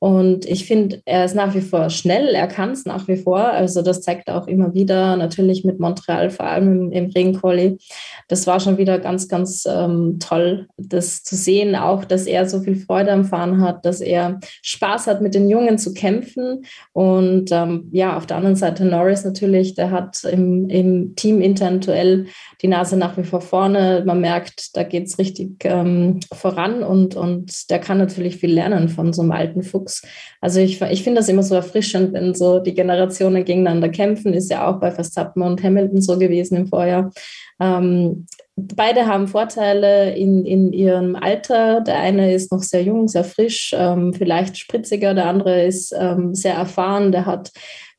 Und 0.04 0.44
ich 0.44 0.66
finde, 0.66 1.00
er 1.06 1.24
ist 1.24 1.34
nach 1.34 1.54
wie 1.54 1.62
vor 1.62 1.88
schnell, 1.88 2.34
er 2.34 2.46
kann 2.46 2.72
es 2.72 2.84
nach 2.84 3.08
wie 3.08 3.16
vor. 3.16 3.38
Also 3.38 3.80
das 3.80 4.02
zeigt 4.02 4.28
er 4.28 4.36
auch 4.36 4.46
immer 4.46 4.74
wieder, 4.74 5.16
natürlich 5.16 5.64
mit 5.64 5.80
Montreal, 5.80 6.28
vor 6.28 6.44
allem 6.44 6.90
im, 6.90 6.92
im 6.92 7.06
Regenquali. 7.06 7.78
Das 8.28 8.46
war 8.46 8.60
schon 8.60 8.76
wieder 8.76 8.98
ganz, 8.98 9.28
ganz 9.28 9.64
ähm, 9.66 10.18
toll, 10.20 10.68
das 10.76 11.22
zu 11.22 11.36
sehen, 11.36 11.74
auch, 11.74 12.04
dass 12.04 12.26
er 12.26 12.46
so 12.46 12.60
viel 12.60 12.76
Freude 12.76 13.12
am 13.12 13.24
Fahren 13.24 13.62
hat, 13.62 13.86
dass 13.86 14.02
er 14.02 14.40
Spaß 14.60 15.06
hat, 15.06 15.22
mit 15.22 15.34
den 15.34 15.48
Jungen 15.48 15.78
zu 15.78 15.94
kämpfen. 15.94 16.66
Und 16.92 17.50
ähm, 17.50 17.88
ja, 17.90 18.18
auf 18.18 18.26
der 18.26 18.36
anderen 18.36 18.56
Seite 18.56 18.84
Norris 18.84 19.24
natürlich, 19.24 19.74
der 19.74 19.90
hat 19.90 20.22
im, 20.24 20.68
im 20.68 21.16
Team 21.16 21.40
intern 21.40 21.80
Duell 21.80 22.26
die 22.60 22.68
Nase 22.68 22.98
nach 22.98 23.16
wie 23.16 23.24
vor 23.24 23.40
vorne. 23.40 24.02
Man 24.04 24.20
merkt, 24.20 24.76
da 24.76 24.82
geht 24.82 25.06
es 25.06 25.18
richtig 25.18 25.64
ähm, 25.64 26.20
voran 26.30 26.82
und, 26.82 27.16
und 27.16 27.70
der 27.70 27.78
kann 27.78 27.96
natürlich 27.96 28.36
viel 28.36 28.52
lernen 28.52 28.90
von 28.90 29.14
so 29.14 29.22
einem 29.22 29.32
alten 29.32 29.62
Fuchs. 29.62 29.93
Nachwuchs. 30.02 30.02
Also 30.40 30.60
ich, 30.60 30.80
ich 30.80 31.02
finde 31.02 31.20
das 31.20 31.28
immer 31.28 31.42
so 31.42 31.54
erfrischend, 31.54 32.12
wenn 32.12 32.34
so 32.34 32.58
die 32.58 32.74
Generationen 32.74 33.44
gegeneinander 33.44 33.88
kämpfen. 33.88 34.34
Ist 34.34 34.50
ja 34.50 34.68
auch 34.68 34.80
bei 34.80 34.90
Verstappen 34.90 35.42
und 35.42 35.62
Hamilton 35.62 36.00
so 36.00 36.18
gewesen 36.18 36.56
im 36.56 36.66
Vorjahr. 36.66 37.10
Ähm, 37.60 38.26
beide 38.56 39.06
haben 39.06 39.28
Vorteile 39.28 40.14
in, 40.14 40.44
in 40.44 40.72
ihrem 40.72 41.16
Alter. 41.16 41.80
Der 41.80 41.98
eine 41.98 42.34
ist 42.34 42.52
noch 42.52 42.62
sehr 42.62 42.82
jung, 42.82 43.08
sehr 43.08 43.24
frisch, 43.24 43.74
ähm, 43.76 44.12
vielleicht 44.12 44.58
spritziger. 44.58 45.14
Der 45.14 45.26
andere 45.26 45.64
ist 45.64 45.94
ähm, 45.98 46.34
sehr 46.34 46.54
erfahren. 46.54 47.12
Der 47.12 47.26
hat 47.26 47.52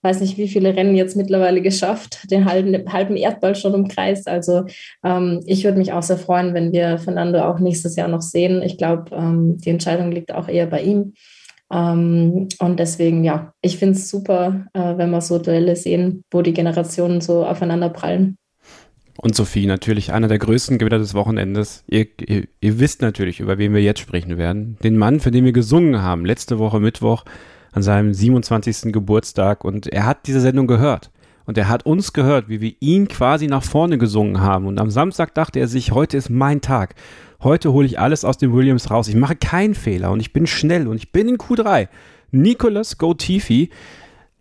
weiß 0.05 0.21
nicht, 0.21 0.37
wie 0.37 0.47
viele 0.47 0.75
Rennen 0.75 0.95
jetzt 0.95 1.17
mittlerweile 1.17 1.61
geschafft, 1.61 2.31
den 2.31 2.45
halben, 2.45 2.93
halben 2.93 3.17
Erdball 3.17 3.55
schon 3.55 3.73
umkreist. 3.73 4.27
Also 4.27 4.65
ähm, 5.03 5.41
ich 5.47 5.63
würde 5.63 5.79
mich 5.79 5.91
auch 5.91 6.03
sehr 6.03 6.19
freuen, 6.19 6.53
wenn 6.53 6.71
wir 6.71 6.99
Fernando 6.99 7.43
auch 7.43 7.59
nächstes 7.59 7.95
Jahr 7.95 8.07
noch 8.07 8.21
sehen. 8.21 8.61
Ich 8.61 8.77
glaube, 8.77 9.15
ähm, 9.15 9.57
die 9.57 9.71
Entscheidung 9.71 10.11
liegt 10.11 10.31
auch 10.31 10.47
eher 10.47 10.67
bei 10.67 10.83
ihm. 10.83 11.15
Ähm, 11.71 12.47
und 12.59 12.79
deswegen, 12.79 13.23
ja, 13.23 13.53
ich 13.61 13.77
finde 13.77 13.95
es 13.95 14.09
super, 14.09 14.67
äh, 14.73 14.97
wenn 14.97 15.09
wir 15.09 15.21
so 15.21 15.39
Duelle 15.39 15.75
sehen, 15.75 16.23
wo 16.31 16.41
die 16.41 16.53
Generationen 16.53 17.21
so 17.21 17.45
aufeinander 17.45 17.89
prallen. 17.89 18.37
Und 19.17 19.35
Sophie, 19.35 19.65
natürlich 19.65 20.11
einer 20.11 20.27
der 20.27 20.39
größten 20.39 20.77
Gewinner 20.77 20.99
des 20.99 21.13
Wochenendes. 21.13 21.83
Ihr, 21.87 22.07
ihr, 22.19 22.47
ihr, 22.59 22.79
wisst 22.79 23.01
natürlich, 23.01 23.39
über 23.39 23.57
wen 23.57 23.73
wir 23.73 23.81
jetzt 23.81 24.01
sprechen 24.01 24.37
werden. 24.37 24.77
Den 24.83 24.97
Mann, 24.97 25.19
für 25.19 25.31
den 25.31 25.45
wir 25.45 25.53
gesungen 25.53 26.01
haben, 26.01 26.25
letzte 26.25 26.59
Woche 26.59 26.79
Mittwoch 26.79 27.23
an 27.71 27.81
seinem 27.81 28.13
27. 28.13 28.91
Geburtstag. 28.91 29.63
Und 29.63 29.87
er 29.87 30.05
hat 30.05 30.27
diese 30.27 30.41
Sendung 30.41 30.67
gehört. 30.67 31.11
Und 31.45 31.57
er 31.57 31.69
hat 31.69 31.85
uns 31.85 32.13
gehört, 32.13 32.49
wie 32.49 32.61
wir 32.61 32.73
ihn 32.79 33.07
quasi 33.07 33.47
nach 33.47 33.63
vorne 33.63 33.97
gesungen 33.97 34.41
haben. 34.41 34.65
Und 34.65 34.79
am 34.79 34.89
Samstag 34.89 35.33
dachte 35.33 35.59
er 35.59 35.67
sich, 35.67 35.91
heute 35.91 36.17
ist 36.17 36.29
mein 36.29 36.61
Tag. 36.61 36.95
Heute 37.43 37.71
hole 37.71 37.85
ich 37.85 37.99
alles 37.99 38.25
aus 38.25 38.37
dem 38.37 38.53
Williams 38.53 38.89
raus. 38.89 39.07
Ich 39.07 39.15
mache 39.15 39.35
keinen 39.35 39.75
Fehler 39.75 40.11
und 40.11 40.19
ich 40.19 40.33
bin 40.33 40.47
schnell 40.47 40.87
und 40.87 40.97
ich 40.97 41.11
bin 41.11 41.29
in 41.29 41.37
Q3. 41.37 41.87
Nicolas 42.31 42.97
Gotifi. 42.97 43.69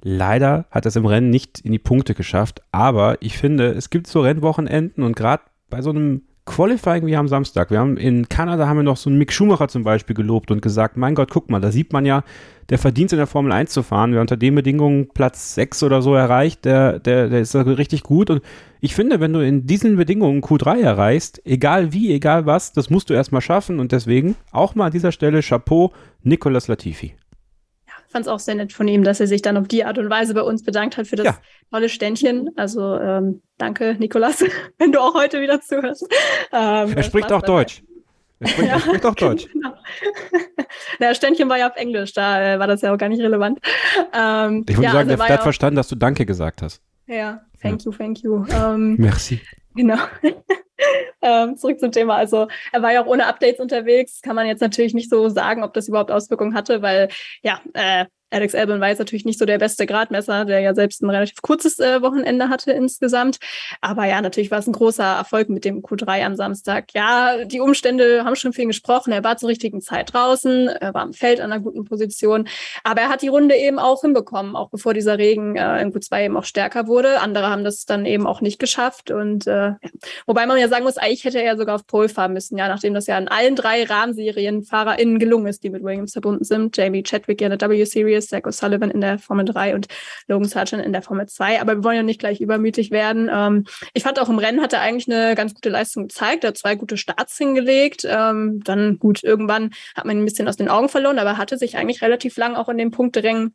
Leider 0.01 0.67
hat 0.71 0.87
es 0.87 0.97
im 0.97 1.07
Rennen 1.07 1.31
nicht 1.31 1.61
in 1.61 1.73
die 1.73 1.79
Punkte 1.79 2.15
geschafft, 2.15 2.63
aber 2.73 3.17
ich 3.21 3.39
finde, 3.39 3.73
es 3.73 3.89
gibt 3.91 4.07
so 4.07 4.21
Rennwochenenden 4.21 5.03
und 5.03 5.17
gerade 5.17 5.43
bei 5.71 5.81
so 5.81 5.91
einem 5.91 6.23
Qualifying 6.47 7.07
wie 7.07 7.17
am 7.17 7.27
Samstag. 7.27 7.71
Wir 7.71 7.79
haben 7.79 7.97
in 7.97 8.29
Kanada 8.29 8.69
haben 8.69 8.77
wir 8.77 8.83
noch 8.83 8.99
so 8.99 9.09
einen 9.09 9.19
Mick 9.19 9.33
Schumacher 9.33 9.69
zum 9.69 9.83
Beispiel 9.83 10.15
gelobt 10.15 10.51
und 10.51 10.61
gesagt, 10.61 10.97
mein 10.99 11.15
Gott, 11.15 11.31
guck 11.31 11.49
mal, 11.49 11.61
da 11.61 11.73
sieht 11.73 11.95
man 11.95 12.05
ja, 12.05 12.23
der 12.69 12.79
verdient 12.79 13.13
in 13.13 13.19
der 13.19 13.27
Formel 13.27 13.51
1 13.51 13.71
zu 13.71 13.83
fahren. 13.83 14.13
Wer 14.13 14.21
unter 14.21 14.37
den 14.37 14.55
Bedingungen 14.55 15.09
Platz 15.09 15.55
6 15.55 15.83
oder 15.85 16.03
so 16.03 16.15
erreicht, 16.15 16.67
der, 16.67 16.99
der, 16.99 17.29
der 17.29 17.41
ist 17.41 17.55
richtig 17.55 18.03
gut. 18.03 18.29
Und 18.29 18.43
ich 18.81 18.95
finde, 18.95 19.21
wenn 19.21 19.33
du 19.33 19.41
in 19.41 19.67
diesen 19.67 19.97
Bedingungen 19.97 20.43
Q3 20.43 20.81
erreichst, 20.81 21.41
egal 21.47 21.95
wie, 21.95 22.13
egal 22.13 22.45
was, 22.45 22.73
das 22.73 22.91
musst 22.91 23.09
du 23.09 23.15
erstmal 23.15 23.41
schaffen. 23.41 23.81
Und 23.81 23.93
deswegen 23.93 24.37
auch 24.53 24.75
mal 24.75 24.87
an 24.87 24.93
dieser 24.93 25.13
Stelle 25.13 25.41
Chapeau, 25.41 25.93
Nicolas 26.23 26.69
Latifi 26.69 27.15
fand 28.15 28.27
es 28.27 28.29
auch 28.29 28.39
sehr 28.39 28.55
nett 28.55 28.73
von 28.73 28.87
ihm, 28.87 29.03
dass 29.03 29.19
er 29.19 29.27
sich 29.27 29.43
dann 29.43 29.57
auf 29.57 29.67
die 29.67 29.85
Art 29.85 29.99
und 29.99 30.09
Weise 30.09 30.35
bei 30.35 30.43
uns 30.43 30.63
bedankt 30.63 30.97
hat 30.97 31.09
für 31.09 31.17
das 31.17 31.27
ja. 31.27 31.39
tolle 31.73 31.89
Ständchen. 31.89 32.49
Also 32.55 32.95
ähm, 32.97 33.43
danke, 33.59 33.97
Nikolas, 33.99 34.45
wenn 34.79 34.93
du 34.93 35.01
auch 35.01 35.15
heute 35.15 35.41
wieder 35.41 35.61
zuhörst. 35.61 36.07
Ähm, 36.53 36.93
er 36.97 37.03
spricht 37.03 37.33
auch 37.33 37.43
Deutsch. 37.43 37.83
Er 38.39 38.49
spricht, 38.49 38.69
ja, 38.69 38.75
er 38.75 38.81
spricht 38.81 39.05
auch 39.05 39.15
Deutsch. 39.17 39.49
Genau. 39.53 39.75
Der 41.01 41.15
Ständchen 41.17 41.49
war 41.49 41.59
ja 41.59 41.69
auf 41.69 41.77
Englisch, 41.77 42.13
da 42.13 42.55
äh, 42.55 42.59
war 42.61 42.69
das 42.69 42.83
ja 42.83 42.95
auch 42.95 42.99
gar 42.99 43.09
nicht 43.09 43.21
relevant. 43.21 43.59
Ähm, 44.13 44.65
ich 44.69 44.77
würde 44.77 44.85
ja, 44.85 44.93
sagen, 44.93 45.11
also 45.11 45.25
der 45.25 45.35
hat 45.35 45.43
verstanden, 45.43 45.77
dass 45.77 45.89
du 45.89 45.97
Danke 45.97 46.25
gesagt 46.25 46.63
hast. 46.63 46.81
Ja, 47.09 47.41
thank 47.61 47.85
ja. 47.85 47.91
you, 47.91 47.97
thank 47.97 48.23
you. 48.23 48.47
Ähm, 48.49 48.95
Merci. 48.97 49.41
Genau. 49.75 49.99
ähm, 51.23 51.57
zurück 51.57 51.81
zum 51.81 51.93
Thema. 51.93 52.17
Also 52.17 52.49
er 52.73 52.83
war 52.83 52.93
ja 52.93 53.03
auch 53.03 53.07
ohne 53.07 53.27
Updates 53.27 53.61
unterwegs. 53.61 54.21
Kann 54.23 54.37
man 54.37 54.47
jetzt 54.47 54.61
natürlich 54.61 54.95
nicht 54.95 55.11
so 55.11 55.29
sagen, 55.29 55.65
ob 55.65 55.75
das 55.75 55.89
überhaupt 55.89 56.11
Auswirkungen 56.11 56.55
hatte, 56.55 56.83
weil 56.83 57.09
ja, 57.43 57.61
äh, 57.75 58.07
Alex 58.31 58.55
Albon 58.55 58.81
war 58.81 58.89
jetzt 58.89 58.99
natürlich 58.99 59.25
nicht 59.25 59.39
so 59.39 59.45
der 59.45 59.59
beste 59.59 59.87
Gradmesser, 59.87 60.45
der 60.45 60.61
ja 60.61 60.75
selbst 60.75 61.03
ein 61.03 61.11
relativ 61.11 61.41
kurzes 61.41 61.79
äh, 61.79 62.03
Wochenende 62.03 62.49
hatte 62.49 62.73
insgesamt. 62.73 63.39
Aber 63.81 64.07
ja, 64.07 64.21
natürlich 64.21 64.51
war 64.51 64.59
es 64.59 64.67
ein 64.67 64.73
großer 64.73 65.05
Erfolg 65.05 65.49
mit 65.49 65.65
dem 65.65 65.83
Q3 65.83 66.25
am 66.25 66.35
Samstag. 66.35 66.93
Ja, 66.95 67.45
die 67.45 67.61
Umstände 67.61 68.25
haben 68.25 68.35
schon 68.35 68.53
viel 68.53 68.67
gesprochen. 68.67 69.13
Er 69.13 69.23
war 69.23 69.37
zur 69.37 69.49
richtigen 69.51 69.81
Zeit 69.81 70.13
draußen, 70.13 70.69
er 70.69 70.95
war 70.95 71.05
im 71.05 71.13
Feld 71.13 71.41
an 71.41 71.53
einer 71.53 71.63
guten 71.63 71.85
Position. 71.85 72.49
Aber 72.83 73.03
er 73.03 73.09
hat 73.09 73.23
die 73.23 73.29
Runde 73.29 73.55
eben 73.55 73.79
auch 73.79 74.01
hinbekommen, 74.01 74.57
auch 74.57 74.69
bevor 74.69 74.95
dieser 74.95 75.19
Regen 75.19 75.57
äh, 75.57 75.81
in 75.81 75.93
Q2 75.93 76.25
eben 76.25 76.37
auch 76.37 76.45
stärker 76.45 76.89
wurde. 76.89 77.21
Andere 77.21 77.49
haben 77.49 77.63
das 77.63 77.85
dann 77.85 78.05
eben 78.05 78.27
auch 78.27 78.41
nicht 78.41 78.59
geschafft. 78.59 79.13
Und 79.13 79.47
äh, 79.47 79.53
ja. 79.53 79.79
wobei 80.27 80.47
man 80.47 80.59
ja 80.59 80.69
sagen 80.69 80.85
muss, 80.85 80.97
eigentlich 80.97 81.25
hätte 81.25 81.39
er 81.39 81.45
ja 81.45 81.57
sogar 81.57 81.77
auf 81.77 81.87
Pole 81.87 82.09
fahren 82.09 82.33
müssen, 82.33 82.59
ja, 82.59 82.67
nachdem 82.67 82.95
das 82.95 83.07
ja 83.07 83.17
in 83.17 83.29
allen 83.29 83.55
drei 83.55 83.85
Rahmenserien 83.85 84.65
FahrerInnen 84.65 85.21
gelungen 85.21 85.47
ist, 85.47 85.63
die 85.63 85.71
mit 85.71 85.85
Williams 85.85 86.13
verbunden 86.13 86.43
sind. 86.43 86.77
Jamie 86.77 87.05
Chadwick 87.05 87.41
ja 87.41 87.49
in 87.49 87.59
der 87.59 87.71
W-Series 87.71 88.24
ist, 88.25 88.31
Zach 88.31 88.43
O'Sullivan 88.43 88.91
in 88.91 89.01
der 89.01 89.19
Formel 89.19 89.45
3 89.45 89.75
und 89.75 89.87
Logan 90.29 90.49
Sargent 90.49 90.85
in 90.85 90.93
der 90.93 91.03
Formel 91.03 91.27
2. 91.27 91.61
Aber 91.61 91.77
wir 91.77 91.85
wollen 91.85 91.97
ja 91.97 92.03
nicht 92.03 92.21
gleich 92.21 92.41
übermütig 92.41 92.91
werden. 92.91 93.31
Ähm, 93.33 93.65
ich 93.93 94.03
fand 94.03 94.19
auch 94.19 94.29
im 94.29 94.39
Rennen 94.39 94.61
hat 94.61 94.73
er 94.73 94.81
eigentlich 94.81 95.13
eine 95.13 95.35
ganz 95.35 95.55
gute 95.55 95.69
Leistung 95.69 96.09
gezeigt. 96.09 96.45
Er 96.45 96.49
hat 96.49 96.59
zwei 96.59 96.75
gute 96.75 96.97
Starts 96.97 97.37
hingelegt. 97.39 98.07
Ähm, 98.09 98.61
dann 98.65 98.99
gut, 98.99 99.23
irgendwann 99.23 99.71
hat 99.95 100.05
man 100.05 100.17
ihn 100.17 100.23
ein 100.23 100.27
bisschen 100.27 100.49
aus 100.49 100.57
den 100.57 100.69
Augen 100.69 100.89
verloren, 100.89 101.19
aber 101.19 101.31
er 101.31 101.39
hatte 101.39 101.59
sich 101.59 101.77
eigentlich 101.77 102.03
relativ 102.03 102.37
lang 102.37 102.57
auch 102.57 102.69
in 102.69 102.79
den 102.79 102.91
Punkterängen 102.91 103.55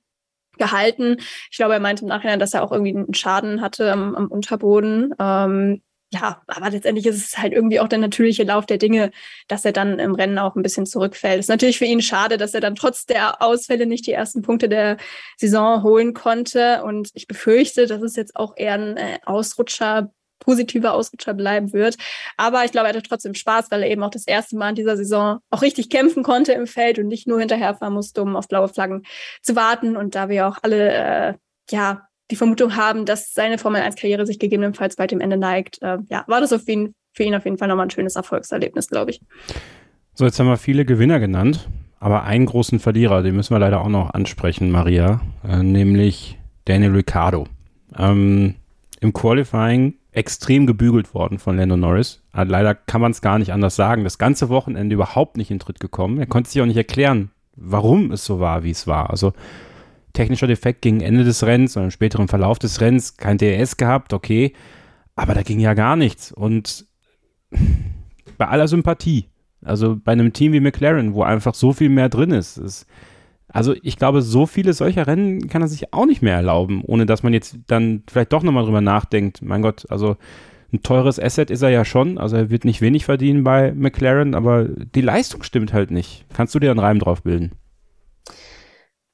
gehalten. 0.57 1.17
Ich 1.49 1.57
glaube, 1.57 1.73
er 1.73 1.79
meinte 1.79 2.03
im 2.03 2.09
Nachhinein, 2.09 2.39
dass 2.39 2.53
er 2.53 2.63
auch 2.63 2.71
irgendwie 2.71 2.95
einen 2.95 3.13
Schaden 3.13 3.61
hatte 3.61 3.91
am, 3.91 4.15
am 4.15 4.27
Unterboden. 4.27 5.13
Ähm, 5.19 5.81
ja, 6.11 6.41
aber 6.47 6.71
letztendlich 6.71 7.05
ist 7.05 7.23
es 7.23 7.37
halt 7.37 7.53
irgendwie 7.53 7.79
auch 7.79 7.87
der 7.87 7.99
natürliche 7.99 8.43
Lauf 8.43 8.65
der 8.65 8.79
Dinge, 8.79 9.11
dass 9.47 9.63
er 9.63 9.73
dann 9.73 9.99
im 9.99 10.15
Rennen 10.15 10.39
auch 10.39 10.55
ein 10.55 10.63
bisschen 10.63 10.87
zurückfällt. 10.87 11.39
Ist 11.39 11.49
natürlich 11.49 11.77
für 11.77 11.85
ihn 11.85 12.01
schade, 12.01 12.37
dass 12.37 12.55
er 12.55 12.61
dann 12.61 12.75
trotz 12.75 13.05
der 13.05 13.43
Ausfälle 13.43 13.85
nicht 13.85 14.07
die 14.07 14.13
ersten 14.13 14.41
Punkte 14.41 14.69
der 14.69 14.97
Saison 15.37 15.83
holen 15.83 16.15
konnte. 16.15 16.83
Und 16.83 17.11
ich 17.13 17.27
befürchte, 17.27 17.85
dass 17.85 18.01
es 18.01 18.15
jetzt 18.15 18.35
auch 18.35 18.53
eher 18.57 18.73
ein 18.73 18.97
äh, 18.97 19.19
Ausrutscher, 19.25 20.11
positiver 20.39 20.93
Ausrutscher 20.93 21.35
bleiben 21.35 21.73
wird. 21.73 21.95
Aber 22.37 22.65
ich 22.65 22.71
glaube, 22.71 22.87
er 22.87 22.95
hatte 22.95 23.07
trotzdem 23.07 23.35
Spaß, 23.35 23.69
weil 23.69 23.83
er 23.83 23.91
eben 23.91 24.01
auch 24.01 24.09
das 24.09 24.25
erste 24.25 24.57
Mal 24.57 24.69
in 24.69 24.75
dieser 24.75 24.97
Saison 24.97 25.39
auch 25.51 25.61
richtig 25.61 25.91
kämpfen 25.91 26.23
konnte 26.23 26.53
im 26.53 26.65
Feld 26.65 26.97
und 26.97 27.07
nicht 27.07 27.27
nur 27.27 27.39
hinterherfahren 27.39 27.93
musste, 27.93 28.23
um 28.23 28.35
auf 28.35 28.47
blaue 28.47 28.69
Flaggen 28.69 29.03
zu 29.43 29.55
warten. 29.55 29.95
Und 29.95 30.15
da 30.15 30.27
wir 30.27 30.47
auch 30.47 30.57
alle, 30.63 30.91
äh, 30.91 31.33
ja, 31.69 32.08
die 32.31 32.35
Vermutung 32.35 32.75
haben, 32.75 33.05
dass 33.05 33.33
seine 33.33 33.57
Formel-1-Karriere 33.57 34.25
sich 34.25 34.39
gegebenenfalls 34.39 34.95
bald 34.95 35.11
dem 35.11 35.21
Ende 35.21 35.37
neigt, 35.37 35.81
äh, 35.81 35.97
ja, 36.09 36.23
war 36.27 36.41
das 36.41 36.67
ihn, 36.67 36.93
für 37.13 37.23
ihn 37.23 37.35
auf 37.35 37.45
jeden 37.45 37.57
Fall 37.57 37.67
nochmal 37.67 37.87
ein 37.87 37.91
schönes 37.91 38.15
Erfolgserlebnis, 38.15 38.87
glaube 38.87 39.11
ich. 39.11 39.21
So, 40.13 40.25
jetzt 40.25 40.39
haben 40.39 40.47
wir 40.47 40.57
viele 40.57 40.85
Gewinner 40.85 41.19
genannt, 41.19 41.69
aber 41.99 42.23
einen 42.23 42.45
großen 42.45 42.79
Verlierer, 42.79 43.23
den 43.23 43.35
müssen 43.35 43.53
wir 43.53 43.59
leider 43.59 43.81
auch 43.81 43.89
noch 43.89 44.13
ansprechen, 44.13 44.69
Maria, 44.69 45.21
äh, 45.47 45.63
nämlich 45.63 46.37
Daniel 46.65 46.91
Ricciardo. 46.91 47.47
Ähm, 47.97 48.55
Im 48.99 49.13
Qualifying 49.13 49.95
extrem 50.11 50.67
gebügelt 50.67 51.13
worden 51.13 51.39
von 51.39 51.57
Lando 51.57 51.77
Norris. 51.77 52.21
Äh, 52.33 52.43
leider 52.43 52.75
kann 52.75 53.01
man 53.01 53.11
es 53.11 53.21
gar 53.21 53.39
nicht 53.39 53.53
anders 53.53 53.75
sagen. 53.75 54.03
Das 54.03 54.17
ganze 54.17 54.49
Wochenende 54.49 54.93
überhaupt 54.93 55.37
nicht 55.37 55.51
in 55.51 55.59
Tritt 55.59 55.79
gekommen. 55.79 56.19
Er 56.19 56.25
konnte 56.25 56.49
sich 56.49 56.61
auch 56.61 56.65
nicht 56.65 56.77
erklären, 56.77 57.31
warum 57.55 58.11
es 58.11 58.25
so 58.25 58.39
war, 58.39 58.63
wie 58.63 58.71
es 58.71 58.87
war. 58.87 59.09
Also 59.09 59.33
technischer 60.19 60.47
Defekt 60.47 60.81
gegen 60.81 60.99
Ende 60.99 61.23
des 61.23 61.45
Rennens 61.45 61.77
oder 61.77 61.85
im 61.85 61.91
späteren 61.91 62.27
Verlauf 62.27 62.59
des 62.59 62.81
Rennens, 62.81 63.15
kein 63.15 63.37
DRS 63.37 63.77
gehabt, 63.77 64.11
okay, 64.11 64.51
aber 65.15 65.33
da 65.33 65.43
ging 65.43 65.61
ja 65.61 65.73
gar 65.73 65.95
nichts. 65.95 66.33
Und 66.33 66.85
bei 68.37 68.45
aller 68.45 68.67
Sympathie, 68.67 69.29
also 69.63 69.95
bei 69.95 70.11
einem 70.11 70.33
Team 70.33 70.51
wie 70.51 70.59
McLaren, 70.59 71.13
wo 71.13 71.23
einfach 71.23 71.53
so 71.53 71.71
viel 71.71 71.87
mehr 71.87 72.09
drin 72.09 72.31
ist, 72.31 72.57
ist 72.57 72.85
also 73.47 73.73
ich 73.81 73.97
glaube, 73.97 74.21
so 74.21 74.45
viele 74.45 74.73
solcher 74.73 75.07
Rennen 75.07 75.47
kann 75.47 75.61
er 75.61 75.67
sich 75.69 75.91
auch 75.93 76.05
nicht 76.05 76.21
mehr 76.21 76.35
erlauben, 76.35 76.83
ohne 76.85 77.05
dass 77.05 77.23
man 77.23 77.33
jetzt 77.33 77.57
dann 77.67 78.03
vielleicht 78.07 78.31
doch 78.31 78.43
nochmal 78.43 78.65
drüber 78.65 78.81
nachdenkt. 78.81 79.41
Mein 79.41 79.61
Gott, 79.61 79.87
also 79.89 80.17
ein 80.71 80.83
teures 80.83 81.19
Asset 81.19 81.49
ist 81.49 81.63
er 81.63 81.69
ja 81.69 81.83
schon, 81.83 82.17
also 82.19 82.35
er 82.35 82.49
wird 82.49 82.65
nicht 82.65 82.81
wenig 82.81 83.05
verdienen 83.05 83.43
bei 83.43 83.73
McLaren, 83.73 84.35
aber 84.35 84.65
die 84.65 85.01
Leistung 85.01 85.41
stimmt 85.43 85.73
halt 85.73 85.89
nicht. 85.89 86.25
Kannst 86.31 86.53
du 86.53 86.59
dir 86.59 86.69
einen 86.69 86.79
Reim 86.79 86.99
drauf 86.99 87.23
bilden? 87.23 87.53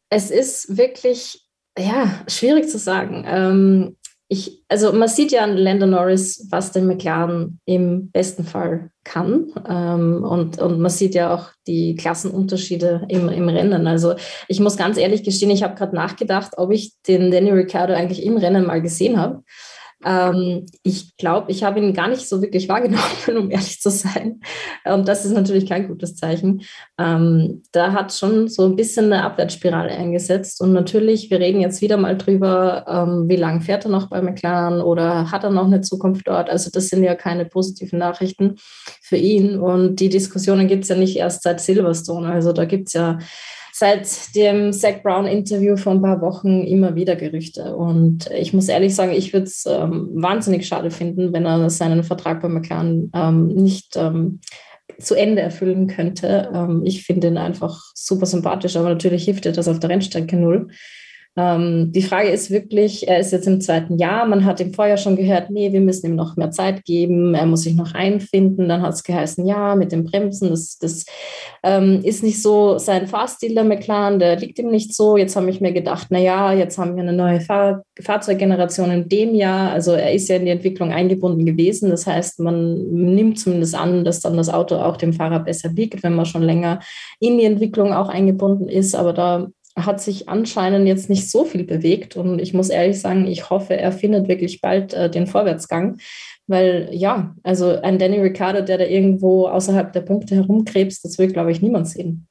Es 0.09 0.31
ist 0.31 0.77
wirklich, 0.77 1.45
ja, 1.77 2.23
schwierig 2.27 2.69
zu 2.69 2.77
sagen. 2.77 3.25
Ähm, 3.27 3.97
ich, 4.27 4.63
also 4.69 4.91
man 4.91 5.07
sieht 5.07 5.31
ja 5.31 5.43
an 5.43 5.55
Lando 5.55 5.85
Norris, 5.85 6.47
was 6.49 6.71
der 6.71 6.81
McLaren 6.81 7.59
im 7.65 8.09
besten 8.09 8.43
Fall 8.43 8.89
kann. 9.03 9.53
Ähm, 9.69 10.23
und, 10.23 10.59
und 10.59 10.79
man 10.79 10.89
sieht 10.89 11.13
ja 11.13 11.33
auch 11.33 11.49
die 11.67 11.95
Klassenunterschiede 11.95 13.05
im, 13.07 13.29
im 13.29 13.47
Rennen. 13.47 13.85
Also 13.85 14.15
ich 14.47 14.59
muss 14.59 14.77
ganz 14.77 14.97
ehrlich 14.97 15.23
gestehen, 15.23 15.51
ich 15.51 15.61
habe 15.61 15.75
gerade 15.75 15.95
nachgedacht, 15.95 16.53
ob 16.57 16.71
ich 16.71 16.93
den 17.07 17.29
Danny 17.29 17.51
Ricciardo 17.51 17.93
eigentlich 17.93 18.23
im 18.23 18.37
Rennen 18.37 18.65
mal 18.65 18.81
gesehen 18.81 19.19
habe. 19.19 19.43
Ähm, 20.03 20.65
ich 20.83 21.15
glaube, 21.17 21.51
ich 21.51 21.63
habe 21.63 21.79
ihn 21.79 21.93
gar 21.93 22.07
nicht 22.07 22.27
so 22.27 22.41
wirklich 22.41 22.67
wahrgenommen, 22.67 23.03
um 23.37 23.49
ehrlich 23.49 23.79
zu 23.79 23.89
sein. 23.89 24.41
Und 24.83 25.07
das 25.07 25.25
ist 25.25 25.33
natürlich 25.33 25.67
kein 25.67 25.87
gutes 25.87 26.15
Zeichen. 26.15 26.61
Ähm, 26.99 27.63
da 27.71 27.93
hat 27.93 28.13
schon 28.13 28.47
so 28.47 28.65
ein 28.65 28.75
bisschen 28.75 29.05
eine 29.05 29.23
Abwärtsspirale 29.23 29.91
eingesetzt. 29.91 30.61
Und 30.61 30.73
natürlich, 30.73 31.29
wir 31.29 31.39
reden 31.39 31.61
jetzt 31.61 31.81
wieder 31.81 31.97
mal 31.97 32.17
drüber, 32.17 32.85
ähm, 32.87 33.29
wie 33.29 33.37
lange 33.37 33.61
fährt 33.61 33.85
er 33.85 33.91
noch 33.91 34.09
bei 34.09 34.21
McLaren 34.21 34.81
oder 34.81 35.31
hat 35.31 35.43
er 35.43 35.51
noch 35.51 35.65
eine 35.65 35.81
Zukunft 35.81 36.27
dort? 36.27 36.49
Also 36.49 36.69
das 36.71 36.89
sind 36.89 37.03
ja 37.03 37.15
keine 37.15 37.45
positiven 37.45 37.99
Nachrichten 37.99 38.55
für 39.01 39.17
ihn. 39.17 39.57
Und 39.57 39.99
die 39.99 40.09
Diskussionen 40.09 40.67
gibt 40.67 40.83
es 40.83 40.89
ja 40.89 40.95
nicht 40.95 41.17
erst 41.17 41.43
seit 41.43 41.61
Silverstone. 41.61 42.27
Also 42.27 42.51
da 42.51 42.65
gibt 42.65 42.89
es 42.89 42.93
ja 42.93 43.17
seit 43.77 44.33
dem 44.37 44.71
Zach 44.71 45.03
Brown-Interview 45.03 45.75
vor 45.75 45.91
ein 45.91 46.01
paar 46.01 46.21
Wochen 46.21 46.63
immer 46.63 46.95
wieder 46.95 47.17
Gerüchte. 47.17 47.75
Und 47.75 48.31
ich 48.31 48.53
muss 48.53 48.69
ehrlich 48.69 48.95
sagen, 48.95 49.11
ich 49.11 49.33
würde 49.33 49.47
es 49.47 49.65
ähm, 49.65 50.11
wahnsinnig 50.13 50.65
schade 50.65 50.91
finden, 50.91 51.33
wenn 51.33 51.45
er 51.45 51.69
seinen 51.69 52.05
Vertrag 52.05 52.41
bei 52.41 52.47
McLaren 52.47 53.11
ähm, 53.13 53.47
nicht 53.47 53.97
ähm, 53.97 54.39
zu 54.97 55.15
Ende 55.15 55.41
erfüllen 55.41 55.87
könnte. 55.87 56.49
Ähm, 56.53 56.83
ich 56.85 57.03
finde 57.03 57.27
ihn 57.27 57.37
einfach 57.37 57.81
super 57.93 58.25
sympathisch, 58.25 58.77
aber 58.77 58.87
natürlich 58.87 59.25
hilft 59.25 59.43
dir 59.43 59.51
das 59.51 59.67
auf 59.67 59.79
der 59.79 59.89
Rennstrecke 59.89 60.37
null. 60.37 60.69
Ähm, 61.37 61.91
die 61.91 62.01
Frage 62.01 62.29
ist 62.29 62.49
wirklich, 62.49 63.07
er 63.07 63.19
ist 63.19 63.31
jetzt 63.31 63.47
im 63.47 63.59
zweiten 63.59 63.97
Jahr, 63.97 64.25
man 64.25 64.45
hat 64.45 64.61
ihm 64.61 64.73
vorher 64.73 64.95
schon 64.95 65.17
gehört, 65.17 65.49
nee, 65.49 65.73
wir 65.73 65.81
müssen 65.81 66.07
ihm 66.07 66.15
noch 66.15 66.37
mehr 66.37 66.51
Zeit 66.51 66.85
geben, 66.85 67.35
er 67.35 67.45
muss 67.45 67.63
sich 67.63 67.75
noch 67.75 67.93
einfinden. 67.93 68.69
Dann 68.69 68.81
hat 68.81 68.93
es 68.93 69.03
geheißen, 69.03 69.45
ja, 69.45 69.75
mit 69.75 69.91
dem 69.91 70.05
Bremsen, 70.05 70.49
das, 70.49 70.77
das 70.77 71.05
ähm, 71.63 72.01
ist 72.03 72.23
nicht 72.23 72.41
so 72.41 72.77
sein 72.77 73.07
Fahrstil 73.07 73.53
der 73.53 73.65
McLaren, 73.65 74.19
der 74.19 74.37
liegt 74.37 74.59
ihm 74.59 74.69
nicht 74.69 74.95
so. 74.95 75.17
Jetzt 75.17 75.35
habe 75.35 75.49
ich 75.49 75.59
mir 75.59 75.73
gedacht, 75.73 76.07
na 76.09 76.19
ja, 76.19 76.53
jetzt 76.53 76.77
haben 76.77 76.95
wir 76.95 77.03
eine 77.03 77.13
neue 77.13 77.41
Fahr 77.41 77.83
Fahrzeuggeneration 78.01 78.91
in 78.91 79.09
dem 79.09 79.35
Jahr. 79.35 79.71
Also 79.71 79.91
er 79.93 80.13
ist 80.13 80.29
ja 80.29 80.35
in 80.37 80.45
die 80.45 80.51
Entwicklung 80.51 80.91
eingebunden 80.91 81.45
gewesen. 81.45 81.89
Das 81.89 82.07
heißt, 82.07 82.39
man 82.39 82.91
nimmt 82.91 83.39
zumindest 83.39 83.75
an, 83.75 84.05
dass 84.05 84.19
dann 84.21 84.37
das 84.37 84.49
Auto 84.49 84.75
auch 84.75 84.97
dem 84.97 85.13
Fahrer 85.13 85.39
besser 85.39 85.69
liegt, 85.69 86.03
wenn 86.03 86.15
man 86.15 86.25
schon 86.25 86.43
länger 86.43 86.79
in 87.19 87.37
die 87.37 87.45
Entwicklung 87.45 87.93
auch 87.93 88.09
eingebunden 88.09 88.67
ist. 88.69 88.95
Aber 88.95 89.13
da 89.13 89.47
hat 89.75 90.01
sich 90.01 90.29
anscheinend 90.29 90.87
jetzt 90.87 91.09
nicht 91.09 91.29
so 91.29 91.43
viel 91.43 91.63
bewegt. 91.63 92.15
Und 92.15 92.39
ich 92.39 92.53
muss 92.53 92.69
ehrlich 92.69 92.99
sagen, 92.99 93.27
ich 93.27 93.49
hoffe, 93.49 93.75
er 93.75 93.91
findet 93.91 94.27
wirklich 94.27 94.61
bald 94.61 94.93
äh, 94.93 95.09
den 95.09 95.27
Vorwärtsgang. 95.27 95.97
Weil 96.47 96.89
ja, 96.91 97.35
also 97.43 97.81
ein 97.81 97.97
Danny 97.99 98.19
Ricciardo, 98.19 98.61
der 98.61 98.77
da 98.77 98.85
irgendwo 98.85 99.47
außerhalb 99.47 99.91
der 99.91 100.01
Punkte 100.01 100.35
herumkrebst, 100.35 101.03
das 101.03 101.17
will, 101.17 101.31
glaube 101.31 101.51
ich, 101.51 101.61
niemand 101.61 101.87
sehen. 101.87 102.27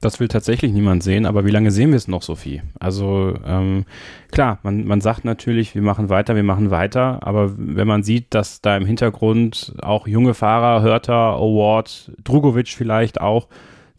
Das 0.00 0.18
will 0.18 0.26
tatsächlich 0.26 0.72
niemand 0.72 1.04
sehen, 1.04 1.26
aber 1.26 1.44
wie 1.44 1.52
lange 1.52 1.70
sehen 1.70 1.90
wir 1.90 1.96
es 1.96 2.08
noch, 2.08 2.22
Sophie? 2.22 2.60
Also 2.80 3.36
ähm, 3.46 3.84
klar, 4.32 4.58
man, 4.64 4.84
man 4.84 5.00
sagt 5.00 5.24
natürlich, 5.24 5.76
wir 5.76 5.82
machen 5.82 6.08
weiter, 6.08 6.34
wir 6.34 6.42
machen 6.42 6.72
weiter, 6.72 7.24
aber 7.24 7.52
wenn 7.56 7.86
man 7.86 8.02
sieht, 8.02 8.34
dass 8.34 8.60
da 8.60 8.76
im 8.76 8.84
Hintergrund 8.84 9.74
auch 9.80 10.08
junge 10.08 10.34
Fahrer, 10.34 10.82
Hörter, 10.82 11.36
Award, 11.36 12.10
Drugovic 12.24 12.70
vielleicht 12.70 13.20
auch, 13.20 13.46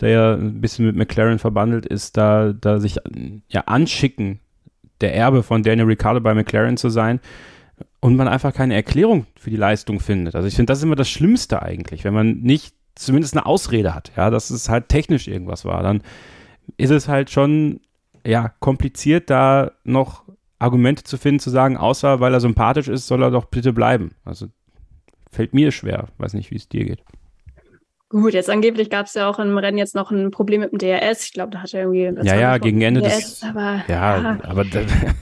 der 0.03 0.11
ja 0.11 0.33
ein 0.33 0.61
bisschen 0.61 0.85
mit 0.85 0.95
McLaren 0.95 1.39
verbandelt 1.39 1.85
ist, 1.85 2.17
da, 2.17 2.53
da 2.53 2.79
sich 2.79 2.97
ja 3.49 3.61
anschicken, 3.61 4.39
der 5.01 5.15
Erbe 5.15 5.43
von 5.43 5.63
Daniel 5.63 5.87
Ricciardo 5.87 6.21
bei 6.21 6.33
McLaren 6.33 6.77
zu 6.77 6.89
sein 6.89 7.19
und 7.99 8.15
man 8.15 8.27
einfach 8.27 8.53
keine 8.53 8.75
Erklärung 8.75 9.25
für 9.35 9.49
die 9.49 9.57
Leistung 9.57 9.99
findet. 9.99 10.35
Also 10.35 10.47
ich 10.47 10.55
finde, 10.55 10.71
das 10.71 10.79
ist 10.79 10.83
immer 10.83 10.95
das 10.95 11.09
Schlimmste 11.09 11.61
eigentlich, 11.61 12.03
wenn 12.03 12.13
man 12.13 12.39
nicht 12.39 12.75
zumindest 12.95 13.35
eine 13.35 13.45
Ausrede 13.45 13.95
hat, 13.95 14.11
ja, 14.15 14.29
dass 14.29 14.49
es 14.49 14.69
halt 14.69 14.89
technisch 14.89 15.27
irgendwas 15.27 15.65
war, 15.65 15.81
dann 15.81 16.01
ist 16.77 16.91
es 16.91 17.07
halt 17.07 17.31
schon 17.31 17.81
ja 18.25 18.49
kompliziert, 18.59 19.29
da 19.29 19.71
noch 19.83 20.23
Argumente 20.59 21.03
zu 21.03 21.17
finden, 21.17 21.39
zu 21.39 21.49
sagen, 21.49 21.75
außer 21.75 22.19
weil 22.19 22.33
er 22.33 22.39
sympathisch 22.39 22.87
ist, 22.87 23.07
soll 23.07 23.23
er 23.23 23.31
doch 23.31 23.45
bitte 23.45 23.73
bleiben. 23.73 24.11
Also 24.23 24.47
fällt 25.29 25.53
mir 25.53 25.71
schwer, 25.71 26.07
weiß 26.17 26.33
nicht, 26.33 26.51
wie 26.51 26.55
es 26.55 26.69
dir 26.69 26.85
geht. 26.85 27.03
Gut, 28.13 28.35
jetzt 28.35 28.49
angeblich 28.49 28.91
gab 28.91 29.07
es 29.07 29.15
ja 29.15 29.27
auch 29.27 29.39
im 29.39 29.57
Rennen 29.57 29.79
jetzt 29.79 29.95
noch 29.95 30.11
ein 30.11 30.29
Problem 30.29 30.61
mit 30.61 30.71
dem 30.71 30.77
DRS. 30.77 31.23
Ich 31.25 31.33
glaube, 31.33 31.49
da 31.49 31.63
hat 31.63 31.73
er 31.73 31.91
irgendwie. 31.91 32.27
Ja, 32.27 32.35
ja, 32.35 32.57
gegen 32.59 32.79
Ende 32.79 33.01
DRS, 33.01 33.39
des. 33.39 33.43
Aber, 33.43 33.83
ja, 33.87 34.21
ja, 34.21 34.39
aber 34.43 34.65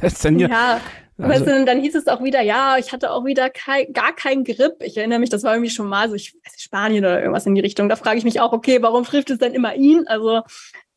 ist 0.01 0.25
dann 0.25 0.37
ja. 0.37 0.49
ja 0.49 0.81
also, 1.17 1.45
weißt 1.45 1.47
du, 1.47 1.65
dann 1.65 1.79
hieß 1.79 1.95
es 1.95 2.07
auch 2.07 2.21
wieder, 2.21 2.41
ja, 2.41 2.75
ich 2.77 2.91
hatte 2.91 3.11
auch 3.11 3.23
wieder 3.23 3.49
kein, 3.49 3.93
gar 3.93 4.13
keinen 4.13 4.43
Grip. 4.43 4.75
Ich 4.81 4.97
erinnere 4.97 5.19
mich, 5.19 5.29
das 5.29 5.43
war 5.43 5.53
irgendwie 5.53 5.69
schon 5.69 5.87
mal 5.87 6.09
so, 6.09 6.15
ich 6.15 6.33
weiß 6.33 6.53
nicht, 6.53 6.63
Spanien 6.63 7.05
oder 7.05 7.21
irgendwas 7.21 7.45
in 7.45 7.55
die 7.55 7.61
Richtung. 7.61 7.87
Da 7.87 7.95
frage 7.95 8.17
ich 8.17 8.25
mich 8.25 8.41
auch, 8.41 8.51
okay, 8.51 8.81
warum 8.81 9.05
trifft 9.05 9.29
es 9.29 9.37
denn 9.37 9.53
immer 9.53 9.73
ihn? 9.75 10.05
Also, 10.07 10.41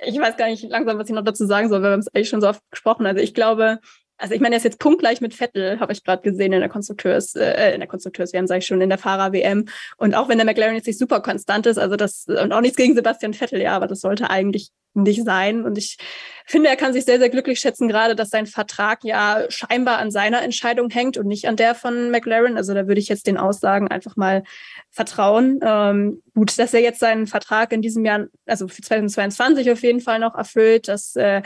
ich 0.04 0.18
weiß 0.18 0.36
gar 0.36 0.48
nicht 0.48 0.68
langsam, 0.68 0.98
was 0.98 1.08
ich 1.08 1.14
noch 1.14 1.22
dazu 1.22 1.46
sagen 1.46 1.68
soll, 1.68 1.80
weil 1.80 1.90
wir 1.90 1.92
haben 1.92 2.00
es 2.00 2.12
eigentlich 2.12 2.28
schon 2.28 2.40
so 2.40 2.48
oft 2.48 2.62
gesprochen. 2.72 3.06
Also, 3.06 3.22
ich 3.22 3.34
glaube, 3.34 3.78
also 4.16 4.34
ich 4.34 4.40
meine, 4.40 4.54
er 4.54 4.58
ist 4.58 4.64
jetzt 4.64 4.78
punktgleich 4.78 5.20
mit 5.20 5.34
Vettel, 5.34 5.80
habe 5.80 5.92
ich 5.92 6.04
gerade 6.04 6.22
gesehen 6.22 6.52
in 6.52 6.60
der 6.60 6.68
Konstrukteurs, 6.68 7.34
äh, 7.34 7.72
in 7.74 7.80
der 7.80 7.88
Konstrukteurs-WM, 7.88 8.46
sage 8.46 8.58
ich 8.58 8.66
schon, 8.66 8.80
in 8.80 8.88
der 8.88 8.98
Fahrer-WM. 8.98 9.66
Und 9.96 10.14
auch 10.14 10.28
wenn 10.28 10.38
der 10.38 10.46
McLaren 10.46 10.76
jetzt 10.76 10.86
nicht 10.86 10.98
super 10.98 11.20
konstant 11.20 11.66
ist, 11.66 11.78
also 11.78 11.96
das, 11.96 12.26
und 12.26 12.52
auch 12.52 12.60
nichts 12.60 12.76
gegen 12.76 12.94
Sebastian 12.94 13.34
Vettel, 13.34 13.60
ja, 13.60 13.74
aber 13.74 13.86
das 13.86 14.00
sollte 14.00 14.30
eigentlich 14.30 14.70
nicht 14.94 15.24
sein. 15.24 15.64
Und 15.64 15.76
ich 15.76 15.98
finde, 16.46 16.68
er 16.68 16.76
kann 16.76 16.92
sich 16.92 17.04
sehr, 17.04 17.18
sehr 17.18 17.28
glücklich 17.28 17.58
schätzen, 17.58 17.88
gerade, 17.88 18.14
dass 18.14 18.30
sein 18.30 18.46
Vertrag 18.46 19.02
ja 19.02 19.44
scheinbar 19.48 19.98
an 19.98 20.10
seiner 20.10 20.42
Entscheidung 20.42 20.90
hängt 20.90 21.16
und 21.16 21.26
nicht 21.26 21.48
an 21.48 21.56
der 21.56 21.74
von 21.74 22.10
McLaren. 22.10 22.56
Also 22.56 22.74
da 22.74 22.86
würde 22.86 23.00
ich 23.00 23.08
jetzt 23.08 23.26
den 23.26 23.36
Aussagen 23.36 23.88
einfach 23.88 24.16
mal 24.16 24.44
vertrauen. 24.90 25.58
Ähm, 25.62 26.22
gut, 26.34 26.56
dass 26.58 26.72
er 26.74 26.80
jetzt 26.80 27.00
seinen 27.00 27.26
Vertrag 27.26 27.72
in 27.72 27.82
diesem 27.82 28.04
Jahr, 28.04 28.26
also 28.46 28.68
für 28.68 28.82
2022 28.82 29.72
auf 29.72 29.82
jeden 29.82 30.00
Fall 30.00 30.20
noch 30.20 30.36
erfüllt, 30.36 30.86
dass 30.86 31.16
äh, 31.16 31.42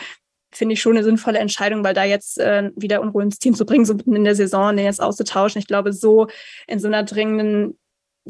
finde 0.52 0.74
ich 0.74 0.80
schon 0.80 0.96
eine 0.96 1.04
sinnvolle 1.04 1.38
Entscheidung, 1.38 1.84
weil 1.84 1.94
da 1.94 2.04
jetzt 2.04 2.38
äh, 2.38 2.70
wieder 2.74 3.00
Unruhe 3.00 3.22
ins 3.22 3.38
Team 3.38 3.54
zu 3.54 3.66
bringen, 3.66 3.84
so 3.84 3.94
mitten 3.94 4.16
in 4.16 4.24
der 4.24 4.34
Saison, 4.34 4.76
den 4.76 4.86
jetzt 4.86 5.02
auszutauschen. 5.02 5.58
Ich 5.58 5.66
glaube, 5.66 5.92
so 5.92 6.28
in 6.66 6.78
so 6.78 6.88
einer 6.88 7.04
dringenden 7.04 7.78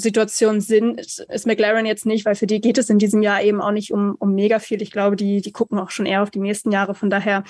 Situation 0.01 0.61
sind, 0.61 1.01
ist 1.01 1.47
McLaren 1.47 1.85
jetzt 1.85 2.07
nicht, 2.07 2.25
weil 2.25 2.37
für 2.37 2.47
die 2.47 2.61
geht 2.61 2.79
es 2.79 2.89
in 2.89 2.99
diesem 2.99 3.21
Jahr 3.21 3.43
eben 3.43 3.61
auch 3.61 3.73
nicht 3.73 3.93
um, 3.93 4.15
um 4.19 4.35
mega 4.35 4.61
viel. 4.61 4.81
Ich 4.81 4.93
glaube, 4.93 5.17
die, 5.17 5.41
die 5.41 5.53
gucken 5.53 5.79
auch 5.79 5.91
schon 5.91 6.07
eher 6.07 6.23
auf 6.23 6.31
die 6.31 6.39
nächsten 6.39 6.71
Jahre. 6.71 6.95
Von 6.95 7.11
daher, 7.11 7.43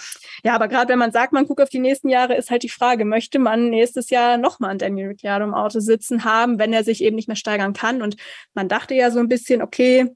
ja, 0.44 0.54
aber 0.54 0.68
gerade 0.68 0.88
wenn 0.88 0.98
man 0.98 1.12
sagt, 1.12 1.32
man 1.32 1.46
guckt 1.46 1.60
auf 1.60 1.68
die 1.68 1.78
nächsten 1.78 2.08
Jahre, 2.08 2.36
ist 2.36 2.50
halt 2.50 2.62
die 2.62 2.70
Frage, 2.70 3.04
möchte 3.04 3.38
man 3.38 3.68
nächstes 3.68 4.08
Jahr 4.08 4.38
nochmal 4.38 4.70
einen 4.70 4.78
Daniel 4.78 5.08
Ricciardo 5.08 5.44
im 5.44 5.54
Auto 5.54 5.80
sitzen 5.80 6.24
haben, 6.24 6.58
wenn 6.58 6.72
er 6.72 6.84
sich 6.84 7.04
eben 7.04 7.16
nicht 7.16 7.28
mehr 7.28 7.36
steigern 7.36 7.74
kann? 7.74 8.00
Und 8.00 8.16
man 8.54 8.68
dachte 8.68 8.94
ja 8.94 9.10
so 9.10 9.18
ein 9.18 9.28
bisschen, 9.28 9.60
okay, 9.60 10.06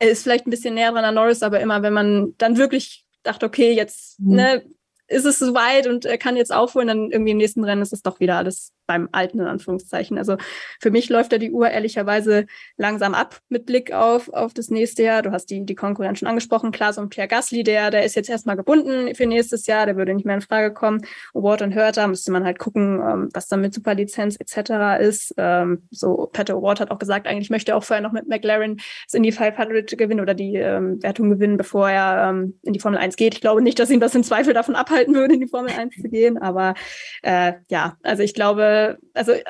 er 0.00 0.10
ist 0.10 0.24
vielleicht 0.24 0.46
ein 0.48 0.50
bisschen 0.50 0.74
näher 0.74 0.90
dran 0.90 1.04
an 1.04 1.14
Norris, 1.14 1.44
aber 1.44 1.60
immer, 1.60 1.82
wenn 1.82 1.92
man 1.92 2.34
dann 2.38 2.56
wirklich 2.56 3.01
dachte, 3.22 3.46
okay, 3.46 3.72
jetzt 3.72 4.20
mhm. 4.20 4.34
ne, 4.36 4.64
ist 5.08 5.24
es 5.24 5.38
soweit 5.38 5.86
und 5.86 6.04
er 6.04 6.18
kann 6.18 6.36
jetzt 6.36 6.52
aufholen, 6.52 6.88
dann 6.88 7.10
irgendwie 7.10 7.32
im 7.32 7.38
nächsten 7.38 7.64
Rennen 7.64 7.82
ist 7.82 7.92
es 7.92 8.02
doch 8.02 8.20
wieder 8.20 8.36
alles 8.38 8.72
beim 8.86 9.08
Alten 9.12 9.40
in 9.40 9.46
Anführungszeichen. 9.46 10.18
Also 10.18 10.36
für 10.80 10.90
mich 10.90 11.08
läuft 11.08 11.32
da 11.32 11.38
die 11.38 11.52
Uhr 11.52 11.70
ehrlicherweise 11.70 12.46
langsam 12.76 13.14
ab 13.14 13.40
mit 13.48 13.66
Blick 13.66 13.92
auf, 13.92 14.28
auf 14.28 14.54
das 14.54 14.68
nächste 14.68 15.02
Jahr. 15.02 15.22
Du 15.22 15.32
hast 15.32 15.46
die, 15.46 15.64
die 15.64 15.74
Konkurrenz 15.74 16.18
schon 16.18 16.28
angesprochen. 16.28 16.72
Klar, 16.72 16.92
so 16.92 17.00
ein 17.00 17.08
Pierre 17.08 17.28
Gasly, 17.28 17.62
der, 17.62 17.90
der 17.90 18.04
ist 18.04 18.16
jetzt 18.16 18.28
erstmal 18.28 18.56
gebunden 18.56 19.14
für 19.14 19.26
nächstes 19.26 19.66
Jahr, 19.66 19.86
der 19.86 19.96
würde 19.96 20.14
nicht 20.14 20.24
mehr 20.24 20.34
in 20.34 20.40
Frage 20.40 20.72
kommen. 20.72 21.02
Award 21.34 21.62
und 21.62 21.74
Hörter 21.74 22.06
müsste 22.08 22.32
man 22.32 22.44
halt 22.44 22.58
gucken, 22.58 23.00
ähm, 23.00 23.28
was 23.32 23.48
dann 23.48 23.60
mit 23.60 23.74
Superlizenz 23.74 24.36
etc. 24.38 25.00
ist. 25.00 25.34
Ähm, 25.36 25.86
so 25.90 26.28
Peter 26.32 26.54
Award 26.54 26.80
hat 26.80 26.90
auch 26.90 26.98
gesagt, 26.98 27.26
eigentlich 27.26 27.50
möchte 27.50 27.72
er 27.72 27.76
auch 27.76 27.84
vorher 27.84 28.02
noch 28.02 28.12
mit 28.12 28.28
McLaren 28.28 28.76
das 29.06 29.14
Indy 29.14 29.32
500 29.32 29.96
gewinnen 29.96 30.20
oder 30.20 30.34
die 30.34 30.56
ähm, 30.56 31.02
Wertung 31.02 31.30
gewinnen, 31.30 31.56
bevor 31.56 31.90
er 31.90 32.32
in 32.62 32.72
die 32.72 32.80
Formel 32.80 32.98
1 32.98 33.16
geht. 33.16 33.34
Ich 33.34 33.40
glaube 33.40 33.62
nicht, 33.62 33.78
dass 33.78 33.90
ihn 33.90 34.00
das 34.00 34.14
in 34.14 34.24
Zweifel 34.24 34.54
davon 34.54 34.74
abhalten 34.74 35.14
würde, 35.14 35.34
in 35.34 35.40
die 35.40 35.48
Formel 35.48 35.72
1 35.72 35.94
zu 35.94 36.08
gehen, 36.08 36.38
aber 36.38 36.74
äh, 37.22 37.54
ja, 37.68 37.96
also 38.02 38.22
ich 38.22 38.34
glaube, 38.34 38.71
also 39.14 39.32
äh, 39.32 39.42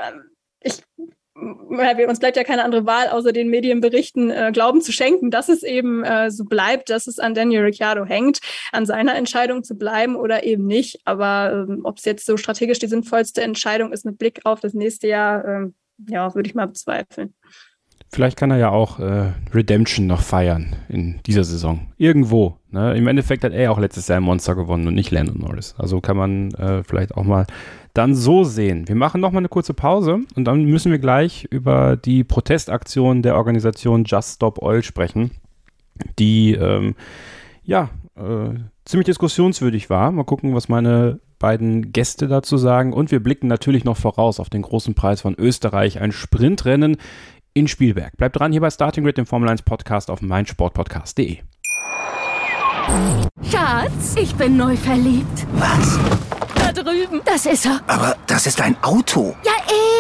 ich 0.61 0.83
uns 1.35 2.21
bleibt 2.21 2.37
ja 2.37 2.45
keine 2.45 2.63
andere 2.63 2.87
Wahl, 2.87 3.09
außer 3.09 3.33
den 3.33 3.49
Medienberichten 3.49 4.31
äh, 4.31 4.51
Glauben 4.53 4.83
zu 4.83 4.93
schenken, 4.93 5.31
dass 5.31 5.49
es 5.49 5.63
eben 5.63 6.05
äh, 6.05 6.31
so 6.31 6.45
bleibt, 6.45 6.91
dass 6.91 7.07
es 7.07 7.19
an 7.19 7.35
Daniel 7.35 7.63
Ricciardo 7.63 8.05
hängt, 8.05 8.41
an 8.71 8.85
seiner 8.85 9.17
Entscheidung 9.17 9.65
zu 9.65 9.77
bleiben 9.77 10.17
oder 10.17 10.45
eben 10.45 10.67
nicht. 10.67 11.01
Aber 11.05 11.67
ähm, 11.69 11.81
ob 11.85 11.99
es 11.99 12.05
jetzt 12.05 12.27
so 12.27 12.37
strategisch 12.37 12.79
die 12.79 12.87
sinnvollste 12.87 13.43
Entscheidung 13.43 13.93
ist 13.93 14.05
mit 14.05 14.19
Blick 14.19 14.41
auf 14.45 14.61
das 14.61 14.75
nächste 14.75 15.09
Jahr, 15.09 15.45
äh, 15.45 15.67
ja, 16.09 16.35
würde 16.35 16.49
ich 16.49 16.55
mal 16.55 16.67
bezweifeln. 16.67 17.35
Vielleicht 18.15 18.37
kann 18.37 18.51
er 18.51 18.59
ja 18.59 18.69
auch 18.69 18.99
äh, 18.99 19.33
Redemption 19.55 20.07
noch 20.07 20.21
feiern 20.21 20.77
in 20.91 21.21
dieser 21.25 21.45
Saison. 21.45 21.89
Irgendwo. 21.97 22.59
Ne? 22.71 22.95
Im 22.95 23.07
Endeffekt 23.07 23.43
hat 23.43 23.55
er 23.55 23.63
ja 23.63 23.71
auch 23.71 23.79
letztes 23.79 24.07
Jahr 24.07 24.19
ein 24.19 24.23
Monster 24.23 24.55
gewonnen 24.55 24.87
und 24.87 24.95
nicht 24.95 25.11
Landon 25.11 25.41
Norris. 25.41 25.75
Also 25.79 26.03
kann 26.03 26.19
man 26.19 26.53
äh, 26.53 26.85
vielleicht 26.85 27.17
auch 27.17 27.25
mal 27.25 27.47
dann 27.95 28.15
so 28.15 28.45
sehen. 28.45 28.87
Wir 28.87 28.97
machen 28.97 29.23
nochmal 29.23 29.41
eine 29.41 29.49
kurze 29.49 29.73
Pause 29.73 30.21
und 30.37 30.45
dann 30.45 30.67
müssen 30.67 30.93
wir 30.93 30.99
gleich 30.99 31.49
über 31.51 31.97
die 31.97 32.23
Protestaktion 32.23 33.23
der 33.23 33.35
Organisation 33.35 34.05
Just 34.05 34.35
Stop 34.35 34.61
Oil 34.61 34.83
sprechen, 34.83 35.31
die 36.19 36.53
ähm, 36.53 36.95
ja 37.65 37.89
äh, 38.17 38.59
ziemlich 38.85 39.07
diskussionswürdig 39.07 39.89
war. 39.89 40.13
Mal 40.13 40.25
gucken, 40.25 40.55
was 40.55 40.69
meine 40.69 41.19
beiden 41.39 41.93
Gäste 41.93 42.29
dazu 42.29 42.59
sagen 42.59 42.93
und 42.93 43.11
wir 43.11 43.23
blicken 43.23 43.47
natürlich 43.47 43.85
noch 43.85 43.97
voraus 43.97 44.39
auf 44.39 44.51
den 44.51 44.63
großen 44.63 44.95
Preis 44.95 45.23
von 45.23 45.35
Österreich, 45.35 45.99
ein 45.99 46.13
Sprintrennen 46.13 46.99
in 47.55 47.69
Spielberg. 47.69 48.17
Bleibt 48.17 48.39
dran 48.39 48.53
hier 48.53 48.61
bei 48.61 48.71
Starting 48.71 49.05
Grid, 49.05 49.19
dem 49.19 49.27
Formel 49.27 49.49
1 49.49 49.63
Podcast 49.63 50.11
auf 50.11 50.23
meinsportpodcast.de. 50.23 51.39
Schatz, 53.51 54.17
ich 54.17 54.35
bin 54.35 54.57
neu 54.57 54.77
verliebt. 54.77 55.47
Was? 55.55 55.99
Da 56.55 56.73
drüben. 56.73 57.21
Das 57.25 57.47
ist 57.47 57.67
er. 57.67 57.81
Aber 57.87 58.17
das 58.27 58.47
ist 58.47 58.61
ein 58.61 58.77
Auto. 58.83 59.35
Ja, 59.45 59.53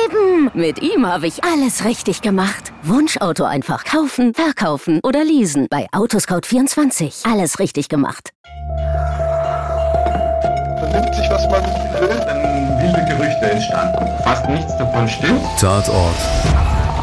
eben. 0.04 0.50
Mit 0.54 0.82
ihm 0.82 1.06
habe 1.06 1.26
ich 1.26 1.42
alles 1.44 1.84
richtig 1.84 2.22
gemacht. 2.22 2.72
Wunschauto 2.82 3.44
einfach 3.44 3.84
kaufen, 3.84 4.34
verkaufen 4.34 5.00
oder 5.02 5.24
leasen. 5.24 5.66
Bei 5.70 5.86
Autoscout24. 5.92 7.30
Alles 7.30 7.58
richtig 7.58 7.88
gemacht. 7.88 8.30
Vernimmt 10.78 11.14
sich, 11.14 11.30
was 11.30 11.48
man 11.48 11.62
will, 12.00 12.20
dann 12.26 12.82
wilde 12.82 13.04
Gerüchte 13.08 13.50
entstanden. 13.50 14.06
Fast 14.24 14.48
nichts 14.48 14.76
davon 14.76 15.08
stimmt. 15.08 15.42
Tatort 15.58 16.16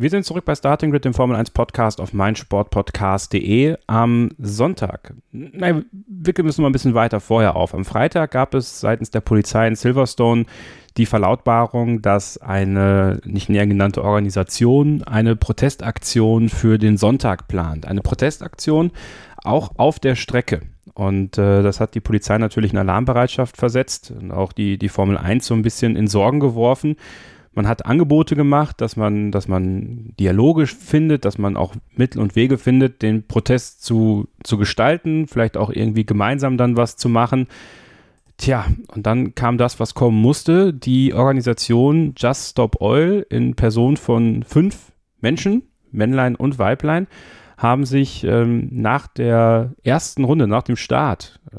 Wir 0.00 0.08
sind 0.08 0.24
zurück 0.24 0.46
bei 0.46 0.54
Starting 0.54 0.92
Grid, 0.92 1.04
dem 1.04 1.12
Formel 1.12 1.36
1 1.36 1.50
Podcast 1.50 2.00
auf 2.00 2.14
meinsportpodcast.de 2.14 3.76
am 3.86 4.30
Sonntag. 4.38 5.12
Nein, 5.30 5.84
wir 5.92 6.32
müssen 6.42 6.62
mal 6.62 6.70
ein 6.70 6.72
bisschen 6.72 6.94
weiter 6.94 7.20
vorher 7.20 7.54
auf. 7.54 7.74
Am 7.74 7.84
Freitag 7.84 8.30
gab 8.30 8.54
es 8.54 8.80
seitens 8.80 9.10
der 9.10 9.20
Polizei 9.20 9.68
in 9.68 9.74
Silverstone 9.74 10.46
die 10.96 11.04
Verlautbarung, 11.04 12.00
dass 12.00 12.38
eine 12.38 13.20
nicht 13.26 13.50
näher 13.50 13.66
genannte 13.66 14.02
Organisation 14.02 15.02
eine 15.02 15.36
Protestaktion 15.36 16.48
für 16.48 16.78
den 16.78 16.96
Sonntag 16.96 17.46
plant. 17.46 17.84
Eine 17.84 18.00
Protestaktion 18.00 18.92
auch 19.44 19.72
auf 19.76 19.98
der 19.98 20.14
Strecke. 20.14 20.62
Und 20.94 21.36
äh, 21.36 21.62
das 21.62 21.78
hat 21.78 21.94
die 21.94 22.00
Polizei 22.00 22.38
natürlich 22.38 22.72
in 22.72 22.78
Alarmbereitschaft 22.78 23.58
versetzt 23.58 24.14
und 24.18 24.32
auch 24.32 24.54
die, 24.54 24.78
die 24.78 24.88
Formel 24.88 25.18
1 25.18 25.44
so 25.44 25.52
ein 25.52 25.60
bisschen 25.60 25.94
in 25.94 26.08
Sorgen 26.08 26.40
geworfen 26.40 26.96
man 27.52 27.66
hat 27.66 27.84
Angebote 27.84 28.36
gemacht, 28.36 28.80
dass 28.80 28.96
man, 28.96 29.32
dass 29.32 29.48
man 29.48 30.14
dialogisch 30.20 30.74
findet, 30.74 31.24
dass 31.24 31.36
man 31.36 31.56
auch 31.56 31.74
Mittel 31.96 32.20
und 32.20 32.36
Wege 32.36 32.58
findet, 32.58 33.02
den 33.02 33.26
Protest 33.26 33.82
zu, 33.82 34.28
zu 34.44 34.56
gestalten, 34.56 35.26
vielleicht 35.26 35.56
auch 35.56 35.70
irgendwie 35.70 36.06
gemeinsam 36.06 36.56
dann 36.56 36.76
was 36.76 36.96
zu 36.96 37.08
machen. 37.08 37.48
Tja, 38.36 38.66
und 38.94 39.06
dann 39.06 39.34
kam 39.34 39.58
das, 39.58 39.80
was 39.80 39.94
kommen 39.94 40.20
musste. 40.20 40.72
Die 40.72 41.12
Organisation 41.12 42.14
Just 42.16 42.50
Stop 42.52 42.80
Oil 42.80 43.26
in 43.28 43.54
Person 43.54 43.96
von 43.96 44.44
fünf 44.44 44.92
Menschen, 45.20 45.64
Männlein 45.90 46.36
und 46.36 46.58
Weiblein, 46.58 47.08
haben 47.58 47.84
sich 47.84 48.24
ähm, 48.24 48.68
nach 48.70 49.08
der 49.08 49.74
ersten 49.82 50.24
Runde, 50.24 50.46
nach 50.46 50.62
dem 50.62 50.76
Start, 50.76 51.40
äh, 51.52 51.58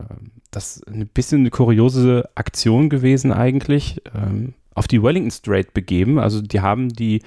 das 0.49 0.77
ist 0.77 0.87
ein 0.87 1.07
bisschen 1.07 1.41
eine 1.41 1.49
kuriose 1.49 2.29
Aktion 2.35 2.89
gewesen 2.89 3.31
eigentlich, 3.31 4.01
ähm, 4.13 4.53
auf 4.73 4.87
die 4.87 5.01
Wellington 5.01 5.31
Strait 5.31 5.73
begeben. 5.73 6.19
Also 6.19 6.41
die 6.41 6.61
haben 6.61 6.89
die 6.89 7.21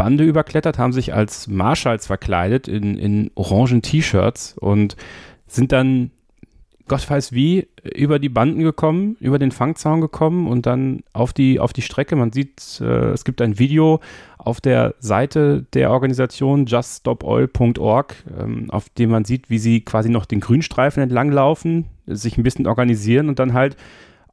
Bande 0.00 0.24
überklettert, 0.24 0.78
haben 0.78 0.94
sich 0.94 1.12
als 1.12 1.46
Marshalls 1.46 2.06
verkleidet 2.06 2.68
in, 2.68 2.96
in 2.96 3.30
orangen 3.34 3.82
T-Shirts 3.82 4.56
und 4.58 4.96
sind 5.46 5.72
dann, 5.72 6.10
Gott 6.88 7.08
weiß 7.08 7.32
wie, 7.32 7.68
über 7.94 8.18
die 8.18 8.30
Banden 8.30 8.62
gekommen, 8.62 9.18
über 9.20 9.38
den 9.38 9.52
Fangzaun 9.52 10.00
gekommen 10.00 10.48
und 10.48 10.64
dann 10.64 11.02
auf 11.12 11.34
die, 11.34 11.60
auf 11.60 11.74
die 11.74 11.82
Strecke. 11.82 12.16
Man 12.16 12.32
sieht, 12.32 12.80
äh, 12.80 13.10
es 13.10 13.24
gibt 13.24 13.42
ein 13.42 13.58
Video 13.58 14.00
auf 14.38 14.62
der 14.62 14.94
Seite 15.00 15.66
der 15.74 15.90
Organisation 15.90 16.64
juststopoil.org, 16.64 18.14
ähm, 18.38 18.70
auf 18.70 18.88
dem 18.88 19.10
man 19.10 19.26
sieht, 19.26 19.50
wie 19.50 19.58
sie 19.58 19.82
quasi 19.82 20.08
noch 20.08 20.24
den 20.24 20.40
Grünstreifen 20.40 21.02
entlanglaufen, 21.02 21.84
sich 22.06 22.38
ein 22.38 22.42
bisschen 22.42 22.66
organisieren 22.66 23.28
und 23.28 23.38
dann 23.38 23.52
halt 23.52 23.76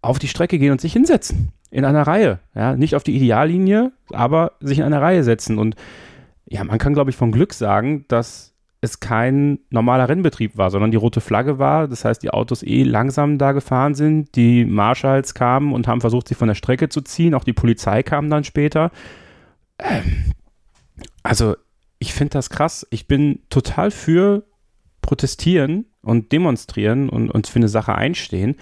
auf 0.02 0.18
die 0.18 0.30
Strecke 0.30 0.60
gehen 0.60 0.72
und 0.72 0.80
sich 0.80 0.94
hinsetzen 0.94 1.52
in 1.70 1.86
einer 1.86 2.08
Reihe. 2.08 2.40
Ja, 2.56 2.76
nicht 2.76 2.96
auf 2.96 3.04
die 3.04 3.16
Ideallinie, 3.16 3.92
aber 4.12 4.54
sich 4.60 4.80
in 4.80 4.86
einer 4.86 5.02
Reihe 5.02 5.24
setzen. 5.24 5.58
Und 5.58 5.76
ja, 6.46 6.64
man 6.64 6.78
kann, 6.78 6.94
glaube 6.94 7.10
ich, 7.10 7.16
von 7.16 7.32
Glück 7.32 7.54
sagen, 7.54 8.06
dass 8.08 8.54
es 8.80 9.00
kein 9.00 9.60
normaler 9.70 10.08
Rennbetrieb 10.08 10.58
war, 10.58 10.70
sondern 10.70 10.92
die 10.92 10.98
rote 10.98 11.20
Flagge 11.20 11.58
war. 11.60 11.88
Das 11.88 12.06
heißt, 12.06 12.22
die 12.22 12.30
Autos 12.30 12.64
eh 12.64 12.84
langsam 12.84 13.38
da 13.38 13.52
gefahren 13.52 13.96
sind. 13.96 14.36
Die 14.36 14.66
Marshalls 14.66 15.34
kamen 15.34 15.74
und 15.74 15.88
haben 15.88 16.02
versucht, 16.02 16.28
sie 16.28 16.36
von 16.36 16.48
der 16.48 16.56
Strecke 16.56 16.90
zu 16.90 17.02
ziehen. 17.02 17.34
Auch 17.34 17.44
die 17.44 17.54
Polizei 17.54 18.04
kam 18.04 18.30
dann 18.30 18.44
später. 18.44 18.92
Ähm, 19.80 20.32
also, 21.24 21.56
ich 22.00 22.14
finde 22.14 22.34
das 22.34 22.50
krass. 22.50 22.86
Ich 22.92 23.08
bin 23.08 23.40
total 23.50 23.90
für 23.92 24.44
protestieren 25.02 25.86
und 26.02 26.32
demonstrieren 26.32 27.10
und, 27.10 27.32
und 27.32 27.48
für 27.48 27.58
eine 27.58 27.70
Sache 27.70 27.96
einstehen. 27.96 28.56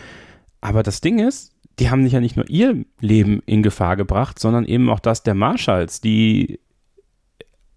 Aber 0.61 0.81
das 0.81 1.01
Ding 1.01 1.19
ist, 1.19 1.54
die 1.79 1.89
haben 1.89 2.05
ja 2.05 2.19
nicht 2.19 2.37
nur 2.37 2.49
ihr 2.49 2.85
Leben 2.99 3.41
in 3.45 3.63
Gefahr 3.63 3.95
gebracht, 3.95 4.39
sondern 4.39 4.65
eben 4.65 4.89
auch 4.89 4.99
das 4.99 5.23
der 5.23 5.35
Marshalls, 5.35 6.01
die 6.01 6.59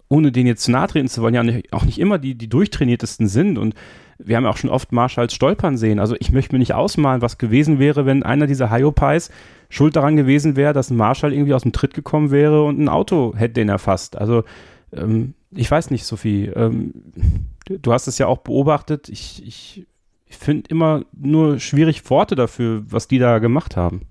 ohne 0.09 0.33
denen 0.33 0.47
jetzt 0.47 0.65
zu 0.65 0.71
nahe 0.71 0.89
treten 0.89 1.09
zu 1.09 1.21
wollen, 1.21 1.35
ja 1.35 1.45
auch 1.71 1.85
nicht 1.85 1.99
immer 1.99 2.19
die, 2.19 2.35
die 2.35 2.49
durchtrainiertesten 2.49 3.29
sind. 3.29 3.59
Und 3.59 3.75
wir 4.19 4.37
haben 4.37 4.47
auch 4.47 4.57
schon 4.57 4.71
oft 4.71 4.91
Marshalls 4.91 5.35
stolpern 5.35 5.77
sehen. 5.77 5.99
Also 5.99 6.17
ich 6.19 6.33
möchte 6.33 6.55
mir 6.55 6.59
nicht 6.59 6.75
ausmalen, 6.75 7.21
was 7.21 7.39
gewesen 7.39 7.79
wäre, 7.79 8.07
wenn 8.07 8.23
einer 8.23 8.47
dieser 8.47 8.71
Hyopies 8.71 9.31
schuld 9.69 9.97
daran 9.97 10.17
gewesen 10.17 10.57
wäre, 10.57 10.73
dass 10.73 10.91
ein 10.91 10.97
Marshall 10.97 11.33
irgendwie 11.33 11.53
aus 11.53 11.63
dem 11.63 11.73
Tritt 11.73 11.93
gekommen 11.93 12.31
wäre 12.31 12.65
und 12.65 12.81
ein 12.81 12.89
Auto 12.89 13.35
hätte 13.37 13.55
den 13.55 13.69
erfasst. 13.69 14.17
Also 14.17 14.45
ähm, 14.93 15.35
ich 15.51 15.71
weiß 15.71 15.91
nicht, 15.91 16.05
Sophie. 16.05 16.47
Ähm, 16.47 16.95
du 17.67 17.93
hast 17.93 18.07
es 18.07 18.19
ja 18.19 18.27
auch 18.27 18.39
beobachtet. 18.39 19.09
Ich, 19.11 19.47
ich 19.47 19.87
ich 20.29 20.37
finde 20.37 20.69
immer 20.71 21.05
nur 21.13 21.59
schwierig 21.59 22.09
Worte 22.11 22.35
dafür, 22.35 22.83
was 22.87 23.09
die 23.09 23.19
da 23.19 23.39
gemacht 23.39 23.77
haben. 23.77 24.03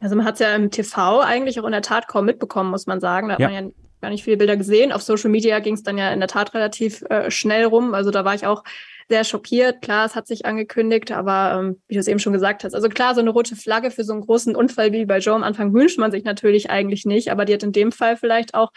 Also 0.00 0.16
man 0.16 0.24
hat 0.24 0.34
es 0.34 0.40
ja 0.40 0.54
im 0.54 0.70
TV 0.70 1.20
eigentlich 1.20 1.60
auch 1.60 1.66
in 1.66 1.72
der 1.72 1.82
Tat 1.82 2.08
kaum 2.08 2.24
mitbekommen, 2.24 2.70
muss 2.70 2.86
man 2.86 3.00
sagen. 3.00 3.28
Da 3.28 3.34
hat 3.34 3.40
ja. 3.40 3.50
man 3.50 3.64
ja 3.66 3.70
gar 4.00 4.10
nicht 4.10 4.24
viele 4.24 4.38
Bilder 4.38 4.56
gesehen. 4.56 4.92
Auf 4.92 5.02
Social 5.02 5.30
Media 5.30 5.58
ging 5.58 5.74
es 5.74 5.82
dann 5.82 5.98
ja 5.98 6.10
in 6.10 6.20
der 6.20 6.28
Tat 6.28 6.54
relativ 6.54 7.02
äh, 7.10 7.30
schnell 7.30 7.64
rum. 7.64 7.92
Also 7.92 8.10
da 8.10 8.24
war 8.24 8.34
ich 8.34 8.46
auch 8.46 8.64
sehr 9.08 9.24
schockiert. 9.24 9.82
Klar, 9.82 10.06
es 10.06 10.14
hat 10.14 10.26
sich 10.26 10.46
angekündigt, 10.46 11.12
aber 11.12 11.58
ähm, 11.58 11.80
wie 11.88 11.94
du 11.94 12.00
es 12.00 12.08
eben 12.08 12.20
schon 12.20 12.32
gesagt 12.32 12.64
hast, 12.64 12.74
also 12.74 12.88
klar, 12.88 13.14
so 13.14 13.20
eine 13.20 13.30
rote 13.30 13.56
Flagge 13.56 13.90
für 13.90 14.04
so 14.04 14.12
einen 14.12 14.22
großen 14.22 14.56
Unfall 14.56 14.92
wie 14.92 15.04
bei 15.04 15.18
Joe 15.18 15.34
am 15.34 15.42
Anfang 15.42 15.74
wünscht 15.74 15.98
man 15.98 16.12
sich 16.12 16.24
natürlich 16.24 16.70
eigentlich 16.70 17.04
nicht, 17.04 17.30
aber 17.30 17.44
die 17.44 17.52
hat 17.52 17.62
in 17.62 17.72
dem 17.72 17.92
Fall 17.92 18.16
vielleicht 18.16 18.54
auch 18.54 18.70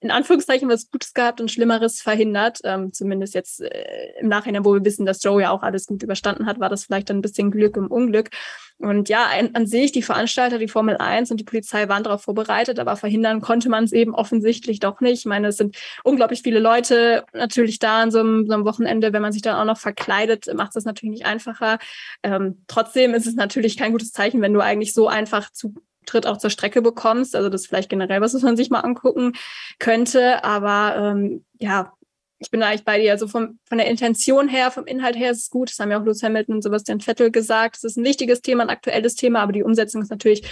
in 0.00 0.10
Anführungszeichen 0.10 0.68
was 0.68 0.90
Gutes 0.90 1.14
gehabt 1.14 1.40
und 1.40 1.50
Schlimmeres 1.50 2.02
verhindert. 2.02 2.60
Ähm, 2.64 2.92
zumindest 2.92 3.34
jetzt 3.34 3.62
äh, 3.62 4.20
im 4.20 4.28
Nachhinein, 4.28 4.64
wo 4.64 4.74
wir 4.74 4.84
wissen, 4.84 5.06
dass 5.06 5.22
Joe 5.22 5.40
ja 5.40 5.50
auch 5.50 5.62
alles 5.62 5.86
gut 5.86 6.02
überstanden 6.02 6.46
hat, 6.46 6.60
war 6.60 6.68
das 6.68 6.84
vielleicht 6.84 7.10
ein 7.10 7.22
bisschen 7.22 7.50
Glück 7.50 7.76
im 7.76 7.86
Unglück. 7.86 8.30
Und 8.78 9.08
ja, 9.08 9.24
an, 9.26 9.50
an 9.54 9.66
sich, 9.66 9.92
die 9.92 10.02
Veranstalter, 10.02 10.58
die 10.58 10.68
Formel 10.68 10.98
1 10.98 11.30
und 11.30 11.38
die 11.38 11.44
Polizei 11.44 11.88
waren 11.88 12.02
darauf 12.02 12.22
vorbereitet, 12.22 12.78
aber 12.78 12.96
verhindern 12.96 13.40
konnte 13.40 13.70
man 13.70 13.84
es 13.84 13.92
eben 13.92 14.14
offensichtlich 14.14 14.80
doch 14.80 15.00
nicht. 15.00 15.20
Ich 15.20 15.24
meine, 15.24 15.48
es 15.48 15.56
sind 15.56 15.76
unglaublich 16.04 16.42
viele 16.42 16.60
Leute 16.60 17.24
natürlich 17.32 17.78
da 17.78 18.02
an 18.02 18.10
so 18.10 18.20
einem, 18.20 18.46
so 18.46 18.52
einem 18.52 18.66
Wochenende. 18.66 19.14
Wenn 19.14 19.22
man 19.22 19.32
sich 19.32 19.42
dann 19.42 19.56
auch 19.56 19.64
noch 19.64 19.78
verkleidet, 19.78 20.52
macht 20.54 20.68
es 20.68 20.74
das 20.74 20.84
natürlich 20.84 21.14
nicht 21.14 21.26
einfacher. 21.26 21.78
Ähm, 22.22 22.64
trotzdem 22.66 23.14
ist 23.14 23.26
es 23.26 23.34
natürlich 23.34 23.78
kein 23.78 23.92
gutes 23.92 24.12
Zeichen, 24.12 24.42
wenn 24.42 24.52
du 24.52 24.60
eigentlich 24.60 24.92
so 24.92 25.08
einfach 25.08 25.50
zu 25.52 25.74
Tritt 26.06 26.26
auch 26.26 26.38
zur 26.38 26.50
Strecke 26.50 26.82
bekommst. 26.82 27.36
Also 27.36 27.48
das 27.48 27.62
ist 27.62 27.66
vielleicht 27.68 27.90
generell 27.90 28.20
was, 28.20 28.34
was 28.34 28.42
man 28.42 28.56
sich 28.56 28.70
mal 28.70 28.80
angucken 28.80 29.32
könnte. 29.78 30.44
Aber 30.44 30.96
ähm, 30.96 31.44
ja, 31.58 31.92
ich 32.38 32.50
bin 32.50 32.62
eigentlich 32.62 32.84
bei 32.84 33.00
dir. 33.00 33.12
Also 33.12 33.28
vom, 33.28 33.58
von 33.64 33.78
der 33.78 33.88
Intention 33.88 34.48
her, 34.48 34.70
vom 34.70 34.86
Inhalt 34.86 35.16
her 35.16 35.30
ist 35.30 35.42
es 35.42 35.50
gut. 35.50 35.70
Das 35.70 35.78
haben 35.78 35.90
ja 35.90 35.98
auch 35.98 36.04
Lewis 36.04 36.22
Hamilton 36.22 36.56
und 36.56 36.62
Sebastian 36.62 37.00
Vettel 37.00 37.30
gesagt. 37.30 37.76
Es 37.76 37.84
ist 37.84 37.96
ein 37.96 38.04
wichtiges 38.04 38.42
Thema, 38.42 38.62
ein 38.62 38.70
aktuelles 38.70 39.14
Thema, 39.14 39.40
aber 39.40 39.52
die 39.52 39.62
Umsetzung 39.62 40.02
ist 40.02 40.10
natürlich 40.10 40.42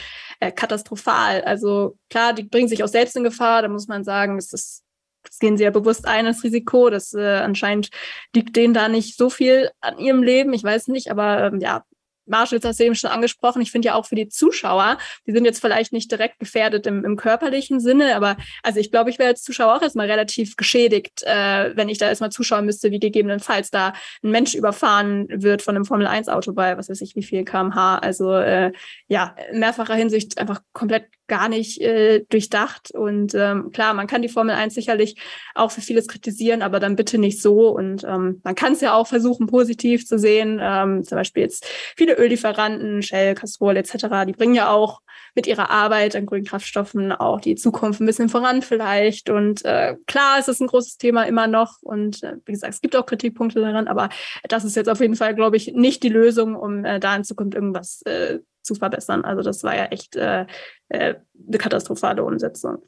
äh, 0.41 0.51
katastrophal. 0.51 1.43
Also 1.43 1.97
klar, 2.11 2.33
die 2.33 2.45
bringen 2.45 2.69
sich 2.69 2.83
auch 2.83 2.89
selbst 2.89 3.17
in 3.17 3.25
Gefahr. 3.25 3.63
Da 3.63 3.69
muss 3.69 3.87
man 3.87 4.05
sagen, 4.05 4.39
es 4.39 4.53
ist 4.53 4.85
das 5.25 5.39
gehen 5.39 5.57
sie 5.57 5.65
ja 5.65 5.71
bewusst 5.71 6.07
ein, 6.07 6.27
das 6.27 6.45
Risiko. 6.45 6.91
Das 6.91 7.15
äh, 7.15 7.37
anscheinend 7.37 7.91
liegt 8.35 8.57
denen 8.57 8.75
da 8.75 8.89
nicht 8.89 9.17
so 9.17 9.31
viel 9.31 9.71
an 9.81 9.99
ihrem 9.99 10.23
Leben. 10.23 10.53
Ich 10.53 10.63
weiß 10.63 10.89
nicht, 10.89 11.11
aber 11.11 11.45
ähm, 11.45 11.61
ja, 11.61 11.85
Marshalls 12.27 12.65
hast 12.65 12.81
du 12.81 12.85
eben 12.85 12.95
schon 12.95 13.11
angesprochen. 13.11 13.63
Ich 13.63 13.71
finde 13.71 13.87
ja 13.87 13.95
auch 13.95 14.07
für 14.07 14.15
die 14.15 14.29
Zuschauer, 14.29 14.99
die 15.27 15.33
sind 15.33 15.45
jetzt 15.45 15.61
vielleicht 15.61 15.93
nicht 15.93 16.11
direkt 16.11 16.39
gefährdet 16.39 16.87
im, 16.87 17.05
im 17.05 17.17
körperlichen 17.17 17.81
Sinne, 17.81 18.17
aber 18.17 18.37
also 18.63 18.81
ich 18.81 18.91
glaube, 18.91 19.11
ich 19.11 19.19
wäre 19.19 19.31
als 19.31 19.43
Zuschauer 19.43 19.77
auch 19.77 19.83
erstmal 19.83 20.11
relativ 20.11 20.57
geschädigt, 20.57 21.23
äh, 21.25 21.77
wenn 21.77 21.89
ich 21.89 21.99
da 21.99 22.09
erstmal 22.09 22.31
zuschauen 22.31 22.67
müsste, 22.67 22.91
wie 22.91 23.01
gegebenenfalls 23.01 23.71
da 23.71 23.93
ein 24.23 24.31
Mensch 24.31 24.55
überfahren 24.55 25.27
wird 25.31 25.63
von 25.63 25.77
einem 25.77 25.85
Formel-1-Auto 25.85 26.53
bei, 26.53 26.77
was 26.77 26.89
weiß 26.89 27.01
ich, 27.01 27.17
wie 27.17 27.23
viel 27.23 27.45
kmh. 27.45 27.99
Also 27.99 28.33
äh, 28.35 28.73
ja, 29.09 29.35
in 29.51 29.61
mehrfacher 29.61 29.95
Hinsicht 29.95 30.39
einfach 30.39 30.61
komplett 30.73 31.07
gar 31.27 31.49
nicht 31.49 31.81
äh, 31.81 32.25
durchdacht. 32.29 32.91
Und 32.93 33.35
ähm, 33.35 33.71
klar, 33.73 33.95
man 33.95 34.07
kann 34.07 34.23
die 34.23 34.29
Formel 34.29 34.55
1 34.55 34.75
sicherlich 34.75 35.17
auch 35.55 35.71
für 35.71 35.81
vieles 35.81 36.09
kritisieren, 36.09 36.63
aber 36.63 36.81
dann 36.81 36.97
bitte 36.97 37.19
nicht 37.19 37.41
so. 37.41 37.71
Und 37.71 38.05
ähm, 38.05 38.41
man 38.45 38.55
kann 38.55 38.75
es 38.75 38.81
ja 38.81 38.95
auch 38.95 39.07
versuchen, 39.07 39.47
positiv 39.47 40.07
zu 40.07 40.19
sehen. 40.19 40.61
Ähm, 40.63 41.05
zum 41.05 41.17
Beispiel 41.17 41.43
jetzt 41.43 41.67
viele 41.97 42.19
Öllieferanten, 42.19 43.03
Shell, 43.03 43.35
Castrol 43.35 43.77
etc., 43.77 44.07
die 44.27 44.33
bringen 44.33 44.55
ja 44.55 44.71
auch 44.71 45.01
mit 45.35 45.47
ihrer 45.47 45.71
Arbeit 45.71 46.15
an 46.15 46.27
grünen 46.27 46.45
Kraftstoffen 46.45 47.13
auch 47.13 47.41
die 47.41 47.57
Zukunft 47.57 48.01
ein 48.01 48.07
bisschen 48.07 48.29
voran 48.29 48.63
vielleicht. 48.63 49.31
Und 49.31 49.65
äh, 49.65 49.97
klar, 50.07 50.39
es 50.39 50.49
ist 50.49 50.61
ein 50.61 50.69
großes 50.69 50.97
Thema 50.97 51.25
immer 51.25 51.47
noch. 51.47 51.83
Und 51.83 52.23
äh, 52.23 52.37
wie 52.45 52.53
gesagt, 52.53 52.75
es 52.75 52.81
gibt 52.81 52.97
auch 52.97 53.07
Kritikpunkte 53.07 53.61
daran, 53.61 53.89
aber 53.89 54.11
das 54.49 54.65
ist 54.65 54.77
jetzt 54.77 54.89
auf 54.89 55.01
jeden 55.01 55.17
Fall, 55.17 55.35
glaube 55.35 55.57
ich, 55.57 55.73
nicht 55.73 56.03
die 56.03 56.09
Lösung, 56.09 56.55
um 56.55 56.85
äh, 56.85 57.01
da 57.01 57.17
in 57.17 57.25
Zukunft 57.25 57.55
irgendwas 57.55 58.03
äh, 58.03 58.39
zu 58.65 58.75
verbessern. 58.75 59.25
Also 59.25 59.43
das 59.43 59.63
war 59.63 59.77
ja 59.77 59.87
echt 59.87 60.17
äh, 60.17 60.47
äh, 60.89 61.15
eine 61.47 61.59
katastrophale 61.59 62.25
Umsetzung. 62.25 62.79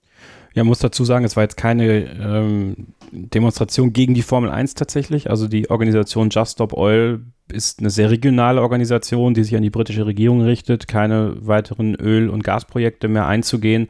Ja, 0.54 0.64
muss 0.64 0.78
dazu 0.78 1.04
sagen, 1.04 1.24
es 1.24 1.36
war 1.36 1.42
jetzt 1.42 1.58
keine 1.58 1.84
ähm, 1.84 2.94
Demonstration 3.12 3.92
gegen 3.92 4.14
die 4.14 4.22
Formel 4.22 4.50
1 4.50 4.74
tatsächlich. 4.74 5.28
Also 5.28 5.48
die 5.48 5.68
Organisation 5.70 6.30
Just 6.30 6.52
Stop 6.52 6.72
Oil 6.72 7.20
ist 7.52 7.80
eine 7.80 7.90
sehr 7.90 8.10
regionale 8.10 8.62
Organisation, 8.62 9.34
die 9.34 9.44
sich 9.44 9.54
an 9.54 9.62
die 9.62 9.70
britische 9.70 10.06
Regierung 10.06 10.40
richtet, 10.40 10.88
keine 10.88 11.46
weiteren 11.46 11.94
Öl- 11.94 12.30
und 12.30 12.42
Gasprojekte 12.42 13.08
mehr 13.08 13.26
einzugehen 13.26 13.88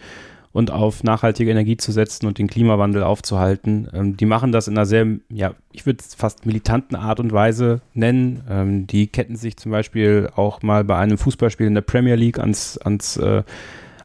und 0.57 0.71
auf 0.71 1.05
nachhaltige 1.05 1.51
Energie 1.51 1.77
zu 1.77 1.93
setzen 1.93 2.27
und 2.27 2.39
den 2.39 2.47
Klimawandel 2.47 3.03
aufzuhalten. 3.03 3.89
Ähm, 3.93 4.17
die 4.17 4.25
machen 4.25 4.53
das 4.53 4.69
in 4.69 4.75
einer 4.75 4.87
sehr, 4.87 5.07
ja, 5.29 5.53
ich 5.71 5.85
würde 5.85 5.99
es 6.01 6.15
fast 6.15 6.47
militanten 6.47 6.97
Art 6.97 7.21
und 7.21 7.31
Weise 7.31 7.83
nennen. 7.93 8.43
Ähm, 8.49 8.87
die 8.87 9.07
ketten 9.07 9.37
sich 9.37 9.59
zum 9.59 9.71
Beispiel 9.71 10.31
auch 10.35 10.63
mal 10.63 10.83
bei 10.83 10.97
einem 10.97 11.19
Fußballspiel 11.19 11.67
in 11.67 11.75
der 11.75 11.83
Premier 11.83 12.15
League 12.15 12.39
ans, 12.39 12.79
ans 12.79 13.19
äh, 13.19 13.43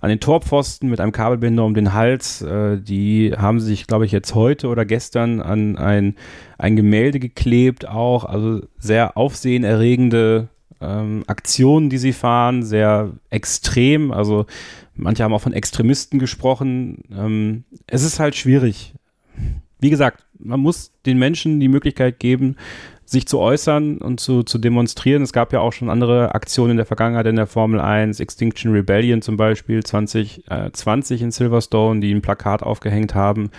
an 0.01 0.09
den 0.09 0.19
Torpfosten 0.19 0.89
mit 0.89 0.99
einem 0.99 1.13
Kabelbinder 1.13 1.63
um 1.63 1.73
den 1.73 1.93
Hals. 1.93 2.41
Äh, 2.41 2.81
die 2.81 3.33
haben 3.37 3.61
sich, 3.61 3.87
glaube 3.87 4.05
ich, 4.05 4.11
jetzt 4.11 4.35
heute 4.35 4.67
oder 4.67 4.83
gestern 4.83 5.39
an 5.39 5.77
ein, 5.77 6.15
ein 6.57 6.75
Gemälde 6.75 7.21
geklebt, 7.21 7.87
auch. 7.87 8.25
Also 8.25 8.59
sehr 8.77 9.15
aufsehenerregende 9.15 10.49
ähm, 10.81 11.23
Aktionen, 11.27 11.89
die 11.89 11.97
sie 11.97 12.11
fahren, 12.11 12.63
sehr 12.63 13.11
extrem. 13.29 14.11
Also 14.11 14.47
manche 14.95 15.23
haben 15.23 15.33
auch 15.33 15.41
von 15.41 15.53
Extremisten 15.53 16.19
gesprochen. 16.19 17.03
Ähm, 17.11 17.63
es 17.87 18.03
ist 18.03 18.19
halt 18.19 18.35
schwierig. 18.35 18.93
Wie 19.79 19.89
gesagt, 19.89 20.25
man 20.37 20.59
muss 20.59 20.91
den 21.05 21.17
Menschen 21.17 21.59
die 21.59 21.67
Möglichkeit 21.67 22.19
geben, 22.19 22.55
sich 23.05 23.27
zu 23.27 23.39
äußern 23.39 23.97
und 23.97 24.19
zu, 24.19 24.43
zu 24.43 24.57
demonstrieren. 24.57 25.21
Es 25.21 25.33
gab 25.33 25.51
ja 25.51 25.59
auch 25.59 25.73
schon 25.73 25.89
andere 25.89 26.33
Aktionen 26.33 26.71
in 26.71 26.77
der 26.77 26.85
Vergangenheit 26.85 27.25
in 27.25 27.35
der 27.35 27.47
Formel 27.47 27.81
1, 27.81 28.19
Extinction 28.19 28.71
Rebellion 28.71 29.21
zum 29.21 29.37
Beispiel 29.37 29.83
2020 29.83 31.21
in 31.21 31.31
Silverstone, 31.31 31.99
die 31.99 32.13
ein 32.13 32.21
Plakat 32.21 32.63
aufgehängt 32.63 33.13
haben, 33.13 33.51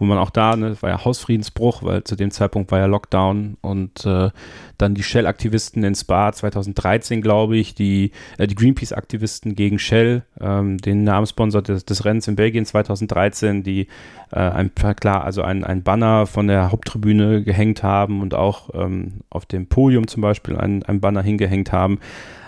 wo 0.00 0.06
man 0.06 0.18
auch 0.18 0.30
da, 0.30 0.56
ne, 0.56 0.76
war 0.80 0.90
ja 0.90 1.04
Hausfriedensbruch, 1.04 1.82
weil 1.82 2.02
zu 2.04 2.16
dem 2.16 2.30
Zeitpunkt 2.30 2.72
war 2.72 2.78
ja 2.78 2.86
Lockdown 2.86 3.58
und 3.60 4.06
äh, 4.06 4.30
dann 4.78 4.94
die 4.94 5.02
Shell-Aktivisten 5.02 5.84
in 5.84 5.94
Spa 5.94 6.32
2013, 6.32 7.20
glaube 7.20 7.58
ich, 7.58 7.74
die, 7.74 8.12
äh, 8.38 8.46
die 8.46 8.54
Greenpeace-Aktivisten 8.54 9.54
gegen 9.54 9.78
Shell, 9.78 10.24
ähm, 10.40 10.78
den 10.78 11.04
Namenssponsor 11.04 11.60
des, 11.60 11.84
des 11.84 12.04
Rennens 12.06 12.26
in 12.28 12.36
Belgien 12.36 12.64
2013, 12.64 13.62
die 13.62 13.88
äh, 14.32 14.38
ein 14.38 14.72
klar, 14.74 15.22
also 15.22 15.42
ein, 15.42 15.64
ein 15.64 15.82
Banner 15.82 16.26
von 16.26 16.46
der 16.46 16.72
Haupttribüne 16.72 17.44
gehängt 17.44 17.82
haben 17.82 18.22
und 18.22 18.32
auch 18.32 18.70
ähm, 18.72 19.20
auf 19.28 19.44
dem 19.44 19.66
Podium 19.66 20.08
zum 20.08 20.22
Beispiel 20.22 20.56
ein, 20.56 20.82
ein 20.82 21.00
Banner 21.00 21.22
hingehängt 21.22 21.72
haben. 21.72 21.98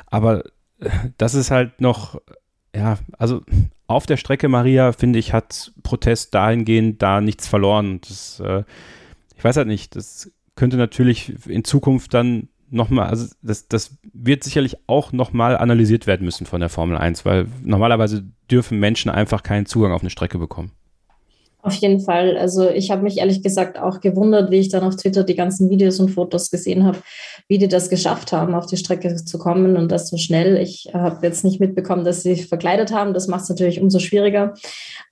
Aber 0.06 0.46
äh, 0.80 0.88
das 1.18 1.34
ist 1.34 1.50
halt 1.50 1.82
noch, 1.82 2.18
ja, 2.74 2.96
also 3.18 3.42
auf 3.86 4.06
der 4.06 4.16
Strecke, 4.16 4.48
Maria, 4.48 4.92
finde 4.92 5.18
ich, 5.18 5.32
hat 5.32 5.72
Protest 5.82 6.34
dahingehend 6.34 7.02
da 7.02 7.20
nichts 7.20 7.48
verloren. 7.48 8.00
Das, 8.00 8.40
äh, 8.40 8.64
ich 9.36 9.44
weiß 9.44 9.56
halt 9.56 9.68
nicht, 9.68 9.96
das 9.96 10.30
könnte 10.54 10.76
natürlich 10.76 11.46
in 11.46 11.64
Zukunft 11.64 12.14
dann 12.14 12.48
nochmal, 12.70 13.08
also 13.08 13.26
das, 13.42 13.68
das 13.68 13.98
wird 14.12 14.44
sicherlich 14.44 14.76
auch 14.86 15.12
nochmal 15.12 15.58
analysiert 15.58 16.06
werden 16.06 16.24
müssen 16.24 16.46
von 16.46 16.60
der 16.60 16.70
Formel 16.70 16.96
1, 16.96 17.24
weil 17.24 17.46
normalerweise 17.62 18.24
dürfen 18.50 18.80
Menschen 18.80 19.10
einfach 19.10 19.42
keinen 19.42 19.66
Zugang 19.66 19.92
auf 19.92 20.00
eine 20.00 20.10
Strecke 20.10 20.38
bekommen. 20.38 20.72
Auf 21.64 21.74
jeden 21.74 22.00
Fall. 22.00 22.36
Also 22.36 22.68
ich 22.68 22.90
habe 22.90 23.02
mich 23.02 23.18
ehrlich 23.18 23.40
gesagt 23.40 23.78
auch 23.78 24.00
gewundert, 24.00 24.50
wie 24.50 24.58
ich 24.58 24.68
dann 24.68 24.82
auf 24.82 24.96
Twitter 24.96 25.22
die 25.22 25.36
ganzen 25.36 25.70
Videos 25.70 26.00
und 26.00 26.08
Fotos 26.08 26.50
gesehen 26.50 26.84
habe, 26.84 26.98
wie 27.46 27.56
die 27.56 27.68
das 27.68 27.88
geschafft 27.88 28.32
haben, 28.32 28.56
auf 28.56 28.66
die 28.66 28.76
Strecke 28.76 29.14
zu 29.14 29.38
kommen 29.38 29.76
und 29.76 29.92
das 29.92 30.08
so 30.08 30.16
schnell. 30.16 30.56
Ich 30.56 30.90
habe 30.92 31.24
jetzt 31.24 31.44
nicht 31.44 31.60
mitbekommen, 31.60 32.04
dass 32.04 32.24
sie 32.24 32.34
sich 32.34 32.48
verkleidet 32.48 32.92
haben. 32.92 33.14
Das 33.14 33.28
macht 33.28 33.44
es 33.44 33.48
natürlich 33.48 33.80
umso 33.80 34.00
schwieriger. 34.00 34.54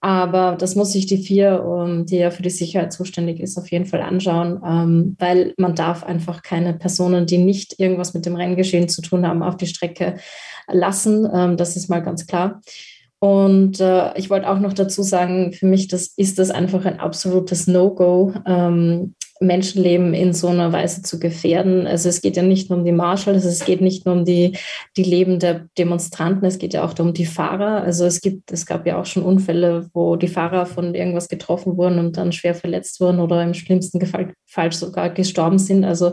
Aber 0.01 0.57
das 0.59 0.75
muss 0.75 0.93
sich 0.93 1.07
die 1.07 1.19
vier, 1.19 1.63
um, 1.65 2.05
die 2.05 2.17
ja 2.17 2.33
für 2.33 2.43
die 2.43 2.51
Sicherheit 2.51 2.93
zuständig 2.93 3.39
ist, 3.39 3.57
auf 3.57 3.71
jeden 3.71 3.87
Fall 3.87 4.03
anschauen, 4.03 4.61
ähm, 4.67 5.17
weil 5.21 5.55
man 5.57 5.77
darf 5.77 6.03
einfach 6.03 6.43
keine 6.43 6.75
Personen, 6.75 7.27
die 7.27 7.39
nicht 7.39 7.79
irgendwas 7.79 8.13
mit 8.13 8.27
dem 8.27 8.35
Renngeschehen 8.35 8.89
zu 8.89 9.03
tun 9.03 9.25
haben, 9.25 9.45
auf 9.45 9.57
die 9.57 9.69
Strecke 9.69 10.17
lassen. 10.67 11.29
Ähm, 11.33 11.57
das 11.57 11.77
ist 11.77 11.89
mal 11.89 12.03
ganz 12.03 12.27
klar. 12.27 12.61
Und 13.21 13.81
äh, 13.81 14.17
ich 14.19 14.31
wollte 14.31 14.49
auch 14.49 14.59
noch 14.59 14.73
dazu 14.73 15.03
sagen, 15.03 15.53
für 15.53 15.67
mich 15.67 15.89
das, 15.89 16.07
ist 16.17 16.39
das 16.39 16.51
einfach 16.51 16.87
ein 16.87 16.99
absolutes 16.99 17.67
No-Go, 17.67 18.33
ähm, 18.47 19.15
Menschenleben 19.43 20.13
in 20.13 20.35
so 20.35 20.49
einer 20.49 20.71
Weise 20.71 21.01
zu 21.01 21.19
gefährden. 21.19 21.87
Also 21.87 22.11
es 22.11 22.21
geht 22.21 22.37
ja 22.37 22.43
nicht 22.43 22.69
nur 22.69 22.79
um 22.79 22.85
die 22.85 22.93
Marshals, 22.93 23.47
es 23.47 23.65
geht 23.65 23.81
nicht 23.81 24.05
nur 24.05 24.15
um 24.15 24.25
die, 24.27 24.59
die 24.99 25.03
Leben 25.03 25.39
der 25.39 25.67
Demonstranten, 25.79 26.47
es 26.47 26.59
geht 26.59 26.75
ja 26.75 26.85
auch 26.85 26.99
um 26.99 27.15
die 27.15 27.25
Fahrer. 27.25 27.83
Also 27.83 28.05
es 28.05 28.21
gibt, 28.21 28.53
es 28.53 28.67
gab 28.67 28.87
ja 28.87 29.01
auch 29.01 29.07
schon 29.07 29.23
Unfälle, 29.23 29.89
wo 29.95 30.17
die 30.17 30.29
Fahrer 30.29 30.67
von 30.67 30.95
irgendwas 30.95 31.29
getroffen 31.29 31.79
wurden 31.79 31.99
und 31.99 32.19
dann 32.19 32.33
schwer 32.33 32.55
verletzt 32.55 33.01
wurden 33.01 33.19
oder 33.19 33.43
im 33.43 33.55
schlimmsten 33.55 34.05
Fall, 34.05 34.35
Fall 34.47 34.73
sogar 34.73 35.09
gestorben 35.09 35.59
sind. 35.59 35.85
Also 35.85 36.13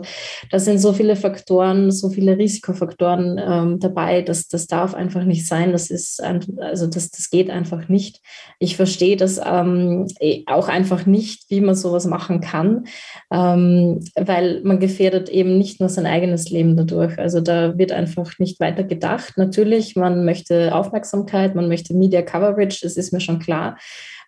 da 0.50 0.58
sind 0.58 0.78
so 0.78 0.94
viele 0.94 1.14
Faktoren, 1.14 1.90
so 1.90 2.08
viele 2.08 2.38
Risikofaktoren 2.38 3.38
ähm, 3.38 3.78
dabei, 3.78 4.22
dass 4.22 4.48
das 4.48 4.66
darf 4.66 4.94
einfach 4.94 5.24
nicht 5.24 5.46
sein. 5.46 5.72
Das 5.72 5.90
ist 5.90 6.22
also 6.22 6.86
das, 6.86 7.10
das 7.10 7.28
geht 7.28 7.50
einfach 7.50 7.88
nicht. 7.88 8.22
Ich 8.58 8.76
verstehe 8.76 9.16
das 9.16 9.38
ähm, 9.44 10.06
eh 10.18 10.44
auch 10.46 10.68
einfach 10.68 11.04
nicht, 11.04 11.50
wie 11.50 11.60
man 11.60 11.74
sowas 11.74 12.06
machen 12.06 12.40
kann 12.40 12.86
ähm, 13.30 14.00
weil 14.16 14.62
man 14.62 14.78
gefährdet 14.78 15.28
eben 15.28 15.58
nicht 15.58 15.80
nur 15.80 15.88
sein 15.88 16.06
eigenes 16.06 16.50
Leben 16.50 16.76
dadurch. 16.76 17.18
Also 17.18 17.40
da 17.40 17.76
wird 17.76 17.92
einfach 17.92 18.38
nicht 18.38 18.58
weiter 18.58 18.84
gedacht. 18.84 19.34
Natürlich, 19.36 19.96
man 19.96 20.24
möchte 20.24 20.74
Aufmerksamkeit, 20.74 21.54
man 21.54 21.68
möchte 21.68 21.94
Media 21.94 22.22
Coverage, 22.22 22.80
das 22.82 22.96
ist 22.96 23.12
mir 23.12 23.20
schon 23.20 23.38
klar 23.38 23.76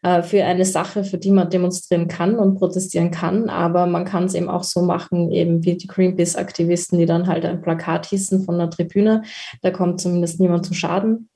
äh, 0.03 0.23
für 0.23 0.45
eine 0.45 0.67
Sache, 0.67 1.05
für 1.05 1.19
die 1.19 1.31
man 1.31 1.49
demonstrieren 1.49 2.09
kann 2.09 2.39
und 2.39 2.57
protestieren 2.57 3.11
kann. 3.11 3.49
Aber 3.49 3.87
man 3.87 4.05
kann 4.05 4.25
es 4.25 4.35
eben 4.35 4.51
auch 4.51 4.65
so 4.65 4.83
machen, 4.83 5.31
eben 5.31 5.65
wie 5.65 5.77
die 5.77 5.87
Greenpeace-Aktivisten, 5.87 6.99
die 6.99 7.07
dann 7.07 7.27
halt 7.27 7.47
ein 7.47 7.63
Plakat 7.63 8.07
hießen 8.07 8.45
von 8.45 8.59
der 8.59 8.69
Tribüne. 8.69 9.23
Da 9.63 9.71
kommt 9.71 10.01
zumindest 10.01 10.41
niemand 10.41 10.67
zu 10.67 10.75
Schaden. 10.75 11.31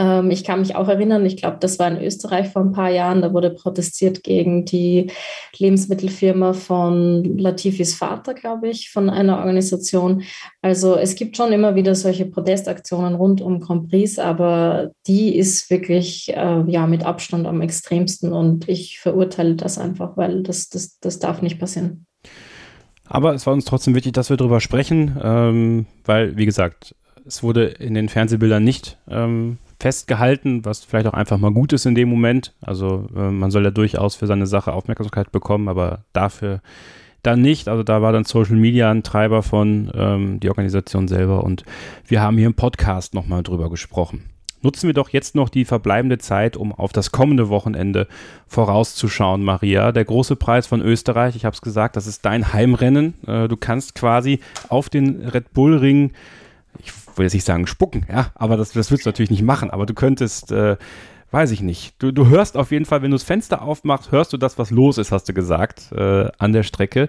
Ähm, 0.00 0.30
ich 0.30 0.44
kann 0.44 0.60
mich 0.60 0.74
auch 0.76 0.88
erinnern, 0.88 1.26
ich 1.26 1.36
glaube, 1.36 1.58
das 1.60 1.78
war 1.78 1.88
in 1.88 2.02
Österreich 2.02 2.48
vor 2.48 2.62
ein 2.62 2.72
paar 2.72 2.88
Jahren, 2.88 3.20
da 3.20 3.34
wurde 3.34 3.50
protestiert 3.50 4.24
gegen 4.24 4.64
die 4.64 5.12
Lebensmittelfirma 5.58 6.54
von 6.54 7.36
Latifis 7.36 7.94
Vater, 7.94 8.32
glaube 8.32 8.70
ich, 8.70 8.90
von 8.90 9.10
einer 9.10 9.38
Organisation. 9.38 10.22
Also 10.62 10.96
es 10.96 11.16
gibt 11.16 11.36
schon 11.36 11.52
immer 11.52 11.74
wieder 11.74 11.94
solche 11.94 12.24
Protestaktionen 12.24 13.14
rund 13.14 13.42
um 13.42 13.60
Grand 13.60 13.90
aber 14.18 14.92
die 15.06 15.36
ist 15.36 15.68
wirklich 15.68 16.32
äh, 16.34 16.64
ja, 16.66 16.86
mit 16.86 17.04
Abstand 17.04 17.46
am 17.46 17.60
extremsten 17.60 18.32
und 18.32 18.68
ich 18.68 19.00
verurteile 19.00 19.56
das 19.56 19.78
einfach, 19.78 20.16
weil 20.16 20.42
das, 20.42 20.70
das, 20.70 20.98
das 21.00 21.18
darf 21.18 21.42
nicht 21.42 21.58
passieren. 21.58 22.06
Aber 23.04 23.34
es 23.34 23.46
war 23.46 23.52
uns 23.52 23.64
trotzdem 23.64 23.94
wichtig, 23.94 24.12
dass 24.12 24.30
wir 24.30 24.36
darüber 24.36 24.60
sprechen, 24.60 25.18
ähm, 25.22 25.86
weil, 26.04 26.36
wie 26.36 26.46
gesagt, 26.46 26.94
es 27.26 27.42
wurde 27.42 27.64
in 27.66 27.94
den 27.94 28.08
Fernsehbildern 28.08 28.62
nicht 28.62 28.98
ähm, 29.08 29.58
festgehalten, 29.80 30.64
was 30.64 30.84
vielleicht 30.84 31.06
auch 31.06 31.14
einfach 31.14 31.38
mal 31.38 31.52
gut 31.52 31.72
ist 31.72 31.86
in 31.86 31.94
dem 31.94 32.08
Moment. 32.08 32.54
Also 32.60 33.08
äh, 33.16 33.30
man 33.30 33.50
soll 33.50 33.64
ja 33.64 33.70
durchaus 33.70 34.14
für 34.14 34.26
seine 34.26 34.46
Sache 34.46 34.72
Aufmerksamkeit 34.72 35.32
bekommen, 35.32 35.68
aber 35.68 36.04
dafür 36.12 36.60
dann 37.22 37.40
nicht. 37.40 37.68
Also 37.68 37.82
da 37.82 38.02
war 38.02 38.12
dann 38.12 38.24
Social 38.24 38.56
Media 38.56 38.90
ein 38.90 39.02
Treiber 39.02 39.42
von 39.42 39.90
ähm, 39.94 40.40
die 40.40 40.48
Organisation 40.48 41.08
selber 41.08 41.44
und 41.44 41.64
wir 42.06 42.20
haben 42.20 42.36
hier 42.36 42.46
im 42.46 42.54
Podcast 42.54 43.14
nochmal 43.14 43.42
drüber 43.42 43.70
gesprochen. 43.70 44.24
Nutzen 44.62 44.88
wir 44.88 44.94
doch 44.94 45.08
jetzt 45.08 45.34
noch 45.34 45.48
die 45.48 45.64
verbleibende 45.64 46.18
Zeit, 46.18 46.54
um 46.58 46.72
auf 46.72 46.92
das 46.92 47.12
kommende 47.12 47.48
Wochenende 47.48 48.06
vorauszuschauen, 48.46 49.42
Maria. 49.42 49.90
Der 49.90 50.04
große 50.04 50.36
Preis 50.36 50.66
von 50.66 50.82
Österreich, 50.82 51.34
ich 51.34 51.46
habe 51.46 51.54
es 51.54 51.62
gesagt, 51.62 51.96
das 51.96 52.06
ist 52.06 52.26
dein 52.26 52.52
Heimrennen. 52.52 53.14
Äh, 53.26 53.48
du 53.48 53.56
kannst 53.56 53.94
quasi 53.94 54.40
auf 54.68 54.90
den 54.90 55.26
Red 55.26 55.54
Bull 55.54 55.78
Ring 55.78 56.12
ich 56.78 56.99
will 57.20 57.26
jetzt 57.26 57.34
nicht 57.34 57.46
sagen 57.46 57.68
spucken, 57.68 58.04
ja, 58.10 58.32
aber 58.34 58.56
das, 58.56 58.72
das 58.72 58.90
willst 58.90 59.06
du 59.06 59.10
natürlich 59.10 59.30
nicht 59.30 59.42
machen, 59.42 59.70
aber 59.70 59.86
du 59.86 59.94
könntest, 59.94 60.50
äh, 60.50 60.76
weiß 61.30 61.52
ich 61.52 61.60
nicht, 61.60 61.94
du, 62.00 62.10
du 62.10 62.26
hörst 62.26 62.56
auf 62.56 62.72
jeden 62.72 62.86
Fall, 62.86 63.02
wenn 63.02 63.12
du 63.12 63.14
das 63.14 63.22
Fenster 63.22 63.62
aufmachst, 63.62 64.10
hörst 64.10 64.32
du 64.32 64.36
das, 64.36 64.58
was 64.58 64.70
los 64.70 64.98
ist, 64.98 65.12
hast 65.12 65.28
du 65.28 65.32
gesagt, 65.32 65.92
äh, 65.92 66.28
an 66.38 66.52
der 66.52 66.64
Strecke. 66.64 67.08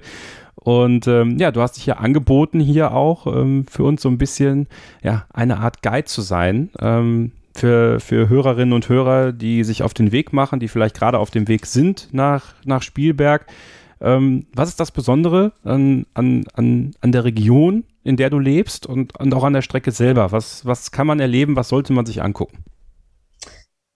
Und 0.56 1.08
ähm, 1.08 1.38
ja, 1.40 1.52
du 1.52 1.62
hast 1.62 1.78
dich 1.78 1.88
ja 1.88 1.96
angeboten, 1.96 2.60
hier 2.60 2.94
auch 2.94 3.26
ähm, 3.26 3.66
für 3.68 3.84
uns 3.84 4.04
so 4.04 4.10
ein 4.10 4.20
bisschen 4.20 4.68
ja, 5.02 5.26
eine 5.34 5.58
Art 5.58 5.82
Guide 5.82 6.06
zu 6.06 6.22
sein. 6.22 6.70
Ähm, 6.80 7.32
für, 7.56 8.00
für 8.00 8.30
Hörerinnen 8.30 8.74
und 8.74 8.88
Hörer, 8.88 9.32
die 9.32 9.64
sich 9.64 9.84
auf 9.84 9.94
den 9.94 10.12
Weg 10.12 10.34
machen, 10.34 10.60
die 10.60 10.68
vielleicht 10.68 10.96
gerade 10.96 11.20
auf 11.20 11.32
dem 11.32 11.48
Weg 11.48 11.66
sind 11.66 12.10
nach, 12.12 12.54
nach 12.64 12.82
Spielberg. 12.82 13.46
Ähm, 14.00 14.46
was 14.54 14.70
ist 14.70 14.80
das 14.80 14.92
Besondere 14.92 15.52
an, 15.64 16.06
an, 16.14 16.46
an 16.54 17.12
der 17.12 17.24
Region, 17.24 17.84
in 18.04 18.18
der 18.18 18.30
du 18.30 18.40
lebst 18.40 18.86
und, 18.86 19.20
und 19.20 19.34
auch 19.34 19.44
an 19.44 19.54
der 19.54 19.62
Strecke 19.62 19.92
selber? 19.92 20.32
Was, 20.32 20.66
was 20.66 20.92
kann 20.92 21.08
man 21.08 21.20
erleben? 21.20 21.56
Was 21.56 21.70
sollte 21.70 21.94
man 21.94 22.06
sich 22.06 22.22
angucken? 22.22 22.64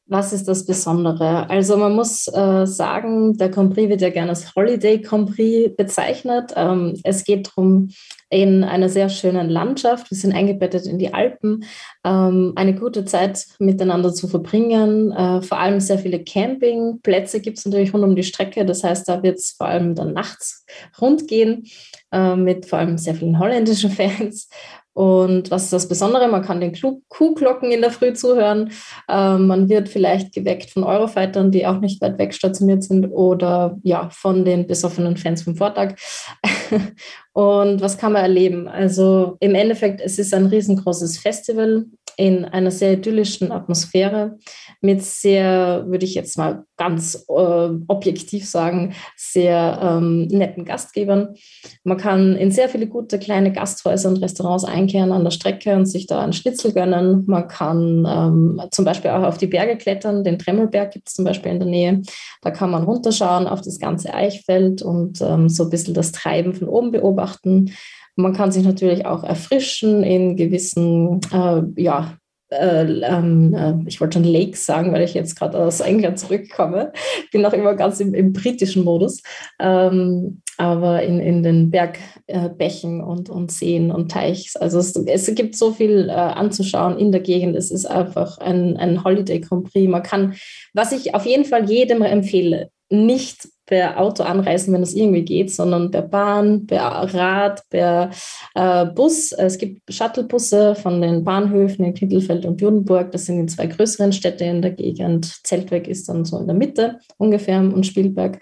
Was 0.07 0.33
ist 0.33 0.47
das 0.47 0.67
Besondere? 0.67 1.49
Also 1.49 1.77
man 1.77 1.95
muss 1.95 2.27
äh, 2.27 2.67
sagen, 2.67 3.35
der 3.37 3.49
Prix 3.49 3.89
wird 3.89 4.01
ja 4.01 4.11
gerne 4.11 4.29
als 4.29 4.55
Holiday 4.55 4.99
Prix 5.25 5.75
bezeichnet. 5.75 6.53
Ähm, 6.55 6.93
es 7.03 7.23
geht 7.23 7.47
darum, 7.47 7.89
in 8.35 8.65
einer 8.65 8.89
sehr 8.89 9.07
schönen 9.07 9.49
Landschaft, 9.49 10.11
wir 10.11 10.17
sind 10.17 10.33
eingebettet 10.33 10.87
in 10.87 10.99
die 10.99 11.13
Alpen, 11.13 11.63
ähm, 12.03 12.51
eine 12.57 12.75
gute 12.75 13.05
Zeit 13.05 13.45
miteinander 13.59 14.13
zu 14.13 14.27
verbringen. 14.27 15.13
Äh, 15.13 15.41
vor 15.41 15.57
allem 15.57 15.79
sehr 15.79 15.99
viele 15.99 16.21
Campingplätze 16.21 17.39
gibt 17.39 17.59
es 17.59 17.65
natürlich 17.65 17.93
rund 17.93 18.03
um 18.03 18.13
die 18.13 18.23
Strecke. 18.23 18.65
Das 18.65 18.83
heißt, 18.83 19.07
da 19.07 19.23
wird 19.23 19.37
es 19.37 19.51
vor 19.51 19.67
allem 19.67 19.95
dann 19.95 20.11
nachts 20.11 20.65
rund 20.99 21.29
gehen 21.29 21.67
äh, 22.11 22.35
mit 22.35 22.65
vor 22.65 22.79
allem 22.79 22.97
sehr 22.97 23.15
vielen 23.15 23.39
holländischen 23.39 23.89
Fans. 23.91 24.49
Und 24.95 25.51
was 25.51 25.65
ist 25.65 25.73
das 25.73 25.89
Besondere? 25.89 26.29
Man 26.29 26.41
kann 26.41 26.61
den 26.61 26.73
Kuhglocken 27.09 27.69
in 27.69 27.81
der 27.81 27.91
Früh 27.91 28.13
zuhören. 28.13 28.71
Ähm, 29.09 29.45
man 29.45 29.67
wird 29.67 29.89
vielleicht 29.89 30.33
geweckt 30.33 30.69
von 30.69 30.85
Eurofightern, 30.85 31.51
die 31.51 31.67
auch 31.67 31.81
nicht 31.81 32.01
weit 32.01 32.17
weg 32.17 32.33
stationiert 32.33 32.81
sind, 32.81 33.07
oder 33.07 33.77
ja, 33.83 34.09
von 34.09 34.45
den 34.45 34.67
besoffenen 34.67 35.17
Fans 35.17 35.43
vom 35.43 35.57
Vortag. 35.57 35.95
Und 37.33 37.81
was 37.81 37.97
kann 37.97 38.13
man 38.13 38.21
erleben? 38.21 38.69
Also 38.69 39.35
im 39.41 39.53
Endeffekt, 39.53 39.99
es 39.99 40.17
ist 40.17 40.33
ein 40.33 40.45
riesengroßes 40.45 41.17
Festival 41.17 41.87
in 42.17 42.45
einer 42.45 42.71
sehr 42.71 42.93
idyllischen 42.93 43.51
Atmosphäre 43.51 44.37
mit 44.81 45.03
sehr, 45.03 45.85
würde 45.87 46.05
ich 46.05 46.15
jetzt 46.15 46.37
mal 46.37 46.65
ganz 46.77 47.25
äh, 47.29 47.69
objektiv 47.87 48.47
sagen, 48.47 48.93
sehr 49.15 49.79
ähm, 49.81 50.27
netten 50.27 50.65
Gastgebern. 50.65 51.35
Man 51.83 51.97
kann 51.97 52.35
in 52.35 52.51
sehr 52.51 52.69
viele 52.69 52.87
gute 52.87 53.19
kleine 53.19 53.51
Gasthäuser 53.51 54.09
und 54.09 54.21
Restaurants 54.21 54.65
einkehren 54.65 55.11
an 55.11 55.23
der 55.23 55.31
Strecke 55.31 55.75
und 55.75 55.85
sich 55.85 56.07
da 56.07 56.21
einen 56.21 56.33
Schnitzel 56.33 56.73
gönnen. 56.73 57.23
Man 57.27 57.47
kann 57.47 58.05
ähm, 58.07 58.61
zum 58.71 58.85
Beispiel 58.85 59.11
auch 59.11 59.23
auf 59.23 59.37
die 59.37 59.47
Berge 59.47 59.77
klettern. 59.77 60.23
Den 60.23 60.39
Tremmelberg 60.39 60.91
gibt 60.91 61.07
es 61.07 61.15
zum 61.15 61.25
Beispiel 61.25 61.51
in 61.51 61.59
der 61.59 61.69
Nähe. 61.69 62.01
Da 62.41 62.51
kann 62.51 62.71
man 62.71 62.83
runterschauen 62.83 63.47
auf 63.47 63.61
das 63.61 63.79
ganze 63.79 64.13
Eichfeld 64.13 64.81
und 64.81 65.21
ähm, 65.21 65.49
so 65.49 65.63
ein 65.63 65.69
bisschen 65.69 65.93
das 65.93 66.11
Treiben 66.11 66.53
von 66.53 66.67
oben 66.67 66.91
beobachten. 66.91 67.71
Man 68.15 68.33
kann 68.33 68.51
sich 68.51 68.63
natürlich 68.63 69.05
auch 69.05 69.23
erfrischen 69.23 70.03
in 70.03 70.35
gewissen 70.37 71.19
äh, 71.31 71.61
ja, 71.81 72.17
äh, 72.49 73.01
ähm, 73.01 73.53
äh, 73.53 73.73
ich 73.87 73.99
wollte 73.99 74.19
schon 74.19 74.31
Lakes 74.31 74.65
sagen, 74.65 74.93
weil 74.93 75.03
ich 75.03 75.13
jetzt 75.13 75.37
gerade 75.37 75.57
aus 75.57 75.79
England 75.79 76.19
zurückkomme. 76.19 76.93
Bin 77.31 77.41
noch 77.41 77.53
immer 77.53 77.75
ganz 77.75 77.99
im, 77.99 78.13
im 78.13 78.33
britischen 78.33 78.83
Modus. 78.83 79.21
Ähm, 79.59 80.41
aber 80.57 81.03
in, 81.03 81.19
in 81.19 81.43
den 81.43 81.69
Bergbächen 81.69 82.99
äh, 82.99 83.03
und, 83.03 83.29
und 83.29 83.51
Seen 83.51 83.91
und 83.91 84.09
Teichs. 84.11 84.55
Also 84.55 84.79
es, 84.79 84.95
es 84.95 85.33
gibt 85.35 85.57
so 85.57 85.71
viel 85.71 86.07
äh, 86.09 86.13
anzuschauen 86.13 86.97
in 86.97 87.11
der 87.11 87.21
Gegend. 87.21 87.55
Es 87.55 87.71
ist 87.71 87.85
einfach 87.85 88.37
ein, 88.37 88.77
ein 88.77 89.03
Holiday 89.03 89.41
Grand 89.41 89.71
Prix. 89.71 89.89
Man 89.89 90.03
kann, 90.03 90.35
was 90.73 90.91
ich 90.91 91.13
auf 91.13 91.25
jeden 91.25 91.45
Fall 91.45 91.69
jedem 91.69 92.01
empfehle, 92.03 92.69
nicht 92.89 93.47
per 93.65 93.99
Auto 93.99 94.23
anreisen, 94.23 94.73
wenn 94.73 94.83
es 94.83 94.93
irgendwie 94.93 95.23
geht, 95.23 95.51
sondern 95.51 95.89
per 95.89 96.03
Bahn, 96.03 96.67
per 96.67 96.81
Rad, 96.81 97.63
per 97.69 98.11
äh, 98.53 98.85
Bus. 98.85 99.31
Es 99.31 99.57
gibt 99.57 99.91
Shuttlebusse 99.91 100.75
von 100.75 101.01
den 101.01 101.23
Bahnhöfen 101.23 101.83
in 101.83 101.93
Kittelfeld 101.95 102.45
und 102.45 102.61
Judenburg. 102.61 103.11
Das 103.11 103.25
sind 103.25 103.39
die 103.39 103.45
zwei 103.47 103.65
größeren 103.67 104.13
Städte 104.13 104.45
in 104.45 104.61
der 104.61 104.71
Gegend. 104.71 105.25
Zeltweg 105.43 105.87
ist 105.87 106.07
dann 106.09 106.25
so 106.25 106.37
in 106.37 106.45
der 106.45 106.55
Mitte 106.55 106.99
ungefähr 107.17 107.59
und 107.59 107.85
Spielberg. 107.85 108.39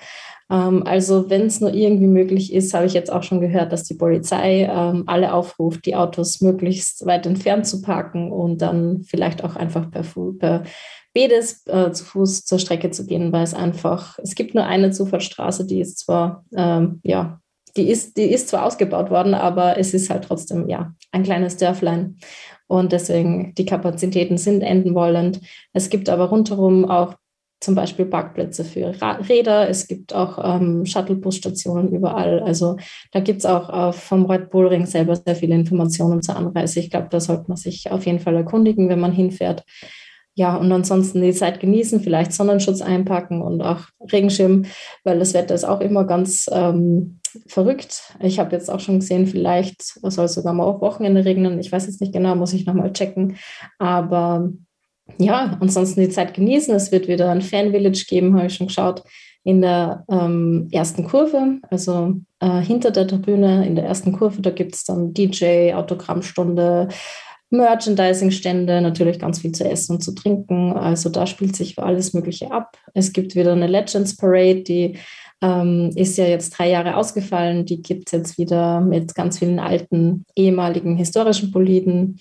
Ähm, 0.50 0.84
also 0.86 1.30
wenn 1.30 1.44
es 1.44 1.62
nur 1.62 1.74
irgendwie 1.74 2.08
möglich 2.08 2.54
ist, 2.54 2.74
habe 2.74 2.86
ich 2.86 2.94
jetzt 2.94 3.12
auch 3.12 3.24
schon 3.24 3.40
gehört, 3.40 3.72
dass 3.72 3.84
die 3.84 3.96
Polizei 3.96 4.70
ähm, 4.70 5.04
alle 5.08 5.34
aufruft, 5.34 5.86
die 5.86 5.96
Autos 5.96 6.42
möglichst 6.42 7.06
weit 7.06 7.26
entfernt 7.26 7.66
zu 7.66 7.82
parken 7.82 8.32
und 8.32 8.62
dann 8.62 9.04
vielleicht 9.04 9.44
auch 9.44 9.56
einfach 9.56 9.90
per, 9.90 10.04
per 10.38 10.64
Bedes 11.14 11.66
äh, 11.68 11.92
zu 11.92 12.04
Fuß 12.04 12.46
zur 12.46 12.60
Strecke 12.60 12.90
zu 12.92 13.06
gehen, 13.06 13.32
weil 13.32 13.44
es 13.44 13.54
einfach, 13.54 14.18
es 14.20 14.36
gibt 14.36 14.56
nur 14.56 14.66
eine 14.66 14.92
Zufahrtsstraße, 14.92 15.66
die 15.66 15.80
ist 15.80 16.00
zwar, 16.00 16.44
ähm, 16.56 17.00
ja, 17.04 17.40
die 17.78 17.90
ist, 17.90 18.18
die 18.18 18.32
ist 18.32 18.50
zwar 18.50 18.66
ausgebaut 18.66 19.10
worden, 19.10 19.34
aber 19.34 19.78
es 19.78 19.94
ist 19.94 20.10
halt 20.10 20.26
trotzdem, 20.26 20.70
ja, 20.70 20.94
ein 21.12 21.24
kleines 21.24 21.58
Dörflein. 21.58 22.18
Und 22.68 22.92
deswegen, 22.92 23.54
die 23.56 23.66
Kapazitäten 23.66 24.38
sind 24.38 24.62
enden 24.62 24.96
wollend. 24.96 25.40
Es 25.74 25.90
gibt 25.90 26.10
aber 26.10 26.26
rundherum 26.26 26.86
auch 26.86 27.16
zum 27.60 27.76
Beispiel 27.76 28.06
Parkplätze 28.06 28.66
für 28.66 28.94
Räder. 29.30 29.70
Es 29.70 29.88
gibt 29.88 30.14
auch 30.14 30.38
ähm, 30.44 30.86
Shuttlebus-Stationen 30.86 31.92
überall. 31.94 32.42
Also 32.42 32.78
da 33.12 33.22
gibt 33.22 33.40
es 33.40 33.46
auch 33.46 33.90
äh, 33.90 33.94
vom 33.94 34.26
Red 34.26 34.50
Bull 34.50 34.68
Ring 34.68 34.86
selber 34.86 35.16
sehr 35.16 35.36
viele 35.36 35.56
Informationen 35.56 36.22
zur 36.22 36.36
Anreise. 36.36 36.80
Ich 36.80 36.90
glaube, 36.90 37.08
da 37.10 37.20
sollte 37.20 37.46
man 37.48 37.58
sich 37.58 37.90
auf 37.90 38.06
jeden 38.06 38.20
Fall 38.20 38.36
erkundigen, 38.36 38.90
wenn 38.90 39.00
man 39.00 39.14
hinfährt 39.14 39.64
ja, 40.36 40.56
und 40.56 40.72
ansonsten 40.72 41.22
die 41.22 41.34
Zeit 41.34 41.60
genießen, 41.60 42.00
vielleicht 42.00 42.34
Sonnenschutz 42.34 42.82
einpacken 42.82 43.42
und 43.42 43.62
auch 43.62 43.82
Regenschirm, 44.12 44.66
weil 45.04 45.20
das 45.20 45.34
Wetter 45.34 45.54
ist 45.54 45.64
auch 45.64 45.80
immer 45.80 46.06
ganz 46.06 46.50
ähm, 46.52 47.20
verrückt. 47.48 48.16
Ich 48.20 48.40
habe 48.40 48.56
jetzt 48.56 48.70
auch 48.70 48.80
schon 48.80 49.00
gesehen, 49.00 49.28
vielleicht 49.28 49.84
soll 49.84 50.26
es 50.26 50.34
sogar 50.34 50.54
mal 50.54 50.66
auf 50.66 50.82
Wochenende 50.82 51.24
regnen. 51.24 51.60
Ich 51.60 51.72
weiß 51.72 51.86
jetzt 51.86 52.02
nicht 52.02 52.14
genau, 52.14 52.36
muss 52.36 52.54
ich 52.54 52.66
nochmal 52.66 52.94
checken. 52.94 53.38
Aber 53.78 54.50
ja, 55.18 55.58
ansonsten 55.60 56.02
die 56.02 56.10
Zeit 56.10 56.34
genießen. 56.34 56.74
Es 56.74 56.92
wird 56.92 57.08
wieder 57.08 57.30
ein 57.30 57.42
Fan-Village 57.42 58.06
geben, 58.08 58.36
habe 58.36 58.48
ich 58.48 58.56
schon 58.56 58.68
geschaut, 58.68 59.04
in 59.44 59.62
der 59.62 60.06
ähm, 60.10 60.70
ersten 60.72 61.04
Kurve, 61.04 61.60
also 61.70 62.16
äh, 62.40 62.62
hinter 62.62 62.92
der 62.92 63.08
Tribüne 63.08 63.68
in 63.68 63.76
der 63.76 63.86
ersten 63.86 64.14
Kurve. 64.14 64.42
Da 64.42 64.52
gibt 64.52 64.74
es 64.74 64.86
dann 64.86 65.14
DJ, 65.14 65.74
Autogrammstunde, 65.74 66.88
Merchandising-Stände, 67.54 68.82
natürlich 68.82 69.20
ganz 69.20 69.40
viel 69.40 69.52
zu 69.52 69.64
essen 69.64 69.94
und 69.94 70.02
zu 70.02 70.14
trinken. 70.14 70.74
Also 70.74 71.10
da 71.10 71.28
spielt 71.28 71.56
sich 71.56 71.78
alles 71.80 72.14
Mögliche 72.14 72.52
ab. 72.52 72.78
Es 72.94 73.14
gibt 73.14 73.36
wieder 73.36 73.54
eine 73.54 73.68
Legends 73.68 74.18
Parade, 74.18 74.62
die 74.62 74.98
ähm, 75.42 75.92
ist 75.96 76.18
ja 76.18 76.26
jetzt 76.26 76.58
drei 76.58 76.70
Jahre 76.70 76.98
ausgefallen. 76.98 77.66
Die 77.66 77.82
gibt 77.82 78.08
es 78.08 78.12
jetzt 78.14 78.38
wieder 78.38 78.82
mit 78.82 79.14
ganz 79.14 79.40
vielen 79.40 79.60
alten, 79.60 80.26
ehemaligen 80.36 80.96
historischen 80.96 81.52
Boliden. 81.52 82.20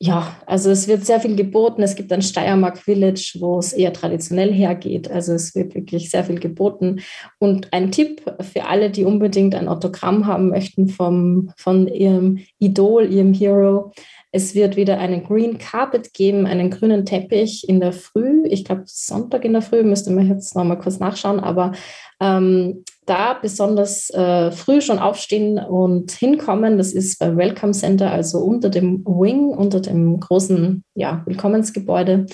Ja, 0.00 0.36
also 0.46 0.70
es 0.70 0.86
wird 0.86 1.04
sehr 1.04 1.20
viel 1.20 1.34
geboten. 1.34 1.82
Es 1.82 1.96
gibt 1.96 2.12
ein 2.12 2.22
Steiermark 2.22 2.78
Village, 2.78 3.36
wo 3.40 3.58
es 3.58 3.72
eher 3.72 3.92
traditionell 3.92 4.52
hergeht. 4.52 5.10
Also 5.10 5.32
es 5.32 5.56
wird 5.56 5.74
wirklich 5.74 6.10
sehr 6.10 6.22
viel 6.22 6.38
geboten. 6.38 7.00
Und 7.38 7.72
ein 7.72 7.90
Tipp 7.90 8.22
für 8.52 8.66
alle, 8.66 8.90
die 8.90 9.04
unbedingt 9.04 9.56
ein 9.56 9.66
Autogramm 9.66 10.26
haben 10.26 10.50
möchten 10.50 10.88
vom, 10.88 11.50
von 11.56 11.88
ihrem 11.88 12.38
Idol, 12.58 13.12
ihrem 13.12 13.32
Hero. 13.32 13.92
Es 14.30 14.54
wird 14.54 14.76
wieder 14.76 14.98
einen 14.98 15.24
Green 15.24 15.56
Carpet 15.58 16.12
geben, 16.12 16.46
einen 16.46 16.70
grünen 16.70 17.06
Teppich 17.06 17.66
in 17.66 17.80
der 17.80 17.92
Früh. 17.92 18.44
Ich 18.46 18.64
glaube, 18.64 18.82
Sonntag 18.84 19.44
in 19.44 19.54
der 19.54 19.62
Früh, 19.62 19.82
müsste 19.82 20.10
man 20.10 20.28
jetzt 20.28 20.54
noch 20.54 20.64
mal 20.64 20.76
kurz 20.76 20.98
nachschauen, 20.98 21.40
aber 21.40 21.72
ähm, 22.20 22.84
da 23.06 23.34
besonders 23.34 24.10
äh, 24.10 24.50
früh 24.50 24.82
schon 24.82 24.98
aufstehen 24.98 25.58
und 25.58 26.12
hinkommen. 26.12 26.76
Das 26.76 26.92
ist 26.92 27.18
beim 27.18 27.38
Welcome 27.38 27.72
Center, 27.72 28.10
also 28.10 28.38
unter 28.40 28.68
dem 28.68 29.02
Wing, 29.06 29.48
unter 29.48 29.80
dem 29.80 30.20
großen 30.20 30.84
ja, 30.94 31.22
Willkommensgebäude. 31.24 32.26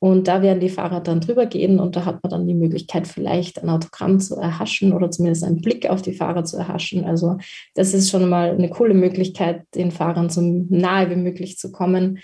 Und 0.00 0.28
da 0.28 0.42
werden 0.42 0.60
die 0.60 0.68
Fahrer 0.68 1.00
dann 1.00 1.20
drüber 1.20 1.46
gehen 1.46 1.80
und 1.80 1.96
da 1.96 2.04
hat 2.04 2.22
man 2.22 2.30
dann 2.30 2.46
die 2.46 2.54
Möglichkeit, 2.54 3.08
vielleicht 3.08 3.62
ein 3.62 3.68
Autogramm 3.68 4.20
zu 4.20 4.36
erhaschen 4.36 4.92
oder 4.92 5.10
zumindest 5.10 5.42
einen 5.42 5.60
Blick 5.60 5.90
auf 5.90 6.02
die 6.02 6.12
Fahrer 6.12 6.44
zu 6.44 6.56
erhaschen. 6.56 7.04
Also 7.04 7.38
das 7.74 7.94
ist 7.94 8.10
schon 8.10 8.28
mal 8.28 8.50
eine 8.50 8.70
coole 8.70 8.94
Möglichkeit, 8.94 9.62
den 9.74 9.90
Fahrern 9.90 10.30
so 10.30 10.40
nahe 10.40 11.10
wie 11.10 11.16
möglich 11.16 11.58
zu 11.58 11.72
kommen. 11.72 12.20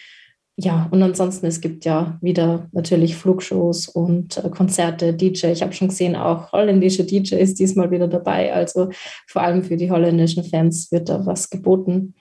Ja, 0.57 0.89
und 0.93 1.03
ansonsten, 1.03 1.47
es 1.47 1.61
gibt 1.61 1.85
ja 1.85 2.17
wieder 2.23 2.69
natürlich 2.71 3.17
Flugshows 3.17 3.89
und 3.89 4.37
äh, 4.37 4.49
Konzerte, 4.51 5.13
DJ. 5.13 5.47
Ich 5.49 5.63
habe 5.63 5.73
schon 5.73 5.89
gesehen, 5.89 6.15
auch 6.15 6.53
holländische 6.53 7.03
DJ 7.03 7.35
ist 7.35 7.59
diesmal 7.59 7.91
wieder 7.91 8.07
dabei. 8.07 8.55
Also 8.55 8.91
vor 9.27 9.43
allem 9.43 9.65
für 9.65 9.77
die 9.77 9.91
holländischen 9.91 10.45
Fans 10.45 10.93
wird 10.93 11.09
da 11.09 11.27
was 11.27 11.51
geboten 11.51 12.15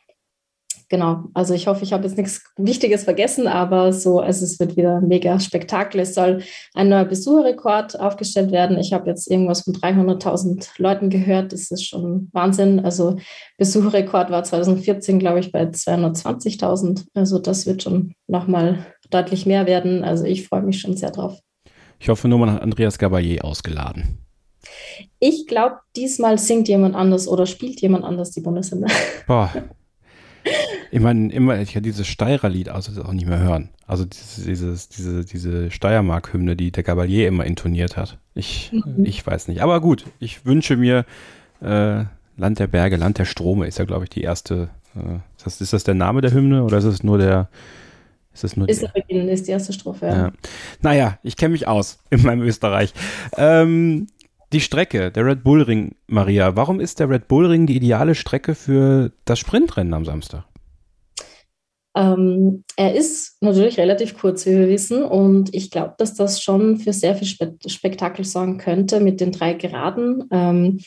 genau, 0.90 1.26
also 1.34 1.54
ich 1.54 1.68
hoffe, 1.68 1.84
ich 1.84 1.94
habe 1.94 2.04
jetzt 2.06 2.18
nichts 2.18 2.44
Wichtiges 2.58 3.04
vergessen, 3.04 3.48
aber 3.48 3.94
so, 3.94 4.20
also 4.20 4.46
es 4.46 4.60
wird 4.60 4.78
wieder 4.78 5.02
mega 5.02 5.40
Spektakel. 5.40 6.02
Es 6.02 6.16
soll 6.16 6.44
ein 6.74 6.90
neuer 6.90 7.06
Besucherrekord 7.06 8.00
aufgestellt 8.00 8.52
werden. 8.52 8.78
Ich 8.78 8.94
habe 8.94 9.10
jetzt 9.10 9.30
irgendwas 9.30 9.62
von 9.62 9.74
300.000 9.74 10.70
Leuten 10.78 11.10
gehört. 11.10 11.54
Das 11.54 11.72
ist 11.72 11.84
schon 11.84 12.30
Wahnsinn. 12.34 12.80
Also 12.80 13.18
Besucherrekord 13.58 14.30
war 14.30 14.44
2014, 14.44 15.20
glaube 15.20 15.40
ich, 15.40 15.52
bei 15.52 15.64
220.000. 15.64 17.06
Also 17.14 17.40
das 17.40 17.66
wird 17.66 17.84
schon 17.84 18.16
nochmal 18.28 18.86
deutlich 19.10 19.46
mehr 19.46 19.66
werden. 19.66 20.04
Also 20.04 20.26
ich 20.26 20.48
freue 20.48 20.62
mich 20.62 20.80
schon 20.80 20.98
sehr 20.98 21.12
drauf. 21.12 21.40
Ich 22.00 22.10
hoffe 22.10 22.28
nur, 22.28 22.40
man 22.40 22.52
hat 22.52 22.62
Andreas 22.62 23.00
Gabayé 23.00 23.42
ausgeladen. 23.42 24.20
Ich 25.20 25.48
glaube, 25.48 25.78
diesmal 25.96 26.38
singt 26.38 26.68
jemand 26.68 26.96
anders 26.96 27.28
oder 27.28 27.46
spielt 27.46 27.82
jemand 27.82 28.04
anders 28.04 28.32
die 28.32 28.42
Bundeshymne. 28.42 28.88
Boah, 29.28 29.52
Ich 30.92 31.00
meine, 31.00 31.32
immer, 31.32 31.60
ich 31.60 31.74
kann 31.74 31.84
dieses 31.84 32.08
Steirer-Lied 32.08 32.70
also 32.70 33.02
auch 33.04 33.14
nicht 33.14 33.28
mehr 33.28 33.40
hören. 33.40 33.70
Also 33.88 34.06
dieses, 34.06 34.44
dieses, 34.44 34.90
diese, 34.90 35.26
diese 35.26 35.72
Steiermark-Hymne, 35.72 36.56
die 36.56 36.72
der 36.72 36.84
Gabalier 36.84 37.28
immer 37.28 37.46
intoniert 37.46 37.98
hat. 37.98 38.20
Ich, 38.36 38.72
mhm. 38.72 39.06
ich 39.06 39.26
weiß 39.26 39.48
nicht. 39.48 39.62
Aber 39.62 39.82
gut, 39.82 40.06
ich 40.20 40.46
wünsche 40.46 40.78
mir 40.78 41.06
äh, 41.62 42.06
Land 42.38 42.60
der 42.60 42.68
Berge, 42.68 42.96
Land 42.96 43.18
der 43.18 43.26
Strome 43.26 43.68
ist 43.68 43.80
ja, 43.80 43.86
glaube 43.86 44.06
ich, 44.06 44.10
die 44.10 44.22
erste. 44.22 44.70
Äh, 44.96 45.16
ist, 45.38 45.46
das, 45.46 45.62
ist 45.62 45.74
das 45.74 45.84
der 45.84 45.96
Name 45.96 46.22
der 46.22 46.32
Hymne 46.32 46.64
oder 46.64 46.78
ist 46.78 46.86
es 46.86 47.04
nur 47.04 47.18
der. 47.18 47.50
Ist 48.34 48.44
es 48.44 48.58
nur 48.58 48.68
ist 48.68 48.82
der 48.82 48.88
Beginn, 48.88 49.30
ist 49.30 49.48
die 49.48 49.52
erste 49.52 49.74
Strophe, 49.74 50.08
ja. 50.08 50.16
ja. 50.16 50.32
Naja, 50.82 51.20
ich 51.22 51.38
kenne 51.38 51.52
mich 51.52 51.68
aus 51.68 52.00
in 52.10 52.24
meinem 52.24 52.42
Österreich. 52.42 52.92
Ähm, 53.38 54.08
die 54.54 54.62
Strecke, 54.62 55.12
der 55.12 55.26
Red 55.26 55.44
Bull 55.44 55.62
Ring, 55.64 55.96
Maria. 56.08 56.56
Warum 56.56 56.80
ist 56.80 57.00
der 57.00 57.10
Red 57.10 57.28
Bull 57.28 57.48
Ring 57.48 57.66
die 57.66 57.76
ideale 57.76 58.16
Strecke 58.16 58.56
für 58.56 59.12
das 59.26 59.40
Sprintrennen 59.40 59.94
am 59.94 60.06
Samstag? 60.06 60.46
Ähm, 61.96 62.64
er 62.76 62.96
ist 62.96 63.42
natürlich 63.42 63.78
relativ 63.78 64.18
kurz, 64.18 64.46
wie 64.46 64.52
wir 64.52 64.68
wissen, 64.68 65.04
und 65.04 65.54
ich 65.54 65.70
glaube, 65.70 65.94
dass 65.98 66.16
das 66.16 66.42
schon 66.42 66.78
für 66.78 66.94
sehr 66.94 67.16
viel 67.16 67.28
Spe 67.28 67.56
Spektakel 67.68 68.26
sorgen 68.26 68.58
könnte 68.58 69.00
mit 69.00 69.22
den 69.22 69.32
drei 69.32 69.54
Geraden. 69.54 70.24
Ähm, 70.32 70.80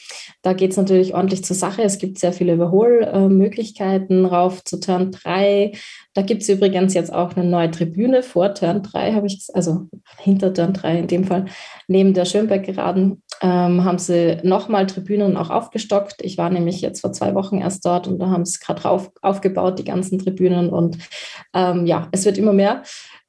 da 0.42 0.52
geht 0.52 0.72
es 0.72 0.76
natürlich 0.76 1.14
ordentlich 1.14 1.44
zur 1.44 1.56
Sache. 1.56 1.82
Es 1.82 1.98
gibt 1.98 2.18
sehr 2.18 2.32
viele 2.32 2.54
Überholmöglichkeiten 2.54 4.24
äh, 4.24 4.28
rauf 4.28 4.64
zu 4.64 4.80
Turn 4.80 5.12
3. 5.12 5.72
Da 6.14 6.22
gibt 6.22 6.42
es 6.42 6.48
übrigens 6.48 6.94
jetzt 6.94 7.12
auch 7.12 7.36
eine 7.36 7.48
neue 7.48 7.70
Tribüne 7.70 8.22
vor 8.22 8.54
Turn 8.54 8.82
3, 8.82 9.12
habe 9.12 9.26
ich, 9.26 9.46
also 9.54 9.88
hinter 10.18 10.52
Turn 10.52 10.72
3 10.72 11.00
in 11.00 11.06
dem 11.06 11.24
Fall, 11.24 11.46
neben 11.88 12.14
der 12.14 12.24
Schönberg-Geraden 12.24 13.22
ähm, 13.42 13.84
haben 13.84 13.98
sie 13.98 14.38
nochmal 14.42 14.86
Tribünen 14.86 15.36
auch 15.36 15.50
aufgestockt. 15.50 16.16
Ich 16.22 16.38
war 16.38 16.50
nämlich 16.50 16.80
jetzt 16.80 17.00
vor 17.00 17.12
zwei 17.12 17.34
Wochen 17.34 17.58
erst 17.58 17.84
dort 17.84 18.08
und 18.08 18.18
da 18.18 18.30
haben 18.30 18.44
sie 18.44 18.58
gerade 18.58 18.84
auf, 18.88 19.10
aufgebaut, 19.20 19.78
die 19.78 19.84
ganzen 19.84 20.18
Tribünen. 20.18 20.70
Und 20.70 20.98
ähm, 21.52 21.75
ja, 21.84 22.08
es 22.12 22.24
wird 22.24 22.38
immer 22.38 22.54
mehr. 22.54 22.82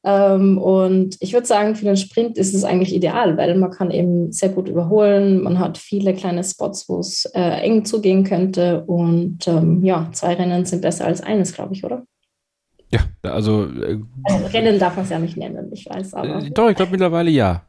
Ähm, 0.06 0.58
und 0.58 1.18
ich 1.20 1.34
würde 1.34 1.46
sagen, 1.46 1.76
für 1.76 1.84
den 1.84 1.98
Sprint 1.98 2.38
ist 2.38 2.54
es 2.54 2.64
eigentlich 2.64 2.96
ideal, 2.96 3.36
weil 3.36 3.56
man 3.56 3.72
kann 3.72 3.92
eben 3.92 4.32
sehr 4.32 4.50
gut 4.50 4.70
überholen. 4.70 5.44
Man 5.44 5.60
hat 5.60 5.78
viele 5.78 6.14
kleine 6.14 6.44
Spots, 6.46 6.88
wo 6.88 7.00
es 7.00 7.26
äh, 7.34 7.62
eng 7.62 7.84
zugehen 7.84 8.24
könnte. 8.24 8.86
Und 8.86 9.48
ähm, 9.48 9.84
ja, 9.84 10.08
zwei 10.14 10.36
Rennen 10.36 10.66
sind 10.66 10.82
besser 10.82 11.06
als 11.06 11.22
eines, 11.22 11.52
glaube 11.52 11.74
ich, 11.74 11.84
oder? 11.84 12.04
Ja, 12.90 13.02
also, 13.24 13.66
äh, 13.66 14.00
also 14.24 14.46
Rennen 14.48 14.80
darf 14.80 14.96
man 14.96 15.04
es 15.04 15.12
ja 15.12 15.20
nicht 15.20 15.36
nennen, 15.36 15.70
ich 15.74 15.86
weiß, 15.90 16.14
aber. 16.14 16.38
Äh, 16.38 16.52
doch, 16.52 16.70
ich 16.70 16.76
glaube 16.78 16.92
mittlerweile 16.92 17.30
ja. 17.30 17.64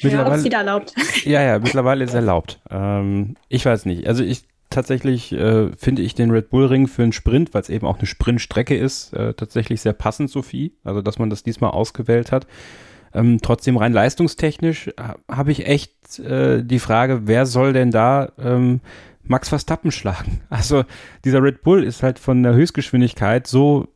Mittlerweile, 0.00 0.38
ja, 0.38 0.44
wieder 0.44 0.58
erlaubt. 0.58 0.94
Ja, 1.24 1.42
ja, 1.42 1.58
mittlerweile 1.58 2.04
ist 2.04 2.14
erlaubt. 2.14 2.60
Ähm, 2.70 3.36
ich 3.48 3.64
weiß 3.64 3.86
nicht. 3.86 4.06
Also 4.06 4.24
ich 4.24 4.44
tatsächlich 4.72 5.32
äh, 5.32 5.70
finde 5.76 6.02
ich 6.02 6.14
den 6.14 6.30
Red 6.30 6.50
Bull 6.50 6.66
Ring 6.66 6.88
für 6.88 7.02
einen 7.02 7.12
Sprint, 7.12 7.54
weil 7.54 7.62
es 7.62 7.68
eben 7.68 7.86
auch 7.86 7.98
eine 7.98 8.06
Sprintstrecke 8.06 8.76
ist, 8.76 9.12
äh, 9.12 9.34
tatsächlich 9.34 9.80
sehr 9.80 9.92
passend, 9.92 10.30
Sophie. 10.30 10.74
Also 10.84 11.02
dass 11.02 11.18
man 11.18 11.30
das 11.30 11.42
diesmal 11.42 11.70
ausgewählt 11.70 12.32
hat. 12.32 12.46
Ähm, 13.14 13.38
trotzdem 13.42 13.76
rein 13.76 13.92
leistungstechnisch 13.92 14.88
äh, 14.88 14.92
habe 15.30 15.52
ich 15.52 15.66
echt 15.66 16.18
äh, 16.18 16.64
die 16.64 16.78
Frage, 16.78 17.22
wer 17.26 17.46
soll 17.46 17.72
denn 17.72 17.90
da 17.90 18.32
ähm, 18.38 18.80
Max 19.22 19.48
Verstappen 19.48 19.90
schlagen? 19.92 20.40
Also 20.50 20.84
dieser 21.24 21.42
Red 21.42 21.62
Bull 21.62 21.84
ist 21.84 22.02
halt 22.02 22.18
von 22.18 22.42
der 22.42 22.54
Höchstgeschwindigkeit 22.54 23.46
so 23.46 23.88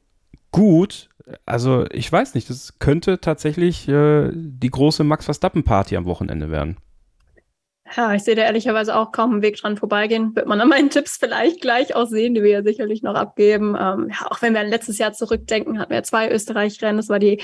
gut, 0.51 1.09
also 1.45 1.87
ich 1.91 2.11
weiß 2.11 2.35
nicht, 2.35 2.49
das 2.51 2.79
könnte 2.79 3.21
tatsächlich 3.21 3.89
äh, 3.89 4.31
die 4.33 4.71
große 4.71 5.05
Max 5.05 5.25
Verstappen-Party 5.25 5.97
am 5.97 6.05
Wochenende 6.05 6.51
werden. 6.51 6.77
Ja, 7.95 8.15
ich 8.15 8.25
sehe 8.25 8.35
da 8.35 8.43
ehrlicherweise 8.43 8.97
auch 8.97 9.13
kaum 9.13 9.33
einen 9.33 9.43
Weg 9.43 9.57
dran 9.57 9.77
vorbeigehen. 9.77 10.35
Wird 10.35 10.47
man 10.47 10.61
an 10.61 10.69
meinen 10.69 10.91
Tipps 10.91 11.17
vielleicht 11.19 11.61
gleich 11.61 11.95
auch 11.95 12.07
sehen, 12.07 12.35
die 12.35 12.43
wir 12.43 12.51
ja 12.51 12.63
sicherlich 12.63 13.03
noch 13.03 13.15
abgeben. 13.15 13.77
Ähm, 13.79 14.11
ja, 14.11 14.27
auch 14.29 14.43
wenn 14.43 14.55
wir 14.55 14.61
an 14.61 14.69
letztes 14.69 14.99
Jahr 14.99 15.13
zurückdenken, 15.13 15.79
hatten 15.79 15.93
wir 15.93 16.03
zwei 16.03 16.31
Österreich-Rennen. 16.31 16.97
Das 16.97 17.09
war 17.09 17.21
die, 17.21 17.41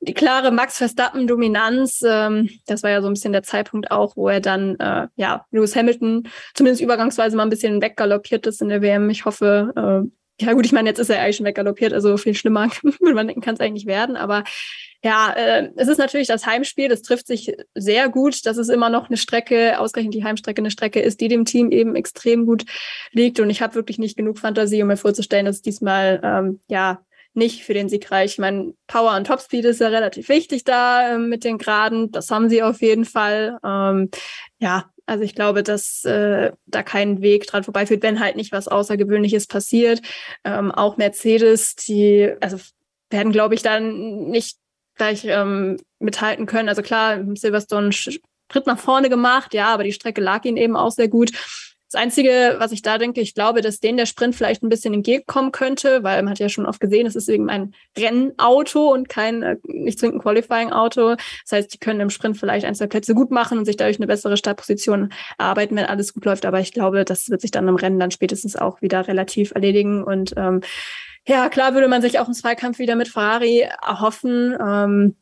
die 0.00 0.14
klare 0.14 0.52
Max 0.52 0.78
Verstappen-Dominanz. 0.78 2.02
Ähm, 2.06 2.48
das 2.66 2.82
war 2.82 2.90
ja 2.90 3.02
so 3.02 3.08
ein 3.08 3.14
bisschen 3.14 3.32
der 3.32 3.42
Zeitpunkt 3.42 3.90
auch, 3.90 4.16
wo 4.16 4.28
er 4.28 4.40
dann, 4.40 4.76
äh, 4.78 5.08
ja, 5.16 5.46
Lewis 5.50 5.74
Hamilton 5.74 6.28
zumindest 6.54 6.82
übergangsweise 6.82 7.36
mal 7.36 7.42
ein 7.42 7.50
bisschen 7.50 7.82
weggaloppiert 7.82 8.46
ist 8.46 8.62
in 8.62 8.68
der 8.68 8.82
WM. 8.82 9.10
Ich 9.10 9.24
hoffe, 9.24 9.72
äh, 9.76 10.44
ja 10.44 10.52
gut, 10.54 10.64
ich 10.64 10.72
meine, 10.72 10.88
jetzt 10.88 10.98
ist 10.98 11.10
er 11.10 11.20
eigentlich 11.20 11.36
schon 11.36 11.46
weggaloppiert, 11.46 11.92
also 11.92 12.16
viel 12.16 12.34
schlimmer, 12.34 12.68
würde 12.82 13.14
man 13.14 13.26
denken, 13.26 13.42
kann 13.42 13.54
es 13.54 13.60
eigentlich 13.60 13.86
werden. 13.86 14.16
Aber 14.16 14.44
ja, 15.02 15.32
äh, 15.32 15.70
es 15.76 15.88
ist 15.88 15.98
natürlich 15.98 16.28
das 16.28 16.46
Heimspiel, 16.46 16.88
das 16.88 17.02
trifft 17.02 17.26
sich 17.26 17.54
sehr 17.74 18.08
gut, 18.08 18.46
dass 18.46 18.56
es 18.56 18.68
immer 18.68 18.88
noch 18.88 19.08
eine 19.08 19.16
Strecke, 19.16 19.78
ausgerechnet 19.80 20.14
die 20.14 20.24
Heimstrecke, 20.24 20.62
eine 20.62 20.70
Strecke 20.70 21.00
ist, 21.00 21.20
die 21.20 21.28
dem 21.28 21.44
Team 21.44 21.72
eben 21.72 21.96
extrem 21.96 22.46
gut 22.46 22.64
liegt. 23.10 23.40
Und 23.40 23.50
ich 23.50 23.62
habe 23.62 23.74
wirklich 23.74 23.98
nicht 23.98 24.16
genug 24.16 24.38
Fantasie, 24.38 24.82
um 24.82 24.88
mir 24.88 24.96
vorzustellen, 24.96 25.46
dass 25.46 25.56
es 25.56 25.62
diesmal 25.62 26.20
ähm, 26.22 26.60
ja 26.68 27.00
nicht 27.34 27.64
für 27.64 27.74
den 27.74 27.88
Sieg 27.88 28.10
reicht. 28.10 28.34
Ich 28.34 28.38
meine, 28.38 28.74
Power 28.86 29.16
und 29.16 29.26
Topspeed 29.26 29.64
ist 29.64 29.80
ja 29.80 29.88
relativ 29.88 30.28
wichtig 30.28 30.64
da 30.64 31.14
ähm, 31.14 31.28
mit 31.28 31.44
den 31.44 31.58
Graden. 31.58 32.12
Das 32.12 32.30
haben 32.30 32.48
sie 32.48 32.62
auf 32.62 32.80
jeden 32.80 33.04
Fall. 33.04 33.58
Ähm, 33.64 34.10
ja, 34.58 34.90
also 35.06 35.24
ich 35.24 35.34
glaube, 35.34 35.62
dass 35.62 36.04
äh, 36.04 36.52
da 36.66 36.82
kein 36.82 37.22
Weg 37.22 37.46
dran 37.46 37.64
vorbeiführt, 37.64 38.02
wenn 38.02 38.20
halt 38.20 38.36
nicht 38.36 38.52
was 38.52 38.68
Außergewöhnliches 38.68 39.46
passiert. 39.46 40.00
Ähm, 40.44 40.70
auch 40.70 40.96
Mercedes, 40.96 41.74
die 41.74 42.32
also 42.40 42.58
werden, 43.10 43.32
glaube 43.32 43.54
ich, 43.54 43.62
dann 43.62 44.28
nicht 44.28 44.58
gleich 44.94 45.24
ähm, 45.24 45.78
mithalten 45.98 46.46
können. 46.46 46.68
Also 46.68 46.82
klar, 46.82 47.18
Silverstone 47.34 47.92
Schritt 47.92 48.66
nach 48.66 48.78
vorne 48.78 49.08
gemacht, 49.08 49.54
ja, 49.54 49.72
aber 49.72 49.84
die 49.84 49.92
Strecke 49.92 50.20
lag 50.20 50.44
ihnen 50.44 50.56
eben 50.56 50.76
auch 50.76 50.90
sehr 50.90 51.08
gut. 51.08 51.32
Das 51.92 52.00
Einzige, 52.00 52.54
was 52.56 52.72
ich 52.72 52.80
da 52.80 52.96
denke, 52.96 53.20
ich 53.20 53.34
glaube, 53.34 53.60
dass 53.60 53.78
denen 53.78 53.98
der 53.98 54.06
Sprint 54.06 54.34
vielleicht 54.34 54.62
ein 54.62 54.70
bisschen 54.70 54.94
entgegenkommen 54.94 55.52
könnte, 55.52 56.02
weil 56.02 56.22
man 56.22 56.30
hat 56.30 56.38
ja 56.38 56.48
schon 56.48 56.64
oft 56.64 56.80
gesehen, 56.80 57.06
es 57.06 57.16
ist 57.16 57.28
eben 57.28 57.50
ein 57.50 57.74
Rennauto 57.98 58.90
und 58.90 59.10
kein 59.10 59.42
äh, 59.42 59.56
nicht 59.64 59.98
zwingend 59.98 60.22
Qualifying-Auto. 60.22 61.16
Das 61.16 61.52
heißt, 61.52 61.74
die 61.74 61.76
können 61.76 62.00
im 62.00 62.08
Sprint 62.08 62.38
vielleicht 62.38 62.64
ein, 62.64 62.74
zwei 62.74 62.86
Plätze 62.86 63.14
gut 63.14 63.30
machen 63.30 63.58
und 63.58 63.66
sich 63.66 63.76
dadurch 63.76 63.98
eine 63.98 64.06
bessere 64.06 64.38
Startposition 64.38 65.12
erarbeiten, 65.36 65.76
wenn 65.76 65.84
alles 65.84 66.14
gut 66.14 66.24
läuft. 66.24 66.46
Aber 66.46 66.60
ich 66.60 66.72
glaube, 66.72 67.04
das 67.04 67.28
wird 67.28 67.42
sich 67.42 67.50
dann 67.50 67.68
im 67.68 67.76
Rennen 67.76 68.00
dann 68.00 68.10
spätestens 68.10 68.56
auch 68.56 68.80
wieder 68.80 69.06
relativ 69.06 69.52
erledigen. 69.54 70.02
Und 70.02 70.32
ähm, 70.38 70.62
ja, 71.26 71.48
klar 71.48 71.74
würde 71.74 71.88
man 71.88 72.02
sich 72.02 72.18
auch 72.18 72.24
einen 72.24 72.34
Zweikampf 72.34 72.78
wieder 72.78 72.96
mit 72.96 73.08
Ferrari 73.08 73.60
erhoffen. 73.60 74.56
Ähm, 74.60 75.16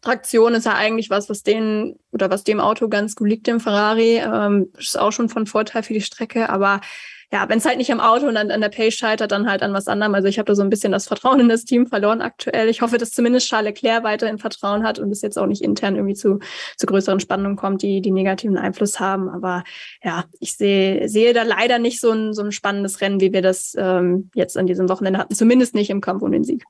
Traktion 0.00 0.54
ist 0.54 0.66
ja 0.66 0.74
eigentlich 0.74 1.10
was, 1.10 1.28
was 1.28 1.42
denen 1.42 1.98
oder 2.12 2.30
was 2.30 2.44
dem 2.44 2.60
Auto 2.60 2.88
ganz 2.88 3.16
gut 3.16 3.28
liegt, 3.28 3.46
dem 3.46 3.60
Ferrari. 3.60 4.18
Ähm, 4.18 4.70
ist 4.78 4.98
auch 4.98 5.10
schon 5.12 5.28
von 5.28 5.46
Vorteil 5.46 5.82
für 5.82 5.94
die 5.94 6.00
Strecke, 6.00 6.50
aber 6.50 6.80
ja, 7.30 7.46
wenn 7.48 7.58
es 7.58 7.66
halt 7.66 7.76
nicht 7.76 7.92
am 7.92 8.00
Auto 8.00 8.26
und 8.26 8.38
an, 8.38 8.50
an 8.50 8.62
der 8.62 8.70
Pace 8.70 8.94
scheitert, 8.94 9.32
dann 9.32 9.50
halt 9.50 9.62
an 9.62 9.74
was 9.74 9.86
anderem. 9.86 10.14
Also 10.14 10.28
ich 10.28 10.38
habe 10.38 10.46
da 10.46 10.54
so 10.54 10.62
ein 10.62 10.70
bisschen 10.70 10.92
das 10.92 11.06
Vertrauen 11.06 11.40
in 11.40 11.48
das 11.50 11.64
Team 11.64 11.86
verloren 11.86 12.22
aktuell. 12.22 12.68
Ich 12.68 12.80
hoffe, 12.80 12.96
dass 12.96 13.10
zumindest 13.10 13.48
Charles 13.48 13.68
Leclerc 13.68 14.02
weiterhin 14.02 14.38
Vertrauen 14.38 14.82
hat 14.82 14.98
und 14.98 15.10
es 15.10 15.20
jetzt 15.20 15.38
auch 15.38 15.46
nicht 15.46 15.60
intern 15.60 15.96
irgendwie 15.96 16.14
zu, 16.14 16.38
zu 16.78 16.86
größeren 16.86 17.20
Spannungen 17.20 17.56
kommt, 17.56 17.82
die 17.82 18.00
die 18.00 18.12
negativen 18.12 18.56
Einfluss 18.56 18.98
haben. 18.98 19.28
Aber 19.28 19.62
ja, 20.02 20.24
ich 20.40 20.56
sehe 20.56 21.06
sehe 21.08 21.34
da 21.34 21.42
leider 21.42 21.78
nicht 21.78 22.00
so 22.00 22.12
ein, 22.12 22.32
so 22.32 22.42
ein 22.42 22.52
spannendes 22.52 23.02
Rennen, 23.02 23.20
wie 23.20 23.32
wir 23.32 23.42
das 23.42 23.74
ähm, 23.76 24.30
jetzt 24.34 24.56
an 24.56 24.66
diesem 24.66 24.88
Wochenende 24.88 25.18
hatten. 25.18 25.34
Zumindest 25.34 25.74
nicht 25.74 25.90
im 25.90 26.00
Kampf 26.00 26.22
um 26.22 26.32
den 26.32 26.44
Sieg 26.44 26.64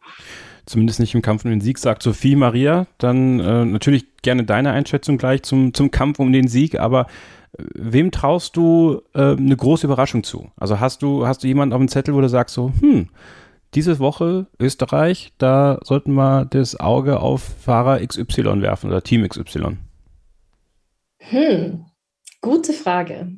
zumindest 0.66 1.00
nicht 1.00 1.14
im 1.14 1.22
Kampf 1.22 1.46
um 1.46 1.50
den 1.50 1.62
Sieg, 1.62 1.78
sagt 1.78 2.02
Sophie 2.02 2.36
Maria. 2.36 2.86
Dann 2.98 3.40
äh, 3.40 3.64
natürlich 3.64 4.04
gerne 4.20 4.44
deine 4.44 4.72
Einschätzung 4.72 5.16
gleich 5.16 5.42
zum, 5.42 5.72
zum 5.72 5.90
Kampf 5.90 6.18
um 6.18 6.30
den 6.30 6.46
Sieg, 6.46 6.78
aber 6.78 7.06
wem 7.56 8.10
traust 8.10 8.56
du 8.56 9.02
äh, 9.14 9.32
eine 9.32 9.56
große 9.56 9.86
Überraschung 9.86 10.22
zu? 10.22 10.50
Also 10.56 10.80
hast 10.80 11.02
du, 11.02 11.26
hast 11.26 11.42
du 11.42 11.46
jemanden 11.46 11.72
auf 11.72 11.80
dem 11.80 11.88
Zettel, 11.88 12.14
wo 12.14 12.20
du 12.20 12.28
sagst 12.28 12.54
so, 12.54 12.72
hm, 12.80 13.08
diese 13.74 13.98
Woche 13.98 14.46
Österreich, 14.58 15.32
da 15.38 15.78
sollten 15.84 16.14
wir 16.14 16.46
das 16.46 16.78
Auge 16.78 17.20
auf 17.20 17.42
Fahrer 17.42 18.04
XY 18.04 18.62
werfen 18.62 18.88
oder 18.88 19.02
Team 19.02 19.28
XY? 19.28 19.76
Hm, 21.18 21.84
Gute 22.40 22.72
Frage. 22.72 23.32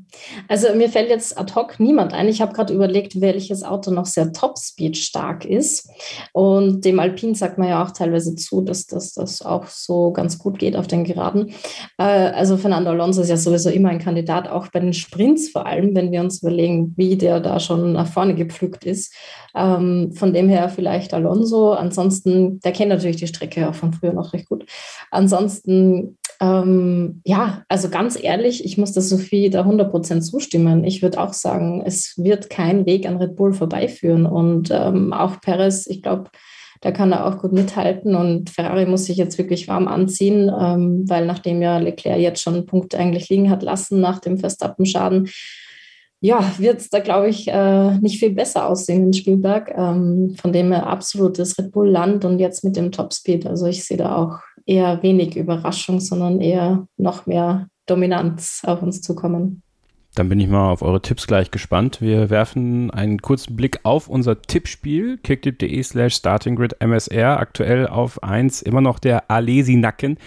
Also 0.46 0.74
mir 0.74 0.90
fällt 0.90 1.08
jetzt 1.08 1.38
ad 1.38 1.54
hoc 1.54 1.80
niemand 1.80 2.12
ein. 2.12 2.28
Ich 2.28 2.42
habe 2.42 2.52
gerade 2.52 2.74
überlegt, 2.74 3.18
welches 3.22 3.62
Auto 3.62 3.90
noch 3.90 4.04
sehr 4.04 4.30
Top-Speed 4.30 4.94
stark 4.98 5.46
ist. 5.46 5.88
Und 6.34 6.84
dem 6.84 7.00
Alpin 7.00 7.34
sagt 7.34 7.56
man 7.56 7.68
ja 7.68 7.82
auch 7.82 7.92
teilweise 7.92 8.34
zu, 8.34 8.60
dass, 8.60 8.86
dass 8.86 9.14
das 9.14 9.40
auch 9.40 9.68
so 9.68 10.12
ganz 10.12 10.38
gut 10.38 10.58
geht 10.58 10.76
auf 10.76 10.86
den 10.86 11.04
Geraden. 11.04 11.54
Äh, 11.96 12.02
also 12.02 12.58
Fernando 12.58 12.90
Alonso 12.90 13.22
ist 13.22 13.30
ja 13.30 13.38
sowieso 13.38 13.70
immer 13.70 13.88
ein 13.88 14.00
Kandidat, 14.00 14.48
auch 14.48 14.68
bei 14.68 14.80
den 14.80 14.92
Sprints 14.92 15.48
vor 15.48 15.64
allem, 15.64 15.96
wenn 15.96 16.12
wir 16.12 16.20
uns 16.20 16.42
überlegen, 16.42 16.92
wie 16.98 17.16
der 17.16 17.40
da 17.40 17.58
schon 17.58 17.94
nach 17.94 18.06
vorne 18.06 18.34
gepflückt 18.34 18.84
ist. 18.84 19.14
Ähm, 19.54 20.12
von 20.12 20.34
dem 20.34 20.50
her 20.50 20.68
vielleicht 20.68 21.14
Alonso. 21.14 21.72
Ansonsten, 21.72 22.60
der 22.60 22.72
kennt 22.72 22.90
natürlich 22.90 23.16
die 23.16 23.28
Strecke 23.28 23.66
auch 23.66 23.74
von 23.74 23.94
früher 23.94 24.12
noch 24.12 24.34
recht 24.34 24.46
gut. 24.46 24.66
Ansonsten 25.10 26.18
ähm, 26.40 27.20
ja, 27.26 27.64
also 27.68 27.90
ganz 27.90 28.18
ehrlich, 28.20 28.64
ich 28.64 28.78
muss 28.78 28.92
der 28.92 29.02
Sophie 29.02 29.50
da 29.50 29.62
100% 29.62 30.22
zustimmen. 30.22 30.84
Ich 30.84 31.02
würde 31.02 31.20
auch 31.20 31.34
sagen, 31.34 31.82
es 31.84 32.14
wird 32.16 32.48
kein 32.48 32.86
Weg 32.86 33.06
an 33.06 33.18
Red 33.18 33.36
Bull 33.36 33.52
vorbeiführen. 33.52 34.24
Und 34.24 34.70
ähm, 34.72 35.12
auch 35.12 35.40
Perez, 35.42 35.86
ich 35.86 36.02
glaube, 36.02 36.30
da 36.80 36.92
kann 36.92 37.12
er 37.12 37.26
auch 37.26 37.38
gut 37.38 37.52
mithalten. 37.52 38.14
Und 38.14 38.48
Ferrari 38.48 38.86
muss 38.86 39.04
sich 39.04 39.18
jetzt 39.18 39.36
wirklich 39.36 39.68
warm 39.68 39.86
anziehen, 39.86 40.50
ähm, 40.58 41.04
weil 41.06 41.26
nachdem 41.26 41.60
ja 41.60 41.76
Leclerc 41.76 42.18
jetzt 42.18 42.40
schon 42.40 42.64
Punkte 42.64 42.98
eigentlich 42.98 43.28
liegen 43.28 43.50
hat 43.50 43.62
lassen 43.62 44.00
nach 44.00 44.18
dem 44.18 44.38
Verstappen-Schaden, 44.38 45.28
ja, 46.22 46.52
wird 46.58 46.80
es 46.80 46.90
da, 46.90 47.00
glaube 47.00 47.30
ich, 47.30 47.48
äh, 47.48 47.98
nicht 47.98 48.18
viel 48.18 48.30
besser 48.30 48.66
aussehen 48.66 49.06
in 49.06 49.12
Spielberg, 49.14 49.72
ähm, 49.74 50.36
von 50.38 50.52
dem 50.52 50.70
er 50.70 50.86
absolutes 50.86 51.58
Red 51.58 51.72
Bull-Land 51.72 52.26
und 52.26 52.38
jetzt 52.38 52.62
mit 52.62 52.76
dem 52.76 52.92
Topspeed. 52.92 53.46
Also 53.46 53.66
ich 53.66 53.84
sehe 53.84 53.96
da 53.96 54.16
auch 54.16 54.38
eher 54.70 55.02
wenig 55.02 55.36
Überraschung, 55.36 56.00
sondern 56.00 56.40
eher 56.40 56.86
noch 56.96 57.26
mehr 57.26 57.68
Dominanz 57.86 58.62
auf 58.64 58.82
uns 58.82 59.02
zukommen. 59.02 59.62
Dann 60.14 60.28
bin 60.28 60.40
ich 60.40 60.48
mal 60.48 60.70
auf 60.70 60.82
eure 60.82 61.02
Tipps 61.02 61.26
gleich 61.26 61.50
gespannt. 61.50 62.00
Wir 62.00 62.30
werfen 62.30 62.90
einen 62.90 63.20
kurzen 63.22 63.56
Blick 63.56 63.80
auf 63.84 64.08
unser 64.08 64.42
Tippspiel, 64.42 65.18
kicktip.de 65.18 65.82
slash 65.82 66.16
startinggrid 66.16 66.80
MSR, 66.80 67.38
aktuell 67.38 67.86
auf 67.86 68.22
1 68.22 68.62
immer 68.62 68.80
noch 68.80 68.98
der 68.98 69.30
Alesi 69.30 69.76
Nacken 69.76 70.18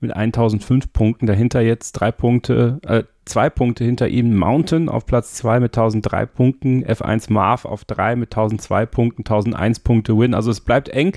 mit 0.00 0.14
1005 0.14 0.92
Punkten. 0.92 1.26
Dahinter 1.26 1.60
jetzt 1.60 1.92
drei 1.92 2.10
Punkte, 2.10 2.80
äh, 2.86 3.04
zwei 3.24 3.48
Punkte 3.48 3.84
hinter 3.84 4.08
ihm 4.08 4.36
Mountain 4.36 4.88
auf 4.88 5.06
Platz 5.06 5.34
2 5.34 5.60
mit 5.60 5.76
1003 5.76 6.26
Punkten, 6.26 6.84
F1 6.84 7.32
Marv 7.32 7.64
auf 7.64 7.84
3 7.84 8.16
mit 8.16 8.32
1002 8.32 8.86
Punkten, 8.86 9.22
1001 9.22 9.80
Punkte 9.80 10.18
Win. 10.18 10.34
Also 10.34 10.50
es 10.50 10.60
bleibt 10.60 10.88
eng. 10.90 11.12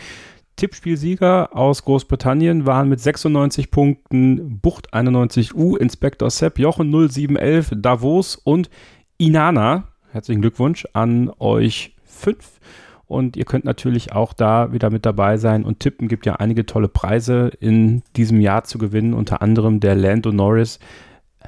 Tippspielsieger 0.56 1.56
aus 1.56 1.84
Großbritannien 1.84 2.66
waren 2.66 2.90
mit 2.90 3.00
96 3.00 3.72
Punkten 3.72 4.60
Bucht 4.60 4.94
91U, 4.94 5.78
Inspector 5.78 6.30
Sepp, 6.30 6.60
Jochen 6.60 6.92
0711, 6.92 7.74
Davos 7.78 8.36
und 8.36 8.70
Inana. 9.18 9.86
Herzlichen 10.12 10.42
Glückwunsch 10.42 10.88
an 10.94 11.32
euch 11.40 11.96
fünf. 12.06 12.60
Und 13.08 13.36
ihr 13.36 13.46
könnt 13.46 13.66
natürlich 13.66 14.14
auch 14.14 14.34
da 14.34 14.72
wieder 14.72 14.90
mit 14.90 15.06
dabei 15.06 15.38
sein 15.38 15.66
und 15.66 15.80
tippen. 15.80 16.08
Gibt 16.08 16.26
ja 16.26 16.36
einige 16.36 16.66
tolle 16.66 16.88
Preise 16.88 17.52
in 17.60 18.04
diesem 18.16 18.40
Jahr 18.40 18.64
zu 18.64 18.78
gewinnen, 18.78 19.14
unter 19.14 19.42
anderem 19.42 19.80
der 19.80 19.96
Lando 19.96 20.32
Norris 20.32 20.80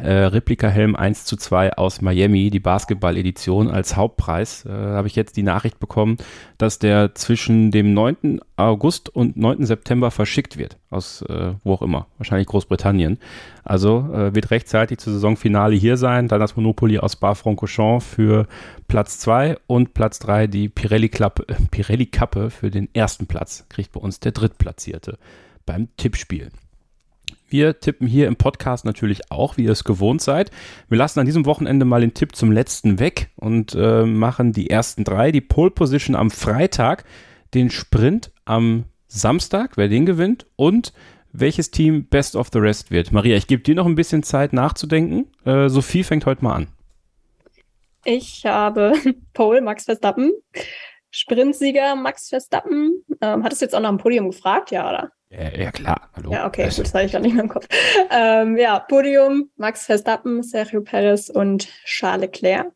äh, 0.02 0.26
Replika-Helm 0.26 0.96
1 0.96 1.26
zu 1.26 1.38
2 1.38 1.74
aus 1.74 2.02
Miami, 2.02 2.50
die 2.50 2.60
Basketball-Edition 2.60 3.70
als 3.70 3.96
Hauptpreis. 3.96 4.66
Äh, 4.66 4.70
habe 4.70 5.08
ich 5.08 5.16
jetzt 5.16 5.38
die 5.38 5.44
Nachricht 5.44 5.80
bekommen, 5.80 6.18
dass 6.58 6.80
der 6.80 7.16
zwischen 7.16 7.72
dem 7.72 7.94
9. 7.94 8.40
August 8.58 9.10
und 9.10 9.38
9. 9.38 9.66
September 9.66 10.12
verschickt 10.12 10.58
wird. 10.58 10.78
Aus 10.90 11.22
äh, 11.24 11.54
wo 11.64 11.74
auch 11.74 11.82
immer, 11.82 12.08
wahrscheinlich 12.18 12.48
Großbritannien. 12.48 13.20
Also 13.64 14.10
äh, 14.14 14.36
wird 14.36 14.52
rechtzeitig 14.52 15.00
zur 15.00 15.14
Saisonfinale 15.14 15.76
hier 15.76 15.98
sein. 15.98 16.28
Dann 16.28 16.40
das 16.40 16.56
Monopoly 16.56 17.00
aus 17.00 17.16
Bar-Francorchamps 17.16 18.06
für 18.06 18.48
Platz 18.88 19.20
2 19.20 19.58
und 19.68 19.94
Platz 19.94 20.20
3 20.20 20.48
die 20.48 20.70
Pirelli-Kappe 20.70 21.46
Pirelli 21.72 22.10
für 22.50 22.70
den 22.70 22.90
ersten 22.94 23.28
Platz. 23.28 23.66
Kriegt 23.70 23.92
bei 23.92 24.00
uns 24.00 24.20
der 24.20 24.32
Drittplatzierte 24.32 25.18
beim 25.66 25.90
Tippspiel. 25.98 26.52
Wir 27.56 27.80
tippen 27.80 28.06
hier 28.06 28.28
im 28.28 28.36
Podcast 28.36 28.84
natürlich 28.84 29.32
auch, 29.32 29.56
wie 29.56 29.64
ihr 29.64 29.72
es 29.72 29.86
gewohnt 29.86 30.22
seid. 30.22 30.52
Wir 30.90 30.98
lassen 30.98 31.22
an 31.22 31.26
diesem 31.26 31.46
Wochenende 31.46 31.86
mal 31.86 32.02
den 32.02 32.14
Tipp 32.14 32.36
zum 32.36 32.52
letzten 32.52 33.00
weg 33.00 33.30
und 33.38 33.74
äh, 33.76 34.04
machen 34.04 34.52
die 34.52 34.70
ersten 34.70 35.06
drei. 35.06 35.32
Die 35.32 35.40
Pole 35.40 35.72
Position 35.72 36.18
am 36.18 36.32
Freitag, 36.32 37.06
den 37.54 37.70
Sprint 37.70 38.34
am 38.44 38.84
Samstag, 39.08 39.78
wer 39.78 39.88
den 39.88 40.06
gewinnt 40.06 40.48
und 40.58 40.92
welches 41.32 41.72
Team 41.72 42.10
Best 42.10 42.36
of 42.36 42.50
the 42.52 42.60
Rest 42.60 42.92
wird. 42.92 43.14
Maria, 43.14 43.38
ich 43.38 43.48
gebe 43.48 43.64
dir 43.64 43.76
noch 43.76 43.86
ein 43.86 43.96
bisschen 43.96 44.22
Zeit 44.22 44.52
nachzudenken. 44.52 45.32
Äh, 45.46 45.70
Sophie 45.70 46.04
fängt 46.04 46.26
heute 46.26 46.44
mal 46.44 46.56
an. 46.56 46.68
Ich 48.04 48.46
habe 48.46 48.96
Pole 49.34 49.62
Max 49.62 49.86
Verstappen, 49.86 50.34
Sprintsieger 51.10 51.96
Max 51.96 52.28
Verstappen. 52.28 53.02
Ähm, 53.22 53.46
hattest 53.46 53.62
du 53.62 53.66
jetzt 53.66 53.76
auch 53.76 53.80
nach 53.80 53.92
dem 53.92 53.98
Podium 53.98 54.30
gefragt, 54.32 54.72
ja, 54.72 54.90
oder? 54.90 55.12
Ja, 55.38 55.64
ja, 55.64 55.72
klar. 55.72 56.10
Hallo. 56.16 56.32
Ja, 56.32 56.48
okay, 56.48 56.64
gut, 56.70 56.80
das 56.80 56.94
hatte 56.94 57.06
ich 57.06 57.12
gerade 57.12 57.24
nicht 57.24 57.34
mehr 57.34 57.44
im 57.44 57.50
Kopf. 57.50 57.68
Ähm, 58.12 58.58
ja, 58.58 58.80
Podium, 58.80 59.50
Max 59.58 59.86
Verstappen, 59.86 60.44
Sergio 60.44 60.82
Perez 60.82 61.30
und 61.30 61.68
Charles 61.86 62.22
Leclerc. 62.22 62.68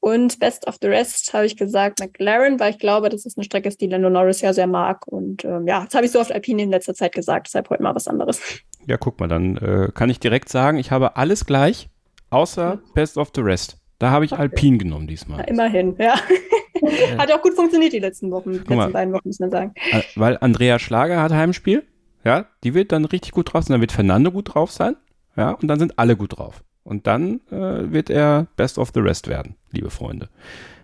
Und 0.00 0.38
Best 0.38 0.68
of 0.68 0.76
the 0.80 0.86
Rest 0.86 1.34
habe 1.34 1.46
ich 1.46 1.56
gesagt 1.56 1.98
McLaren, 1.98 2.60
weil 2.60 2.70
ich 2.70 2.78
glaube, 2.78 3.08
das 3.08 3.26
ist 3.26 3.36
eine 3.36 3.44
Strecke, 3.44 3.68
die 3.68 3.88
Lando 3.88 4.08
Norris 4.08 4.40
ja 4.40 4.52
sehr 4.52 4.68
mag. 4.68 5.08
Und 5.08 5.44
ähm, 5.44 5.66
ja, 5.66 5.84
das 5.84 5.94
habe 5.94 6.06
ich 6.06 6.12
so 6.12 6.20
oft 6.20 6.30
Alpine 6.30 6.62
in 6.62 6.70
letzter 6.70 6.94
Zeit 6.94 7.12
gesagt, 7.12 7.48
deshalb 7.48 7.68
heute 7.68 7.82
mal 7.82 7.94
was 7.94 8.06
anderes. 8.06 8.40
Ja, 8.86 8.96
guck 8.96 9.18
mal, 9.18 9.26
dann 9.26 9.56
äh, 9.56 9.90
kann 9.92 10.08
ich 10.08 10.20
direkt 10.20 10.48
sagen, 10.50 10.78
ich 10.78 10.92
habe 10.92 11.16
alles 11.16 11.46
gleich, 11.46 11.88
außer. 12.30 12.80
Best 12.94 13.18
of 13.18 13.32
the 13.34 13.40
Rest. 13.40 13.78
Da 13.98 14.10
habe 14.10 14.24
ich 14.24 14.32
okay. 14.32 14.42
Alpine 14.42 14.78
genommen 14.78 15.08
diesmal. 15.08 15.40
Ja, 15.40 15.44
immerhin, 15.46 15.96
ja. 15.98 16.14
hat 17.18 17.32
auch 17.32 17.42
gut 17.42 17.54
funktioniert 17.54 17.92
die 17.92 17.98
letzten 17.98 18.30
Wochen, 18.30 18.52
die 18.52 18.58
letzten 18.58 18.74
mal, 18.74 18.90
beiden 18.90 19.12
Wochen, 19.14 19.28
muss 19.28 19.40
man 19.40 19.50
sagen. 19.50 19.74
Äh, 19.90 20.02
weil 20.16 20.38
Andrea 20.40 20.78
Schlager 20.78 21.22
hat 21.22 21.32
Heimspiel, 21.32 21.84
ja, 22.24 22.46
die 22.64 22.74
wird 22.74 22.92
dann 22.92 23.04
richtig 23.04 23.32
gut 23.32 23.52
drauf 23.52 23.64
sein, 23.64 23.74
dann 23.74 23.80
wird 23.80 23.92
Fernando 23.92 24.30
gut 24.30 24.54
drauf 24.54 24.70
sein, 24.70 24.96
ja, 25.36 25.52
und 25.52 25.68
dann 25.68 25.78
sind 25.78 25.98
alle 25.98 26.16
gut 26.16 26.38
drauf. 26.38 26.62
Und 26.84 27.06
dann 27.06 27.40
äh, 27.50 27.92
wird 27.92 28.08
er 28.08 28.46
Best 28.56 28.78
of 28.78 28.92
the 28.94 29.00
Rest 29.00 29.28
werden, 29.28 29.56
liebe 29.70 29.90
Freunde. 29.90 30.28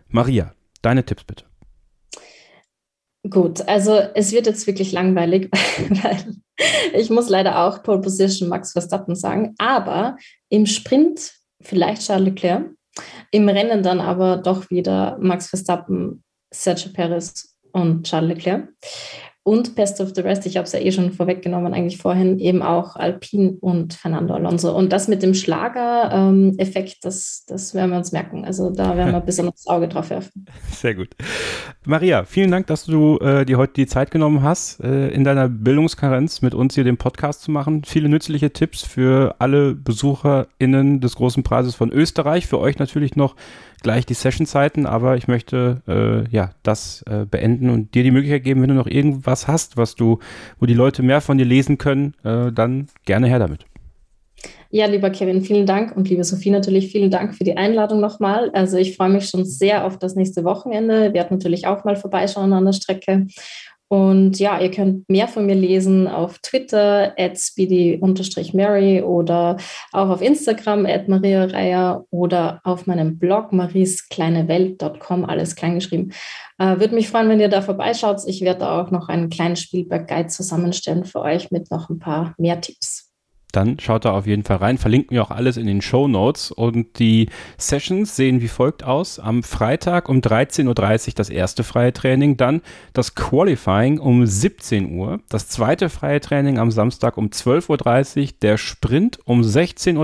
Maria, 0.09 0.55
deine 0.83 1.05
Tipps 1.05 1.25
bitte. 1.25 1.45
Gut, 3.29 3.67
also 3.67 3.99
es 4.15 4.33
wird 4.33 4.47
jetzt 4.47 4.67
wirklich 4.67 4.93
langweilig, 4.93 5.51
weil 5.89 6.37
ich 6.93 7.09
muss 7.09 7.31
leider 7.31 7.65
auch 7.65 7.83
Pole 7.83 8.01
Position 8.01 8.49
Max 8.51 8.73
Verstappen 8.73 9.15
sagen, 9.17 9.55
aber 9.59 10.19
im 10.51 10.67
Sprint 10.67 11.33
vielleicht 11.61 12.03
Charles 12.03 12.27
Leclerc, 12.27 12.67
im 13.31 13.49
Rennen 13.49 13.83
dann 13.83 14.01
aber 14.01 14.37
doch 14.37 14.71
wieder 14.71 15.17
Max 15.21 15.49
Verstappen, 15.49 16.23
Sergio 16.53 16.93
Perez 16.93 17.57
und 17.73 18.07
Charles 18.07 18.37
Leclerc. 18.37 18.69
Und 19.47 19.75
Best 19.75 20.01
of 20.01 20.13
the 20.15 20.23
Rest, 20.23 20.47
ich 20.47 20.57
habe 20.57 20.65
es 20.65 20.73
ja 20.73 20.79
eh 20.79 20.91
schon 20.91 21.13
vorweggenommen, 21.13 21.75
eigentlich 21.75 21.99
vorhin 21.99 22.39
eben 22.39 22.63
auch 22.63 22.97
Alpine 22.97 23.59
und 23.61 23.93
Fernando 23.93 24.33
Alonso. 24.33 24.75
Und 24.75 24.91
das 24.91 25.07
mit 25.07 25.23
dem 25.23 25.35
Schlager-Effekt, 25.35 27.05
das, 27.05 27.45
das 27.47 27.75
werden 27.75 27.91
wir 27.91 27.99
uns 27.99 28.11
merken. 28.11 28.47
Also 28.47 28.71
da 28.71 28.97
werden 28.97 29.13
wir 29.13 29.23
ein 29.23 29.27
das 29.27 29.67
Auge 29.67 29.87
drauf 29.89 30.09
werfen. 30.09 30.47
Sehr 30.73 30.95
gut. 30.95 31.11
Maria, 31.85 32.25
vielen 32.25 32.51
Dank, 32.51 32.69
dass 32.69 32.87
du 32.87 33.19
äh, 33.19 33.45
dir 33.45 33.59
heute 33.59 33.75
die 33.75 33.87
Zeit 33.87 34.11
genommen 34.11 34.43
hast, 34.43 34.81
äh, 34.81 35.09
in 35.09 35.25
deiner 35.25 35.51
Bildungskarenz 35.51 36.41
mit 36.41 36.55
uns 36.55 36.75
hier 36.75 36.85
den 36.85 36.97
Podcast 36.97 37.43
zu 37.43 37.51
machen. 37.51 37.83
Viele 37.85 38.09
nützliche 38.09 38.51
Tipps 38.51 38.81
für 38.81 39.35
alle 39.41 39.75
BesucherInnen 39.75 41.03
des 41.03 41.17
Großen 41.17 41.43
Preises 41.43 41.75
von 41.75 41.93
Österreich. 41.93 42.47
Für 42.47 42.61
euch 42.61 42.79
natürlich 42.79 43.15
noch 43.15 43.37
gleich 43.85 44.07
die 44.07 44.15
Sessionzeiten, 44.15 44.87
aber 44.87 45.17
ich 45.17 45.29
möchte 45.29 45.83
äh, 45.87 46.29
ja 46.35 46.51
das 46.65 47.03
äh, 47.03 47.25
beenden 47.25 47.71
und 47.71 47.95
dir 47.95 48.03
die 48.03 48.11
Möglichkeit 48.11 48.43
geben, 48.43 48.63
wenn 48.63 48.71
du 48.71 48.75
noch 48.75 48.89
irgendwas 48.89 49.47
hast, 49.47 49.77
was 49.77 49.95
du, 49.95 50.19
wo 50.59 50.67
die 50.67 50.75
Leute 50.75 51.05
mehr 51.05 51.21
von 51.21 51.39
dir 51.39 51.45
lesen 51.45 51.79
können, 51.79 52.15
äh, 52.25 52.51
dann 52.51 52.89
gerne 53.05 53.29
her 53.29 53.39
damit. 53.39 53.67
Ja, 54.71 54.87
lieber 54.87 55.11
Kevin, 55.11 55.43
vielen 55.43 55.67
Dank 55.67 55.97
und 55.97 56.09
liebe 56.09 56.25
Sophie 56.25 56.51
natürlich 56.51 56.91
vielen 56.91 57.11
Dank 57.11 57.37
für 57.37 57.45
die 57.45 57.57
Einladung 57.57 58.01
nochmal. 58.01 58.51
Also 58.55 58.77
ich 58.77 58.97
freue 58.97 59.11
mich 59.11 59.29
schon 59.29 59.45
sehr 59.45 59.85
auf 59.85 59.99
das 59.99 60.17
nächste 60.17 60.43
Wochenende. 60.43 61.03
Wir 61.03 61.15
werden 61.15 61.37
natürlich 61.37 61.67
auch 61.69 61.85
mal 61.85 61.95
vorbeischauen 61.95 62.53
an 62.53 62.65
der 62.65 62.73
Strecke 62.73 63.29
und 63.89 64.39
ja, 64.39 64.61
ihr 64.61 64.71
könnt 64.71 65.09
mehr 65.09 65.29
von 65.29 65.47
mir 65.47 65.55
lesen 65.55 66.09
auf 66.09 66.39
Twitter, 66.39 67.15
at 67.19 67.39
speedy-mary 67.39 69.03
oder 69.03 69.59
auch 69.93 70.09
auf 70.09 70.23
Instagram, 70.23 70.87
at 70.87 71.09
Maria 71.09 71.45
Reier 71.45 72.05
oder 72.11 72.61
auf 72.65 72.87
meinem 72.87 73.19
Blog 73.19 73.53
marieskleinewelt.com, 73.53 75.25
alles 75.27 75.55
kleingeschrieben. 75.55 76.13
Äh, 76.59 76.79
Würde 76.79 76.95
mich 76.95 77.09
freuen, 77.09 77.29
wenn 77.29 77.41
ihr 77.41 77.49
da 77.49 77.63
vorbeischaut. 77.63 78.23
Ich 78.27 78.41
werde 78.41 78.61
da 78.61 78.81
auch 78.81 78.91
noch 78.91 79.09
einen 79.09 79.29
kleinen 79.29 79.57
Spielberg-Guide 79.57 80.29
zusammenstellen 80.29 81.05
für 81.05 81.21
euch 81.21 81.51
mit 81.51 81.71
noch 81.71 81.91
ein 81.91 81.99
paar 81.99 82.35
mehr 82.39 82.61
Tipps 82.61 83.04
dann 83.57 83.79
schaut 83.81 84.05
da 84.05 84.13
auf 84.13 84.27
jeden 84.27 84.45
Fall 84.45 84.59
rein. 84.59 84.79
Verlinken 84.79 85.15
wir 85.15 85.23
auch 85.23 85.31
alles 85.31 85.57
in 85.57 85.67
den 85.67 85.83
Show 85.83 86.09
Notes. 86.09 86.51
Und 86.51 86.99
die 86.99 87.29
Sessions 87.59 88.17
sehen 88.17 88.41
wie 88.41 88.49
folgt 88.49 88.85
aus. 88.85 89.19
Am 89.19 89.43
Freitag 89.43 90.09
um 90.09 90.19
13.30 90.19 91.09
Uhr 91.09 91.15
das 91.17 91.31
erste 91.31 91.65
freie 91.65 91.93
Training, 91.93 92.37
dann 92.37 92.63
das 92.93 93.15
Qualifying 93.15 93.99
um 93.99 94.27
17 94.27 94.97
Uhr, 94.97 95.21
das 95.29 95.49
zweite 95.49 95.89
freie 95.89 96.21
Training 96.21 96.59
am 96.59 96.71
Samstag 96.71 97.17
um 97.17 97.29
12.30 97.29 98.21
Uhr, 98.23 98.29
der 98.43 98.57
Sprint 98.57 99.19
um 99.25 99.43
16.30 99.43 99.97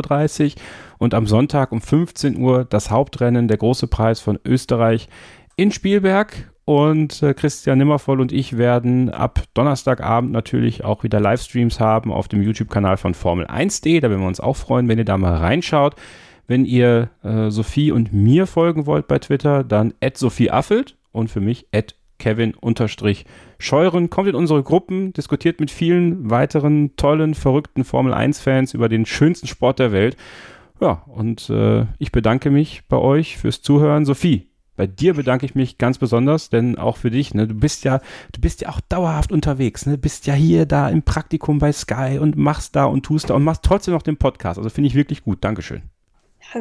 Uhr 0.55 0.63
und 0.99 1.15
am 1.15 1.27
Sonntag 1.27 1.73
um 1.73 1.81
15 1.81 2.37
Uhr 2.37 2.65
das 2.65 2.91
Hauptrennen, 2.91 3.49
der 3.49 3.57
große 3.57 3.87
Preis 3.87 4.21
von 4.21 4.39
Österreich 4.45 5.09
in 5.57 5.73
Spielberg. 5.73 6.50
Und 6.71 7.21
äh, 7.25 7.35
Christian 7.35 7.79
Nimmervoll 7.79 8.21
und 8.21 8.31
ich 8.31 8.57
werden 8.57 9.11
ab 9.11 9.43
Donnerstagabend 9.55 10.31
natürlich 10.31 10.85
auch 10.85 11.03
wieder 11.03 11.19
Livestreams 11.19 11.81
haben 11.81 12.13
auf 12.13 12.29
dem 12.29 12.43
YouTube-Kanal 12.43 12.97
von 12.97 13.15
Formel 13.15 13.49
1D. 13.49 14.01
Da 14.01 14.09
werden 14.09 14.21
wir 14.21 14.29
uns 14.29 14.39
auch 14.39 14.55
freuen, 14.55 14.87
wenn 14.87 14.97
ihr 14.97 15.05
da 15.05 15.19
mal 15.19 15.35
reinschaut. 15.35 15.97
Wenn 16.47 16.65
ihr 16.65 17.11
äh, 17.25 17.51
Sophie 17.51 17.91
und 17.91 18.13
mir 18.13 18.47
folgen 18.47 18.87
wollt 18.87 19.09
bei 19.09 19.19
Twitter, 19.19 19.65
dann 19.65 19.95
Sophie 20.15 20.53
Affelt 20.53 20.97
und 21.11 21.29
für 21.29 21.41
mich 21.41 21.67
Kevin-Scheuren. 22.21 24.11
Kommt 24.11 24.29
in 24.29 24.37
unsere 24.37 24.63
Gruppen, 24.63 25.13
diskutiert 25.13 25.59
mit 25.59 25.73
vielen 25.73 26.31
weiteren 26.31 26.95
tollen, 26.95 27.35
verrückten 27.35 27.83
Formel 27.83 28.15
1-Fans 28.15 28.75
über 28.75 28.89
den 28.89 29.07
schönsten 29.07 29.49
Sport 29.49 29.81
der 29.81 29.91
Welt. 29.91 30.17
Ja, 30.81 31.03
und 31.09 31.51
äh, 31.51 31.87
ich 31.99 32.13
bedanke 32.13 32.53
mich 32.53 32.83
bei 32.89 32.97
euch 32.97 33.39
fürs 33.39 33.61
Zuhören. 33.61 34.05
Sophie, 34.05 34.50
bei 34.81 34.87
dir 34.87 35.13
bedanke 35.13 35.45
ich 35.45 35.55
mich 35.55 35.77
ganz 35.77 35.99
besonders, 35.99 36.49
denn 36.49 36.79
auch 36.79 36.97
für 36.97 37.11
dich, 37.11 37.35
ne, 37.35 37.47
du 37.47 37.53
bist 37.53 37.85
ja, 37.85 38.01
du 38.33 38.41
bist 38.41 38.63
ja 38.63 38.71
auch 38.71 38.81
dauerhaft 38.81 39.31
unterwegs, 39.31 39.85
ne, 39.85 39.99
bist 39.99 40.27
ja 40.27 40.33
hier 40.33 40.65
da 40.65 40.89
im 40.89 41.03
Praktikum 41.03 41.59
bei 41.59 41.71
Sky 41.71 42.17
und 42.19 42.39
machst 42.39 42.77
da 42.77 42.87
und 42.87 43.03
tust 43.03 43.29
da 43.29 43.35
und 43.35 43.45
machst 43.45 43.63
trotzdem 43.63 43.93
noch 43.93 44.01
den 44.01 44.17
Podcast. 44.17 44.57
Also 44.57 44.71
finde 44.71 44.89
ich 44.89 44.95
wirklich 44.95 45.23
gut. 45.23 45.45
Dankeschön. 45.45 45.83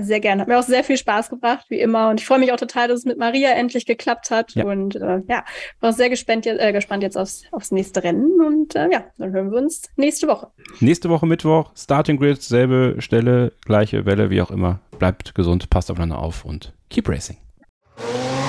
sehr 0.01 0.19
gerne. 0.19 0.41
Hat 0.41 0.49
mir 0.49 0.59
auch 0.59 0.63
sehr 0.63 0.83
viel 0.83 0.97
Spaß 0.97 1.29
gebracht, 1.29 1.67
wie 1.69 1.79
immer. 1.79 2.09
Und 2.09 2.19
ich 2.19 2.25
freue 2.25 2.39
mich 2.39 2.51
auch 2.51 2.57
total, 2.57 2.89
dass 2.89 2.99
es 2.99 3.05
mit 3.05 3.17
Maria 3.17 3.51
endlich 3.51 3.85
geklappt 3.85 4.31
hat. 4.31 4.53
Ja. 4.53 4.65
Und 4.65 4.97
äh, 4.97 5.21
ja, 5.29 5.45
bin 5.79 5.89
auch 5.89 5.93
sehr 5.93 6.09
gespannt, 6.09 6.45
äh, 6.45 6.73
gespannt 6.73 7.01
jetzt 7.01 7.17
aufs, 7.17 7.43
aufs 7.53 7.71
nächste 7.71 8.03
Rennen. 8.03 8.41
Und 8.41 8.75
äh, 8.75 8.89
ja, 8.91 9.05
dann 9.17 9.31
hören 9.31 9.49
wir 9.49 9.59
uns 9.59 9.83
nächste 9.95 10.27
Woche. 10.27 10.49
Nächste 10.81 11.07
Woche 11.07 11.25
Mittwoch, 11.25 11.71
Starting 11.73 12.17
Grid, 12.17 12.41
selbe 12.41 12.97
Stelle, 12.99 13.53
gleiche 13.63 14.05
Welle, 14.05 14.29
wie 14.29 14.41
auch 14.41 14.51
immer. 14.51 14.81
Bleibt 14.99 15.35
gesund, 15.35 15.69
passt 15.69 15.89
aufeinander 15.89 16.19
auf 16.19 16.43
und 16.43 16.73
keep 16.89 17.07
racing. 17.07 17.37